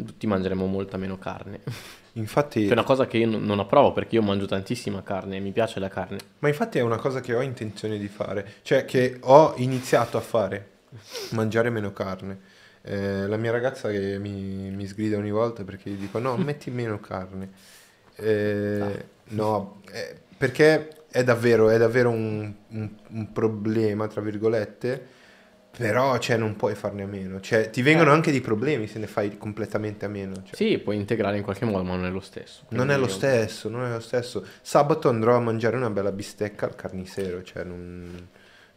tutti 0.06 0.28
mangeremmo 0.28 0.66
molta 0.66 0.98
meno 0.98 1.18
carne. 1.18 1.62
Infatti, 2.14 2.62
Che 2.64 2.70
è 2.70 2.72
una 2.74 2.84
cosa 2.84 3.08
che 3.08 3.18
io 3.18 3.28
non 3.38 3.60
approvo 3.60 3.92
perché 3.92 4.16
io 4.16 4.22
mangio 4.22 4.46
tantissima 4.46 5.02
carne 5.02 5.38
e 5.38 5.40
mi 5.40 5.52
piace 5.52 5.80
la 5.80 5.88
carne. 5.90 6.18
ma 6.40 6.48
infatti 6.48 6.78
è 6.78 6.82
una 6.82 6.98
cosa 6.98 7.22
che 7.22 7.34
ho 7.34 7.42
intenzione 7.42 7.98
di 7.98 8.08
fare, 8.08 8.56
cioè 8.62 8.86
che 8.86 9.18
ho 9.22 9.54
iniziato 9.58 10.18
a 10.18 10.22
fare, 10.22 10.70
mangiare 11.32 11.70
meno 11.72 11.92
carne. 11.92 12.52
Eh, 12.84 13.26
la 13.28 13.38
mia 13.38 13.52
ragazza 13.52 13.90
che 13.90 14.20
mi, 14.20 14.70
mi 14.70 14.86
sgrida 14.86 15.18
ogni 15.18 15.32
volta 15.32 15.64
perché 15.64 15.90
gli 15.90 15.96
dico 15.96 16.20
no, 16.20 16.36
metti 16.38 16.70
meno 16.70 17.00
carne. 17.00 17.50
Eh, 18.16 19.06
no, 19.30 19.82
eh, 19.92 20.16
perché 20.38 21.06
è 21.10 21.24
davvero, 21.24 21.70
è 21.70 21.78
davvero 21.78 22.10
un, 22.10 22.54
un- 22.70 22.90
un 23.10 23.32
problema, 23.32 24.08
tra 24.08 24.22
virgolette, 24.22 25.08
però 25.78 26.18
cioè, 26.20 26.38
non 26.38 26.56
puoi 26.56 26.76
farne 26.76 27.04
a 27.04 27.08
meno. 27.08 27.40
Cioè, 27.40 27.70
ti 27.70 27.82
vengono 27.82 28.12
Eh. 28.12 28.14
anche 28.14 28.32
dei 28.32 28.42
problemi 28.42 28.88
se 28.88 29.00
ne 29.00 29.08
fai 29.08 29.38
completamente 29.38 30.06
a 30.06 30.08
meno. 30.10 30.36
cioè. 30.44 30.56
Sì, 30.56 30.78
puoi 30.78 30.96
integrare 30.98 31.38
in 31.38 31.44
qualche 31.44 31.66
modo, 31.66 31.84
ma 31.84 31.96
non 31.96 32.06
è 32.06 32.10
lo 32.10 32.20
stesso. 32.20 32.64
Non 32.70 32.92
è 32.92 32.98
lo 32.98 33.04
io- 33.06 33.10
stesso, 33.10 33.70
non 33.70 33.84
è 33.86 33.92
lo 33.92 34.00
stesso. 34.00 34.46
Sabato 34.62 35.10
andrò 35.10 35.36
a 35.36 35.40
mangiare 35.40 35.76
una 35.76 35.90
bella 35.90 36.12
bistecca 36.12 36.66
al 36.68 36.76
carnisero, 36.76 37.42
cioè 37.44 37.64
non- 37.64 38.28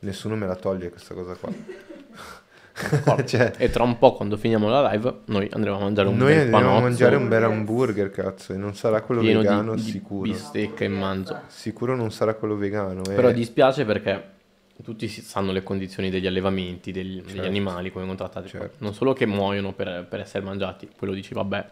nessuno 0.00 0.36
me 0.36 0.46
la 0.46 0.56
toglie 0.56 0.88
questa 0.90 1.14
cosa 1.14 1.34
qua. 1.34 1.50
cioè, 3.24 3.52
E 3.56 3.70
tra 3.70 3.82
un 3.84 3.96
po', 3.98 4.12
quando 4.14 4.36
finiamo 4.36 4.68
la 4.68 4.90
live, 4.90 5.20
noi 5.26 5.48
andremo 5.50 5.76
a 5.76 5.80
mangiare 5.80 6.08
un 6.08 6.16
noi 6.16 6.28
bel 6.32 6.38
andiamo 6.40 6.56
a 6.58 6.60
panozzo 6.68 6.82
mangiare 6.82 7.16
un 7.16 7.28
bel 7.28 7.42
hamburger, 7.44 8.10
cazzo, 8.10 8.52
e 8.52 8.56
non 8.56 8.74
sarà 8.74 9.00
quello 9.00 9.22
pieno 9.22 9.40
di- 9.40 9.46
vegano, 9.46 9.74
di, 9.74 9.80
sicuro. 9.82 10.30
bistecca 10.30 10.84
e 10.84 10.88
manzo. 10.88 11.40
Sicuro 11.46 11.96
non 11.96 12.10
sarà 12.12 12.34
quello 12.34 12.56
vegano. 12.56 13.00
eh. 13.04 13.14
Però 13.14 13.30
dispiace 13.30 13.84
perché 13.86 14.34
tutti 14.82 15.08
sanno 15.08 15.52
le 15.52 15.62
condizioni 15.62 16.10
degli 16.10 16.26
allevamenti, 16.26 16.92
degli, 16.92 17.20
degli 17.20 17.34
Certo. 17.34 17.46
animali, 17.48 17.90
come 17.90 18.06
vengono 18.06 18.28
trattati. 18.28 18.48
Certo. 18.48 18.76
Non 18.78 18.94
solo 18.94 19.12
che 19.12 19.26
muoiono 19.26 19.72
per, 19.72 20.06
per 20.08 20.20
essere 20.20 20.44
mangiati, 20.44 20.88
quello 20.96 21.12
dici, 21.12 21.34
vabbè, 21.34 21.66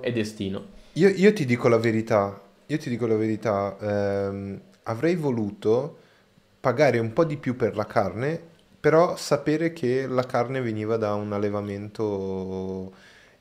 è 0.00 0.12
destino. 0.12 0.78
Io, 0.94 1.08
io 1.08 1.32
ti 1.32 1.44
dico 1.44 1.68
la 1.68 1.78
verità, 1.78 2.40
io 2.66 2.78
ti 2.78 2.88
dico 2.88 3.06
la 3.06 3.16
verità, 3.16 3.76
ehm, 3.80 4.60
avrei 4.84 5.14
voluto 5.16 5.98
pagare 6.60 6.98
un 6.98 7.12
po' 7.12 7.24
di 7.24 7.36
più 7.36 7.56
per 7.56 7.76
la 7.76 7.86
carne, 7.86 8.40
però 8.80 9.16
sapere 9.16 9.72
che 9.72 10.06
la 10.06 10.24
carne 10.24 10.60
veniva 10.60 10.96
da 10.96 11.14
un 11.14 11.32
allevamento 11.32 12.92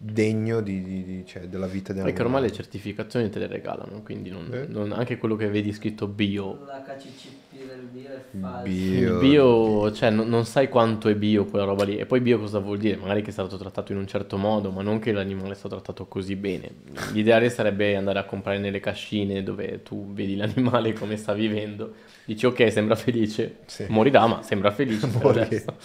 degno 0.02 0.62
di, 0.62 0.82
di- 0.82 1.04
di- 1.04 1.26
cioè, 1.26 1.48
della 1.50 1.68
vita 1.68 1.92
della 1.92 2.06
Perché 2.06 2.22
ormai 2.22 2.44
le 2.44 2.54
certificazioni 2.54 3.30
te 3.30 3.38
le 3.38 3.48
regalano, 3.48 4.02
quindi 4.02 4.30
non- 4.30 4.48
Eh. 4.54 4.66
non- 4.70 4.94
anche 4.94 5.18
quello 5.18 5.36
che 5.36 5.50
vedi 5.50 5.74
scritto 5.74 6.08
bio. 6.08 6.54
L'HCCP 6.66 7.68
del 7.68 7.82
bio 7.92 8.08
è 8.08 8.24
falso. 8.40 8.62
Bio. 8.62 9.20
Bio, 9.20 9.92
cioè 9.92 10.10
non, 10.10 10.30
non 10.30 10.46
sai 10.46 10.70
quanto 10.70 11.10
è 11.10 11.16
bio 11.16 11.44
quella 11.44 11.66
roba 11.66 11.84
lì. 11.84 11.98
E 11.98 12.06
poi 12.06 12.22
bio 12.22 12.40
cosa 12.40 12.60
vuol 12.60 12.78
dire? 12.78 12.96
Magari 12.96 13.22
che 13.22 13.28
è 13.30 13.34
stato 13.34 13.58
trattato 13.58 13.92
in 13.92 13.98
un 13.98 14.08
certo 14.08 14.38
modo, 14.38 14.72
ma 14.72 14.82
non 14.82 15.00
che 15.00 15.12
l'animale 15.12 15.52
è 15.52 15.56
stato 15.56 15.76
trattato 15.76 16.06
così 16.06 16.38
bene. 16.38 16.70
L'ideale 17.12 17.50
sarebbe 17.50 17.98
andare 17.98 18.20
a 18.20 18.24
comprare 18.24 18.58
nelle 18.58 18.80
cascine 18.80 19.44
dove 19.44 19.84
tu 19.84 20.14
vedi 20.14 20.38
l'animale 20.38 20.94
come 20.94 21.18
sta 21.18 21.34
vivendo. 21.34 21.94
Dici 22.24 22.46
ok, 22.46 22.72
sembra 22.72 22.96
felice, 22.96 23.58
Sì. 23.66 23.86
morirà, 23.90 24.26
ma 24.28 24.44
sembra 24.44 24.72
felice. 24.72 25.10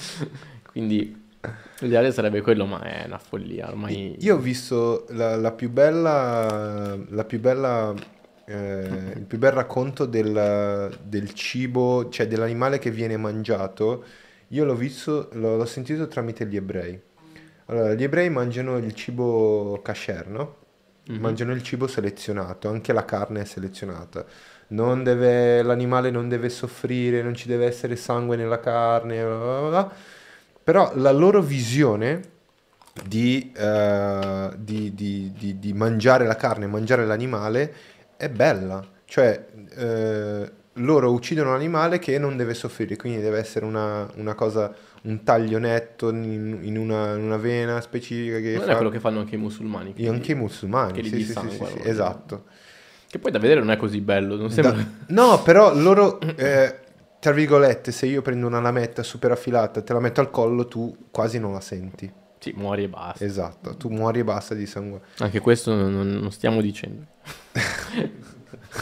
Quindi 0.70 1.22
l'ideale 1.80 2.12
sarebbe 2.12 2.40
quello, 2.40 2.66
ma 2.66 2.80
è 2.82 3.04
una 3.06 3.18
follia. 3.18 3.68
Ormai 3.68 4.16
Io 4.20 4.36
ho 4.36 4.38
visto 4.38 5.06
la, 5.10 5.36
la 5.36 5.52
più 5.52 5.70
bella, 5.70 6.96
la 7.08 7.24
più 7.24 7.40
bella, 7.40 7.94
eh, 8.46 9.12
il 9.16 9.24
più 9.26 9.38
bel 9.38 9.52
racconto 9.52 10.06
del, 10.06 10.98
del 11.02 11.32
cibo, 11.34 12.08
cioè 12.08 12.26
dell'animale 12.26 12.78
che 12.78 12.90
viene 12.90 13.16
mangiato. 13.16 14.04
Io 14.48 14.64
l'ho 14.64 14.74
visto, 14.74 15.28
l'ho, 15.32 15.56
l'ho 15.56 15.64
sentito 15.64 16.06
tramite 16.08 16.46
gli 16.46 16.56
ebrei. 16.56 17.00
Allora, 17.66 17.94
gli 17.94 18.02
ebrei 18.02 18.28
mangiano 18.30 18.76
il 18.76 18.94
cibo 18.94 19.80
kasher, 19.82 20.28
no? 20.28 20.56
Mhm. 21.06 21.18
Mangiano 21.20 21.52
il 21.52 21.62
cibo 21.62 21.86
selezionato, 21.86 22.68
anche 22.68 22.92
la 22.92 23.04
carne 23.04 23.42
è 23.42 23.44
selezionata. 23.44 24.24
Non 24.68 25.02
deve, 25.02 25.62
l'animale 25.62 26.10
non 26.10 26.28
deve 26.28 26.48
soffrire, 26.48 27.22
non 27.22 27.34
ci 27.34 27.48
deve 27.48 27.66
essere 27.66 27.96
sangue 27.96 28.36
nella 28.36 28.60
carne, 28.60 29.22
bla 29.22 29.36
bla 29.36 29.60
bla 29.60 29.68
bla. 29.68 29.92
Però 30.64 30.92
la 30.96 31.12
loro 31.12 31.40
visione 31.42 32.32
di, 33.06 33.52
eh, 33.54 34.48
di- 34.56 34.94
di- 34.94 35.58
di- 35.58 35.72
mangiare 35.74 36.26
la 36.26 36.36
carne, 36.36 36.66
mangiare 36.66 37.04
l'animale 37.04 37.74
è 38.16 38.28
bella. 38.30 38.82
Cioè, 39.04 39.46
eh, 39.76 40.50
loro 40.78 41.12
uccidono 41.12 41.52
l'animale 41.52 41.98
che 41.98 42.18
non 42.18 42.36
deve 42.36 42.54
soffrire, 42.54 42.96
quindi 42.96 43.20
deve 43.20 43.38
essere 43.38 43.64
una, 43.64 44.08
una 44.16 44.34
cosa, 44.34 44.74
un 45.02 45.22
taglio 45.22 45.58
netto 45.58 46.08
in, 46.08 46.58
in 46.62 46.78
una, 46.78 47.14
in 47.14 47.22
una 47.22 47.36
vena 47.36 47.80
specifica 47.80 48.38
che 48.38 48.54
non 48.54 48.62
è 48.62 48.66
fa- 48.66 48.76
quello 48.76 48.90
che 48.90 49.00
fanno 49.00 49.20
anche 49.20 49.34
i 49.34 49.38
musulmani. 49.38 49.90
e 49.90 49.92
quindi- 49.92 50.10
anche 50.12 50.32
i 50.32 50.34
musulmani, 50.34 50.92
che 50.92 51.00
li 51.02 51.08
sì, 51.10 51.24
sì, 51.24 51.32
sì, 51.32 51.48
sì, 51.50 51.78
esatto. 51.82 52.44
Che 53.08 53.18
poi 53.20 53.30
da 53.30 53.38
vedere 53.38 53.60
non 53.60 53.70
è 53.70 53.76
così 53.76 54.00
bello, 54.00 54.34
non 54.36 54.50
sembra... 54.50 54.72
Da- 54.72 54.86
no, 55.08 55.42
però 55.42 55.72
loro, 55.74 56.18
eh, 56.34 56.78
tra 57.24 57.32
virgolette, 57.32 57.90
se 57.90 58.04
io 58.04 58.20
prendo 58.20 58.46
una 58.46 58.60
lametta 58.60 59.02
super 59.02 59.30
affilata, 59.30 59.80
te 59.80 59.94
la 59.94 59.98
metto 59.98 60.20
al 60.20 60.30
collo, 60.30 60.66
tu 60.66 60.94
quasi 61.10 61.38
non 61.38 61.54
la 61.54 61.60
senti. 61.62 62.12
Sì, 62.38 62.52
muori 62.54 62.82
e 62.82 62.88
basta. 62.88 63.24
Esatto, 63.24 63.78
tu 63.78 63.88
muori 63.88 64.18
e 64.18 64.24
basta 64.24 64.54
di 64.54 64.66
sangue. 64.66 65.00
Anche 65.20 65.40
questo 65.40 65.74
non, 65.74 66.06
non- 66.06 66.30
stiamo 66.30 66.60
dicendo. 66.60 67.06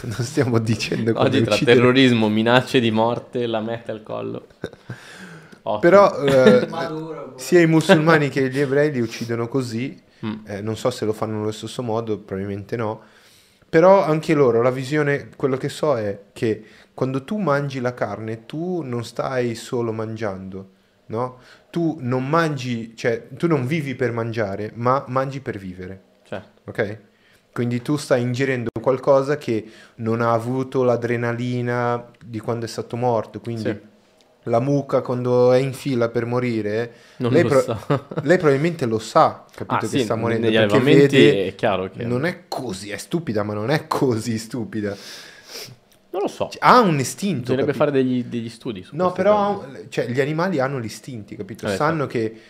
Non 0.03 0.25
stiamo 0.25 0.59
dicendo 0.59 1.13
come 1.15 1.25
Oggi 1.25 1.43
tra 1.45 1.55
uccidere. 1.55 1.77
terrorismo, 1.77 2.29
minacce 2.29 2.81
di 2.81 2.91
morte, 2.91 3.47
la 3.47 3.61
mette 3.61 3.93
al 3.93 4.03
collo. 4.03 4.47
Ottimo. 5.63 5.79
Però 5.79 6.19
eh, 6.27 6.67
Maduro. 6.69 7.29
boh. 7.35 7.39
sia 7.39 7.61
i 7.61 7.69
musulmani 7.69 8.29
che 8.29 8.51
gli 8.51 8.59
ebrei 8.59 8.91
li 8.91 9.01
uccidono 9.01 9.47
così. 9.47 9.97
Mm. 10.27 10.33
Eh, 10.47 10.61
non 10.63 10.77
so 10.77 10.91
se 10.91 11.05
lo 11.05 11.13
fanno 11.13 11.39
nello 11.39 11.53
stesso 11.53 11.81
modo, 11.85 12.19
probabilmente 12.19 12.75
no. 12.75 13.03
Però 13.69 14.03
anche 14.03 14.35
loro, 14.35 14.63
la 14.63 14.71
visione, 14.73 15.29
quello 15.37 15.57
che 15.57 15.69
so 15.69 15.97
è 15.97 16.25
che 16.33 16.65
quando 16.95 17.25
tu 17.25 17.39
mangi 17.39 17.81
la 17.81 17.95
carne, 17.95 18.47
tu 18.47 18.83
non 18.83 19.05
stai 19.05 19.55
solo 19.55 19.93
mangiando, 19.93 20.71
no? 21.07 21.39
Tu 21.71 21.97
non 22.01 22.29
mangi, 22.29 22.95
cioè 22.97 23.29
tu 23.37 23.47
non 23.47 23.67
vivi 23.67 23.95
per 23.95 24.13
mangiare, 24.13 24.73
ma 24.75 25.05
mangi 25.09 25.41
per 25.41 25.59
vivere, 25.59 26.01
Certo. 26.25 26.63
ok? 26.67 26.99
Quindi 27.53 27.83
tu 27.83 27.97
stai 27.97 28.23
ingerendo 28.23 28.71
qualcosa 28.81 29.37
che 29.37 29.65
non 29.97 30.21
ha 30.23 30.33
avuto 30.33 30.83
l'adrenalina 30.85 32.11
di 32.25 32.41
quando 32.41 32.65
è 32.65 32.69
stato 32.69 32.97
morto, 32.97 33.41
quindi 33.41 33.63
Sì. 33.63 33.81
la 34.45 34.61
mucca 34.61 35.03
quando 35.03 35.53
è 35.53 35.59
in 35.59 35.73
fila 35.73 36.09
per 36.09 36.25
morire, 36.27 36.93
Non 37.19 37.33
lei, 37.33 37.43
lo 37.43 37.49
pro- 37.49 37.77
lei 38.23 38.39
probabilmente 38.39 38.87
lo 38.87 38.99
sa, 38.99 39.45
capito 39.55 39.75
Ah, 39.75 39.79
che 39.81 39.87
sì, 39.87 39.99
sta 40.01 40.15
morendo, 40.17 40.47
negli 40.47 40.57
perché 40.57 40.81
vede, 40.81 41.47
è 41.49 41.55
chiaro 41.55 41.91
che... 41.91 42.05
non 42.05 42.25
è 42.25 42.45
così, 42.49 42.91
è 42.91 42.97
stupida, 42.97 43.43
ma 43.43 43.55
non 43.55 43.71
è 43.71 43.87
così 43.87 44.39
stupida. 44.39 44.97
Non 46.13 46.21
lo 46.23 46.29
so. 46.29 46.51
Ha 46.59 46.81
un 46.81 46.99
istinto, 46.99 47.55
capito? 47.55 47.73
fare 47.73 47.91
degli, 47.91 48.23
degli 48.25 48.51
studi 48.51 48.83
su 48.83 48.95
No, 48.95 49.13
però 49.13 49.61
cose. 49.61 49.87
cioè, 49.89 50.07
gli 50.09 50.21
animali 50.21 50.59
hanno 50.61 50.79
gli 50.79 50.85
istinti, 50.85 51.37
capito? 51.37 51.67
Eh, 51.67 51.75
Sanno 51.75 52.07
che... 52.07 52.41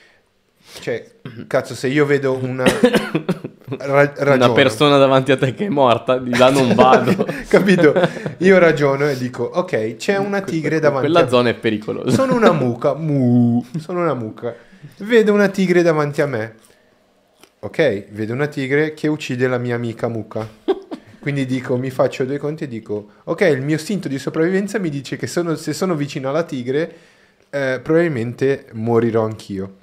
Cioè, 0.81 1.17
cazzo, 1.47 1.75
se 1.75 1.87
io 1.89 2.05
vedo 2.05 2.37
una... 2.43 2.65
ra- 3.79 4.13
Una 4.35 4.53
persona 4.53 4.97
davanti 4.99 5.31
a 5.33 5.37
te 5.37 5.55
che 5.55 5.67
è 5.67 5.69
morta, 5.69 6.19
di 6.19 6.37
là 6.37 6.51
non 6.51 6.75
vado. 6.75 7.25
capito? 7.49 7.93
Io 8.39 8.59
ragiono 8.59 9.09
e 9.09 9.17
dico, 9.17 9.45
ok, 9.45 9.97
c'è 9.97 10.17
una 10.17 10.41
tigre 10.41 10.81
davanti 10.81 11.09
Quella 11.11 11.27
a 11.27 11.29
zona 11.29 11.51
è 11.51 11.55
pericolosa. 11.55 12.11
Sono 12.11 12.35
una 12.35 12.51
mucca, 12.53 12.95
mu, 12.95 13.65
sono 13.79 14.03
una 14.03 14.15
mucca. 14.15 14.55
Vedo 14.99 15.33
una 15.33 15.49
tigre 15.49 15.83
davanti 15.83 16.21
a 16.21 16.27
me. 16.27 16.55
Ok, 17.61 18.07
vedo 18.11 18.33
una 18.33 18.49
tigre 18.49 18.93
che 18.95 19.07
uccide 19.07 19.47
la 19.47 19.59
mia 19.59 19.77
amica 19.77 20.09
mucca. 20.09 20.49
Quindi 21.23 21.47
dico, 21.47 21.77
mi 21.77 21.91
faccio 21.91 22.25
due 22.25 22.37
conti 22.37 22.65
e 22.65 22.67
dico, 22.67 23.11
ok, 23.23 23.43
il 23.43 23.63
mio 23.63 23.77
istinto 23.77 24.09
di 24.09 24.19
sopravvivenza 24.19 24.81
mi 24.81 24.89
dice 24.91 25.17
che 25.17 25.29
sono- 25.29 25.55
se 25.55 25.73
sono 25.73 25.95
vicino 25.95 26.29
alla 26.29 26.43
tigre, 26.43 26.93
eh, 27.49 27.79
probabilmente 27.81 28.67
morirò 28.73 29.23
anch'io. 29.25 29.75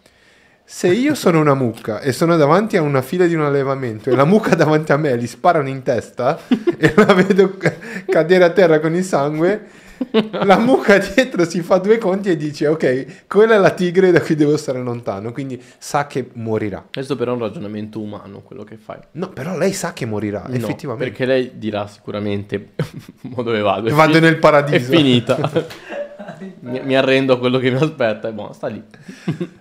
Se 0.66 0.90
io 0.90 1.16
sono 1.16 1.40
una 1.40 1.54
mucca 1.54 2.02
e 2.02 2.12
sono 2.12 2.36
davanti 2.36 2.76
a 2.76 2.82
una 2.82 3.02
fila 3.02 3.26
di 3.26 3.36
un 3.36 3.42
allevamento 3.44 4.10
e 4.10 4.16
la 4.16 4.26
mucca 4.26 4.54
davanti 4.54 4.92
a 4.92 4.98
me 4.98 5.18
gli 5.18 5.28
sparano 5.28 5.70
in 5.70 5.82
testa 5.82 6.38
e 6.78 6.94
la 6.94 7.14
vedo 7.14 7.56
ca- 7.58 7.74
cadere 8.06 8.44
a 8.44 8.50
terra 8.50 8.82
con 8.82 8.94
il 8.94 9.06
sangue, 9.06 9.62
la 10.45 10.58
mucca 10.58 10.97
dietro 10.97 11.45
si 11.45 11.62
fa 11.62 11.78
due 11.78 11.97
conti 11.97 12.30
e 12.30 12.38
dice 12.38 12.68
ok, 12.68 13.26
quella 13.28 13.56
è 13.56 13.58
la 13.58 13.72
tigre 13.72 14.12
da 14.12 14.22
cui 14.22 14.36
devo 14.36 14.56
stare 14.58 14.80
lontano, 14.82 15.32
quindi 15.32 15.62
sa 15.78 16.08
che 16.08 16.30
morirà. 16.34 16.86
Questo 16.91 17.16
però 17.16 17.32
è 17.32 17.36
un 17.36 17.41
ragionamento 17.41 18.00
umano, 18.00 18.41
quello 18.41 18.64
che 18.64 18.78
fai. 18.78 18.97
No, 19.12 19.30
però 19.30 19.58
lei 19.58 19.74
sa 19.74 19.93
che 19.93 20.06
morirà, 20.06 20.45
No, 20.47 20.56
effettivamente. 20.56 21.10
perché 21.10 21.26
lei 21.26 21.52
dirà 21.56 21.88
sicuramente, 21.88 22.70
ma 23.36 23.43
dove 23.43 23.60
vado? 23.60 23.88
È 23.89 23.91
Vado 23.91 24.14
fi- 24.14 24.20
nel 24.20 24.38
paradiso. 24.38 24.91
È 24.91 24.95
finita. 24.95 25.38
mi, 26.62 26.82
mi 26.84 26.95
arrendo 26.95 27.34
a 27.34 27.39
quello 27.39 27.58
che 27.58 27.70
mi 27.70 27.78
aspetta 27.82 28.30
e 28.30 28.32
buono, 28.32 28.54
sta 28.54 28.68
lì. 28.68 28.82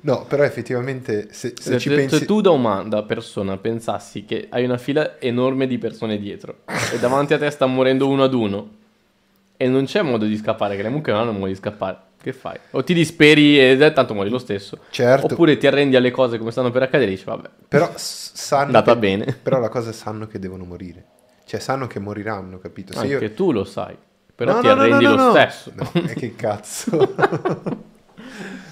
No, 0.03 0.25
però 0.27 0.43
effettivamente 0.45 1.29
se, 1.31 1.55
se 1.59 1.73
Se, 1.73 1.79
ci 1.79 1.89
se- 1.89 1.95
pensi... 1.97 2.19
se 2.19 2.25
tu 2.25 2.41
da 2.41 2.51
umano, 2.51 2.89
da 2.89 3.03
persona, 3.03 3.57
pensassi 3.57 4.25
che 4.25 4.47
hai 4.51 4.65
una 4.65 4.79
fila 4.79 5.19
enorme 5.21 5.67
di 5.67 5.79
persone 5.79 6.19
dietro 6.19 6.59
e 6.93 6.99
davanti 6.99 7.35
a 7.35 7.39
te 7.39 7.51
sta 7.51 7.67
morendo 7.67 8.09
uno 8.09 8.23
ad 8.25 8.35
uno 8.35 8.69
e 9.59 9.69
non 9.69 9.85
c'è 9.85 10.01
modo 10.01 10.25
di 10.25 10.37
scappare, 10.39 10.77
che 10.77 10.83
le 10.83 10.89
mucche 10.89 11.11
non 11.11 11.21
hanno 11.21 11.33
modo 11.33 11.47
di 11.47 11.55
scappare, 11.57 11.99
che 12.23 12.33
fai? 12.33 12.57
O 12.71 12.83
ti 12.83 12.95
disperi 12.95 13.59
e 13.61 13.77
eh, 13.79 13.93
tanto 13.93 14.15
muori 14.15 14.31
lo 14.31 14.39
stesso. 14.39 14.79
Certo, 14.89 15.35
Oppure 15.35 15.59
ti 15.59 15.67
arrendi 15.67 15.97
alle 15.97 16.11
cose 16.11 16.39
come 16.39 16.51
stanno 16.53 16.71
per 16.71 16.83
accadere 16.83 17.11
e 17.11 17.15
dici 17.15 17.25
vabbè, 17.27 17.49
però 17.69 17.91
sanno 17.97 18.65
andata 18.67 18.93
che- 18.95 18.99
bene. 18.99 19.25
Però 19.43 19.59
la 19.61 19.69
cosa 19.69 19.93
sanno 19.93 20.27
che 20.27 20.39
devono 20.39 20.65
morire. 20.65 21.05
Cioè 21.45 21.61
sanno 21.61 21.87
che 21.87 21.99
moriranno, 21.99 22.59
capito? 22.59 22.93
Se 22.93 23.01
Anche 23.01 23.25
io... 23.25 23.33
tu 23.35 23.53
lo 23.53 23.65
sai, 23.65 23.97
però 24.35 24.55
No, 24.55 24.61
ti 24.61 24.67
no, 24.67 24.73
arrendi 24.73 25.05
no, 25.05 25.15
lo 25.15 25.31
stesso. 25.31 25.73
No, 25.75 25.91
e 25.95 26.15
che 26.15 26.35
cazzo. 26.37 27.15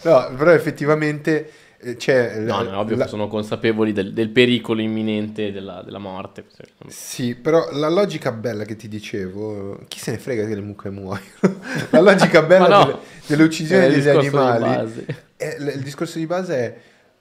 no, 0.02 0.34
però 0.36 0.50
effettivamente 0.52 1.50
c'è... 1.94 2.38
No, 2.40 2.62
no, 2.62 2.70
è 2.70 2.76
ovvio 2.76 2.96
la- 2.96 3.04
che 3.04 3.10
sono 3.10 3.28
consapevoli 3.28 3.92
del, 3.92 4.12
del 4.12 4.30
pericolo 4.30 4.80
imminente 4.80 5.52
della, 5.52 5.82
della 5.82 5.98
morte. 5.98 6.44
Sì, 6.88 7.34
però 7.34 7.68
la 7.72 7.88
logica 7.88 8.32
bella 8.32 8.64
che 8.64 8.76
ti 8.76 8.88
dicevo, 8.88 9.80
chi 9.88 9.98
se 9.98 10.10
ne 10.12 10.18
frega 10.18 10.46
che 10.46 10.54
le 10.54 10.60
mucche 10.60 10.90
muoiono? 10.90 11.24
la 11.90 12.00
logica 12.00 12.42
bella 12.42 12.68
no. 12.68 12.84
delle, 12.84 12.98
dell'uccisione 13.26 13.88
degli 13.88 14.02
di 14.02 14.08
animali, 14.08 14.62
base. 14.64 15.06
è- 15.36 15.56
il 15.58 15.82
discorso 15.82 16.18
di 16.18 16.26
base 16.26 16.54
è, 16.56 16.76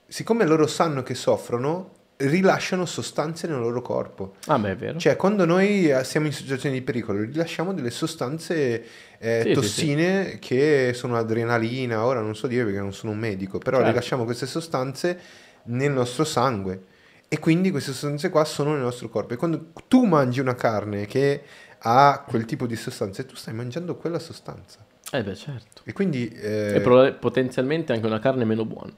siccome 0.08 0.44
loro 0.46 0.66
sanno 0.66 1.02
che 1.02 1.14
soffrono, 1.14 1.92
rilasciano 2.18 2.86
sostanze 2.86 3.46
nel 3.46 3.58
loro 3.58 3.82
corpo. 3.82 4.34
Ah, 4.46 4.58
beh, 4.58 4.70
è 4.70 4.76
vero. 4.76 4.98
Cioè, 4.98 5.16
quando 5.16 5.44
noi 5.44 5.90
eh, 5.90 6.02
siamo 6.04 6.26
in 6.26 6.32
situazioni 6.32 6.76
di 6.78 6.82
pericolo, 6.82 7.20
rilasciamo 7.20 7.74
delle 7.74 7.90
sostanze 7.90 8.84
eh, 9.18 9.40
Sì, 9.42 9.48
sì, 9.48 9.54
tossine 9.54 10.38
che 10.38 10.92
sono 10.94 11.16
adrenalina, 11.16 12.04
ora 12.04 12.20
non 12.20 12.34
so 12.34 12.46
dire 12.46 12.64
perché 12.64 12.78
non 12.78 12.94
sono 12.94 13.12
un 13.12 13.18
medico, 13.18 13.58
però 13.58 13.76
Certo. 13.76 13.90
rilasciamo 13.92 14.24
queste 14.24 14.46
sostanze 14.46 15.18
nel 15.64 15.90
nostro 15.92 16.24
sangue 16.24 16.84
e 17.28 17.38
quindi 17.38 17.70
queste 17.70 17.92
sostanze 17.92 18.30
qua 18.30 18.44
sono 18.44 18.72
nel 18.72 18.80
nostro 18.82 19.08
corpo. 19.08 19.34
E 19.34 19.36
quando 19.36 19.72
tu 19.88 20.04
mangi 20.04 20.40
una 20.40 20.54
carne 20.54 21.06
che 21.06 21.42
ha 21.78 22.24
quel 22.26 22.44
tipo 22.46 22.66
di 22.66 22.76
sostanze, 22.76 23.26
tu 23.26 23.34
stai 23.34 23.52
mangiando 23.52 23.96
quella 23.96 24.18
sostanza. 24.18 24.78
Eh 25.12 25.22
beh, 25.22 25.34
certo. 25.34 25.82
E 25.84 25.92
quindi... 25.92 26.28
eh, 26.28 26.76
E 26.76 27.12
potenzialmente 27.20 27.92
anche 27.92 28.06
una 28.06 28.18
carne 28.18 28.44
meno 28.44 28.64
buona. 28.64 28.92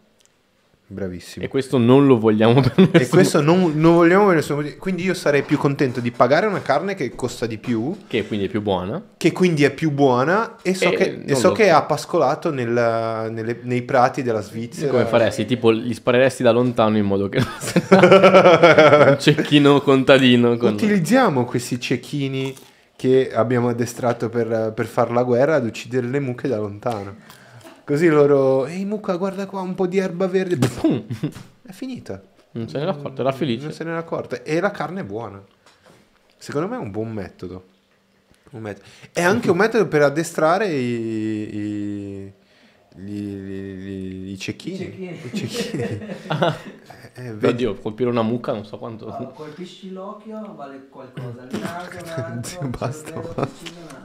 Bravissimo. 0.91 1.45
E 1.45 1.49
questo 1.49 1.77
non 1.77 2.07
lo 2.07 2.19
vogliamo 2.19 2.63
per 2.63 2.73
nessuno. 2.79 2.99
E 2.99 3.09
questo 3.09 3.43
non, 3.43 3.73
non 3.77 3.95
vogliamo 3.97 4.25
per 4.29 4.37
nessun 4.37 4.57
motivo. 4.57 4.77
Quindi 4.79 5.03
io 5.05 5.13
sarei 5.13 5.43
più 5.43 5.59
contento 5.59 6.01
di 6.01 6.11
pagare 6.11 6.47
una 6.47 6.63
carne 6.63 6.95
che 6.95 7.15
costa 7.15 7.45
di 7.45 7.59
più, 7.59 7.95
Che 8.07 8.27
quindi 8.27 8.47
è 8.47 8.49
più 8.49 8.63
buona. 8.63 9.03
che 9.19 9.33
quindi 9.33 9.65
è 9.65 9.71
più 9.71 9.91
buona 9.91 10.57
e 10.63 10.73
so, 10.75 10.91
E 10.91 10.97
che, 10.97 11.23
e 11.27 11.35
so 11.35 11.53
che 11.53 11.69
ha 11.69 11.83
pascolato 11.83 12.51
nel- 12.51 13.29
nelle- 13.31 13.59
nei 13.65 13.83
prati 13.83 14.23
della 14.23 14.41
Svizzera. 14.41 14.91
Come 14.91 15.05
faresti? 15.05 15.45
Tipo, 15.45 15.69
li 15.69 15.93
spareresti 15.93 16.43
da 16.43 16.53
lontano 16.53 16.97
in 16.97 17.05
modo 17.05 17.29
che 17.29 17.39
un 17.91 19.17
cecchino 19.19 19.81
contadino. 19.83 20.57
Con... 20.57 20.73
Utilizziamo 20.73 21.45
questi 21.45 21.79
cecchini 21.79 22.55
che 22.97 23.31
abbiamo 23.33 23.69
addestrato 23.69 24.29
per, 24.29 24.73
per 24.75 24.87
fare 24.87 25.13
la 25.13 25.23
guerra 25.23 25.57
ad 25.57 25.67
uccidere 25.67 26.07
le 26.07 26.19
mucche 26.21 26.49
da 26.49 26.57
lontano. 26.57 27.15
Così 27.89 28.07
loro, 28.09 28.67
ehi 28.67 28.85
mucca, 28.85 29.17
guarda 29.17 29.47
qua 29.47 29.63
un 29.63 29.75
po' 29.75 29.87
di 29.87 29.97
erba 29.97 30.27
verde. 30.27 30.59
Pum! 30.69 31.07
È 31.63 31.73
finita. 31.73 32.21
Non 32.51 32.69
se 32.69 32.77
ne 32.77 32.83
era 32.83 32.91
accorto, 32.93 33.23
era 33.23 33.33
felice. 33.33 33.63
Non 33.65 33.73
se 33.73 33.83
ne 33.85 33.91
era 33.91 33.99
accorta. 34.01 34.43
E 34.43 34.61
la 34.61 34.71
carne 34.71 35.01
è 35.01 35.05
buona. 35.05 35.43
Secondo 36.37 36.69
me 36.69 36.77
è 36.77 36.79
un 36.79 36.91
buon 36.91 37.11
metodo. 37.11 37.65
Un 38.51 38.61
metodo. 38.61 38.85
È 39.11 39.23
anche 39.23 39.51
un 39.51 39.57
metodo 39.59 39.89
per 39.89 40.03
addestrare 40.03 40.67
i, 40.69 41.57
i, 41.57 42.33
gli- 42.97 43.11
gli- 43.11 43.79
gli- 43.79 44.31
i 44.33 44.39
cecchini. 44.39 45.21
I 45.33 45.33
cecchini. 45.33 45.99
Eh, 47.19 47.33
vedi- 47.35 47.65
Oddio, 47.65 47.75
colpire 47.81 48.09
una 48.11 48.23
mucca 48.23 48.53
non 48.53 48.65
so 48.65 48.79
quanto... 48.79 49.07
Allora, 49.13 49.33
colpisci 49.33 49.91
l'occhio, 49.91 50.55
vale 50.55 50.87
qualcosa. 50.89 51.49
Il 51.51 51.59
naso, 51.59 51.89
un 51.91 52.09
altro. 52.15 52.49
Sì, 52.49 52.59
il 52.63 52.69
basta, 52.69 53.19
basta. 53.19 53.49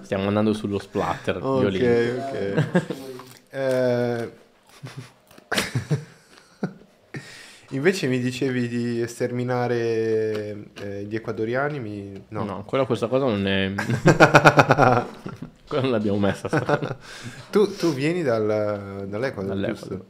Stiamo 0.01 0.27
andando 0.29 0.53
sullo 0.53 0.79
splatter, 0.79 1.37
Ok. 1.43 1.59
violino. 1.59 2.23
ok. 2.25 3.12
Eh, 3.53 4.31
Invece 7.69 8.07
mi 8.07 8.19
dicevi 8.19 8.67
di 8.67 9.01
esterminare 9.01 10.69
eh, 10.79 11.03
gli 11.03 11.15
ecuadoriani, 11.15 11.79
mi... 11.79 12.25
No, 12.29 12.43
no. 12.43 12.55
ancora 12.55 12.85
questa 12.85 13.07
cosa 13.07 13.25
non 13.25 13.47
è... 13.47 13.73
Quella 15.67 15.81
non 15.81 15.91
l'abbiamo 15.91 16.19
messa. 16.19 16.49
tu, 17.49 17.75
tu 17.75 17.93
vieni 17.93 18.21
dal, 18.21 19.05
dall'Ecuador, 19.07 19.55
Dall'Ecuador. 19.55 20.05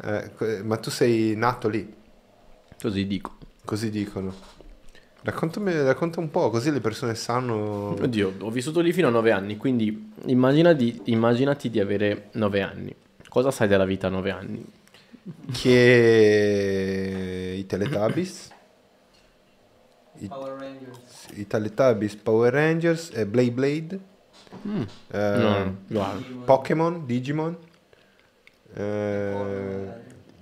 Eh, 0.00 0.62
ma 0.62 0.76
tu 0.76 0.90
sei 0.90 1.34
nato 1.34 1.68
lì, 1.68 1.92
Così 2.80 3.04
dico. 3.06 3.36
così 3.64 3.90
dicono. 3.90 4.32
Raccontami, 5.20 5.72
racconta 5.82 6.20
un 6.20 6.30
po', 6.30 6.48
così 6.48 6.70
le 6.70 6.80
persone 6.80 7.14
sanno... 7.16 7.96
Oddio, 8.00 8.34
ho 8.40 8.50
vissuto 8.50 8.80
lì 8.80 8.92
fino 8.92 9.08
a 9.08 9.10
nove 9.10 9.32
anni, 9.32 9.56
quindi 9.56 10.12
immaginati, 10.26 11.00
immaginati 11.06 11.70
di 11.70 11.80
avere 11.80 12.28
nove 12.32 12.62
anni. 12.62 12.94
Cosa 13.28 13.50
sai 13.50 13.66
della 13.68 13.84
vita 13.84 14.06
a 14.06 14.10
nove 14.10 14.30
anni? 14.30 14.64
Che 15.52 17.54
i 17.58 17.66
Teletubbies, 17.66 18.48
Power 20.28 20.58
Rangers. 20.58 21.26
i 21.34 21.46
Teletubbies, 21.46 22.14
Power 22.16 22.52
Rangers, 22.52 23.10
e 23.12 23.26
Blade 23.26 23.50
Blade, 23.50 23.98
Mm. 24.66 24.82
eh, 25.10 25.36
No, 25.36 25.76
guarda. 25.88 26.24
Pokémon, 26.46 27.04
Digimon, 27.04 27.54
eh, 28.74 29.86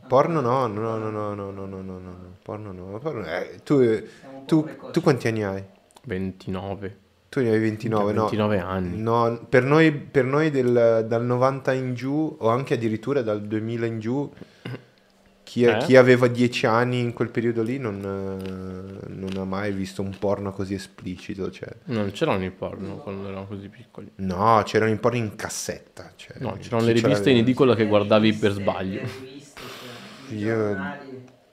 porno 0.06 0.40
no, 0.40 0.66
no, 0.68 0.96
no, 0.96 1.10
no, 1.10 1.10
no, 1.10 1.34
no, 1.34 1.50
no, 1.50 1.66
no, 1.66 1.82
no, 1.82 1.98
no, 1.98 2.14
porno 2.42 2.70
no, 2.72 2.98
porno- 3.00 3.26
eh, 3.26 3.58
tu, 3.64 3.80
Siamo 3.82 4.35
tu, 4.47 4.68
tu 4.93 5.01
quanti 5.01 5.28
anni 5.28 5.43
hai? 5.44 5.62
29. 6.05 6.98
Tu 7.28 7.40
ne 7.43 7.51
hai 7.51 7.59
29, 7.59 8.12
no? 8.12 8.20
29 8.23 8.59
anni. 8.59 8.98
No, 9.01 9.47
per 9.48 9.64
noi, 9.64 9.93
per 9.93 10.24
noi 10.24 10.51
del- 10.51 11.05
dal 11.06 11.24
90 11.24 11.73
in 11.73 11.94
giù, 11.94 12.35
o 12.39 12.48
anche 12.48 12.74
addirittura 12.74 13.20
dal 13.23 13.43
2000 13.43 13.85
in 13.86 13.98
giù, 13.98 14.32
chi, 15.43 15.62
Eh? 15.64 15.77
chi 15.78 15.97
aveva 15.97 16.27
10 16.28 16.66
anni 16.66 16.98
in 17.01 17.12
quel 17.12 17.31
periodo 17.31 17.62
lì 17.62 17.78
non, 17.78 18.01
non 18.01 19.31
ha 19.36 19.44
mai 19.44 19.73
visto 19.73 20.02
un 20.02 20.16
porno 20.18 20.52
così 20.52 20.74
esplicito. 20.74 21.51
Cioè. 21.51 21.68
Non 21.86 22.10
c'erano 22.12 22.44
i 22.44 22.51
porno 22.51 22.97
quando 22.97 23.27
eravamo 23.27 23.47
così 23.47 23.68
piccoli. 23.68 24.10
No, 24.16 24.62
c'erano 24.64 24.90
i 24.93 24.97
porni 24.97 25.18
in 25.18 25.36
cassetta. 25.36 26.12
Cioè, 26.16 26.36
No, 26.40 26.56
c'erano 26.60 26.85
le 26.86 26.93
riviste 26.93 27.31
in 27.31 27.39
edicola 27.39 27.74
che 27.74 27.86
guardavi 27.86 28.32
per 28.32 28.52
sbaglio. 28.52 29.01
cioè, 30.28 30.36
Io-. 30.36 30.77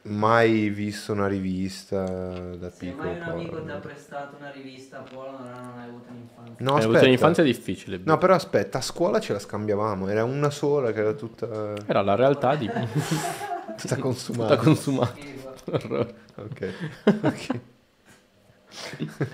Mai 0.06 0.68
visto 0.70 1.14
una 1.14 1.28
rivista 1.28 2.02
da 2.04 2.70
Se 2.70 2.76
piccolo. 2.78 3.14
mai 3.14 3.22
un 3.26 3.32
amico 3.32 3.62
ti 3.64 3.72
ha 3.72 3.76
prestato 3.78 4.36
una 4.38 4.52
rivista 4.52 4.98
porno, 5.10 5.38
allora 5.38 5.62
non 5.62 5.78
hai 5.80 5.88
avuto 5.88 6.10
un'infanzia. 6.10 6.56
No, 6.58 6.72
Eh, 6.72 6.74
aspetta. 6.74 6.90
avuto 6.90 7.06
l'infanzia 7.06 7.44
è 7.44 7.46
difficile. 7.46 8.00
No, 8.04 8.18
però 8.18 8.34
aspetta, 8.36 8.80
a 8.80 8.82
scuola 8.82 9.20
ce 9.22 9.32
la 9.32 9.40
scambiavamo, 9.40 10.10
era 10.10 10.26
una 10.26 10.50
sola 10.50 10.92
che 10.92 11.00
era 11.00 11.14
tutta, 11.14 11.74
Era 11.86 12.02
la 12.02 12.16
realtà 12.16 12.56
di... 12.56 12.70
tutta 13.80 13.96
consumata. 13.96 14.58
consumare. 14.58 15.14
Schifo. 15.64 16.14
ok. 16.36 16.74
ok. 17.22 17.60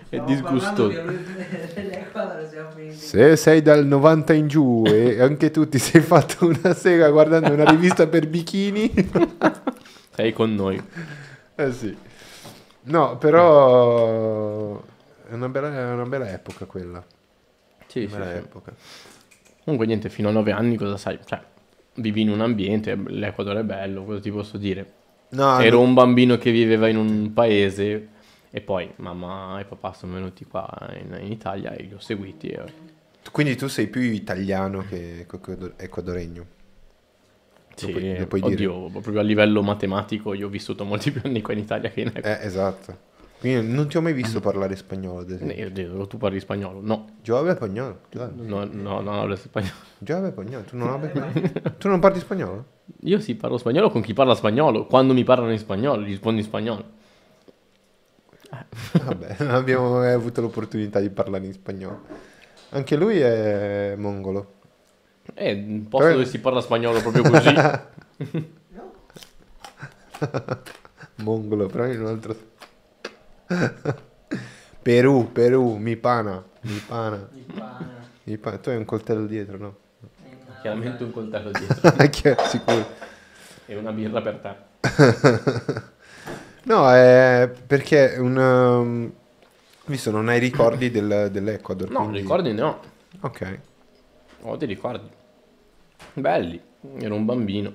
È 0.09 0.19
disgustoso. 0.19 1.01
Se 2.91 3.35
sei 3.37 3.61
dal 3.63 3.87
90 3.87 4.33
in 4.33 4.47
giù 4.47 4.83
e 4.85 5.19
anche 5.19 5.49
tu 5.49 5.67
ti 5.67 5.79
sei 5.79 6.01
fatto 6.01 6.45
una 6.45 6.73
sega 6.75 7.09
guardando 7.09 7.51
una 7.53 7.63
rivista 7.67 8.05
per 8.05 8.27
bikini, 8.27 8.91
Sei 10.19 10.33
con 10.33 10.53
noi. 10.53 10.75
eh 11.55 11.71
sì. 11.71 11.97
No, 12.81 13.17
però 13.17 14.81
è 15.29 15.33
una 15.33 15.47
bella, 15.47 15.73
è 15.73 15.93
una 15.93 16.05
bella 16.05 16.29
epoca 16.29 16.65
quella. 16.65 17.01
Sì, 17.87 18.03
Una 18.03 18.09
sì, 18.09 18.17
bella 18.17 18.31
sì. 18.31 18.37
epoca. 18.37 18.73
Comunque 19.63 19.87
niente, 19.87 20.09
fino 20.09 20.27
a 20.27 20.31
9 20.33 20.51
anni 20.51 20.75
cosa 20.75 20.97
sai? 20.97 21.19
Cioè, 21.23 21.41
vivi 21.95 22.21
in 22.21 22.29
un 22.31 22.41
ambiente, 22.41 22.95
l'Ecuador 22.95 23.57
è 23.57 23.63
bello, 23.63 24.03
cosa 24.03 24.19
ti 24.19 24.31
posso 24.31 24.57
dire? 24.57 24.93
No, 25.29 25.59
Ero 25.61 25.77
no, 25.77 25.81
un 25.81 25.93
bambino 25.93 26.37
che 26.37 26.51
viveva 26.51 26.87
in 26.89 26.97
un 26.97 27.31
paese 27.33 28.09
e 28.49 28.61
poi 28.61 28.91
mamma 28.97 29.59
e 29.59 29.65
papà 29.65 29.93
sono 29.93 30.13
venuti 30.15 30.43
qua 30.45 30.67
in, 30.99 31.15
in 31.21 31.31
Italia 31.31 31.71
e 31.73 31.83
li 31.83 31.93
ho 31.93 31.99
seguiti. 31.99 32.47
e- 32.47 32.73
quindi 33.31 33.55
tu 33.55 33.67
sei 33.67 33.87
più 33.87 34.01
italiano 34.01 34.83
che 34.83 35.21
ecuador- 35.21 35.73
ecuadoregno. 35.77 36.57
Sì, 37.85 38.13
Lo 38.13 38.19
lo 38.19 38.27
puoi 38.27 38.41
dire. 38.41 38.65
oddio, 38.67 38.89
proprio 38.89 39.19
a 39.19 39.23
livello 39.23 39.61
matematico 39.61 40.33
io 40.33 40.47
ho 40.47 40.49
vissuto 40.49 40.83
molti 40.85 41.11
più 41.11 41.21
anni 41.23 41.41
qua 41.41 41.53
in 41.53 41.59
Italia 41.59 41.89
che 41.89 42.01
in 42.01 42.07
Ecuador. 42.07 42.31
Eh, 42.41 42.45
esatto. 42.45 43.07
Quindi 43.39 43.71
non 43.73 43.87
ti 43.87 43.95
ho 43.95 44.01
mai 44.01 44.11
visto 44.11 44.41
parlare 44.41 44.75
spagnolo, 44.75 45.19
ad 45.19 45.31
esempio. 45.31 45.81
Io- 45.81 46.07
tu 46.07 46.17
parli 46.17 46.41
spagnolo? 46.41 46.81
No, 46.81 47.19
Yo 47.23 47.37
hablo 47.37 47.55
claro. 48.09 48.33
no, 48.35 48.65
no, 48.65 48.99
non 48.99 49.13
hablo 49.15 49.35
spagnolo. 49.37 49.73
Yo 49.99 50.15
hablo 50.17 50.27
español, 50.27 50.65
tu 50.65 50.75
non 50.75 50.89
hablas 50.89 51.13
Tu 51.77 51.87
non 51.87 51.99
parli 51.99 52.19
spagnolo? 52.19 52.65
Io 53.03 53.19
sì, 53.21 53.35
parlo 53.35 53.57
spagnolo 53.57 53.89
con 53.91 54.01
chi 54.01 54.13
parla 54.13 54.35
spagnolo. 54.35 54.85
Quando 54.87 55.13
mi 55.13 55.23
parlano 55.23 55.53
in 55.53 55.57
spagnolo, 55.57 56.03
rispondo 56.03 56.41
in 56.41 56.45
spagnolo. 56.45 56.85
Vabbè, 59.03 59.35
non 59.45 59.51
abbiamo 59.51 59.99
mai 59.99 60.11
avuto 60.11 60.41
l'opportunità 60.41 60.99
di 60.99 61.09
parlare 61.09 61.45
in 61.45 61.53
spagnolo. 61.53 62.01
Anche 62.71 62.95
lui 62.97 63.19
è 63.19 63.95
mongolo. 63.97 64.55
È 65.33 65.51
un 65.51 65.87
posto 65.87 66.05
Però- 66.07 66.17
dove 66.19 66.29
si 66.29 66.39
parla 66.39 66.61
spagnolo 66.61 66.99
proprio 67.01 67.23
così. 67.23 67.53
Mongolo, 71.15 71.67
però 71.67 71.85
in 71.87 72.01
un 72.01 72.07
altro... 72.07 72.35
Perù, 74.81 75.31
Perù, 75.31 75.75
mi 75.77 75.95
pana, 75.97 76.43
mi 76.61 76.81
pana, 76.87 77.29
mi 78.23 78.37
pana. 78.37 78.57
Tu 78.57 78.69
hai 78.69 78.77
un 78.77 78.85
coltello 78.85 79.25
dietro, 79.25 79.57
no? 79.57 79.75
Chiaramente 80.61 81.03
un 81.03 81.11
coltello 81.11 81.51
dietro 81.51 82.43
sicuro? 82.47 82.85
e 83.65 83.75
una 83.75 83.91
birra 83.91 84.21
per 84.21 84.35
te. 84.39 84.55
No, 86.63 86.89
è 86.91 87.49
perché 87.67 88.15
un... 88.17 88.35
um, 88.37 89.11
Visto, 89.85 90.11
non 90.11 90.27
hai 90.29 90.39
ricordi 90.39 90.91
del- 90.91 91.29
dell'Ecuador. 91.31 91.89
No, 91.89 91.99
quindi- 92.01 92.19
ricordi 92.19 92.53
ne 92.53 92.61
ho. 92.61 92.79
Ok. 93.21 93.59
Ho 94.41 94.55
dei 94.55 94.67
ricordi. 94.67 95.09
Belli. 96.13 96.61
Ero 96.99 97.15
un 97.15 97.25
bambino. 97.25 97.73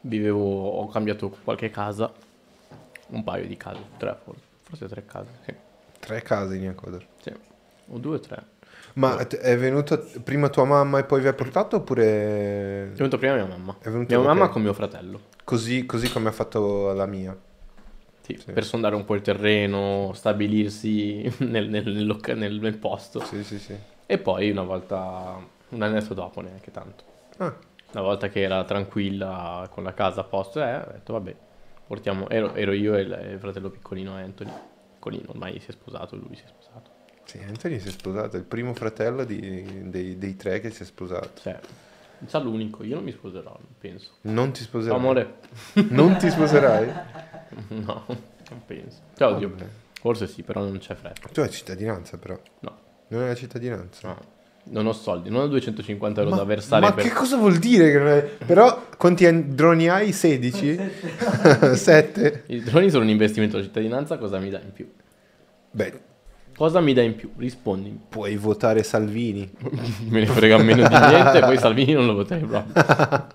Vivevo, 0.00 0.68
ho 0.70 0.88
cambiato 0.88 1.34
qualche 1.44 1.70
casa. 1.70 2.12
Un 3.08 3.24
paio 3.24 3.46
di 3.46 3.56
case. 3.56 3.80
Tre 3.96 4.16
forse. 4.22 4.40
Forse 4.62 4.88
tre 4.88 5.04
case. 5.06 5.28
Sì. 5.44 5.54
Tre 5.98 6.22
case 6.22 6.56
in 6.56 6.66
Ecuador. 6.68 7.04
Sì. 7.20 7.32
O 7.90 7.98
due 7.98 8.16
o 8.16 8.20
tre. 8.20 8.56
Ma 8.94 9.16
è 9.26 9.56
venuta 9.56 9.96
prima 9.98 10.48
tua 10.48 10.64
mamma 10.64 10.98
e 10.98 11.04
poi 11.04 11.20
vi 11.20 11.28
ha 11.28 11.32
portato 11.32 11.76
oppure... 11.76 12.90
È 12.92 12.96
venuta 12.96 13.16
prima 13.16 13.34
mia 13.34 13.46
mamma. 13.46 13.76
È 13.80 13.88
venuto- 13.90 14.14
Mia 14.18 14.26
mamma 14.26 14.44
ok. 14.44 14.50
con 14.52 14.62
mio 14.62 14.72
fratello. 14.72 15.20
Così, 15.44 15.86
così 15.86 16.10
come 16.10 16.28
ha 16.28 16.32
fatto 16.32 16.92
la 16.92 17.06
mia. 17.06 17.36
Sì, 18.22 18.36
Sì. 18.44 18.52
per 18.52 18.64
sondare 18.64 18.94
un 18.94 19.04
po' 19.04 19.14
il 19.14 19.22
terreno, 19.22 20.12
stabilirsi 20.14 21.32
nel, 21.38 21.68
nel- 21.68 21.86
nel- 22.34 22.58
nel 22.60 22.76
posto. 22.76 23.20
Sì, 23.24 23.42
sì, 23.44 23.58
sì. 23.58 23.74
E 24.04 24.18
poi 24.18 24.50
una 24.50 24.62
volta, 24.62 25.36
un 25.70 25.82
annetto 25.82 26.12
dopo 26.14 26.40
neanche 26.40 26.70
tanto. 26.70 27.04
Ah, 27.38 27.56
Una 27.92 28.02
volta 28.02 28.28
che 28.28 28.40
era 28.42 28.64
tranquilla 28.64 29.66
con 29.70 29.82
la 29.84 29.94
casa 29.94 30.20
a 30.20 30.24
posto, 30.24 30.62
eh, 30.62 30.76
ho 30.76 30.90
detto 30.92 31.12
vabbè, 31.14 31.34
portiamo, 31.86 32.28
ero, 32.28 32.54
ero 32.54 32.72
io 32.72 32.94
e 32.96 33.00
il, 33.02 33.28
il 33.32 33.38
fratello 33.38 33.70
piccolino 33.70 34.14
Anthony. 34.14 34.52
Piccolino, 34.94 35.30
ormai 35.30 35.58
si 35.60 35.70
è 35.70 35.72
sposato, 35.72 36.16
lui 36.16 36.34
si 36.36 36.42
è 36.44 36.48
sposato. 36.48 36.90
sì, 37.24 37.38
Anthony 37.38 37.78
si 37.80 37.88
è 37.88 37.90
sposato, 37.90 38.36
è 38.36 38.38
il 38.40 38.44
primo 38.44 38.74
fratello 38.74 39.24
di- 39.24 39.88
dei, 39.88 40.18
dei 40.18 40.36
tre 40.36 40.60
che 40.60 40.70
si 40.70 40.82
è 40.82 40.86
sposato. 40.86 41.30
Cioè, 41.40 41.58
Sa 42.26 42.38
l'unico, 42.40 42.82
io 42.82 42.96
non 42.96 43.04
mi 43.04 43.12
sposerò, 43.12 43.56
penso. 43.78 44.10
Non 44.22 44.50
ti 44.52 44.62
sposerai? 44.62 44.96
Amore? 44.98 45.34
Non 45.90 46.16
ti 46.18 46.28
sposerai? 46.30 46.92
No, 47.68 48.04
non 48.06 48.62
penso. 48.66 48.98
Cioè, 49.16 49.32
oddio, 49.32 49.54
forse 50.00 50.26
sì, 50.26 50.42
però 50.42 50.60
non 50.62 50.78
c'è 50.78 50.94
fretta. 50.94 51.28
Tu 51.28 51.40
hai 51.40 51.50
cittadinanza 51.50 52.18
però. 52.18 52.38
No. 52.60 52.78
Non 53.08 53.22
hai 53.22 53.28
la 53.28 53.34
cittadinanza. 53.34 54.08
No. 54.08 54.18
Non 54.70 54.86
ho 54.86 54.92
soldi, 54.92 55.30
non 55.30 55.42
ho 55.42 55.46
250 55.46 56.20
euro 56.20 56.32
Ma, 56.32 56.38
da 56.40 56.44
versare 56.44 56.80
ma 56.84 56.92
per... 56.92 57.04
che 57.04 57.10
cosa 57.10 57.36
vuol 57.36 57.56
dire 57.58 57.90
che 57.90 57.98
non 57.98 58.06
hai... 58.08 58.22
Però 58.46 58.84
quanti 58.96 59.26
an- 59.26 59.54
droni 59.54 59.88
hai? 59.88 60.12
16? 60.12 60.78
7? 61.74 62.44
I 62.48 62.62
droni 62.62 62.90
sono 62.90 63.04
un 63.04 63.10
investimento 63.10 63.56
alla 63.56 63.64
cittadinanza, 63.64 64.18
cosa 64.18 64.38
mi 64.38 64.50
dà 64.50 64.60
in 64.60 64.72
più? 64.72 64.90
Beh, 65.70 66.00
Cosa 66.56 66.80
mi 66.80 66.92
dà 66.92 67.02
in 67.02 67.14
più? 67.14 67.30
Rispondimi. 67.36 68.00
puoi 68.08 68.36
votare 68.36 68.82
Salvini. 68.82 69.48
Me 70.08 70.20
ne 70.20 70.26
frega 70.26 70.58
meno 70.58 70.88
di 70.88 70.96
niente, 70.96 71.38
poi 71.40 71.56
Salvini 71.56 71.92
non 71.92 72.04
lo 72.06 72.14
voterei 72.14 72.44
proprio. 72.44 73.26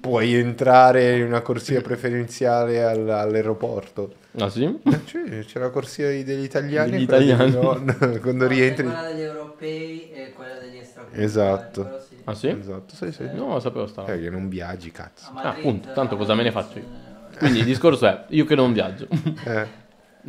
Puoi 0.00 0.34
entrare 0.34 1.16
in 1.16 1.24
una 1.24 1.42
corsia 1.42 1.80
preferenziale 1.80 2.82
al- 2.82 3.08
all'aeroporto. 3.08 4.14
Ah 4.38 4.48
sì? 4.50 4.64
Eh, 4.64 5.04
C'è, 5.04 5.44
c'è 5.44 5.58
la 5.60 5.70
corsia 5.70 6.08
degli 6.08 6.42
italiani. 6.42 6.90
Degli 6.90 7.00
e 7.00 7.04
italiani. 7.04 7.50
non- 7.52 7.96
quando 8.22 8.46
rientri. 8.46 8.84
Quella 8.84 9.02
degli 9.08 9.20
europei 9.20 10.10
e 10.10 10.32
quella 10.34 10.58
degli 10.58 10.76
extracomunitari. 10.78 11.24
Esatto. 11.24 11.82
quello 11.82 11.98
sì. 12.00 12.16
Ah 12.24 12.34
sì? 12.34 12.48
Esatto, 12.48 12.94
sì, 12.94 13.12
sì. 13.12 13.28
No, 13.32 13.60
sapevo 13.60 13.86
sta 13.86 14.00
roba. 14.02 14.14
Eh, 14.14 14.20
che 14.20 14.30
non 14.30 14.48
viaggi, 14.48 14.90
cazzo. 14.90 15.30
Madrid, 15.32 15.52
appunto, 15.52 15.88
tanto 15.92 16.16
cosa 16.16 16.34
me 16.34 16.42
ne 16.42 16.50
faccio 16.50 16.78
io? 16.78 16.84
eh, 17.32 17.36
Quindi 17.38 17.58
il 17.60 17.64
discorso 17.64 18.06
è, 18.06 18.24
io 18.28 18.44
che 18.44 18.54
non 18.54 18.72
viaggio, 18.72 19.06
Eh. 19.44 19.68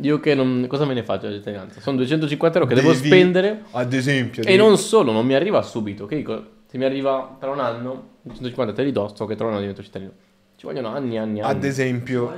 io 0.00 0.20
che 0.20 0.34
non... 0.34 0.66
cosa 0.68 0.84
me 0.84 0.94
ne 0.94 1.02
faccio 1.02 1.22
della 1.26 1.38
cittadinanza? 1.38 1.80
Sono 1.80 1.96
250 1.96 2.58
euro 2.58 2.68
che 2.70 2.76
devo 2.76 2.92
Devi- 2.92 3.06
spendere 3.06 3.62
Ad 3.72 3.92
esempio. 3.92 4.42
e 4.42 4.44
devi- 4.46 4.56
non 4.58 4.76
solo, 4.78 5.10
non 5.10 5.24
mi 5.26 5.34
arriva 5.34 5.62
subito. 5.62 6.06
Che 6.06 6.14
dico, 6.16 6.44
se 6.66 6.78
mi 6.78 6.84
arriva 6.84 7.36
tra 7.40 7.50
un 7.50 7.58
anno, 7.60 8.08
250 8.22 8.72
te 8.74 8.82
li 8.84 8.92
do, 8.92 9.12
so 9.16 9.24
che 9.26 9.34
tra 9.34 9.44
un 9.46 9.50
anno 9.52 9.60
divento 9.60 9.82
cittadino. 9.82 10.12
Ci 10.56 10.64
vogliono 10.66 10.88
anni, 10.88 11.18
anni, 11.18 11.40
anni. 11.40 11.50
Ad 11.56 11.64
esempio. 11.64 12.32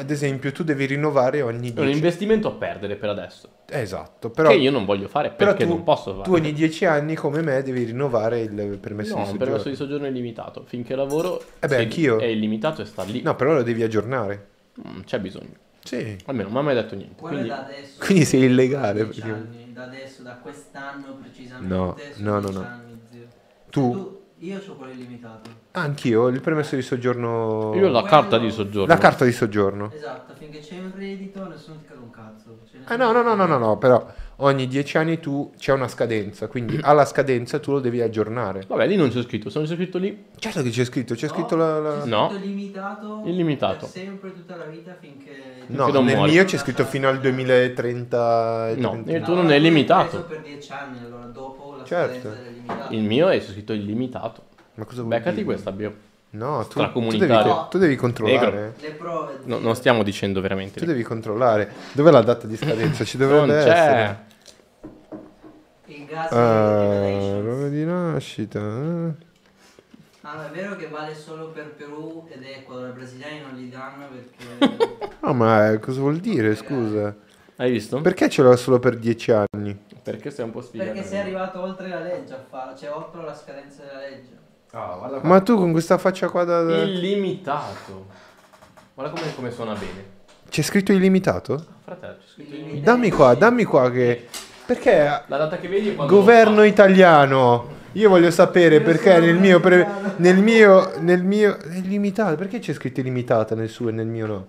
Ad 0.00 0.10
esempio, 0.10 0.50
tu 0.52 0.64
devi 0.64 0.84
rinnovare 0.86 1.40
ogni 1.42 1.68
È 1.72 1.78
un 1.78 1.84
10 1.84 1.92
investimento 1.96 2.48
a 2.48 2.52
perdere 2.52 2.96
per 2.96 3.08
adesso. 3.10 3.48
Esatto, 3.70 4.30
però, 4.30 4.48
che 4.50 4.56
io 4.56 4.70
non 4.70 4.84
voglio 4.84 5.06
fare 5.06 5.30
perché 5.30 5.64
tu, 5.64 5.70
non 5.70 5.84
posso 5.84 6.12
fare. 6.12 6.24
tu 6.24 6.32
ogni 6.32 6.52
10 6.52 6.84
anni 6.86 7.14
come 7.14 7.40
me 7.42 7.62
devi 7.62 7.84
rinnovare 7.84 8.40
il 8.40 8.78
permesso 8.80 9.16
No, 9.16 9.24
di 9.24 9.30
un 9.30 9.36
permesso 9.36 9.68
di 9.68 9.76
soggiorno. 9.76 9.76
soggiorno 9.76 10.06
è 10.06 10.08
illimitato. 10.10 10.64
Finché 10.66 10.94
lavoro 10.96 11.40
Eh 11.60 11.66
beh, 11.68 11.76
anch'io. 11.76 12.18
è 12.18 12.24
illimitato 12.24 12.82
e 12.82 12.84
sta 12.86 13.02
lì. 13.04 13.22
No, 13.22 13.36
però 13.36 13.52
lo 13.54 13.62
devi 13.62 13.82
aggiornare. 13.82 14.46
Non 14.82 15.02
c'è 15.04 15.20
bisogno. 15.20 15.54
Sì. 15.84 16.16
Almeno 16.26 16.48
non 16.48 16.52
mi 16.52 16.58
ha 16.58 16.62
mai 16.62 16.74
detto 16.74 16.94
niente. 16.94 17.20
Quello 17.20 17.36
Quindi... 17.36 17.50
adesso. 17.52 18.04
Quindi 18.04 18.24
sei 18.24 18.42
illegale, 18.44 19.04
perché- 19.04 19.22
anni, 19.22 19.72
da 19.72 19.84
adesso, 19.84 20.22
da 20.22 20.36
quest'anno 20.42 21.16
precisamente. 21.20 21.72
No, 21.74 21.96
no, 22.16 22.38
no, 22.40 22.50
no. 22.50 22.60
anni, 22.60 23.00
zio. 23.10 23.26
Tu? 23.70 24.19
Io 24.42 24.58
ho 24.66 24.74
quello 24.74 24.92
illimitato. 24.92 25.50
Anch'io 25.72 26.28
il 26.28 26.40
permesso 26.40 26.74
di 26.74 26.80
soggiorno. 26.82 27.72
Io 27.74 27.86
ho 27.86 27.90
la 27.90 28.00
Quello- 28.00 28.02
carta 28.02 28.38
di 28.38 28.50
soggiorno. 28.50 28.86
La 28.86 28.98
carta 28.98 29.24
di 29.26 29.32
soggiorno. 29.32 29.90
Esatto, 29.94 30.32
finché 30.38 30.60
c'è 30.60 30.78
un 30.78 30.92
reddito 30.96 31.46
nessuno 31.46 31.76
ti 31.78 31.84
cade 31.86 32.00
un 32.00 32.10
cazzo. 32.10 32.58
Ah 32.84 32.96
no, 32.96 33.12
no, 33.12 33.22
no, 33.22 33.34
no, 33.34 33.44
no, 33.44 33.58
no, 33.58 33.76
però 33.76 34.04
ogni 34.36 34.66
10 34.66 34.96
anni 34.96 35.20
tu 35.20 35.52
c'è 35.58 35.72
una 35.72 35.88
scadenza, 35.88 36.46
quindi 36.48 36.78
alla 36.82 37.04
scadenza 37.04 37.58
tu 37.58 37.72
lo 37.72 37.80
devi 37.80 38.00
aggiornare. 38.00 38.64
Vabbè, 38.66 38.86
lì 38.86 38.96
non 38.96 39.10
c'è 39.10 39.20
scritto. 39.22 39.50
Se 39.50 39.58
non 39.58 39.68
c'è 39.68 39.74
scritto 39.74 39.98
lì, 39.98 40.24
Certo 40.38 40.62
che 40.62 40.70
c'è 40.70 40.84
scritto, 40.84 41.14
c'è 41.14 41.26
No, 41.26 41.32
scritto 41.34 41.56
la... 41.56 41.78
la- 41.78 42.00
c'è 42.00 42.08
No. 42.08 42.28
scritto 42.30 43.22
illimitato. 43.28 43.86
Sempre, 43.86 44.32
tutta 44.32 44.56
la 44.56 44.64
vita 44.64 44.96
finché... 44.98 45.58
No, 45.66 45.88
non 45.88 46.06
nel 46.06 46.18
mio 46.18 46.44
c'è 46.44 46.56
scritto 46.56 46.84
fino 46.86 47.08
al 47.08 47.20
2030. 47.20 48.72
No, 48.76 49.02
e 49.04 49.16
il 49.16 49.22
tuo 49.22 49.34
non 49.34 49.52
è 49.52 49.58
limitato. 49.58 50.22
Per 50.24 50.40
10 50.40 50.72
anni, 50.72 50.98
allora 51.04 51.26
dopo 51.26 51.59
Certo. 51.96 52.36
il 52.90 53.02
mio 53.02 53.28
è 53.28 53.40
scritto 53.40 53.72
illimitato. 53.72 54.44
Ma 54.74 54.84
cosa 54.84 55.02
vuol 55.02 55.08
Beccati 55.14 55.32
dire? 55.36 55.44
questa, 55.44 55.72
Bio. 55.72 55.94
No, 56.30 56.64
tu, 56.68 56.88
tu, 56.92 57.16
devi, 57.16 57.34
tu 57.68 57.78
devi 57.78 57.96
controllare. 57.96 58.74
Le 58.80 58.90
prove... 58.92 59.38
No, 59.44 59.58
non 59.58 59.74
stiamo 59.74 60.04
dicendo 60.04 60.40
veramente. 60.40 60.78
Tu 60.78 60.86
devi 60.86 61.02
controllare. 61.02 61.68
Dov'è 61.92 62.12
la 62.12 62.22
data 62.22 62.46
di 62.46 62.56
scadenza? 62.56 63.02
Ci 63.04 63.16
dovrebbe 63.16 63.46
non 63.46 63.56
essere. 63.56 63.74
c'è. 63.74 64.16
Il 65.92 66.04
gas 66.06 66.30
Ah, 66.30 67.40
roba 67.40 67.66
di 67.68 67.84
nascita. 67.84 68.60
eh. 68.60 69.28
Ah, 70.22 70.34
no, 70.36 70.42
è 70.46 70.50
vero 70.52 70.76
che 70.76 70.86
vale 70.86 71.14
solo 71.16 71.48
per 71.48 71.72
Perù 71.72 72.28
ed 72.30 72.44
Ecuador, 72.44 72.90
i 72.90 72.92
brasiliani 72.92 73.40
non 73.40 73.54
li 73.56 73.68
danno 73.68 74.06
perché... 74.08 75.08
No, 75.22 75.34
ma 75.34 75.72
eh, 75.72 75.78
cosa 75.80 75.98
vuol 76.00 76.18
dire, 76.18 76.54
scusa? 76.54 77.12
Hai 77.56 77.70
visto? 77.72 78.00
Perché 78.00 78.28
ce 78.28 78.42
l'ho 78.42 78.54
solo 78.56 78.78
per 78.78 78.96
10 78.96 79.32
anni? 79.32 79.76
Perché 80.02 80.30
sei 80.30 80.44
un 80.44 80.50
po' 80.50 80.62
sfigato. 80.62 80.90
perché 80.92 81.06
sei 81.06 81.18
arrivato 81.20 81.60
oltre 81.60 81.88
la 81.88 82.00
legge 82.00 82.32
a 82.34 82.42
farlo, 82.48 82.76
cioè 82.76 82.90
oltre 82.90 83.22
la 83.22 83.34
scadenza 83.34 83.82
della 83.84 84.00
legge. 84.00 84.38
Ah, 84.72 84.96
qua. 85.20 85.20
Ma 85.28 85.40
tu 85.40 85.56
con 85.56 85.72
questa 85.72 85.98
faccia 85.98 86.28
qua 86.28 86.44
da... 86.44 86.60
Illimitato. 86.82 88.06
Guarda 88.94 89.12
come, 89.18 89.34
come 89.34 89.50
suona 89.50 89.72
bene. 89.74 90.18
C'è 90.48 90.62
scritto 90.62 90.92
illimitato? 90.92 91.64
Fratello, 91.84 92.14
c'è 92.18 92.26
scritto 92.26 92.54
Illimitato. 92.54 92.66
illimitato. 92.68 92.96
Dammi 92.96 93.10
qua, 93.10 93.34
dammi 93.34 93.64
qua 93.64 93.90
che... 93.90 94.26
Perché 94.66 95.22
La 95.26 95.36
data 95.36 95.58
che 95.58 95.68
vedi 95.68 95.90
è 95.90 95.94
quando 95.96 96.14
governo 96.14 96.62
italiano? 96.62 97.78
Io 97.92 98.08
voglio 98.08 98.30
sapere 98.30 98.76
Io 98.76 98.82
perché 98.82 99.18
nel 99.18 99.34
mio, 99.34 99.58
pre- 99.58 99.86
nel 100.16 100.36
mio, 100.38 100.92
nel 101.00 101.24
mio, 101.24 101.56
illimitato. 101.72 102.36
Perché 102.36 102.60
c'è 102.60 102.72
scritto 102.72 103.00
illimitata 103.00 103.56
nel 103.56 103.68
suo 103.68 103.88
e 103.88 103.92
nel 103.92 104.06
mio 104.06 104.26
no? 104.26 104.46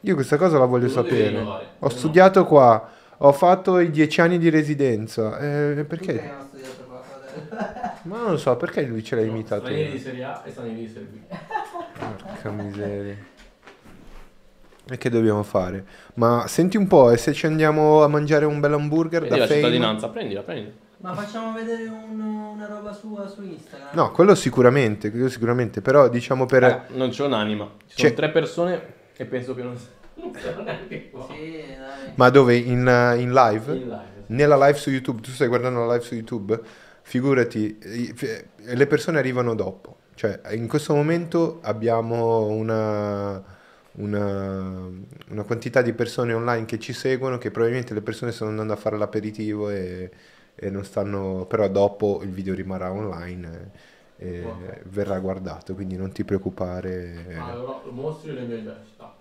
Io 0.00 0.14
questa 0.14 0.36
cosa 0.36 0.58
la 0.58 0.66
voglio 0.66 0.88
sapere. 0.88 1.38
Ho 1.38 1.60
No. 1.78 1.88
studiato 1.88 2.44
qua, 2.44 2.90
ho 3.18 3.32
fatto 3.32 3.78
i 3.78 3.90
dieci 3.90 4.20
anni 4.20 4.38
di 4.38 4.50
residenza. 4.50 5.38
Eh, 5.38 5.84
perché? 5.84 6.12
non 6.12 7.00
fratello? 7.02 7.74
Ma 8.02 8.18
non 8.18 8.30
lo 8.32 8.36
so, 8.36 8.56
perché 8.56 8.82
lui 8.82 9.02
ce 9.02 9.16
l'ha 9.16 9.22
No, 9.22 9.28
imitato? 9.28 9.62
Stranieri 9.62 9.90
di 9.92 9.98
Serie 9.98 10.24
A 10.24 10.42
e 10.44 10.50
stranieri 10.50 10.80
di 10.80 10.88
Serie 10.88 11.08
B. 11.08 11.18
Porca 12.22 12.50
miseria. 12.50 13.16
E 14.88 14.98
che 14.98 15.10
dobbiamo 15.10 15.42
fare? 15.42 15.84
Ma 16.14 16.44
senti 16.46 16.76
un 16.76 16.86
po', 16.86 17.10
e 17.10 17.16
se 17.16 17.32
ci 17.32 17.46
andiamo 17.46 18.02
a 18.04 18.08
mangiare 18.08 18.44
un 18.44 18.60
bel 18.60 18.72
hamburger 18.74 19.20
Prendi 19.20 19.34
da 19.36 19.40
la 19.42 19.46
Fame? 19.48 19.60
cittadinanza, 19.60 20.08
prendila, 20.10 20.42
prendila. 20.42 20.74
Ma 20.98 21.12
facciamo 21.14 21.52
vedere 21.52 21.82
un- 21.88 22.20
una 22.20 22.66
roba 22.66 22.92
sua 22.92 23.26
su 23.26 23.42
Instagram? 23.42 23.88
No, 23.92 24.12
quello 24.12 24.34
sicuramente, 24.36 25.10
quello 25.10 25.28
sicuramente, 25.28 25.80
però 25.82 26.08
diciamo 26.08 26.46
per... 26.46 26.60
Raga, 26.62 26.84
non 26.90 27.10
c'è 27.10 27.24
un'anima. 27.24 27.64
Ci 27.88 27.96
sono 27.96 28.08
C'è- 28.08 28.14
tre 28.14 28.30
persone 28.30 28.94
e 29.16 29.24
penso 29.24 29.54
che 29.54 29.62
non 29.62 29.76
Sì. 31.28 31.64
Ma 32.14 32.30
dove? 32.30 32.56
In, 32.56 32.86
eh, 32.86 33.20
in 33.20 33.32
live? 33.32 33.72
In 33.74 33.88
live. 33.88 34.24
Nella 34.26 34.56
live 34.56 34.78
su 34.78 34.90
YouTube, 34.90 35.20
tu 35.20 35.30
stai 35.30 35.48
guardando 35.48 35.84
la 35.84 35.92
live 35.94 36.04
su 36.04 36.14
YouTube, 36.14 36.58
figurati, 37.02 37.78
f- 38.14 38.44
le 38.56 38.86
persone 38.86 39.18
arrivano 39.18 39.54
dopo. 39.54 39.98
Cioè, 40.14 40.40
in 40.54 40.66
questo 40.66 40.94
momento 40.94 41.60
abbiamo 41.62 42.46
una, 42.48 43.42
una, 43.92 44.88
una 45.28 45.42
quantità 45.44 45.82
di 45.82 45.92
persone 45.92 46.32
online 46.32 46.64
che 46.64 46.78
ci 46.78 46.92
seguono, 46.92 47.38
che 47.38 47.50
probabilmente 47.50 47.94
le 47.94 48.00
persone 48.02 48.32
stanno 48.32 48.50
andando 48.50 48.72
a 48.72 48.76
fare 48.76 48.96
l'aperitivo 48.96 49.68
e, 49.70 50.10
e 50.54 50.70
non 50.70 50.84
stanno... 50.84 51.44
però 51.46 51.68
dopo 51.68 52.20
il 52.22 52.30
video 52.30 52.54
rimarrà 52.54 52.90
online 52.92 53.70
e, 54.16 54.26
e 54.26 54.82
verrà 54.86 55.18
guardato, 55.18 55.74
quindi 55.74 55.96
non 55.96 56.10
ti 56.12 56.24
preoccupare. 56.24 57.44
Allora, 57.50 57.82
mostri 57.90 58.32
le 58.32 58.42
mie 58.42 58.62
gesta. 58.62 59.15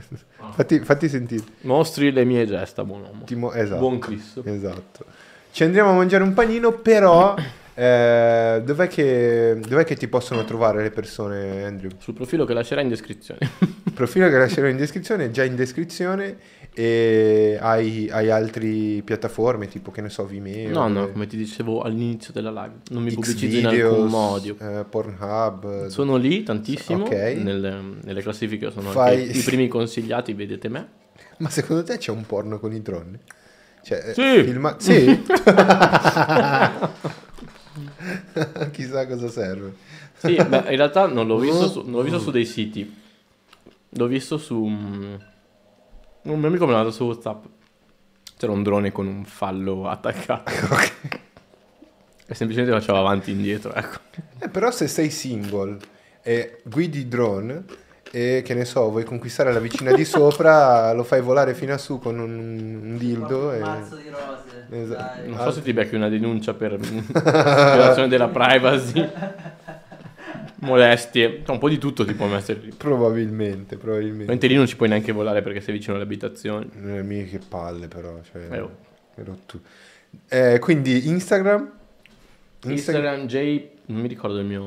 Fatti, 0.52 0.80
fatti 0.80 1.08
sentire. 1.08 1.44
Mostri 1.62 2.12
le 2.12 2.24
mie 2.24 2.46
gesta, 2.46 2.84
buon 2.84 3.02
uomo. 3.02 3.24
Ti 3.24 3.34
mo- 3.34 3.52
esatto. 3.52 3.80
Buon 3.80 3.98
Cristo. 3.98 4.42
Esatto. 4.44 5.04
Ci 5.52 5.64
andremo 5.64 5.90
a 5.90 5.94
mangiare 5.94 6.22
un 6.22 6.32
panino, 6.32 6.72
però 6.72 7.34
eh, 7.74 8.60
dov'è, 8.64 8.88
che, 8.88 9.58
dov'è 9.66 9.84
che 9.84 9.96
ti 9.96 10.06
possono 10.06 10.44
trovare 10.44 10.82
le 10.82 10.90
persone, 10.90 11.64
Andrew? 11.64 11.90
Sul 11.98 12.14
profilo 12.14 12.44
che 12.44 12.52
lascerai 12.52 12.84
in 12.84 12.90
descrizione. 12.90 13.40
Il 13.84 13.92
profilo 13.92 14.28
che 14.28 14.36
lascerò 14.36 14.66
in 14.68 14.76
descrizione 14.76 15.26
è 15.26 15.30
già 15.30 15.44
in 15.44 15.56
descrizione 15.56 16.36
e 16.82 17.58
hai, 17.60 18.08
hai 18.10 18.30
altre 18.30 19.02
piattaforme 19.04 19.68
tipo 19.68 19.90
che 19.90 20.00
ne 20.00 20.08
so 20.08 20.24
Vimeo, 20.24 20.72
no, 20.72 20.88
no, 20.88 21.08
eh, 21.08 21.12
come 21.12 21.26
ti 21.26 21.36
dicevo 21.36 21.82
all'inizio 21.82 22.32
della 22.32 22.50
live, 22.50 22.76
non 22.90 23.02
mi 23.02 23.12
pubblicizzo 23.12 23.58
in 23.58 23.66
alcun 23.66 24.08
modo. 24.08 24.56
eh, 24.58 24.84
Pornhub. 24.88 25.88
Sono 25.88 26.16
lì 26.16 26.42
tantissimo, 26.42 27.04
Ok. 27.04 27.10
nelle, 27.10 27.82
nelle 28.02 28.22
classifiche 28.22 28.70
sono 28.70 28.92
Fai- 28.92 29.36
i 29.36 29.42
primi 29.42 29.68
consigliati, 29.68 30.32
vedete 30.32 30.70
me. 30.70 30.88
Ma 31.38 31.50
secondo 31.50 31.82
te 31.82 31.98
c'è 31.98 32.12
un 32.12 32.24
porno 32.24 32.58
con 32.58 32.72
i 32.72 32.80
droni? 32.80 33.18
Cioè, 33.82 34.02
eh, 34.08 34.14
Sì. 34.14 34.42
filma- 34.44 34.76
sì? 34.78 35.22
Chissà 38.72 39.06
cosa 39.06 39.28
serve. 39.28 39.74
Sì, 40.16 40.34
beh, 40.36 40.56
in 40.70 40.76
realtà 40.76 41.06
non 41.06 41.26
l'ho 41.26 41.38
visto, 41.38 41.68
su, 41.68 41.82
non 41.82 41.92
l'ho 41.92 42.02
visto 42.02 42.18
su 42.20 42.30
dei 42.30 42.44
siti, 42.46 42.94
l'ho 43.90 44.06
visto 44.06 44.38
su... 44.38 45.18
Un 46.22 46.38
mio 46.38 46.48
amico 46.48 46.66
me 46.66 46.72
l'ha 46.72 46.78
dato 46.78 46.90
su 46.90 47.04
WhatsApp. 47.04 47.44
C'era 48.36 48.52
un 48.52 48.62
drone 48.62 48.92
con 48.92 49.06
un 49.06 49.24
fallo 49.24 49.88
attaccato. 49.88 50.50
E 52.30 52.34
semplicemente 52.36 52.72
faceva 52.78 52.98
avanti 53.00 53.32
e 53.32 53.34
indietro, 53.34 53.74
ecco. 53.74 53.98
Eh, 54.38 54.48
però 54.48 54.70
se 54.70 54.86
sei 54.86 55.10
single 55.10 55.78
e 56.22 56.60
guidi 56.62 57.08
drone 57.08 57.64
e 58.12 58.42
che 58.44 58.54
ne 58.54 58.64
so, 58.64 58.88
vuoi 58.88 59.02
conquistare 59.02 59.52
la 59.52 59.58
vicina 59.58 59.90
di 59.90 60.04
sopra, 60.04 60.92
lo 60.94 61.02
fai 61.02 61.22
volare 61.22 61.54
fino 61.54 61.72
a 61.72 61.78
su 61.78 61.98
con 61.98 62.20
un, 62.20 62.80
un 62.82 62.96
dildo 62.96 63.48
Un 63.48 63.54
e... 63.54 63.58
mazzo 63.58 63.96
di 63.96 64.08
rose. 64.10 64.82
Esatto. 64.82 65.28
Non 65.28 65.38
so 65.38 65.50
se 65.50 65.62
ti 65.62 65.72
becchi 65.72 65.96
una 65.96 66.08
denuncia 66.08 66.54
per 66.54 66.76
violazione 66.78 68.06
della 68.06 68.28
privacy, 68.28 69.10
molestie, 70.60 71.42
cioè, 71.44 71.50
un 71.50 71.58
po' 71.58 71.68
di 71.68 71.78
tutto 71.78 72.04
ti 72.04 72.14
può 72.14 72.26
mettere 72.26 72.60
lì. 72.60 72.72
Probabilmente, 72.76 73.76
probabilmente. 73.76 74.26
Mentre 74.26 74.48
lì 74.48 74.54
non 74.54 74.66
ci 74.66 74.76
puoi 74.76 74.88
neanche 74.88 75.12
volare 75.12 75.42
perché 75.42 75.60
sei 75.60 75.74
vicino 75.74 75.94
alle 75.94 76.04
abitazioni. 76.04 76.70
Eh, 76.84 77.02
mica 77.02 77.30
che 77.30 77.40
palle 77.46 77.88
però, 77.88 78.18
cioè... 78.30 78.46
Eh, 78.50 78.60
oh. 78.60 78.76
che 79.14 79.22
rottu- 79.24 79.60
Eh, 80.28 80.58
quindi 80.60 81.08
Instagram? 81.08 81.72
Instagram 82.64 83.26
J, 83.26 83.66
non 83.86 84.00
mi 84.00 84.08
ricordo 84.08 84.38
il 84.38 84.46
mio... 84.46 84.62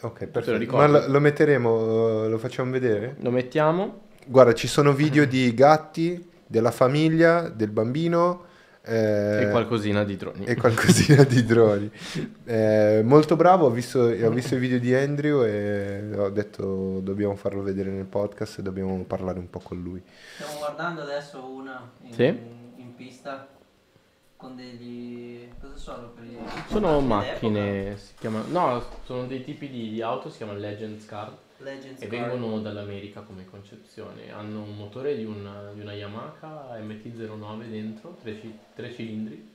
Ok, 0.00 0.26
perfetto. 0.26 0.76
Ma 0.76 0.86
lo, 0.86 1.06
lo 1.06 1.20
metteremo, 1.20 2.24
eh, 2.24 2.28
lo 2.28 2.38
facciamo 2.38 2.70
vedere? 2.70 3.16
Lo 3.20 3.30
mettiamo. 3.30 4.04
Guarda, 4.26 4.54
ci 4.54 4.66
sono 4.66 4.92
video 4.92 5.24
di 5.26 5.52
gatti, 5.54 6.30
della 6.46 6.70
famiglia, 6.70 7.48
del 7.48 7.70
bambino 7.70 8.45
eh, 8.86 9.42
e 9.42 9.50
qualcosina 9.50 10.04
di 10.04 10.16
droni. 10.16 10.44
e 10.44 10.54
qualcosina 10.54 11.22
di 11.24 11.44
droni. 11.44 11.90
Eh, 12.48 13.02
molto 13.04 13.34
bravo, 13.34 13.66
ho 13.66 13.70
visto, 13.70 13.98
ho 14.00 14.30
visto 14.30 14.54
i 14.54 14.58
video 14.58 14.78
di 14.78 14.94
Andrew 14.94 15.42
e 15.44 16.12
ho 16.16 16.30
detto 16.30 17.00
dobbiamo 17.00 17.34
farlo 17.34 17.60
vedere 17.62 17.90
nel 17.90 18.04
podcast 18.04 18.60
e 18.60 18.62
dobbiamo 18.62 18.96
parlare 19.04 19.40
un 19.40 19.50
po' 19.50 19.58
con 19.58 19.82
lui. 19.82 20.00
Stiamo 20.34 20.58
guardando 20.58 21.02
adesso 21.02 21.44
una 21.44 21.90
in, 22.02 22.12
Sì. 22.14 22.24
in 22.76 22.94
pista 22.94 23.48
con 24.36 24.54
degli... 24.54 25.48
cosa 25.60 25.76
sono? 25.76 26.12
Per 26.14 26.24
i- 26.24 26.38
Sono 26.68 27.00
macchine 27.00 27.96
si 27.96 28.12
chiamano... 28.20 28.44
No, 28.48 28.82
sono 29.04 29.26
dei 29.26 29.42
tipi 29.42 29.68
di, 29.68 29.90
di 29.90 30.02
auto, 30.02 30.30
si 30.30 30.36
chiamano 30.36 30.58
Legends 30.60 31.04
Car 31.06 31.26
d'epoca? 31.26 31.45
Legends 31.58 32.02
e 32.02 32.06
vengono 32.06 32.60
dall'America 32.60 33.20
come 33.20 33.46
concezione. 33.46 34.30
Hanno 34.30 34.62
un 34.62 34.76
motore 34.76 35.16
di 35.16 35.24
una, 35.24 35.70
di 35.72 35.80
una 35.80 35.94
Yamaha 35.94 36.78
MT-09 36.80 37.68
dentro, 37.70 38.16
tre, 38.22 38.38
tre 38.74 38.92
cilindri. 38.92 39.54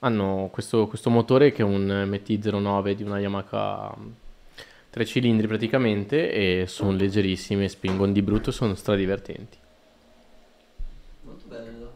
Hanno 0.00 0.48
questo, 0.52 0.86
questo 0.86 1.10
motore 1.10 1.52
che 1.52 1.62
è 1.62 1.64
un 1.64 1.86
MT-09 1.86 2.92
di 2.92 3.02
una 3.02 3.18
Yamaha 3.18 3.94
mm, 3.98 4.10
tre 4.90 5.04
cilindri 5.04 5.46
praticamente 5.46 6.32
e 6.32 6.66
sono 6.66 6.92
leggerissime, 6.92 7.68
spingono 7.68 8.12
di 8.12 8.22
brutto, 8.22 8.50
sono 8.50 8.74
stradivertenti. 8.74 9.58
Molto 11.22 11.44
bello. 11.48 11.92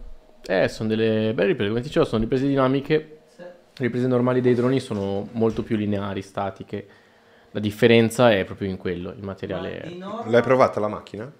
Eh, 0.47 0.69
sono 0.69 0.89
delle 0.89 1.33
belle 1.35 1.49
riprese, 1.49 1.71
come 1.71 1.83
dicevo, 1.83 2.05
sono 2.05 2.23
riprese 2.23 2.47
dinamiche 2.47 3.19
Sì. 3.35 3.43
Le 3.43 3.87
riprese 3.87 4.07
normali 4.07 4.41
dei 4.41 4.55
droni 4.55 4.81
sono 4.81 5.29
molto 5.33 5.63
più 5.63 5.77
lineari, 5.77 6.21
statiche. 6.23 6.87
La 7.53 7.61
differenza 7.61 8.31
è 8.33 8.45
proprio 8.45 8.69
in 8.69 8.77
quello, 8.77 9.11
il 9.11 9.19
Ma 9.21 9.27
materiale. 9.27 9.89
di 9.89 9.99
norma, 9.99 10.31
L'hai 10.31 10.43
provata 10.43 10.79
la 10.81 10.89
macchina? 10.89 11.31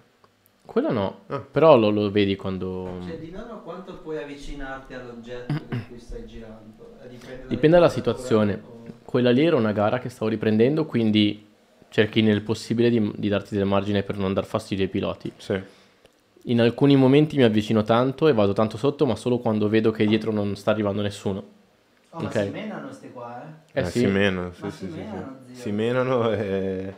Quella 0.65 0.91
no, 0.91 1.21
Ah. 1.27 1.39
però 1.39 1.77
lo, 1.77 1.89
lo 1.89 2.11
vedi 2.11 2.35
quando... 2.35 2.97
Cioè, 3.01 3.17
di 3.17 3.31
norma 3.31 3.55
quanto 3.63 3.95
puoi 3.97 4.17
avvicinarti 4.21 4.93
all'oggetto 4.93 5.53
con 5.69 5.83
cui 5.87 5.99
stai 5.99 6.25
girando? 6.25 6.95
Eh, 7.03 7.07
Dipende, 7.09 7.43
Dipende 7.47 7.77
dalla 7.77 7.89
situazione. 7.89 8.53
o- 8.53 8.93
Quella 9.03 9.31
lì 9.31 9.45
era 9.45 9.55
una 9.55 9.71
gara 9.73 9.99
che 9.99 10.09
stavo 10.09 10.29
riprendendo, 10.29 10.85
quindi 10.85 11.45
cerchi 11.89 12.21
nel 12.21 12.41
possibile 12.41 12.89
di, 12.89 13.11
di 13.15 13.27
darti 13.27 13.55
del 13.55 13.65
margine 13.65 14.03
per 14.03 14.17
non 14.17 14.33
dar 14.33 14.45
fastidio 14.45 14.83
ai 14.85 14.89
piloti. 14.89 15.31
Sì. 15.37 15.59
In 16.45 16.59
alcuni 16.61 16.95
momenti 16.95 17.35
mi 17.37 17.43
avvicino 17.43 17.83
tanto 17.83 18.27
e 18.27 18.33
vado 18.33 18.53
tanto 18.53 18.77
sotto, 18.77 19.05
ma 19.05 19.15
solo 19.15 19.39
quando 19.39 19.67
vedo 19.69 19.91
che 19.91 20.05
dietro 20.05 20.31
non 20.31 20.55
sta 20.55 20.71
arrivando 20.71 21.01
nessuno. 21.01 21.59
Oh, 22.13 22.23
ma 22.23 22.31
si 22.31 22.49
menano 22.49 22.91
ste 22.91 23.11
qua, 23.11 23.37
eh? 23.41 23.79
Eh, 23.79 23.81
Eh, 23.81 23.85
sì. 23.85 23.99
Si 23.99 24.07
menano, 24.07 24.53
sì, 24.53 24.65
Ma 24.65 24.71
sì, 24.71 24.89
si 24.89 24.99
menano. 24.99 25.27
Si 25.51 25.71
menano 25.71 26.31
e, 26.31 26.95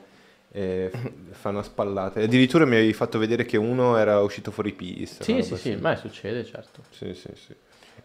e 0.51 0.91
fanno 1.31 1.59
a 1.59 1.63
spallate. 1.63 2.23
Addirittura 2.23 2.65
mi 2.65 2.75
avevi 2.75 2.93
fatto 2.93 3.17
vedere 3.19 3.45
che 3.45 3.57
uno 3.57 3.97
era 3.97 4.19
uscito 4.21 4.51
fuori 4.51 4.71
pista. 4.73 5.23
Sì, 5.23 5.41
sì, 5.43 5.55
sì, 5.57 5.75
ma 5.75 5.95
succede, 5.95 6.43
certo. 6.45 6.83
Sì, 6.89 7.13
sì, 7.13 7.29
sì. 7.35 7.55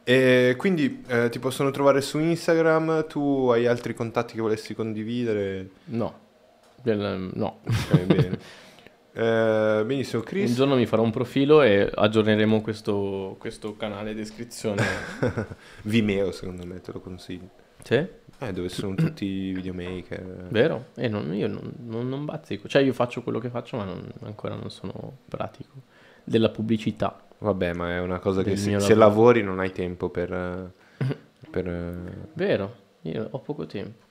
E 0.04 0.54
quindi 0.56 1.04
eh, 1.08 1.28
ti 1.28 1.38
possono 1.38 1.70
trovare 1.70 2.00
su 2.00 2.18
Instagram, 2.18 3.06
tu 3.06 3.48
hai 3.50 3.66
altri 3.66 3.94
contatti 3.94 4.34
che 4.34 4.40
volessi 4.40 4.74
condividere? 4.74 5.68
No, 5.84 6.18
Del- 6.82 7.30
no. 7.34 7.60
Ok, 7.64 8.02
bene. 8.04 8.38
Eh, 9.20 9.82
benissimo, 9.84 10.20
Un 10.22 10.28
Chris. 10.28 10.54
giorno 10.54 10.76
mi 10.76 10.86
farò 10.86 11.02
un 11.02 11.10
profilo 11.10 11.62
e 11.62 11.90
aggiorneremo 11.92 12.60
questo, 12.60 13.34
questo 13.40 13.76
canale 13.76 14.14
descrizione. 14.14 14.80
Vimeo, 15.82 16.30
secondo 16.30 16.64
me, 16.64 16.80
te 16.80 16.92
lo 16.92 17.00
consiglio. 17.00 17.48
sì? 17.82 18.06
Eh, 18.40 18.52
dove 18.52 18.68
sono 18.68 18.94
tutti 18.94 19.24
i 19.24 19.52
videomaker. 19.52 20.46
Vero? 20.50 20.86
E 20.94 21.08
non- 21.08 21.34
io 21.34 21.48
non, 21.48 21.72
non- 21.86 22.08
non 22.08 22.24
bazzico. 22.24 22.68
Cioè 22.68 22.82
io 22.82 22.92
faccio 22.92 23.22
quello 23.22 23.40
che 23.40 23.48
faccio 23.48 23.76
ma 23.76 23.92
ancora 24.22 24.54
non 24.54 24.70
sono 24.70 25.16
pratico. 25.28 25.72
Della 26.22 26.50
pubblicità. 26.50 27.20
Vabbè, 27.38 27.72
ma 27.72 27.96
è 27.96 28.00
una 28.00 28.20
cosa 28.20 28.44
che 28.44 28.54
se, 28.54 28.78
se 28.78 28.94
lavori 28.94 29.42
non 29.42 29.58
hai 29.58 29.72
tempo 29.72 30.10
per... 30.10 30.32
eh, 30.32 31.04
per 31.50 31.66
eh. 31.66 31.94
Vero? 32.34 32.74
Io 33.02 33.26
ho 33.28 33.38
poco 33.40 33.66
tempo. 33.66 34.06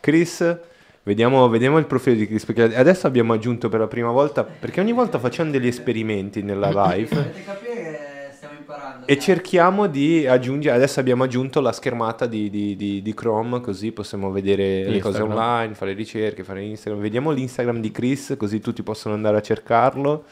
Chris, 0.00 0.58
vediamo, 1.04 1.48
vediamo 1.48 1.78
il 1.78 1.86
profilo 1.86 2.16
di 2.16 2.26
Chris, 2.26 2.44
perché 2.44 2.74
adesso 2.76 3.06
abbiamo 3.06 3.32
aggiunto 3.32 3.68
per 3.68 3.80
la 3.80 3.86
prima 3.86 4.10
volta, 4.10 4.42
perché 4.44 4.80
ogni 4.80 4.92
volta 4.92 5.18
facciamo 5.18 5.50
degli 5.50 5.68
esperimenti 5.68 6.42
nella 6.42 6.68
live. 6.70 7.14
Dovete 7.14 7.44
capire 7.44 8.26
che 8.28 8.34
stiamo 8.34 8.54
imparando. 8.58 9.06
E 9.06 9.14
dai. 9.14 9.22
cerchiamo 9.22 9.86
di 9.86 10.26
aggiungere, 10.26 10.74
adesso 10.74 10.98
abbiamo 11.00 11.22
aggiunto 11.24 11.60
la 11.60 11.72
schermata 11.72 12.26
di, 12.26 12.50
di- 12.50 12.74
di- 12.76 13.00
di 13.02 13.14
Chrome, 13.14 13.60
così 13.60 13.92
possiamo 13.92 14.30
vedere 14.32 14.84
le 14.88 14.98
cose 15.00 15.18
Instagram. 15.18 15.30
online, 15.30 15.74
fare 15.74 15.92
ricerche, 15.92 16.42
fare 16.42 16.62
Instagram. 16.62 17.00
Vediamo 17.00 17.30
l'Instagram 17.30 17.78
di 17.80 17.90
Chris, 17.90 18.34
così 18.36 18.60
tutti 18.60 18.82
possono 18.82 19.14
andare 19.14 19.36
a 19.36 19.40
cercarlo. 19.42 20.24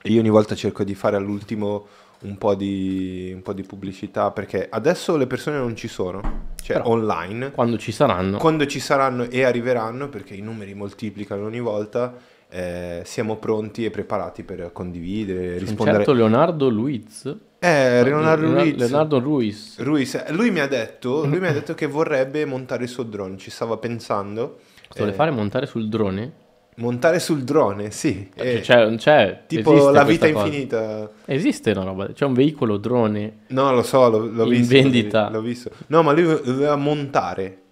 E 0.00 0.12
io 0.12 0.20
ogni 0.20 0.28
volta 0.30 0.54
cerco 0.54 0.84
di 0.84 0.94
fare 0.94 1.16
all'ultimo 1.16 1.86
un 2.20 2.36
po' 2.38 2.54
di, 2.54 3.30
un 3.34 3.42
po' 3.42 3.52
di 3.52 3.62
pubblicità, 3.62 4.30
perché 4.30 4.66
adesso 4.70 5.16
le 5.16 5.26
persone 5.26 5.58
non 5.58 5.76
ci 5.76 5.88
sono, 5.88 6.20
cioè 6.62 6.76
Però- 6.78 6.88
online. 6.90 7.50
Quando 7.52 7.78
ci 7.78 7.92
saranno. 7.92 8.38
Quando 8.38 8.66
ci 8.66 8.80
saranno 8.80 9.24
e 9.30 9.44
arriveranno, 9.44 10.08
perché 10.08 10.34
i 10.34 10.40
numeri 10.40 10.74
moltiplicano 10.74 11.44
ogni 11.46 11.60
volta, 11.60 12.14
eh, 12.50 13.02
siamo 13.04 13.36
pronti 13.36 13.84
e 13.84 13.90
preparati 13.90 14.42
per 14.42 14.70
condividere, 14.72 15.52
un 15.54 15.58
rispondere. 15.58 15.96
certo 15.98 16.12
Leonardo 16.12 16.68
Luiz. 16.68 17.24
Eh, 17.60 18.02
Leonardo 18.02 18.42
Leonardo 18.46 18.62
Ruiz. 18.62 18.76
Leonardo 18.76 19.18
Ruiz. 19.20 19.78
Ruiz, 19.80 20.14
eh, 20.14 20.32
lui 20.32 20.50
mi 20.50 20.60
ha 20.60 20.66
detto, 20.68 21.24
lui 21.26 21.40
mi 21.40 21.46
ha 21.46 21.52
detto 21.52 21.74
che 21.74 21.86
vorrebbe 21.86 22.44
montare 22.44 22.84
il 22.84 22.88
suo 22.88 23.02
drone, 23.02 23.36
ci 23.36 23.50
stava 23.50 23.76
pensando. 23.76 24.58
Cosa 24.88 25.00
vuole 25.00 25.12
Eh, 25.12 25.14
fare? 25.14 25.30
Montare 25.30 25.66
sul 25.66 25.88
drone? 25.88 26.32
Montare 26.78 27.18
sul 27.18 27.42
drone, 27.42 27.90
sì. 27.90 28.28
eh, 28.34 28.62
Cioè, 28.62 28.84
non 28.84 28.96
c'è. 28.96 29.42
tipo 29.46 29.72
esiste 29.72 29.90
la 29.92 30.04
vita 30.04 30.26
infinita. 30.28 31.10
Esiste 31.24 31.72
una 31.72 31.82
roba. 31.82 32.12
C'è 32.12 32.24
un 32.24 32.34
veicolo 32.34 32.76
drone. 32.76 33.38
No, 33.48 33.72
lo 33.72 33.82
so, 33.82 34.08
l'ho, 34.08 34.26
l'ho 34.26 34.44
In 34.44 34.50
visto. 34.50 34.74
vendita. 34.74 35.28
L'ho 35.28 35.40
visto. 35.40 35.70
No, 35.88 36.02
ma 36.02 36.12
lui 36.12 36.22
voleva 36.22 36.76
montare. 36.76 37.62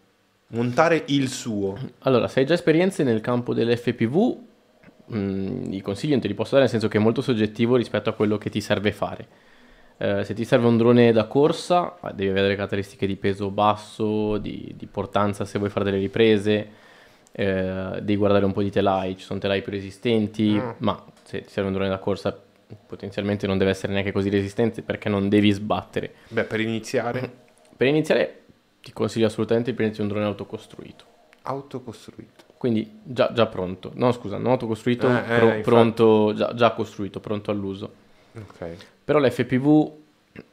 Montare 0.48 1.04
il 1.06 1.28
suo. 1.28 1.76
Allora, 2.00 2.26
se 2.26 2.40
hai 2.40 2.46
già 2.46 2.54
esperienze 2.54 3.04
nel 3.04 3.20
campo 3.20 3.54
dell'FPV, 3.54 4.36
mh, 5.06 5.72
i 5.72 5.80
consigli 5.82 6.10
non 6.10 6.20
te 6.20 6.28
li 6.28 6.34
posso 6.34 6.50
dare, 6.50 6.62
nel 6.62 6.70
senso 6.70 6.88
che 6.88 6.98
è 6.98 7.00
molto 7.00 7.20
soggettivo 7.22 7.76
rispetto 7.76 8.10
a 8.10 8.12
quello 8.12 8.38
che 8.38 8.50
ti 8.50 8.60
serve 8.60 8.90
fare. 8.90 9.28
Eh, 9.98 10.24
se 10.24 10.34
ti 10.34 10.44
serve 10.44 10.66
un 10.66 10.76
drone 10.76 11.12
da 11.12 11.26
corsa, 11.26 11.94
eh, 12.02 12.08
devi 12.12 12.30
avere 12.30 12.42
delle 12.46 12.56
caratteristiche 12.56 13.06
di 13.06 13.16
peso 13.16 13.50
basso, 13.50 14.36
di, 14.38 14.74
di 14.76 14.86
portanza 14.86 15.44
se 15.44 15.58
vuoi 15.58 15.70
fare 15.70 15.84
delle 15.84 15.98
riprese, 15.98 16.68
eh, 17.38 17.98
devi 18.00 18.16
guardare 18.16 18.44
un 18.46 18.52
po' 18.52 18.62
di 18.62 18.70
telai, 18.70 19.16
ci 19.16 19.24
sono 19.24 19.38
telai 19.38 19.60
più 19.62 19.70
resistenti, 19.72 20.52
Mm. 20.52 20.70
ma 20.78 21.04
se 21.24 21.42
ti 21.42 21.50
serve 21.50 21.68
un 21.68 21.74
drone 21.74 21.90
da 21.90 21.98
corsa 21.98 22.38
potenzialmente 22.86 23.46
non 23.46 23.58
deve 23.58 23.70
essere 23.72 23.92
neanche 23.92 24.10
così 24.10 24.28
resistente 24.30 24.82
perché 24.82 25.08
non 25.08 25.28
devi 25.28 25.50
sbattere. 25.50 26.14
Beh, 26.28 26.44
per 26.44 26.60
iniziare, 26.60 27.44
Per 27.76 27.86
iniziare 27.86 28.40
ti 28.80 28.90
consiglio 28.92 29.26
assolutamente 29.26 29.70
di 29.70 29.76
prenderti 29.76 30.00
un 30.02 30.08
drone 30.08 30.24
autocostruito. 30.24 31.04
autocostruito. 31.42 32.44
Quindi 32.56 33.00
già, 33.02 33.30
già 33.34 33.46
pronto, 33.46 33.90
no 33.94 34.10
scusa, 34.12 34.38
non 34.38 34.52
autocostruito, 34.52 35.08
Eh, 35.08 35.12
eh, 35.18 35.22
pro- 35.38 35.44
infatti. 35.46 35.62
pronto, 35.62 36.32
già, 36.34 36.54
già 36.54 36.70
costruito, 36.72 37.20
pronto 37.20 37.50
all'uso. 37.50 37.92
Ok. 38.34 38.66
Però 39.04 39.18
l'FPV, 39.18 39.92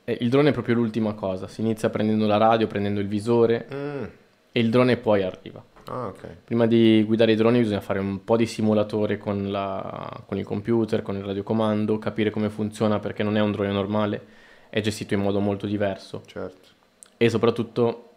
eh, 0.04 0.18
il 0.20 0.30
drone 0.30 0.50
è 0.50 0.52
proprio 0.54 0.76
l'ultima 0.76 1.14
cosa, 1.14 1.48
si 1.48 1.62
inizia 1.62 1.90
prendendo 1.90 2.28
la 2.28 2.38
radio, 2.38 2.68
prendendo 2.68 3.00
il 3.00 3.08
visore 3.08 3.68
Mm. 3.74 4.04
e 4.52 4.60
il 4.60 4.70
drone 4.70 4.98
poi 4.98 5.24
arriva. 5.24 5.64
Ah, 5.88 6.08
ok. 6.08 6.38
Prima 6.46 6.66
di 6.66 7.04
guidare 7.06 7.34
i 7.34 7.36
droni 7.36 7.60
bisogna 7.60 7.82
fare 7.82 8.00
un 8.00 8.24
po' 8.24 8.38
di 8.38 8.46
simulatore 8.46 9.18
con, 9.18 9.52
la- 9.52 10.24
con 10.26 10.38
il 10.38 10.46
computer, 10.46 11.02
con 11.02 11.16
il 11.18 11.24
radiocomando, 11.24 11.98
capire 12.00 12.30
come 12.30 12.50
funziona 12.50 13.00
perché 13.00 13.24
non 13.24 13.36
è 13.38 13.42
un 13.42 13.52
drone 13.52 13.72
normale, 13.72 14.26
è 14.70 14.80
gestito 14.82 15.14
in 15.14 15.22
modo 15.22 15.40
molto 15.40 15.66
diverso. 15.66 16.24
Certo. 16.26 16.70
e 17.18 17.30
soprattutto 17.30 18.10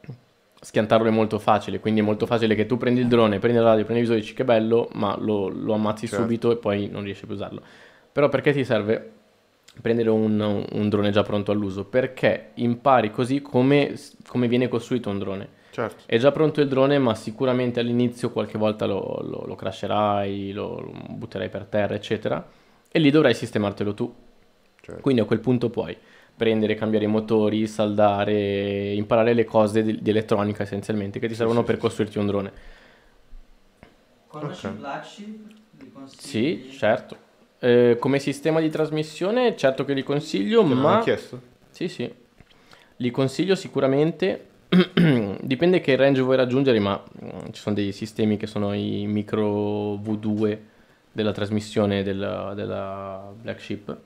schiantarlo 0.60 1.06
è 1.09 1.10
molto 1.10 1.38
facile, 1.38 1.80
quindi 1.80 2.01
è 2.01 2.02
molto 2.02 2.26
facile 2.26 2.55
che 2.55 2.66
tu 2.66 2.76
prendi 2.76 3.01
il 3.01 3.09
drone, 3.09 3.38
prendi 3.38 3.59
la 3.59 3.64
radio, 3.64 3.84
prendi 3.84 4.02
il 4.02 4.06
visore, 4.09 4.20
dici 4.20 4.34
che 4.34 4.44
bello, 4.44 4.88
ma 4.94 5.16
lo, 5.18 5.48
lo 5.48 5.74
ammazzi 5.74 6.09
Certo. 6.09 6.22
subito 6.22 6.51
e 6.51 6.56
poi 6.56 6.88
non 6.88 7.05
riesci 7.05 7.24
più 7.24 7.34
a 7.34 7.36
usarlo. 7.36 7.62
Però 8.12 8.28
perché 8.28 8.52
ti 8.52 8.64
serve 8.64 9.12
prendere 9.80 10.09
un, 10.10 10.64
un 10.72 10.88
drone 10.88 11.10
già 11.10 11.22
pronto 11.22 11.52
all'uso? 11.52 11.84
Perché 11.84 12.51
impari 12.55 13.10
così 13.10 13.43
come, 13.43 13.94
come 14.26 14.48
viene 14.48 14.68
costruito 14.68 15.10
un 15.10 15.18
drone. 15.18 15.48
Certo. 15.77 16.05
È 16.07 16.16
già 16.19 16.32
pronto 16.32 16.62
il 16.62 16.69
drone, 16.69 16.98
ma 16.98 17.15
sicuramente 17.15 17.81
all'inizio 17.81 18.31
qualche 18.31 18.57
volta 18.57 18.86
lo, 18.86 19.20
lo, 19.23 19.44
lo 19.47 19.55
crasherai, 19.55 20.53
lo, 20.53 20.81
lo 20.81 20.93
butterai 21.11 21.51
per 21.51 21.66
terra, 21.66 21.94
eccetera, 21.94 22.47
e 22.90 22.98
lì 22.98 23.11
dovrai 23.11 23.35
sistemartelo 23.35 23.93
tu. 23.93 24.15
certo. 24.81 25.03
Quindi 25.03 25.20
a 25.20 25.24
quel 25.27 25.40
punto 25.40 25.69
puoi 25.69 25.97
prendere, 26.35 26.74
cambiare 26.77 27.05
i 27.05 27.09
motori, 27.09 27.66
saldare, 27.66 28.93
imparare 28.94 29.35
le 29.35 29.44
cose 29.44 29.82
di, 29.82 30.01
di 30.01 30.11
elettronica 30.11 30.62
essenzialmente 30.62 31.19
che 31.19 31.28
ti 31.28 31.35
Sì, 31.35 31.39
servono 31.39 31.62
sì, 31.62 31.65
per 31.65 31.77
sì, 31.77 31.81
costruirti 31.81 32.19
un 32.19 32.27
drone. 32.27 32.53
Conosci 34.28 34.69
Ok. 34.69 34.78
Black 34.78 35.05
Sheep? 35.07 35.51
Li 35.78 35.90
consigli? 35.93 36.28
Sì, 36.28 36.69
certo. 36.70 37.16
Eh, 37.59 37.97
come 37.98 38.19
sistema 38.19 38.61
di 38.61 38.69
trasmissione, 38.70 39.57
certo 39.57 39.85
che 39.85 39.94
li 39.94 40.03
consiglio, 40.03 40.62
Te 40.66 40.74
ma 40.74 40.98
chiesto? 40.98 41.40
sì, 41.70 41.89
sì, 41.89 42.12
li 42.97 43.11
consiglio 43.11 43.55
sicuramente. 43.55 44.51
Dipende 45.40 45.81
che 45.81 45.97
range 45.97 46.20
vuoi 46.20 46.36
raggiungere, 46.36 46.78
ma 46.78 47.03
mm, 47.24 47.51
ci 47.53 47.61
sono 47.61 47.74
dei 47.74 47.93
sistemi 47.93 48.36
che 48.36 48.47
sono 48.47 48.73
i 48.74 49.07
micro 49.07 49.94
V2 49.94 50.59
della 51.12 51.32
trasmissione 51.32 52.03
della, 52.03 52.53
della 52.55 53.32
Black 53.40 53.61
Sheep, 53.61 53.97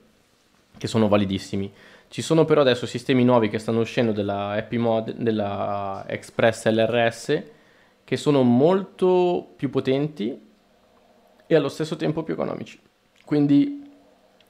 che 0.79 0.87
sono 0.87 1.09
validissimi. 1.09 1.73
Ci 2.09 2.23
sono 2.23 2.45
però 2.45 2.61
adesso 2.61 2.87
sistemi 2.87 3.25
nuovi 3.25 3.49
che 3.49 3.59
stanno 3.59 3.81
uscendo 3.81 4.13
della 4.13 4.51
Happy 4.51 4.77
Mod, 4.77 5.13
della 5.13 6.05
Express 6.07 6.67
LRS, 6.67 7.43
che 8.05 8.17
sono 8.17 8.43
molto 8.43 9.53
più 9.57 9.71
potenti 9.71 10.49
e 11.47 11.55
allo 11.55 11.69
stesso 11.69 11.97
tempo 11.97 12.23
più 12.23 12.35
economici. 12.35 12.79
Quindi 13.25 13.83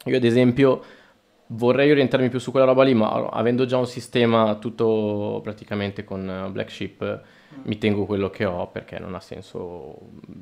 io 0.05 0.17
ad 0.17 0.25
esempio 0.25 0.83
vorrei 1.53 1.91
orientarmi 1.91 2.29
più 2.29 2.39
su 2.39 2.51
quella 2.51 2.67
roba 2.67 2.85
lì, 2.85 2.95
ma 2.95 3.29
avendo 3.29 3.65
già 3.65 3.77
un 3.77 3.87
sistema 3.87 4.55
tutto 4.57 5.41
praticamente 5.43 6.05
con 6.05 6.29
eh, 6.29 6.51
Black 6.51 6.71
Sheep, 6.71 7.23
mi 7.65 7.79
tengo 7.79 8.07
quello 8.07 8.31
che 8.31 8.45
ho 8.45 8.69
perché 8.69 8.99
non 8.99 9.15
ha 9.15 9.21
senso 9.21 9.97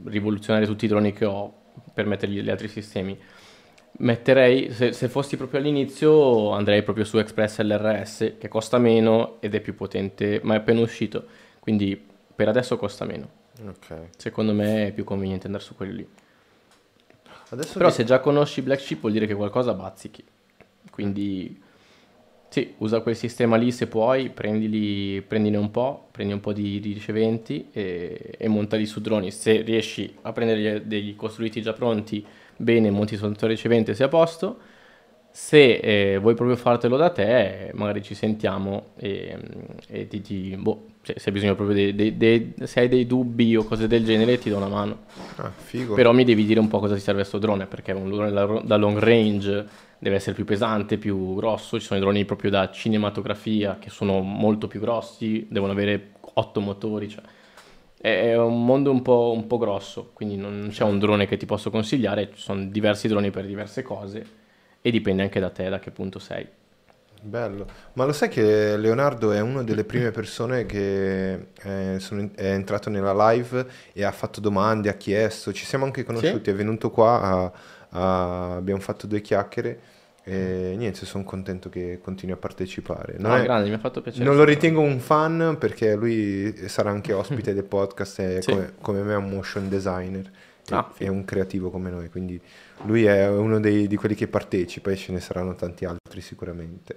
rivoluzionare 0.05 0.67
tutti 0.67 0.85
i 0.85 0.89
droni 0.89 1.13
che 1.13 1.25
ho 1.25 1.53
per 1.95 2.07
mettergli 2.07 2.41
gli 2.41 2.51
altri 2.51 2.69
sistemi. 2.69 3.19
Metterei, 4.01 4.71
se, 4.71 4.93
se 4.93 5.09
fossi 5.09 5.37
proprio 5.37 5.61
all'inizio, 5.61 6.51
andrei 6.51 6.83
proprio 6.83 7.05
su 7.05 7.19
Express 7.19 7.61
LRS 7.61 8.35
che 8.39 8.49
costa 8.49 8.79
meno 8.79 9.37
ed 9.41 9.55
è 9.55 9.61
più 9.61 9.75
potente, 9.75 10.41
ma 10.45 10.55
è 10.55 10.59
appena 10.59 10.81
uscito, 10.81 11.25
quindi 11.59 12.01
per 12.35 12.49
adesso 12.49 12.77
costa 12.77 13.05
meno. 13.07 13.29
Ok. 13.67 14.11
Secondo 14.17 14.53
me 14.53 14.89
è 14.89 14.93
più 14.93 15.03
conveniente 15.05 15.47
andare 15.47 15.65
su 15.65 15.75
quello 15.75 15.95
lì. 15.95 16.09
Adesso 17.49 17.73
Però 17.79 17.89
che- 17.89 17.95
se 17.95 18.05
già 18.05 18.21
conosci 18.21 18.61
Black 18.63 18.83
Sheep 18.83 19.01
vuol 19.01 19.13
dire 19.13 19.27
che 19.27 19.35
qualcosa 19.35 19.73
bazzichi. 19.73 20.23
Quindi 20.91 21.61
sì, 22.49 22.75
usa 22.79 23.01
quel 23.01 23.15
sistema 23.15 23.57
lì 23.57 23.71
se 23.71 23.87
puoi, 23.89 24.31
prendili, 24.31 25.21
prendine 25.23 25.57
un 25.59 25.71
po', 25.71 26.09
prendi 26.11 26.33
un 26.33 26.41
po' 26.41 26.53
di, 26.53 26.81
di 26.81 26.93
riceventi 26.93 27.69
e, 27.73 28.35
e 28.39 28.49
montali 28.49 28.87
su 28.87 29.01
droni. 29.01 29.31
Se 29.31 29.61
riesci 29.61 30.15
a 30.23 30.33
prendere 30.33 30.87
degli 30.87 31.15
costruiti 31.15 31.61
già 31.61 31.73
pronti, 31.75 32.25
bene, 32.57 32.91
monti 32.91 33.17
sul 33.17 33.37
tuo 33.37 33.49
ricevente, 33.49 33.95
sei 33.95 34.07
a 34.07 34.09
posto. 34.09 34.59
Se 35.41 35.77
eh, 35.77 36.19
vuoi 36.19 36.35
proprio 36.35 36.57
fartelo 36.57 36.97
da 36.97 37.11
te, 37.11 37.71
magari 37.75 38.03
ci 38.03 38.15
sentiamo 38.15 38.87
e, 38.97 39.39
e 39.87 40.09
ti, 40.09 40.21
ti- 40.21 40.57
boh, 40.59 40.87
se, 41.01 41.15
se 41.17 41.29
hai 41.29 41.33
bisogno 41.33 41.55
proprio 41.55 41.93
dei, 41.93 42.17
dei- 42.17 42.55
se 42.65 42.81
hai 42.81 42.89
dei 42.89 43.07
dubbi 43.07 43.57
o 43.57 43.63
cose 43.63 43.87
del 43.87 44.05
genere, 44.05 44.37
ti 44.39 44.51
do 44.51 44.57
una 44.57 44.67
mano. 44.67 44.99
Ah, 45.37 45.51
figo. 45.57 45.95
Però 45.95 46.13
mi 46.13 46.25
devi 46.25 46.45
dire 46.45 46.59
un 46.59 46.67
po' 46.67 46.81
cosa 46.81 46.95
ti 46.95 47.01
serve 47.01 47.21
questo 47.21 47.39
drone, 47.39 47.67
perché 47.67 47.93
un 47.93 48.11
drone 48.11 48.33
da, 48.33 48.47
da 48.65 48.77
long 48.77 48.99
range 48.99 49.65
deve 50.01 50.17
essere 50.17 50.35
più 50.35 50.45
pesante, 50.45 50.99
più 50.99 51.37
grosso, 51.37 51.79
ci 51.79 51.87
sono 51.87 52.01
i 52.01 52.03
droni 52.03 52.25
proprio 52.25 52.51
da 52.51 52.69
cinematografia 52.71 53.79
che 53.79 53.91
sono 53.91 54.21
molto 54.21 54.67
più 54.67 54.81
grossi, 54.81 55.47
devono 55.49 55.71
avere 55.73 56.15
otto 56.35 56.61
motori, 56.61 57.09
cioè 57.09 57.23
è 58.01 58.31
è 58.31 58.37
un 58.37 58.65
mondo 58.65 58.91
un 58.91 59.03
po', 59.03 59.33
un 59.35 59.47
po' 59.47 59.57
grosso, 59.59 60.11
quindi 60.13 60.37
non 60.37 60.69
c'è 60.71 60.83
un 60.83 60.99
drone 60.99 61.27
che 61.27 61.37
ti 61.37 61.47
posso 61.47 61.71
consigliare, 61.71 62.31
ci 62.35 62.41
sono 62.41 62.65
diversi 62.67 63.07
droni 63.09 63.31
per 63.31 63.47
diverse 63.47 63.83
cose 63.83 64.38
e 64.81 64.91
dipende 64.91 65.23
anche 65.23 65.41
da 65.41 65.51
te, 65.51 65.69
da 65.69 65.79
che 65.79 65.91
punto 65.91 66.19
sei. 66.19 66.47
Bello. 67.21 67.67
Ma 67.95 68.05
lo 68.05 68.13
sai 68.13 68.29
che 68.29 68.77
Leonardo 68.77 69.33
è 69.33 69.41
una 69.41 69.65
delle 69.65 69.83
prime 69.83 70.13
persone 70.13 70.67
che 70.67 71.47
eh, 71.63 71.97
sono 71.99 72.31
è 72.37 72.53
entrato 72.53 72.91
nella 72.91 73.31
live 73.33 73.67
e 73.93 74.05
ha 74.05 74.13
fatto 74.13 74.41
domande, 74.41 74.89
ha 74.89 74.93
chiesto. 74.95 75.53
Ci 75.53 75.65
siamo 75.67 75.85
anche 75.85 76.05
conosciuti, 76.05 76.51
è 76.51 76.55
venuto 76.55 76.91
qua, 76.91 77.21
a- 77.21 77.53
a- 77.91 78.55
abbiamo 78.57 78.81
fatto 78.81 79.09
due 79.09 79.21
chiacchiere 79.21 79.81
e 80.23 80.75
niente, 80.77 81.07
sono 81.07 81.25
contento 81.25 81.69
che 81.69 81.99
continui 82.01 82.35
a 82.35 82.39
partecipare. 82.39 83.17
Non, 83.19 83.33
No, 83.33 83.37
è- 83.39 83.43
grande, 83.43 83.69
mi 83.69 83.75
ha 83.75 83.79
fatto 83.79 84.01
piacere. 84.01 84.25
non 84.25 84.37
lo 84.37 84.45
ritengo 84.45 84.81
un 84.81 85.01
fan 85.01 85.57
perché 85.59 85.97
lui 85.97 86.55
sarà 86.69 86.91
anche 86.91 87.13
ospite 87.15 87.53
del 87.53 87.65
podcast, 87.65 88.21
è 88.21 88.41
Sì. 88.43 88.53
come, 88.53 88.73
come 88.81 89.03
me 89.03 89.15
è 89.15 89.17
un 89.17 89.29
motion 89.29 89.69
designer. 89.69 90.31
Ah, 90.71 90.93
è 90.99 91.09
un 91.09 91.25
creativo 91.25 91.71
come 91.71 91.89
noi, 91.91 92.11
quindi 92.11 92.39
lui 92.85 93.05
è 93.05 93.29
uno 93.29 93.61
dei- 93.61 93.87
di 93.87 93.97
quelli 93.97 94.15
che 94.15 94.29
partecipa 94.29 94.91
e 94.91 94.97
ce 94.97 95.13
ne 95.13 95.21
saranno 95.21 95.55
tanti 95.55 95.85
altri 95.85 96.21
sicuramente. 96.21 96.97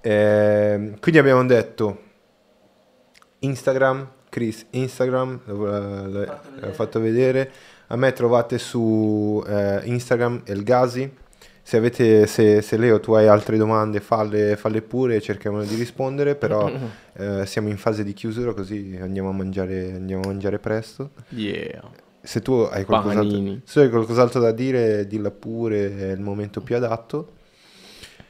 Ehm, 0.00 0.98
quindi 1.00 1.18
abbiamo 1.20 1.44
detto 1.46 2.00
Instagram, 3.40 4.08
Chris, 4.28 4.66
Instagram, 4.70 5.40
l'ho, 5.44 6.06
l'ho- 6.08 6.24
Fatto 6.58 6.72
fatto 6.72 7.00
vedere. 7.00 7.50
A 7.88 7.96
me 7.96 8.12
trovate 8.12 8.58
su 8.58 9.42
eh, 9.46 9.80
Instagram 9.84 10.42
Elgasi. 10.44 11.22
Se, 11.66 11.78
avete, 11.78 12.26
se, 12.26 12.60
se 12.60 12.76
Leo 12.76 13.00
tu 13.00 13.12
hai 13.14 13.26
altre 13.26 13.56
domande 13.56 14.00
falle, 14.00 14.54
falle 14.56 14.82
pure, 14.82 15.20
cerchiamo 15.22 15.62
di 15.62 15.74
rispondere, 15.76 16.34
però 16.34 16.70
eh, 17.16 17.46
siamo 17.46 17.68
in 17.68 17.78
fase 17.78 18.04
di 18.04 18.12
chiusura 18.12 18.52
così 18.52 18.98
andiamo 19.00 19.30
a 19.30 19.32
mangiare, 19.32 19.92
andiamo 19.94 20.22
a 20.24 20.26
mangiare 20.26 20.58
presto. 20.58 21.10
Yeah. 21.30 21.90
Se 22.24 22.40
tu 22.40 22.52
hai 22.70 22.84
qualcos'altro, 22.84 23.58
se 23.64 23.80
hai 23.82 23.90
qualcos'altro 23.90 24.40
da 24.40 24.50
dire, 24.50 25.06
dilla 25.06 25.30
pure, 25.30 25.96
è 25.96 26.10
il 26.12 26.20
momento 26.20 26.60
più 26.62 26.74
adatto. 26.74 27.32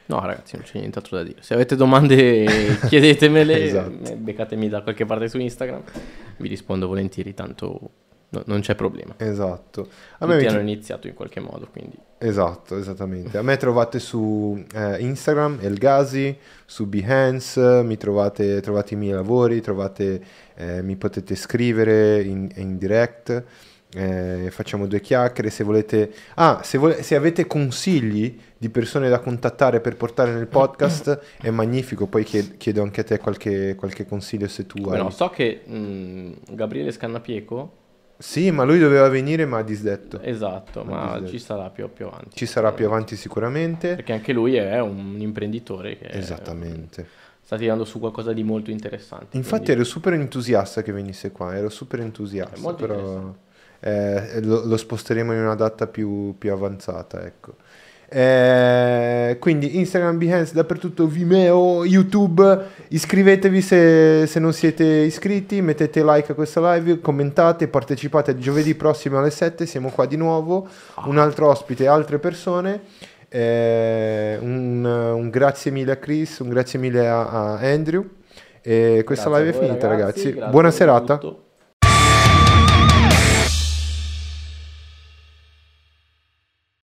No, 0.07 0.19
ragazzi, 0.19 0.55
non 0.55 0.65
c'è 0.65 0.77
nient'altro 0.79 1.17
da 1.17 1.23
dire. 1.23 1.41
Se 1.41 1.53
avete 1.55 1.75
domande, 1.75 2.45
chiedetemele, 2.87 3.63
Esatto. 3.63 4.11
eh, 4.11 4.15
beccatemi 4.15 4.69
da 4.69 4.81
qualche 4.83 5.05
parte 5.05 5.27
su 5.29 5.39
Instagram, 5.39 5.81
vi 6.37 6.47
rispondo 6.47 6.87
volentieri, 6.87 7.33
tanto 7.33 7.89
no- 8.29 8.43
non 8.45 8.59
c'è 8.59 8.75
problema. 8.75 9.15
Esatto. 9.17 9.87
A 10.19 10.27
me 10.27 10.35
Tutti 10.37 10.45
hanno 10.47 10.59
iniziato 10.59 11.07
in 11.07 11.13
qualche 11.15 11.39
modo, 11.39 11.69
quindi 11.71 11.97
Esatto, 12.17 12.77
esattamente. 12.77 13.37
A 13.37 13.41
me 13.41 13.57
trovate 13.57 13.99
su 13.99 14.63
eh, 14.73 14.99
Instagram, 14.99 15.57
Elgasi, 15.61 16.37
su 16.65 16.85
Behance, 16.87 17.81
mi 17.83 17.97
trovate, 17.97 18.61
trovate 18.61 18.93
i 18.93 18.97
miei 18.97 19.13
lavori, 19.13 19.59
trovate, 19.61 20.21
eh, 20.55 20.81
mi 20.81 20.95
potete 20.97 21.35
scrivere 21.35 22.21
in, 22.21 22.49
in 22.55 22.77
direct, 22.77 23.43
eh, 23.95 24.51
facciamo 24.51 24.85
due 24.87 24.99
chiacchiere, 25.01 25.49
se 25.49 25.63
volete... 25.63 26.11
Ah, 26.35 26.61
se, 26.63 26.77
vole- 26.77 27.01
se 27.01 27.15
avete 27.15 27.47
consigli 27.47 28.37
di 28.57 28.69
persone 28.69 29.09
da 29.09 29.19
contattare 29.19 29.79
per 29.79 29.95
portare 29.95 30.33
nel 30.33 30.47
podcast, 30.47 31.19
è 31.41 31.49
magnifico, 31.49 32.07
poi 32.07 32.23
chied- 32.23 32.57
chiedo 32.57 32.81
anche 32.81 33.01
a 33.01 33.03
te 33.03 33.17
qualche, 33.19 33.75
qualche 33.75 34.05
consiglio 34.05 34.47
se 34.47 34.65
tu 34.65 34.81
Come 34.81 34.97
hai... 34.97 35.01
no, 35.03 35.09
so 35.09 35.29
che 35.29 35.61
mh, 35.65 36.53
Gabriele 36.55 36.91
Scannapieco, 36.91 37.71
Sì, 38.17 38.49
ma 38.51 38.63
lui 38.63 38.79
doveva 38.79 39.09
venire 39.09 39.45
ma 39.45 39.57
ha 39.59 39.63
disdetto. 39.63 40.19
esatto, 40.21 40.83
Ma 40.83 40.95
ma 41.05 41.11
disdetto. 41.13 41.31
ci 41.31 41.39
sarà 41.39 41.69
più, 41.69 41.89
più 41.91 42.05
avanti. 42.07 42.35
Ci 42.35 42.45
sarà 42.45 42.71
più 42.71 42.85
avanti 42.85 43.15
sicuramente. 43.15 43.95
Perché 43.95 44.13
anche 44.13 44.31
lui 44.33 44.55
è 44.55 44.79
un 44.79 45.15
imprenditore 45.19 45.97
che 45.97 46.07
Esattamente. 46.11 47.07
sta 47.41 47.57
tirando 47.57 47.83
su 47.85 47.99
qualcosa 47.99 48.33
di 48.33 48.41
molto 48.43 48.71
interessante. 48.71 49.35
Infatti 49.37 49.65
quindi- 49.65 49.71
ero 49.73 49.83
super 49.83 50.13
entusiasta 50.13 50.81
che 50.81 50.91
venisse 50.91 51.31
qua, 51.31 51.55
ero 51.55 51.69
super 51.69 51.99
È 51.99 52.03
entusiasta, 52.03 52.59
molto 52.59 52.85
però 52.87 53.35
eh, 53.85 54.41
lo, 54.41 54.65
lo 54.65 54.77
sposteremo 54.77 55.31
in 55.31 55.41
una 55.41 55.53
data 55.53 55.85
più, 55.85 56.33
più 56.39 56.51
avanzata, 56.51 57.23
ecco. 57.23 57.53
Eh, 58.09 59.37
quindi 59.39 59.77
Instagram, 59.77 60.17
Behance, 60.17 60.53
dappertutto, 60.55 61.05
Vimeo, 61.05 61.85
YouTube, 61.85 62.65
iscrivetevi 62.87 63.61
se, 63.61 64.25
se 64.25 64.39
non 64.39 64.53
siete 64.53 64.83
iscritti, 64.83 65.61
mettete 65.61 66.03
like 66.03 66.31
a 66.31 66.35
questa 66.35 66.73
live, 66.73 66.99
commentate, 66.99 67.67
partecipate 67.67 68.37
giovedì 68.39 68.73
prossimo 68.73 69.19
alle 69.19 69.29
7, 69.29 69.67
siamo 69.67 69.89
qua 69.89 70.07
di 70.07 70.17
nuovo, 70.17 70.67
un 71.05 71.19
altro 71.19 71.49
ospite, 71.49 71.85
altre 71.85 72.17
persone. 72.17 72.81
Eh, 73.29 74.37
un, 74.41 74.83
un 74.83 75.29
grazie 75.29 75.69
mille 75.69 75.91
a 75.91 75.97
Chris, 75.97 76.39
un 76.39 76.49
grazie 76.49 76.79
mille 76.79 77.07
a, 77.07 77.27
a 77.27 77.59
Andrew. 77.59 78.03
E 78.61 79.03
questa 79.05 79.29
Grazie 79.29 79.45
live 79.45 79.57
è 79.57 79.61
finita, 79.61 79.87
ragazzi. 79.87 80.31
grazie 80.31 80.49
Buona 80.49 80.71
serata. 80.71 81.17
tutto. 81.17 81.44